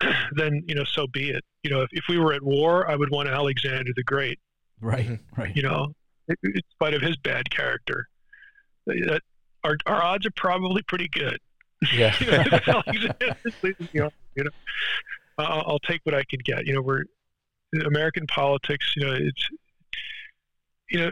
then 0.34 0.64
you 0.68 0.76
know 0.76 0.84
so 0.84 1.07
be 1.07 1.30
it. 1.30 1.44
You 1.64 1.72
know 1.72 1.82
if, 1.82 1.90
if 1.91 2.06
we 2.10 2.18
were 2.18 2.34
at 2.34 2.44
war, 2.44 2.90
I 2.90 2.95
would 2.95 3.10
want 3.10 3.30
Alexander 3.30 3.91
the 3.95 4.03
Great. 4.03 4.40
right. 4.80 5.19
Right. 5.38 5.56
You 5.56 5.64
know, 5.64 5.94
in 6.28 6.36
in 6.44 6.61
spite 6.72 6.94
of 6.94 7.02
his 7.02 7.18
bad 7.18 7.49
character, 7.49 8.07
that 8.88 9.22
our 9.64 9.78
our 9.86 10.02
odds 10.02 10.26
are 10.26 10.32
probably 10.36 10.82
pretty 10.84 11.07
good. 11.10 11.40
Yeah. 11.94 12.15
you 12.19 12.28
know, 12.28 12.44
Alexander 12.68 13.36
leaves 13.64 13.94
me 13.94 14.02
you 14.36 14.44
know, 14.44 14.49
I'll, 15.38 15.64
I'll 15.68 15.80
take 15.80 16.02
what 16.03 16.15
I 16.15 16.23
can 16.30 16.40
get. 16.44 16.65
You 16.65 16.73
know, 16.73 16.82
we're 16.82 17.03
American 17.86 18.28
politics. 18.28 18.94
You 18.95 19.06
know, 19.06 19.14
it's 19.14 19.49
you 20.90 20.99
know, 20.99 21.11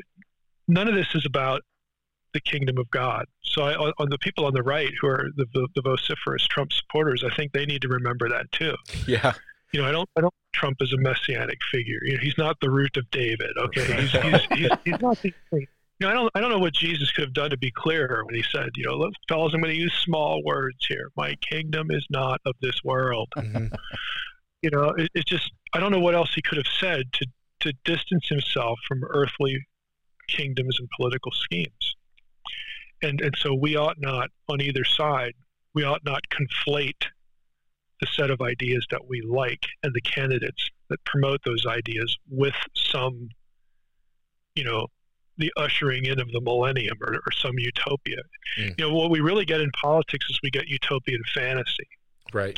none 0.68 0.88
of 0.88 0.96
this 0.96 1.08
is 1.16 1.26
about 1.26 1.62
the 2.34 2.40
kingdom 2.42 2.78
of 2.78 2.90
God. 2.92 3.26
So, 3.44 3.64
I, 3.64 3.74
on, 3.76 4.10
the 4.10 4.18
people 4.20 4.46
on 4.46 4.54
the 4.54 4.64
right 4.64 4.92
who 5.02 5.08
are 5.08 5.28
the, 5.36 5.46
the, 5.54 5.68
the 5.76 5.82
vociferous 5.82 6.46
Trump 6.48 6.72
supporters, 6.72 7.24
I 7.24 7.34
think 7.36 7.52
they 7.52 7.66
need 7.66 7.82
to 7.82 7.88
remember 7.88 8.30
that 8.30 8.52
too. 8.52 8.76
yeah. 9.08 9.34
You 9.72 9.82
know, 9.82 9.88
I 9.88 9.92
don't 9.92 10.10
I 10.18 10.22
don't 10.22 10.34
Trump 10.54 10.78
is 10.82 10.92
a 10.94 10.98
messianic 10.98 11.60
figure. 11.72 12.00
You 12.04 12.14
know, 12.14 12.20
he's 12.24 12.38
not 12.40 12.58
the 12.60 12.72
root 12.72 12.98
of 12.98 13.10
David. 13.12 13.52
Okay, 13.58 14.02
he's 14.02 14.12
he's, 14.12 14.42
he's, 14.58 14.70
he's 14.84 15.00
not 15.00 15.22
the. 15.22 15.32
You 15.52 15.68
know, 16.00 16.10
I 16.10 16.14
don't 16.14 16.32
I 16.34 16.40
don't 16.42 16.50
know 16.50 16.58
what 16.58 16.74
Jesus 16.74 17.12
could 17.12 17.26
have 17.26 17.34
done 17.34 17.52
to 17.52 17.58
be 17.58 17.70
clearer 17.70 18.24
when 18.26 18.34
he 18.34 18.42
said, 18.52 18.70
you 18.76 18.86
know, 18.86 18.96
look, 18.96 19.14
fellas, 19.28 19.54
I'm 19.54 19.62
going 19.62 19.74
to 19.76 19.80
use 19.80 19.94
small 19.94 20.42
words 20.44 20.78
here. 20.88 21.10
My 21.16 21.36
kingdom 21.52 21.92
is 21.92 22.04
not 22.10 22.42
of 22.46 22.56
this 22.62 22.84
world. 22.84 23.30
Mhm. 23.38 23.72
You 24.62 24.72
know, 24.72 24.90
it, 24.90 25.10
it 25.16 25.26
just 25.26 25.52
I 25.74 25.80
don't 25.80 25.92
know 25.92 26.02
what 26.02 26.16
else 26.16 26.34
he 26.34 26.42
could 26.42 26.58
have 26.58 26.68
said 26.80 27.14
to 27.14 27.26
to 27.62 27.74
distance 27.86 28.28
himself 28.28 28.78
from 28.88 29.04
earthly 29.10 29.66
kingdoms 30.28 30.78
and 30.80 30.90
political 30.98 31.32
schemes. 31.32 31.96
And 33.02 33.22
and 33.22 33.36
so 33.38 33.54
we 33.54 33.76
ought 33.76 34.00
not 34.00 34.30
on 34.48 34.62
either 34.62 34.84
side, 34.84 35.34
we 35.74 35.84
ought 35.84 36.04
not 36.04 36.24
conflate 36.30 37.06
the 38.02 38.08
set 38.08 38.32
of 38.32 38.42
ideas 38.42 38.86
that 38.92 39.08
we 39.08 39.22
like 39.22 39.66
and 39.84 39.94
the 39.94 40.02
candidates 40.02 40.70
that 40.90 41.04
promote 41.06 41.42
those 41.46 41.66
ideas 41.66 42.18
with 42.30 42.56
some, 42.74 43.30
you 44.56 44.64
know, 44.64 44.88
the 45.38 45.52
ushering 45.58 46.06
in 46.06 46.20
of 46.20 46.32
the 46.32 46.42
millennium 46.42 46.98
or, 47.02 47.16
or 47.16 47.32
some 47.32 47.58
utopia. 47.58 48.22
Mm. 48.58 48.80
You 48.80 48.88
know, 48.88 48.94
what 48.94 49.10
we 49.10 49.20
really 49.20 49.46
get 49.46 49.62
in 49.62 49.70
politics 49.72 50.26
is 50.30 50.40
we 50.42 50.50
get 50.50 50.68
utopian 50.68 51.22
fantasy 51.34 51.88
Right. 52.34 52.58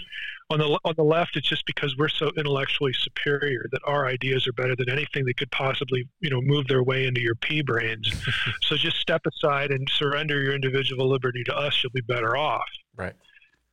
on 0.50 0.60
the 0.60 0.80
on 0.84 0.94
the 0.98 1.04
left, 1.04 1.38
it's 1.38 1.48
just 1.48 1.66
because 1.66 1.96
we're 1.98 2.10
so 2.10 2.32
intellectually 2.38 2.94
superior 2.94 3.68
that 3.72 3.82
our 3.86 4.08
ideas 4.08 4.48
are 4.48 4.54
better 4.54 4.76
than 4.76 4.90
anything 4.90 5.26
that 5.26 5.38
could 5.38 5.52
possibly, 5.52 6.08
you 6.20 6.30
know, 6.30 6.42
move 6.42 6.68
their 6.68 6.84
way 6.84 7.06
into 7.06 7.22
your 7.22 7.36
pea 7.36 7.62
brains. 7.62 8.12
so 8.62 8.76
just 8.76 8.98
step 8.98 9.22
aside 9.26 9.72
and 9.72 9.88
surrender 9.90 10.42
your 10.42 10.54
individual 10.54 11.10
liberty 11.10 11.44
to 11.46 11.56
us. 11.56 11.82
You'll 11.84 11.94
be 11.94 12.02
better 12.02 12.36
off. 12.36 12.70
Right. 12.96 13.14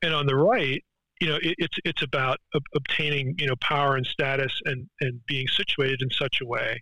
And 0.02 0.14
on 0.14 0.26
the 0.26 0.36
right, 0.36 0.84
you 1.20 1.28
know, 1.28 1.36
it, 1.36 1.54
it's 1.58 1.76
it's 1.84 2.02
about 2.02 2.38
ob- 2.54 2.62
obtaining, 2.74 3.34
you 3.38 3.46
know, 3.46 3.56
power 3.60 3.96
and 3.96 4.06
status 4.06 4.52
and 4.64 4.88
and 5.00 5.20
being 5.26 5.48
situated 5.48 6.00
in 6.02 6.10
such 6.10 6.40
a 6.40 6.46
way 6.46 6.80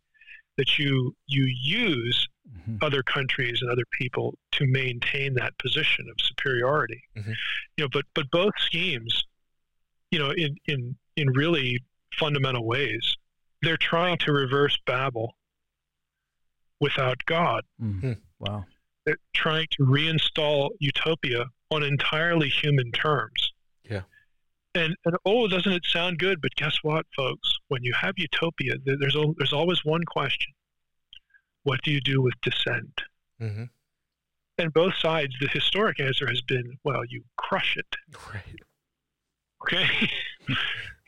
that 0.56 0.78
you 0.78 1.14
you 1.26 1.44
use 1.44 2.28
Mhm. 2.48 2.82
other 2.82 3.02
countries 3.02 3.60
and 3.60 3.70
other 3.70 3.84
people 3.92 4.38
to 4.52 4.66
maintain 4.66 5.34
that 5.34 5.56
position 5.58 6.08
of 6.08 6.16
superiority. 6.20 7.02
Mhm. 7.16 7.34
You 7.76 7.84
know, 7.84 7.88
but 7.88 8.04
but 8.14 8.30
both 8.30 8.54
schemes, 8.58 9.24
you 10.10 10.18
know, 10.18 10.30
in 10.30 10.56
in 10.66 10.96
in 11.16 11.28
really 11.30 11.80
fundamental 12.14 12.64
ways, 12.64 13.16
they're 13.62 13.76
trying 13.76 14.18
to 14.18 14.32
reverse 14.32 14.76
Babel 14.86 15.36
without 16.80 17.24
God. 17.26 17.64
Mm. 17.80 18.00
Hmm. 18.00 18.12
Wow. 18.38 18.66
They're 19.04 19.18
trying 19.34 19.66
to 19.72 19.84
reinstall 19.84 20.70
utopia 20.80 21.46
on 21.70 21.82
entirely 21.82 22.48
human 22.48 22.92
terms. 22.92 23.52
Yeah. 23.88 24.02
And, 24.74 24.94
and 25.04 25.16
oh, 25.24 25.48
doesn't 25.48 25.72
it 25.72 25.86
sound 25.86 26.18
good? 26.18 26.40
But 26.40 26.54
guess 26.56 26.78
what, 26.82 27.06
folks? 27.16 27.58
When 27.68 27.82
you 27.82 27.94
have 27.94 28.14
utopia, 28.18 28.74
there's 28.84 29.16
al- 29.16 29.34
there's 29.38 29.52
always 29.52 29.84
one 29.84 30.04
question: 30.04 30.52
What 31.66 31.82
do 31.82 31.90
you 31.90 32.00
do 32.00 32.22
with 32.22 32.34
dissent? 32.42 33.02
hmm 33.40 33.64
And 34.56 34.72
both 34.72 34.94
sides, 34.94 35.34
the 35.40 35.48
historic 35.48 35.98
answer 35.98 36.28
has 36.28 36.40
been, 36.40 36.78
well, 36.84 37.04
you 37.04 37.24
crush 37.36 37.76
it. 37.76 37.96
Right. 38.32 38.60
Okay. 39.64 40.08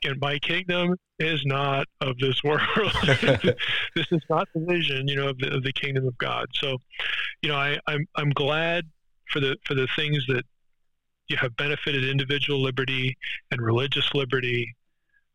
and 0.05 0.21
my 0.21 0.41
kingdom 0.41 0.97
is 1.21 1.47
not 1.47 1.87
of 2.01 2.19
this 2.19 2.43
world. 2.43 2.61
this 3.07 4.07
is 4.11 4.23
not 4.29 4.49
the 4.53 4.65
vision, 4.67 5.07
you 5.07 5.15
know, 5.15 5.29
of 5.29 5.39
the, 5.39 5.55
of 5.55 5.63
the 5.63 5.73
kingdom 5.73 6.09
of 6.09 6.19
God. 6.19 6.49
So, 6.55 6.79
you 7.41 7.51
know, 7.51 7.57
I, 7.57 7.79
I'm 7.87 8.05
I'm 8.17 8.31
glad 8.31 8.85
for 9.31 9.39
the 9.39 9.57
for 9.65 9.75
the 9.75 9.87
things 9.95 10.25
that 10.27 10.45
you 11.29 11.37
have 11.37 11.57
benefited 11.57 12.05
individual 12.05 12.61
liberty 12.61 13.17
and 13.53 13.61
religious 13.61 14.13
liberty, 14.13 14.75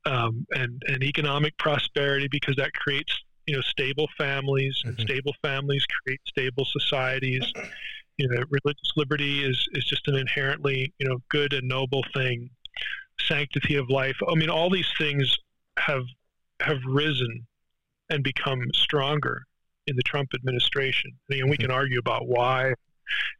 um, 0.05 0.45
and 0.51 0.81
and 0.87 1.01
economic 1.01 1.57
prosperity 1.57 2.27
because 2.27 2.57
that 2.57 2.73
creates 2.73 3.23
you 3.47 3.55
know 3.55 3.61
stable 3.61 4.07
families, 4.17 4.81
and 4.85 4.97
Mhm. 4.97 5.01
stable 5.01 5.35
families 5.41 5.85
create 5.85 6.21
stable 6.27 6.65
societies. 6.65 7.51
You 8.17 8.27
know, 8.29 8.43
religious 8.49 8.91
liberty 8.95 9.43
is 9.43 9.67
is 9.73 9.85
just 9.85 10.07
an 10.07 10.15
inherently 10.15 10.93
you 10.99 11.07
know 11.07 11.19
good 11.29 11.53
and 11.53 11.67
noble 11.67 12.03
thing. 12.13 12.49
Sanctity 13.19 13.75
of 13.75 13.89
life. 13.89 14.17
I 14.27 14.35
mean, 14.35 14.49
all 14.49 14.69
these 14.69 14.91
things 14.97 15.37
have 15.77 16.05
have 16.59 16.79
risen 16.85 17.45
and 18.09 18.23
become 18.23 18.71
stronger 18.73 19.43
in 19.87 19.95
the 19.95 20.03
Trump 20.03 20.33
administration. 20.33 21.11
I 21.29 21.35
mean, 21.35 21.49
we 21.49 21.57
can 21.57 21.71
argue 21.71 21.99
about 21.99 22.27
why 22.27 22.73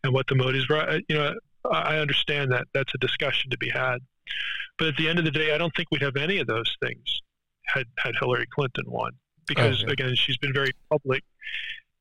and 0.04 0.14
what 0.14 0.28
the 0.28 0.36
motives 0.36 0.68
were. 0.68 1.00
You 1.08 1.16
know, 1.16 1.36
I 1.72 1.96
I 1.96 2.00
understand 2.00 2.52
that 2.52 2.68
that's 2.74 2.94
a 2.94 2.98
discussion 2.98 3.50
to 3.52 3.58
be 3.58 3.70
had. 3.70 4.00
But 4.78 4.88
at 4.88 4.98
the 4.98 5.08
end 5.08 5.20
of 5.20 5.26
the 5.26 5.32
day, 5.32 5.54
I 5.54 5.58
don't 5.58 5.74
think 5.76 5.90
we'd 5.92 6.02
have 6.02 6.18
any 6.18 6.40
of 6.40 6.48
those 6.48 6.76
things 6.82 7.22
had 7.66 7.86
had 7.98 8.16
Hillary 8.20 8.48
Clinton 8.54 8.86
won, 8.88 9.12
because 9.48 9.82
yeah. 9.82 9.92
again, 9.92 10.16
she's 10.16 10.38
been 10.38 10.54
very 10.54 10.72
public 10.90 11.24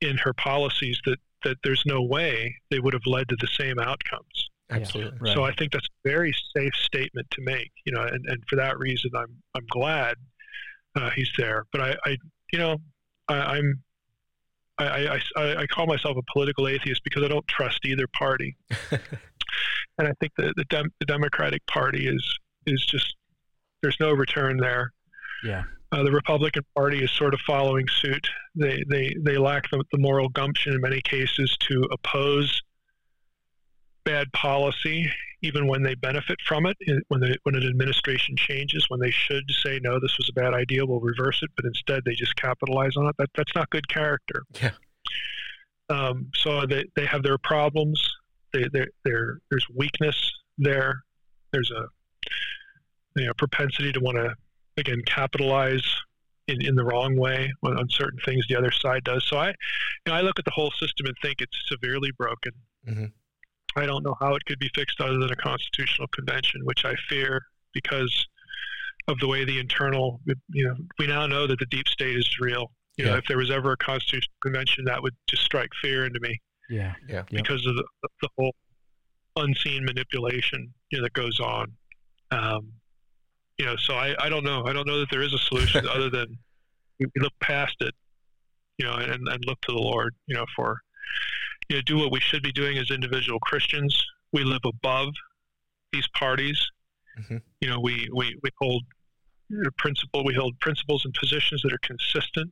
in 0.00 0.16
her 0.18 0.32
policies 0.32 1.00
that 1.06 1.18
that 1.44 1.56
there's 1.64 1.82
no 1.86 2.02
way 2.02 2.54
they 2.70 2.78
would 2.78 2.92
have 2.92 3.06
led 3.06 3.28
to 3.28 3.36
the 3.40 3.48
same 3.48 3.78
outcomes. 3.78 4.50
Absolutely. 4.70 5.18
Right. 5.20 5.34
So 5.34 5.44
I 5.44 5.52
think 5.52 5.72
that's 5.72 5.86
a 5.86 6.08
very 6.08 6.32
safe 6.56 6.74
statement 6.74 7.28
to 7.32 7.42
make, 7.42 7.72
you 7.84 7.92
know, 7.92 8.02
and, 8.02 8.24
and 8.26 8.42
for 8.48 8.56
that 8.56 8.78
reason, 8.78 9.10
I'm 9.14 9.42
I'm 9.54 9.66
glad 9.70 10.16
uh, 10.96 11.10
he's 11.10 11.30
there. 11.36 11.66
But 11.72 11.80
I, 11.80 11.96
I 12.06 12.16
you 12.52 12.58
know, 12.58 12.78
I, 13.28 13.34
I'm 13.34 13.82
I, 14.78 14.84
I, 14.86 15.20
I, 15.36 15.56
I 15.56 15.66
call 15.66 15.86
myself 15.86 16.16
a 16.16 16.22
political 16.32 16.68
atheist 16.68 17.02
because 17.04 17.22
I 17.22 17.28
don't 17.28 17.46
trust 17.46 17.84
either 17.84 18.06
party, 18.16 18.56
and 18.90 20.08
I 20.08 20.12
think 20.20 20.32
the 20.36 20.52
the, 20.56 20.64
Dem- 20.64 20.92
the 21.00 21.06
Democratic 21.06 21.64
Party 21.66 22.08
is 22.08 22.38
is 22.66 22.84
just 22.86 23.14
there's 23.82 23.98
no 24.00 24.12
return 24.12 24.56
there. 24.56 24.92
Yeah. 25.44 25.64
Uh, 25.92 26.02
the 26.02 26.10
Republican 26.10 26.64
Party 26.74 27.04
is 27.04 27.10
sort 27.10 27.34
of 27.34 27.40
following 27.40 27.86
suit. 27.86 28.26
They 28.54 28.82
they 28.88 29.14
they 29.20 29.36
lack 29.36 29.70
the, 29.70 29.84
the 29.92 29.98
moral 29.98 30.30
gumption 30.30 30.72
in 30.72 30.80
many 30.80 31.02
cases 31.02 31.54
to 31.68 31.86
oppose 31.92 32.62
bad 34.04 34.32
policy, 34.32 35.10
even 35.42 35.66
when 35.66 35.82
they 35.82 35.94
benefit 35.94 36.38
from 36.46 36.64
it. 36.66 36.76
When 37.08 37.20
the, 37.20 37.36
when 37.42 37.54
an 37.54 37.66
administration 37.66 38.36
changes, 38.36 38.86
when 38.88 39.00
they 39.00 39.10
should 39.10 39.44
say 39.50 39.80
no, 39.82 40.00
this 40.00 40.16
was 40.16 40.30
a 40.30 40.32
bad 40.32 40.54
idea, 40.54 40.84
we'll 40.84 41.00
reverse 41.00 41.40
it, 41.42 41.50
but 41.56 41.66
instead 41.66 42.02
they 42.06 42.14
just 42.14 42.34
capitalize 42.36 42.96
on 42.96 43.06
it. 43.06 43.14
That 43.18 43.28
that's 43.34 43.54
not 43.54 43.68
good 43.68 43.86
character. 43.88 44.44
Yeah. 44.60 44.70
Um, 45.90 46.30
so 46.34 46.64
they 46.64 46.86
they 46.96 47.04
have 47.04 47.22
their 47.22 47.38
problems. 47.38 48.02
They 48.54 48.64
they 48.72 48.86
there 49.04 49.40
there's 49.50 49.66
weakness 49.76 50.16
there. 50.56 51.02
There's 51.52 51.70
a 51.70 51.84
you 53.14 53.26
know 53.26 53.34
propensity 53.34 53.92
to 53.92 54.00
want 54.00 54.16
to 54.16 54.34
again 54.76 55.02
capitalize 55.06 55.84
in, 56.48 56.64
in 56.64 56.74
the 56.74 56.84
wrong 56.84 57.16
way 57.16 57.52
on, 57.62 57.78
on 57.78 57.88
certain 57.88 58.18
things 58.24 58.44
the 58.48 58.56
other 58.56 58.70
side 58.70 59.04
does. 59.04 59.24
So 59.28 59.38
I, 59.38 59.48
you 59.48 59.54
know, 60.08 60.14
I 60.14 60.20
look 60.22 60.38
at 60.38 60.44
the 60.44 60.50
whole 60.50 60.70
system 60.72 61.06
and 61.06 61.14
think 61.22 61.40
it's 61.40 61.56
severely 61.68 62.10
broken. 62.18 62.52
Mhm. 62.88 63.12
I 63.76 63.86
don't 63.86 64.02
know 64.04 64.16
how 64.20 64.34
it 64.34 64.44
could 64.44 64.58
be 64.58 64.70
fixed 64.74 65.00
other 65.00 65.18
than 65.18 65.30
a 65.30 65.36
constitutional 65.36 66.08
convention, 66.08 66.60
which 66.64 66.84
I 66.84 66.94
fear 67.08 67.42
because 67.72 68.26
of 69.08 69.18
the 69.18 69.26
way 69.26 69.44
the 69.44 69.58
internal, 69.58 70.20
you 70.50 70.68
know, 70.68 70.76
we 70.98 71.06
now 71.06 71.26
know 71.26 71.46
that 71.46 71.58
the 71.58 71.66
deep 71.66 71.88
state 71.88 72.16
is 72.16 72.28
real. 72.38 72.70
You 72.98 73.06
know, 73.06 73.16
if 73.16 73.24
there 73.26 73.38
was 73.38 73.50
ever 73.50 73.72
a 73.72 73.76
constitutional 73.78 74.36
convention, 74.42 74.84
that 74.84 75.02
would 75.02 75.14
just 75.26 75.42
strike 75.42 75.70
fear 75.80 76.04
into 76.04 76.20
me 76.20 76.38
Yeah. 76.68 76.92
Yeah. 77.08 77.14
Yep. 77.16 77.28
because 77.30 77.66
of 77.66 77.74
the, 77.76 77.84
the 78.20 78.28
whole 78.36 78.54
unseen 79.36 79.84
manipulation 79.86 80.72
you 80.90 80.98
know, 80.98 81.04
that 81.04 81.14
goes 81.14 81.40
on. 81.40 81.72
Um, 82.30 82.72
you 83.62 83.68
know, 83.68 83.76
so 83.76 83.94
I, 83.94 84.12
I 84.18 84.28
don't 84.28 84.42
know. 84.42 84.64
I 84.66 84.72
don't 84.72 84.88
know 84.88 84.98
that 84.98 85.08
there 85.12 85.22
is 85.22 85.32
a 85.32 85.38
solution 85.38 85.86
other 85.86 86.10
than 86.10 86.36
we 86.98 87.06
look 87.14 87.32
past 87.38 87.76
it, 87.78 87.94
you 88.76 88.84
know, 88.84 88.94
and, 88.94 89.28
and 89.28 89.44
look 89.46 89.60
to 89.60 89.72
the 89.72 89.78
Lord, 89.78 90.16
you 90.26 90.34
know, 90.34 90.44
for, 90.56 90.80
you 91.68 91.76
know, 91.76 91.82
do 91.82 91.96
what 91.96 92.10
we 92.10 92.18
should 92.18 92.42
be 92.42 92.50
doing 92.50 92.76
as 92.78 92.90
individual 92.90 93.38
Christians. 93.38 94.04
We 94.32 94.42
live 94.42 94.62
above 94.64 95.14
these 95.92 96.08
parties. 96.08 96.60
Mhm. 97.20 97.40
You 97.60 97.68
know, 97.68 97.78
we, 97.78 98.08
we, 98.12 98.36
we 98.42 98.50
hold 98.60 98.82
principle, 99.78 100.24
we 100.24 100.34
hold 100.34 100.58
principles 100.58 101.04
and 101.04 101.14
positions 101.14 101.62
that 101.62 101.72
are 101.72 101.78
consistent 101.84 102.50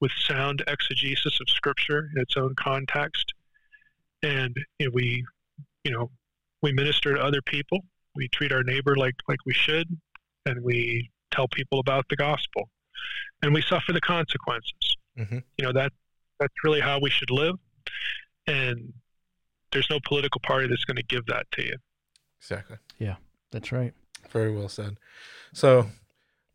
with 0.00 0.12
sound 0.12 0.62
exegesis 0.66 1.40
of 1.40 1.48
Scripture 1.48 2.10
in 2.14 2.20
its 2.20 2.36
own 2.36 2.54
context, 2.56 3.32
and 4.22 4.54
you 4.78 4.86
know, 4.86 4.92
we, 4.92 5.24
you 5.84 5.90
know, 5.90 6.10
we 6.60 6.72
minister 6.72 7.14
to 7.14 7.20
other 7.22 7.40
people. 7.40 7.80
We 8.14 8.28
treat 8.28 8.52
our 8.52 8.64
neighbor 8.64 8.94
like 8.94 9.14
like 9.28 9.38
we 9.46 9.54
should, 9.54 9.96
and 10.48 10.62
we 10.64 11.10
tell 11.30 11.48
people 11.48 11.78
about 11.80 12.06
the 12.08 12.16
gospel, 12.16 12.68
and 13.42 13.52
we 13.54 13.62
suffer 13.62 13.92
the 13.92 14.00
consequences. 14.00 14.96
Mhm. 15.18 15.42
You 15.56 15.64
know 15.66 15.72
that 15.72 15.92
that's 16.40 16.54
really 16.64 16.80
how 16.80 16.98
we 17.00 17.10
should 17.10 17.30
live, 17.30 17.56
and 18.46 18.92
there's 19.72 19.90
no 19.90 19.98
political 20.06 20.40
party 20.40 20.66
that's 20.68 20.84
going 20.84 20.96
to 20.96 21.02
give 21.02 21.26
that 21.26 21.46
to 21.52 21.62
you. 21.64 21.76
Exactly. 22.40 22.76
Yeah, 22.98 23.16
that's 23.50 23.70
right. 23.72 23.92
Very 24.30 24.50
well 24.54 24.68
said. 24.68 24.96
So, 25.52 25.90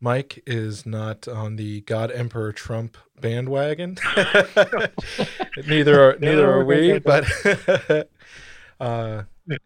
Mike 0.00 0.42
is 0.46 0.84
not 0.86 1.28
on 1.28 1.56
the 1.56 1.82
God 1.82 2.10
Emperor 2.10 2.52
Trump 2.52 2.96
bandwagon. 3.20 3.96
neither 5.66 6.00
are 6.02 6.18
neither 6.18 6.50
are 6.50 6.64
we. 6.64 6.98
But 6.98 7.24
uh, 8.80 9.22
Yeah. 9.46 9.56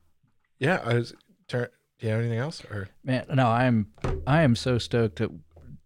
yeah, 0.59 0.80
I 0.84 0.94
was. 0.94 1.14
Turn, 1.48 1.68
Do 1.98 2.06
you 2.06 2.12
have 2.12 2.20
anything 2.20 2.38
else? 2.38 2.64
Or 2.70 2.88
Man, 3.04 3.24
no, 3.34 3.46
I'm 3.46 3.88
I 4.26 4.42
am 4.42 4.54
so 4.56 4.78
stoked 4.78 5.16
that 5.16 5.30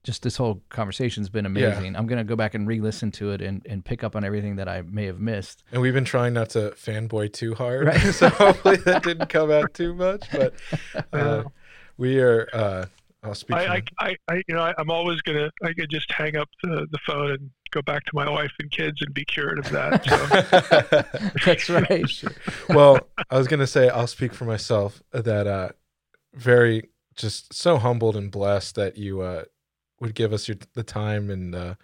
just 0.04 0.22
this 0.22 0.36
whole 0.36 0.60
conversation's 0.68 1.28
been 1.28 1.46
amazing. 1.46 1.94
I'm 1.96 2.06
gonna 2.06 2.24
go 2.24 2.34
back 2.36 2.54
and 2.54 2.66
re-listen 2.66 3.12
to 3.12 3.30
it 3.30 3.40
and, 3.40 3.64
and 3.68 3.84
pick 3.84 4.02
up 4.02 4.16
on 4.16 4.24
everything 4.24 4.56
that 4.56 4.68
I 4.68 4.82
may 4.82 5.06
have 5.06 5.20
missed. 5.20 5.62
and 5.72 5.80
we've 5.80 5.94
been 5.94 6.04
trying 6.04 6.34
not 6.34 6.50
to 6.50 6.72
fanboy 6.76 7.32
too 7.32 7.54
hard, 7.54 7.86
Right. 7.86 8.00
so 8.14 8.28
hopefully 8.28 8.76
that 8.78 9.04
didn't 9.04 9.28
come 9.28 9.50
out 9.50 9.72
too 9.74 9.94
much. 9.94 10.26
But 10.32 10.54
uh, 11.12 11.16
Uh, 11.16 11.44
we 11.96 12.20
are. 12.20 12.48
Uh, 12.52 12.86
I'll 13.24 13.36
speak. 13.36 13.56
I, 13.56 13.76
I, 13.76 13.82
I, 14.00 14.16
I, 14.28 14.34
you 14.48 14.54
know, 14.56 14.62
I, 14.62 14.74
I'm 14.78 14.90
always 14.90 15.20
gonna, 15.20 15.48
I 15.62 15.72
could 15.72 15.88
just 15.88 16.10
hang 16.10 16.36
up 16.36 16.48
the, 16.64 16.88
the 16.90 16.98
phone 17.06 17.30
and 17.30 17.50
go 17.70 17.80
back 17.80 18.04
to 18.06 18.10
my 18.14 18.28
wife 18.28 18.50
and 18.58 18.68
kids 18.72 19.00
and 19.00 19.14
be 19.14 19.24
cured 19.24 19.60
of 19.60 19.70
that. 19.70 20.04
So. 20.04 21.30
That's 21.46 21.70
right. 21.70 22.24
well, 22.68 22.98
I 23.30 23.38
was 23.38 23.46
gonna 23.46 23.68
say 23.68 23.88
I'll 23.88 24.08
speak 24.08 24.34
for 24.34 24.44
myself 24.44 25.00
that 25.12 25.46
uh 25.46 25.68
very 26.34 26.88
just 27.14 27.52
so 27.52 27.76
humbled 27.78 28.16
and 28.16 28.30
blessed 28.30 28.74
that 28.74 28.96
you 28.96 29.20
uh 29.20 29.44
would 30.00 30.14
give 30.14 30.32
us 30.32 30.48
your 30.48 30.56
the 30.74 30.82
time 30.82 31.30
and 31.30 31.54
uh 31.54 31.74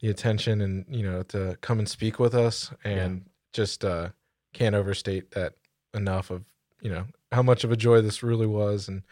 the 0.00 0.08
attention 0.08 0.60
and 0.60 0.84
you 0.88 1.02
know 1.02 1.22
to 1.22 1.56
come 1.60 1.78
and 1.78 1.88
speak 1.88 2.18
with 2.18 2.34
us. 2.34 2.72
And 2.84 3.26
just 3.52 3.84
uh 3.84 4.10
can't 4.52 4.74
overstate 4.74 5.30
that 5.32 5.54
enough 5.94 6.30
of 6.30 6.44
you 6.80 6.90
know 6.90 7.06
how 7.32 7.42
much 7.42 7.64
of 7.64 7.72
a 7.72 7.76
joy 7.76 8.02
this 8.02 8.22
really 8.22 8.46
was. 8.46 8.88
And 8.88 9.02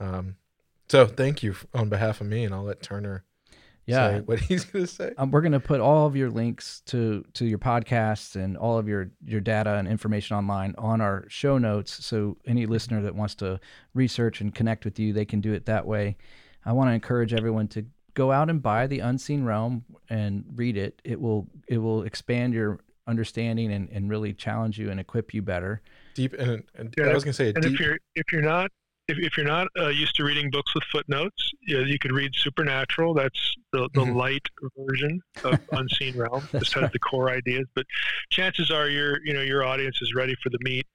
um 0.00 0.36
so 0.88 1.06
thank 1.06 1.42
you 1.42 1.54
on 1.74 1.88
behalf 1.88 2.20
of 2.20 2.26
me 2.26 2.44
and 2.44 2.54
I'll 2.54 2.64
let 2.64 2.82
Turner 2.82 3.24
Yeah. 3.86 4.08
say 4.08 4.20
what 4.20 4.40
he's 4.48 4.64
gonna 4.64 4.86
say. 4.86 5.12
Um, 5.16 5.30
we're 5.30 5.40
going 5.40 5.52
to 5.52 5.60
put 5.60 5.80
all 5.80 6.06
of 6.06 6.16
your 6.16 6.30
links 6.30 6.82
to 6.86 7.24
to 7.34 7.46
your 7.46 7.58
podcasts 7.58 8.36
and 8.36 8.56
all 8.56 8.78
of 8.78 8.88
your 8.88 9.10
your 9.24 9.40
data 9.40 9.74
and 9.74 9.88
information 9.88 10.36
online 10.36 10.74
on 10.76 11.00
our 11.00 11.24
show 11.28 11.58
notes. 11.58 12.04
So 12.04 12.36
any 12.46 12.66
listener 12.66 13.02
that 13.02 13.14
wants 13.14 13.34
to 13.36 13.60
research 13.94 14.40
and 14.40 14.54
connect 14.54 14.84
with 14.84 14.98
you, 14.98 15.12
they 15.12 15.24
can 15.24 15.40
do 15.40 15.52
it 15.52 15.66
that 15.66 15.86
way. 15.86 16.16
I 16.64 16.72
want 16.72 16.90
to 16.90 16.94
encourage 16.94 17.32
everyone 17.32 17.68
to 17.68 17.86
go 18.14 18.32
out 18.32 18.50
and 18.50 18.60
buy 18.60 18.88
the 18.88 18.98
Unseen 18.98 19.44
Realm 19.44 19.84
and 20.10 20.44
read 20.54 20.76
it. 20.76 21.00
It 21.04 21.20
will 21.20 21.46
it 21.68 21.78
will 21.78 22.02
expand 22.02 22.54
your 22.54 22.80
understanding 23.06 23.72
and, 23.72 23.88
and 23.90 24.10
really 24.10 24.32
challenge 24.32 24.78
you 24.78 24.90
and 24.90 24.98
equip 24.98 25.32
you 25.32 25.42
better. 25.42 25.80
Deep 26.14 26.32
and, 26.34 26.64
and 26.74 26.92
Yeah, 26.98 27.06
I 27.06 27.14
was 27.14 27.22
gonna 27.22 27.34
say 27.34 27.50
a 27.50 27.52
and 27.54 27.62
deep 27.62 27.74
if 27.74 27.80
you're 27.80 27.98
if 28.16 28.32
you're 28.32 28.42
not 28.42 28.70
if, 29.08 29.18
if 29.18 29.36
you're 29.36 29.46
not 29.46 29.68
uh, 29.78 29.88
used 29.88 30.14
to 30.16 30.24
reading 30.24 30.50
books 30.50 30.74
with 30.74 30.84
footnotes, 30.90 31.50
you, 31.62 31.78
know, 31.78 31.84
you 31.84 31.98
could 31.98 32.12
read 32.12 32.32
Supernatural. 32.34 33.14
That's 33.14 33.54
the, 33.72 33.88
the 33.94 34.00
Mhm. 34.00 34.16
light 34.16 34.42
version 34.76 35.20
of 35.44 35.58
Unseen 35.72 36.16
Realm. 36.16 36.48
Just 36.58 36.74
has 36.74 36.90
the 36.92 36.98
core 36.98 37.30
ideas, 37.30 37.66
but 37.74 37.86
chances 38.30 38.70
are 38.70 38.88
your 38.88 39.24
you 39.24 39.32
know 39.32 39.42
your 39.42 39.64
audience 39.64 39.98
is 40.02 40.14
ready 40.14 40.34
for 40.42 40.50
the 40.50 40.58
meat. 40.62 40.86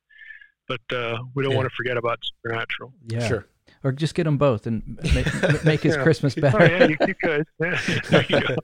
But 0.68 0.82
uh, 0.96 1.18
we 1.36 1.44
don't 1.44 1.52
Yeah. 1.52 1.58
want 1.58 1.70
to 1.70 1.76
forget 1.76 1.98
about 1.98 2.20
Supernatural. 2.24 2.94
Yeah. 3.08 3.28
sure. 3.28 3.48
Or 3.84 3.92
just 3.92 4.14
get 4.14 4.26
them 4.26 4.38
both 4.38 4.68
and 4.68 5.00
make, 5.14 5.64
make 5.64 5.82
his 5.82 5.96
Yeah. 5.98 6.04
Christmas 6.04 6.36
Oh 6.38 6.42
better. 6.42 6.68
yeah, 6.70 6.88
you, 6.88 6.98
you 7.08 7.16
could. 7.24 7.48
Yeah, 7.60 7.80
there 8.10 8.26
you 8.30 8.42
go. 8.42 8.56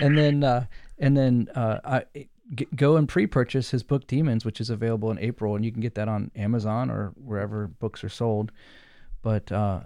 and 0.00 0.16
then 0.16 0.44
uh, 0.44 0.66
and 0.98 1.16
then 1.16 1.48
uh, 1.54 1.80
I, 1.84 2.04
g- 2.54 2.68
go 2.74 2.96
and 2.96 3.08
pre-purchase 3.08 3.70
his 3.70 3.82
book 3.82 4.06
Demons, 4.06 4.44
which 4.44 4.60
is 4.60 4.70
available 4.70 5.10
in 5.10 5.18
April, 5.18 5.56
and 5.56 5.64
you 5.64 5.72
can 5.72 5.80
get 5.80 5.94
that 5.94 6.08
on 6.08 6.30
Amazon 6.36 6.90
or 6.90 7.12
wherever 7.16 7.66
books 7.66 8.04
are 8.04 8.08
sold. 8.08 8.52
But 9.22 9.50
uh, 9.50 9.80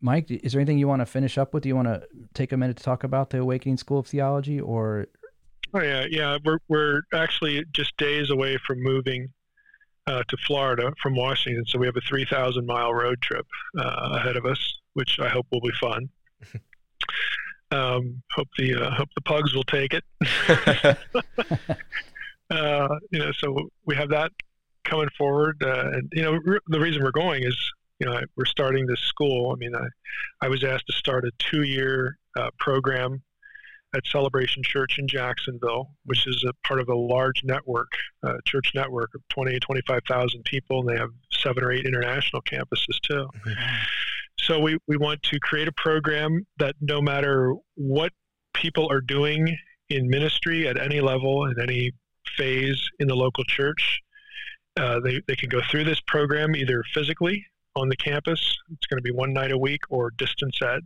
Mike, 0.00 0.30
is 0.30 0.52
there 0.52 0.60
anything 0.60 0.78
you 0.78 0.88
want 0.88 1.00
to 1.00 1.06
finish 1.06 1.38
up 1.38 1.54
with? 1.54 1.62
Do 1.62 1.68
you 1.68 1.76
want 1.76 1.88
to 1.88 2.06
take 2.34 2.52
a 2.52 2.56
minute 2.56 2.76
to 2.78 2.82
talk 2.82 3.04
about 3.04 3.30
the 3.30 3.38
Awakening 3.38 3.76
School 3.76 3.98
of 3.98 4.06
Theology, 4.06 4.60
or 4.60 5.08
Oh 5.74 5.80
yeah, 5.80 6.06
yeah. 6.08 6.38
We're 6.44 6.58
we're 6.68 7.02
actually 7.12 7.64
just 7.72 7.96
days 7.96 8.30
away 8.30 8.58
from 8.64 8.80
moving 8.80 9.28
uh, 10.06 10.22
to 10.28 10.36
Florida 10.46 10.92
from 11.02 11.16
Washington, 11.16 11.64
so 11.66 11.78
we 11.78 11.86
have 11.86 11.96
a 11.96 12.00
three 12.02 12.24
thousand 12.24 12.64
mile 12.64 12.94
road 12.94 13.20
trip 13.20 13.46
uh, 13.76 14.10
ahead 14.12 14.36
of 14.36 14.46
us, 14.46 14.78
which 14.92 15.18
I 15.18 15.28
hope 15.28 15.46
will 15.50 15.60
be 15.60 15.72
fun. 15.80 16.08
um, 17.70 18.22
hope 18.34 18.48
the 18.58 18.74
uh, 18.74 18.90
hope 18.90 19.08
the 19.14 19.20
pugs 19.22 19.54
will 19.54 19.64
take 19.64 19.94
it. 19.94 20.04
uh, 22.50 22.88
you 23.10 23.18
know, 23.18 23.32
so 23.32 23.70
we 23.86 23.96
have 23.96 24.10
that 24.10 24.32
coming 24.84 25.08
forward, 25.16 25.62
uh, 25.62 25.90
and 25.92 26.12
you 26.12 26.22
know, 26.22 26.38
r- 26.46 26.60
the 26.68 26.80
reason 26.80 27.02
we're 27.02 27.10
going 27.10 27.44
is 27.44 27.56
you 27.98 28.06
know 28.06 28.20
we're 28.36 28.44
starting 28.44 28.86
this 28.86 29.00
school. 29.00 29.52
I 29.52 29.56
mean, 29.56 29.74
I 29.74 29.86
I 30.40 30.48
was 30.48 30.62
asked 30.64 30.86
to 30.86 30.92
start 30.92 31.24
a 31.24 31.30
two 31.38 31.62
year 31.62 32.18
uh, 32.36 32.50
program 32.58 33.22
at 33.94 34.06
Celebration 34.06 34.62
Church 34.62 34.98
in 34.98 35.06
Jacksonville, 35.06 35.90
which 36.04 36.26
is 36.26 36.44
a 36.44 36.52
part 36.66 36.80
of 36.80 36.88
a 36.88 36.94
large 36.94 37.44
network, 37.44 37.92
uh, 38.24 38.34
church 38.44 38.72
network 38.74 39.14
of 39.14 39.22
20, 39.28 39.58
25,000 39.60 40.42
people, 40.44 40.80
and 40.80 40.88
they 40.88 40.98
have 40.98 41.10
seven 41.30 41.62
or 41.62 41.70
eight 41.72 41.86
international 41.86 42.42
campuses 42.42 42.98
too. 43.02 43.28
So 44.46 44.60
we, 44.60 44.78
we 44.86 44.96
want 44.96 45.22
to 45.24 45.38
create 45.40 45.68
a 45.68 45.72
program 45.72 46.46
that 46.58 46.74
no 46.80 47.00
matter 47.00 47.54
what 47.76 48.12
people 48.52 48.90
are 48.90 49.00
doing 49.00 49.56
in 49.88 50.08
ministry 50.08 50.68
at 50.68 50.80
any 50.80 51.00
level, 51.00 51.46
in 51.46 51.60
any 51.60 51.92
phase 52.36 52.82
in 52.98 53.08
the 53.08 53.14
local 53.14 53.44
church, 53.44 54.00
uh, 54.76 55.00
they, 55.00 55.20
they 55.26 55.36
can 55.36 55.48
go 55.48 55.60
through 55.70 55.84
this 55.84 56.00
program 56.00 56.54
either 56.54 56.82
physically 56.92 57.46
on 57.76 57.88
the 57.88 57.96
campus, 57.96 58.56
it's 58.72 58.86
going 58.86 58.98
to 58.98 59.02
be 59.02 59.10
one 59.10 59.32
night 59.32 59.50
a 59.50 59.58
week, 59.58 59.80
or 59.88 60.10
distance 60.12 60.60
ed. 60.62 60.80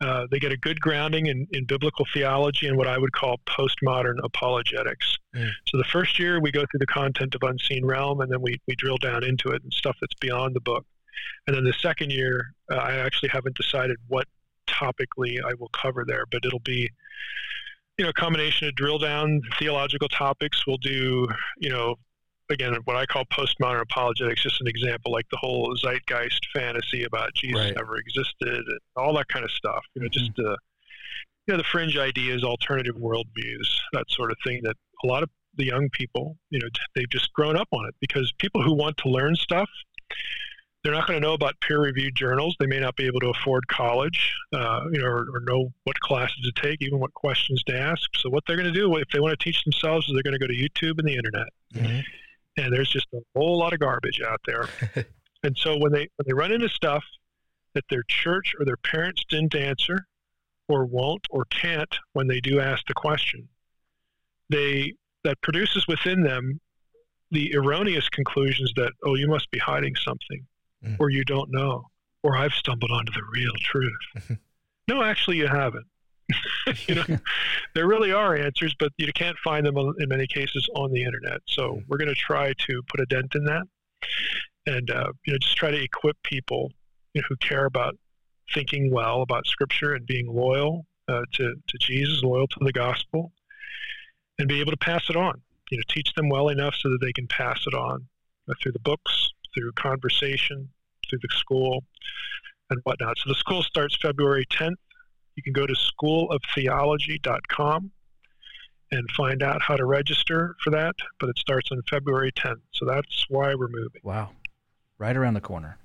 Uh, 0.00 0.26
they 0.30 0.38
get 0.38 0.50
a 0.50 0.56
good 0.56 0.80
grounding 0.80 1.26
in, 1.26 1.46
in 1.52 1.66
biblical 1.66 2.06
theology 2.14 2.66
and 2.66 2.76
what 2.78 2.86
I 2.86 2.96
would 2.96 3.12
call 3.12 3.38
postmodern 3.46 4.16
apologetics. 4.22 5.18
Mm. 5.36 5.50
So 5.66 5.76
the 5.76 5.84
first 5.84 6.18
year 6.18 6.40
we 6.40 6.50
go 6.50 6.60
through 6.60 6.78
the 6.78 6.86
content 6.86 7.34
of 7.34 7.42
Unseen 7.42 7.84
Realm, 7.84 8.20
and 8.20 8.32
then 8.32 8.40
we, 8.40 8.58
we 8.66 8.74
drill 8.76 8.96
down 8.96 9.24
into 9.24 9.48
it 9.48 9.62
and 9.62 9.72
stuff 9.72 9.96
that's 10.00 10.14
beyond 10.20 10.54
the 10.54 10.60
book. 10.60 10.86
And 11.46 11.56
then 11.56 11.64
the 11.64 11.72
second 11.72 12.10
year, 12.12 12.54
uh, 12.70 12.76
I 12.76 12.96
actually 12.96 13.30
haven't 13.30 13.56
decided 13.56 13.96
what 14.08 14.26
topically 14.66 15.38
I 15.44 15.54
will 15.54 15.70
cover 15.72 16.04
there, 16.06 16.24
but 16.30 16.44
it'll 16.44 16.60
be, 16.60 16.90
you 17.98 18.04
know, 18.04 18.10
a 18.10 18.14
combination 18.14 18.68
of 18.68 18.74
drill 18.74 18.98
down 18.98 19.40
theological 19.58 20.08
topics. 20.08 20.66
We'll 20.66 20.78
do, 20.78 21.26
you 21.58 21.70
know, 21.70 21.96
again, 22.50 22.76
what 22.84 22.96
I 22.96 23.06
call 23.06 23.24
postmodern 23.26 23.80
apologetics, 23.80 24.42
just 24.42 24.60
an 24.60 24.66
example, 24.66 25.12
like 25.12 25.26
the 25.30 25.38
whole 25.38 25.74
zeitgeist 25.76 26.46
fantasy 26.52 27.04
about 27.04 27.34
Jesus 27.34 27.60
Right. 27.60 27.76
never 27.76 27.96
existed 27.96 28.48
and 28.48 28.80
all 28.96 29.14
that 29.14 29.28
kind 29.28 29.44
of 29.44 29.50
stuff. 29.50 29.84
You 29.94 30.02
know, 30.02 30.08
just 30.08 30.32
uh, 30.38 30.56
you 31.46 31.54
know, 31.54 31.56
the 31.56 31.64
fringe 31.64 31.96
ideas, 31.96 32.44
alternative 32.44 32.96
worldviews, 32.96 33.80
that 33.92 34.04
sort 34.10 34.30
of 34.30 34.36
thing 34.44 34.60
that 34.64 34.76
a 35.04 35.06
lot 35.06 35.22
of 35.22 35.30
the 35.56 35.64
young 35.64 35.88
people, 35.90 36.36
you 36.50 36.60
know, 36.60 36.68
they've 36.94 37.08
just 37.10 37.32
grown 37.32 37.56
up 37.56 37.68
on 37.72 37.86
it 37.86 37.94
because 38.00 38.32
people 38.38 38.62
who 38.62 38.72
want 38.74 38.96
to 38.98 39.08
learn 39.08 39.34
stuff, 39.34 39.68
they're 40.82 40.92
not 40.94 41.06
going 41.06 41.20
to 41.20 41.26
know 41.26 41.34
about 41.34 41.60
peer-reviewed 41.60 42.14
journals. 42.14 42.56
They 42.58 42.66
may 42.66 42.80
not 42.80 42.96
be 42.96 43.06
able 43.06 43.20
to 43.20 43.28
afford 43.28 43.66
college, 43.68 44.32
uh, 44.54 44.80
you 44.92 44.98
know, 45.00 45.06
or, 45.06 45.26
or 45.34 45.40
know 45.46 45.72
what 45.84 45.98
classes 46.00 46.36
to 46.42 46.52
take, 46.62 46.80
even 46.80 46.98
what 46.98 47.12
questions 47.14 47.62
to 47.64 47.76
ask. 47.78 48.02
So 48.16 48.30
what 48.30 48.44
they're 48.46 48.56
going 48.56 48.72
to 48.72 48.78
do 48.78 48.96
if 48.96 49.08
they 49.12 49.20
want 49.20 49.38
to 49.38 49.44
teach 49.44 49.62
themselves 49.64 50.08
is 50.08 50.14
they're 50.14 50.22
going 50.22 50.38
to 50.38 50.38
go 50.38 50.46
to 50.46 50.54
YouTube 50.54 50.98
and 50.98 51.06
the 51.08 51.14
internet 51.16 51.48
Mhm. 51.74 52.02
and 52.56 52.72
there's 52.72 52.90
just 52.90 53.06
a 53.14 53.18
whole 53.36 53.58
lot 53.58 53.72
of 53.72 53.78
garbage 53.78 54.20
out 54.22 54.40
there. 54.46 54.68
and 55.44 55.56
so 55.56 55.76
when 55.78 55.92
they 55.92 56.08
when 56.16 56.24
they 56.26 56.32
run 56.32 56.50
into 56.50 56.68
stuff 56.68 57.04
that 57.74 57.84
their 57.90 58.02
church 58.08 58.54
or 58.58 58.64
their 58.64 58.76
parents 58.78 59.22
didn't 59.28 59.54
answer, 59.54 60.06
or 60.68 60.84
won't 60.86 61.26
or 61.30 61.44
can't 61.46 61.94
when 62.14 62.26
they 62.26 62.40
do 62.40 62.58
ask 62.60 62.84
the 62.86 62.94
question, 62.94 63.48
they 64.48 64.94
that 65.24 65.40
produces 65.42 65.86
within 65.86 66.22
them 66.22 66.60
the 67.30 67.54
erroneous 67.54 68.08
conclusions 68.08 68.72
that 68.76 68.92
oh 69.04 69.14
you 69.14 69.28
must 69.28 69.50
be 69.50 69.58
hiding 69.58 69.94
something, 69.94 70.44
Mm. 70.84 70.96
or 70.98 71.10
you 71.10 71.24
don't 71.24 71.50
know, 71.50 71.84
or 72.22 72.36
I've 72.36 72.54
stumbled 72.54 72.90
onto 72.90 73.12
the 73.12 73.22
real 73.34 73.52
truth. 73.60 74.38
no, 74.88 75.02
actually 75.02 75.36
you 75.36 75.46
haven't. 75.46 75.86
you 76.86 76.94
know, 76.94 77.04
there 77.74 77.86
really 77.86 78.12
are 78.12 78.36
answers, 78.36 78.74
but 78.78 78.92
you 78.96 79.12
can't 79.12 79.36
find 79.38 79.66
them 79.66 79.76
in 79.76 80.08
many 80.08 80.26
cases 80.26 80.68
on 80.74 80.92
the 80.92 81.04
internet. 81.04 81.40
So 81.46 81.82
we're 81.88 81.98
going 81.98 82.08
to 82.08 82.14
try 82.14 82.52
to 82.66 82.82
put 82.88 83.00
a 83.00 83.06
dent 83.06 83.34
in 83.34 83.44
that, 83.44 83.64
and 84.66 84.90
uh, 84.90 85.12
you 85.26 85.32
know, 85.32 85.38
just 85.38 85.56
try 85.56 85.70
to 85.70 85.82
equip 85.82 86.16
people 86.22 86.70
you 87.14 87.20
know, 87.20 87.26
who 87.28 87.36
care 87.36 87.66
about 87.66 87.96
thinking 88.52 88.92
well 88.92 89.22
about 89.22 89.46
Scripture 89.46 89.94
and 89.94 90.06
being 90.06 90.26
loyal 90.32 90.86
uh, 91.08 91.22
to 91.32 91.54
to 91.68 91.78
Jesus, 91.78 92.22
loyal 92.22 92.46
to 92.48 92.58
the 92.60 92.72
gospel, 92.72 93.32
and 94.38 94.48
be 94.48 94.60
able 94.60 94.72
to 94.72 94.78
pass 94.78 95.08
it 95.10 95.16
on. 95.16 95.40
You 95.70 95.78
know, 95.78 95.84
teach 95.88 96.12
them 96.14 96.28
well 96.28 96.48
enough 96.48 96.74
so 96.74 96.88
that 96.90 97.00
they 97.00 97.12
can 97.12 97.26
pass 97.26 97.64
it 97.66 97.74
on 97.74 98.06
uh, 98.48 98.54
through 98.62 98.72
the 98.72 98.80
books, 98.80 99.30
through 99.54 99.72
conversation, 99.72 100.68
through 101.08 101.20
the 101.22 101.28
school, 101.30 101.84
and 102.70 102.80
whatnot. 102.84 103.18
So 103.18 103.28
the 103.28 103.34
school 103.34 103.62
starts 103.62 103.96
February 103.96 104.46
10th. 104.46 104.76
You 105.36 105.42
can 105.42 105.52
go 105.52 105.66
to 105.66 105.74
schooloftheology.com 105.74 107.90
and 108.92 109.08
find 109.16 109.42
out 109.42 109.62
how 109.62 109.76
to 109.76 109.84
register 109.84 110.56
for 110.62 110.70
that, 110.70 110.94
but 111.18 111.28
it 111.28 111.38
starts 111.38 111.70
on 111.70 111.80
February 111.88 112.32
10th. 112.32 112.60
So 112.72 112.86
that's 112.86 113.24
why 113.28 113.54
we're 113.54 113.68
moving 113.68 114.00
wow, 114.02 114.30
right 114.98 115.16
around 115.16 115.34
the 115.34 115.40
corner. 115.40 115.78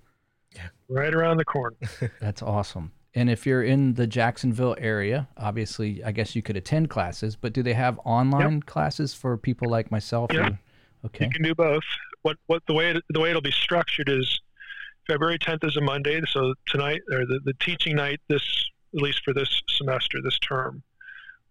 Yeah. 0.55 0.67
right 0.89 1.13
around 1.13 1.37
the 1.37 1.45
corner. 1.45 1.75
That's 2.21 2.41
awesome. 2.41 2.91
And 3.13 3.29
if 3.29 3.45
you're 3.45 3.63
in 3.63 3.93
the 3.93 4.07
Jacksonville 4.07 4.75
area, 4.77 5.27
obviously, 5.37 6.03
I 6.03 6.11
guess 6.11 6.35
you 6.35 6.41
could 6.41 6.57
attend 6.57 6.89
classes. 6.89 7.35
But 7.35 7.53
do 7.53 7.63
they 7.63 7.73
have 7.73 7.99
online 8.05 8.61
classes 8.61 9.13
for 9.13 9.37
people 9.37 9.69
like 9.69 9.91
myself? 9.91 10.31
Yeah. 10.33 10.55
Okay. 11.05 11.25
You 11.25 11.31
can 11.31 11.43
do 11.43 11.55
both. 11.55 11.83
What 12.25 12.37
what 12.47 12.63
the 12.65 12.73
way 12.73 12.89
it, 12.89 13.03
the 13.11 13.19
way 13.19 13.29
it'll 13.29 13.39
be 13.43 13.51
structured 13.51 14.09
is 14.09 14.41
February 15.05 15.37
10th 15.37 15.63
is 15.63 15.77
a 15.77 15.81
Monday, 15.81 16.19
so 16.27 16.55
tonight 16.65 17.01
or 17.11 17.19
the, 17.19 17.39
the 17.45 17.53
teaching 17.59 17.95
night 17.95 18.19
this 18.29 18.41
at 18.95 19.01
least 19.03 19.21
for 19.23 19.31
this 19.31 19.61
semester, 19.69 20.17
this 20.23 20.39
term, 20.39 20.81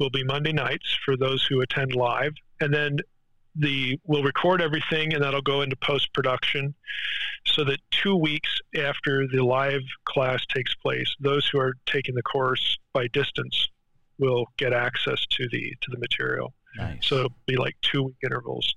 will 0.01 0.11
be 0.11 0.25
Monday 0.25 0.53
nights 0.53 0.99
for 1.05 1.17
those 1.17 1.45
who 1.45 1.61
attend 1.61 1.95
live, 1.95 2.33
and 2.61 2.75
then 2.75 2.97
the 3.55 4.01
we'll 4.03 4.25
record 4.25 4.61
everything 4.61 5.15
and 5.15 5.23
that'll 5.23 5.41
go 5.41 5.63
into 5.63 5.77
post 5.77 6.13
production 6.13 6.75
so 7.47 7.63
that 7.63 7.79
two 7.93 8.17
weeks 8.17 8.59
after 8.77 9.29
the 9.29 9.45
live 9.45 9.83
class 10.07 10.45
takes 10.53 10.75
place 10.75 11.15
those 11.21 11.47
who 11.47 11.61
are 11.61 11.75
taking 11.87 12.17
the 12.17 12.23
course 12.23 12.77
by 12.93 13.07
distance 13.13 13.69
will 14.19 14.47
get 14.57 14.73
access 14.73 15.25
to 15.27 15.47
the 15.53 15.73
to 15.83 15.91
the 15.93 15.99
material. 15.99 16.53
Nice. 16.77 16.99
so 17.03 17.19
it'll 17.19 17.37
be 17.47 17.55
like 17.55 17.77
two 17.81 18.03
week 18.03 18.17
intervals. 18.25 18.75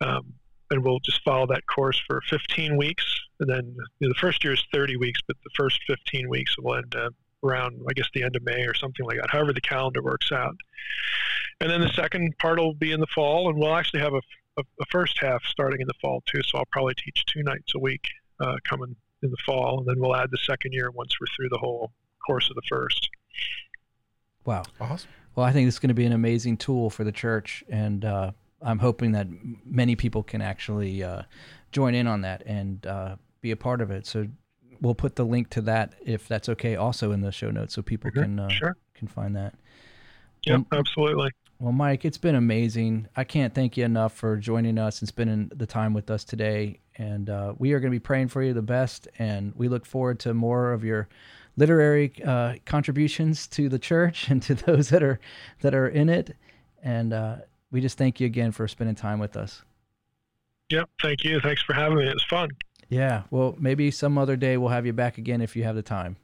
Um, 0.00 0.32
and 0.70 0.84
we'll 0.84 1.00
just 1.00 1.22
follow 1.22 1.46
that 1.46 1.66
course 1.66 2.00
for 2.06 2.20
15 2.28 2.76
weeks 2.76 3.04
and 3.40 3.48
then 3.48 3.76
you 3.98 4.08
know, 4.08 4.12
the 4.12 4.20
first 4.20 4.42
year 4.44 4.54
is 4.54 4.64
30 4.72 4.96
weeks 4.96 5.20
but 5.26 5.36
the 5.44 5.50
first 5.56 5.80
15 5.86 6.28
weeks 6.28 6.56
will 6.58 6.74
end 6.74 6.94
up 6.96 7.12
around 7.44 7.80
i 7.88 7.92
guess 7.92 8.08
the 8.14 8.22
end 8.22 8.34
of 8.34 8.42
may 8.44 8.62
or 8.62 8.74
something 8.74 9.06
like 9.06 9.18
that 9.20 9.30
however 9.30 9.52
the 9.52 9.60
calendar 9.60 10.02
works 10.02 10.32
out 10.32 10.56
and 11.60 11.70
then 11.70 11.80
the 11.80 11.92
second 11.92 12.36
part 12.38 12.58
will 12.58 12.74
be 12.74 12.92
in 12.92 13.00
the 13.00 13.06
fall, 13.06 13.48
and 13.48 13.58
we'll 13.58 13.74
actually 13.74 14.00
have 14.00 14.12
a, 14.12 14.20
a, 14.58 14.62
a 14.80 14.86
first 14.90 15.18
half 15.20 15.42
starting 15.44 15.80
in 15.80 15.86
the 15.86 15.94
fall 16.00 16.22
too. 16.26 16.42
So 16.42 16.58
I'll 16.58 16.68
probably 16.70 16.94
teach 16.94 17.24
two 17.26 17.42
nights 17.42 17.72
a 17.74 17.78
week 17.78 18.06
uh, 18.40 18.56
coming 18.68 18.94
in 19.22 19.30
the 19.30 19.36
fall, 19.46 19.78
and 19.78 19.88
then 19.88 19.98
we'll 19.98 20.14
add 20.14 20.30
the 20.30 20.38
second 20.38 20.72
year 20.72 20.90
once 20.90 21.14
we're 21.18 21.26
through 21.34 21.48
the 21.48 21.58
whole 21.58 21.92
course 22.26 22.50
of 22.50 22.56
the 22.56 22.62
first. 22.68 23.08
wow. 24.44 24.64
Awesome. 24.80 25.10
Well, 25.34 25.46
I 25.46 25.52
think 25.52 25.66
this 25.66 25.74
is 25.74 25.78
going 25.78 25.88
to 25.88 25.94
be 25.94 26.06
an 26.06 26.12
amazing 26.12 26.56
tool 26.56 26.88
for 26.90 27.04
the 27.04 27.12
church, 27.12 27.64
and 27.68 28.04
uh, 28.04 28.32
I'm 28.66 28.80
hoping 28.80 29.12
that 29.12 29.28
many 29.64 29.94
people 29.96 30.22
can 30.22 30.42
actually 30.42 31.02
uh, 31.02 31.22
join 31.72 31.94
in 31.94 32.06
on 32.06 32.20
that 32.22 32.42
and 32.46 32.84
uh, 32.86 33.16
be 33.40 33.52
a 33.52 33.56
part 33.56 33.80
of 33.80 33.90
it. 33.92 34.06
So 34.06 34.26
we'll 34.80 34.94
put 34.94 35.14
the 35.16 35.24
link 35.24 35.50
to 35.50 35.60
that, 35.62 35.94
if 36.04 36.26
that's 36.26 36.48
okay, 36.50 36.74
also 36.76 37.12
in 37.12 37.20
the 37.20 37.30
show 37.32 37.50
notes, 37.50 37.74
so 37.74 37.80
people 37.82 38.10
Mhm. 38.10 38.22
can 38.22 38.40
uh, 38.40 38.48
Sure. 38.48 38.76
can 38.94 39.06
find 39.08 39.36
that. 39.36 39.54
Yep, 40.46 40.66
Well, 40.70 40.78
absolutely. 40.80 41.30
Well, 41.58 41.72
Mike, 41.72 42.04
it's 42.04 42.18
been 42.18 42.34
amazing. 42.34 43.06
I 43.16 43.24
can't 43.24 43.54
thank 43.54 43.76
you 43.76 43.84
enough 43.84 44.12
for 44.12 44.36
joining 44.36 44.78
us 44.78 45.00
and 45.00 45.08
spending 45.08 45.50
the 45.54 45.64
time 45.66 45.94
with 45.94 46.10
us 46.10 46.22
today. 46.24 46.80
And 46.98 47.30
uh, 47.30 47.54
we 47.56 47.72
are 47.72 47.80
going 47.80 47.90
to 47.90 47.94
be 47.94 48.00
praying 48.00 48.28
for 48.28 48.42
you 48.42 48.52
the 48.52 48.62
best. 48.62 49.08
And 49.18 49.54
we 49.56 49.68
look 49.68 49.86
forward 49.86 50.18
to 50.20 50.34
more 50.34 50.72
of 50.72 50.84
your 50.84 51.08
literary 51.56 52.12
uh, 52.24 52.56
contributions 52.66 53.46
to 53.48 53.68
the 53.70 53.78
church 53.78 54.28
and 54.30 54.42
to 54.42 54.54
those 54.54 54.90
that 54.90 55.02
are 55.02 55.18
that 55.60 55.74
are 55.74 55.88
in 55.88 56.08
it. 56.10 56.36
And 56.82 57.12
uh, 57.14 57.36
we 57.70 57.80
just 57.80 57.98
thank 57.98 58.20
you 58.20 58.26
again 58.26 58.52
for 58.52 58.66
spending 58.68 58.94
time 58.96 59.18
with 59.18 59.36
us. 59.36 59.62
Yep, 60.70 60.90
thank 61.02 61.24
you. 61.24 61.40
Thanks 61.40 61.62
for 61.62 61.74
having 61.74 61.98
me. 61.98 62.06
It 62.08 62.14
was 62.14 62.24
fun. 62.28 62.48
Yeah. 62.88 63.22
Well, 63.30 63.54
maybe 63.58 63.90
some 63.90 64.18
other 64.18 64.36
day 64.36 64.56
we'll 64.56 64.70
have 64.70 64.86
you 64.86 64.92
back 64.92 65.18
again 65.18 65.40
if 65.40 65.54
you 65.56 65.64
have 65.64 65.74
the 65.76 65.82
time. 65.82 66.16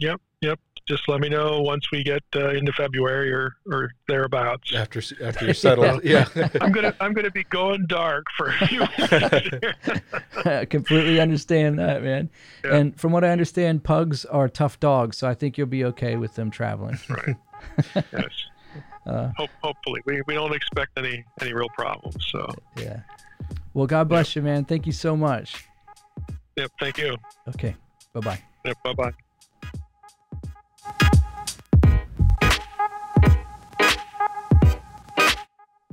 Yep, 0.00 0.20
yep. 0.40 0.60
Just 0.86 1.06
let 1.08 1.20
me 1.20 1.28
know 1.28 1.60
once 1.60 1.90
we 1.92 2.02
get 2.02 2.22
uh, 2.34 2.48
into 2.50 2.72
February 2.72 3.30
or, 3.30 3.56
or 3.70 3.92
thereabouts. 4.06 4.74
After 4.74 5.02
after 5.22 5.44
you're 5.44 5.54
settled, 5.54 6.02
yeah. 6.02 6.26
I'm 6.60 6.72
gonna 6.72 6.94
I'm 6.98 7.12
gonna 7.12 7.30
be 7.30 7.44
going 7.44 7.84
dark 7.88 8.24
for 8.36 8.48
a 8.48 8.66
few 8.66 8.80
weeks. 8.98 9.08
here. 9.10 9.74
I 10.46 10.64
completely 10.64 11.20
understand 11.20 11.78
that, 11.78 12.02
man. 12.02 12.30
Yeah. 12.64 12.76
And 12.76 12.98
from 12.98 13.12
what 13.12 13.22
I 13.22 13.30
understand, 13.30 13.84
pugs 13.84 14.24
are 14.24 14.48
tough 14.48 14.80
dogs, 14.80 15.18
so 15.18 15.28
I 15.28 15.34
think 15.34 15.58
you'll 15.58 15.66
be 15.66 15.84
okay 15.84 16.16
with 16.16 16.36
them 16.36 16.50
traveling. 16.50 16.98
right. 17.10 17.36
Yes. 18.12 18.30
Uh, 19.08 19.32
Hope, 19.36 19.50
hopefully, 19.62 20.00
we, 20.04 20.22
we 20.26 20.34
don't 20.34 20.54
expect 20.54 20.98
any 20.98 21.24
any 21.40 21.52
real 21.54 21.68
problems. 21.70 22.16
So, 22.30 22.46
Yeah. 22.76 23.00
Well, 23.74 23.86
God 23.86 24.08
bless 24.08 24.34
you, 24.36 24.42
man. 24.42 24.64
Thank 24.64 24.86
you 24.86 24.92
so 24.92 25.16
much. 25.16 25.64
yep. 26.56 26.70
Thank 26.80 26.98
you. 26.98 27.16
Okay. 27.48 27.74
Bye 28.12 28.20
bye. 28.20 28.42
Yep. 28.64 28.76
Bye 28.84 28.92
bye. 28.94 29.12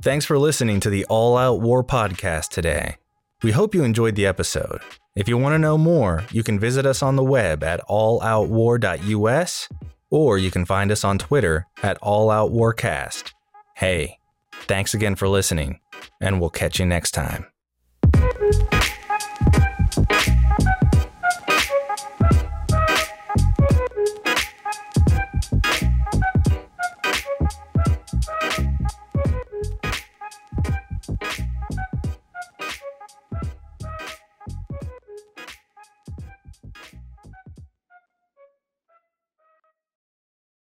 Thanks 0.02 0.24
for 0.24 0.38
listening 0.38 0.80
to 0.80 0.90
the 0.90 1.04
All 1.06 1.36
Out 1.36 1.60
War 1.60 1.82
podcast 1.82 2.48
today. 2.50 2.96
We 3.42 3.52
hope 3.52 3.74
you 3.74 3.82
enjoyed 3.82 4.14
the 4.14 4.26
episode. 4.26 4.80
If 5.16 5.28
you 5.28 5.36
want 5.38 5.54
to 5.54 5.58
know 5.58 5.76
more, 5.78 6.24
you 6.30 6.42
can 6.42 6.58
visit 6.60 6.86
us 6.86 7.02
on 7.02 7.16
the 7.16 7.24
web 7.24 7.62
at 7.64 7.80
alloutwar.us 7.88 9.68
or 10.10 10.38
you 10.38 10.50
can 10.50 10.64
find 10.64 10.90
us 10.90 11.04
on 11.04 11.18
Twitter 11.18 11.66
at 11.82 12.00
alloutwarcast. 12.00 13.32
Hey, 13.76 14.18
thanks 14.52 14.94
again 14.94 15.16
for 15.16 15.28
listening, 15.28 15.80
and 16.20 16.40
we'll 16.40 16.50
catch 16.50 16.78
you 16.78 16.86
next 16.86 17.12
time. 17.12 17.46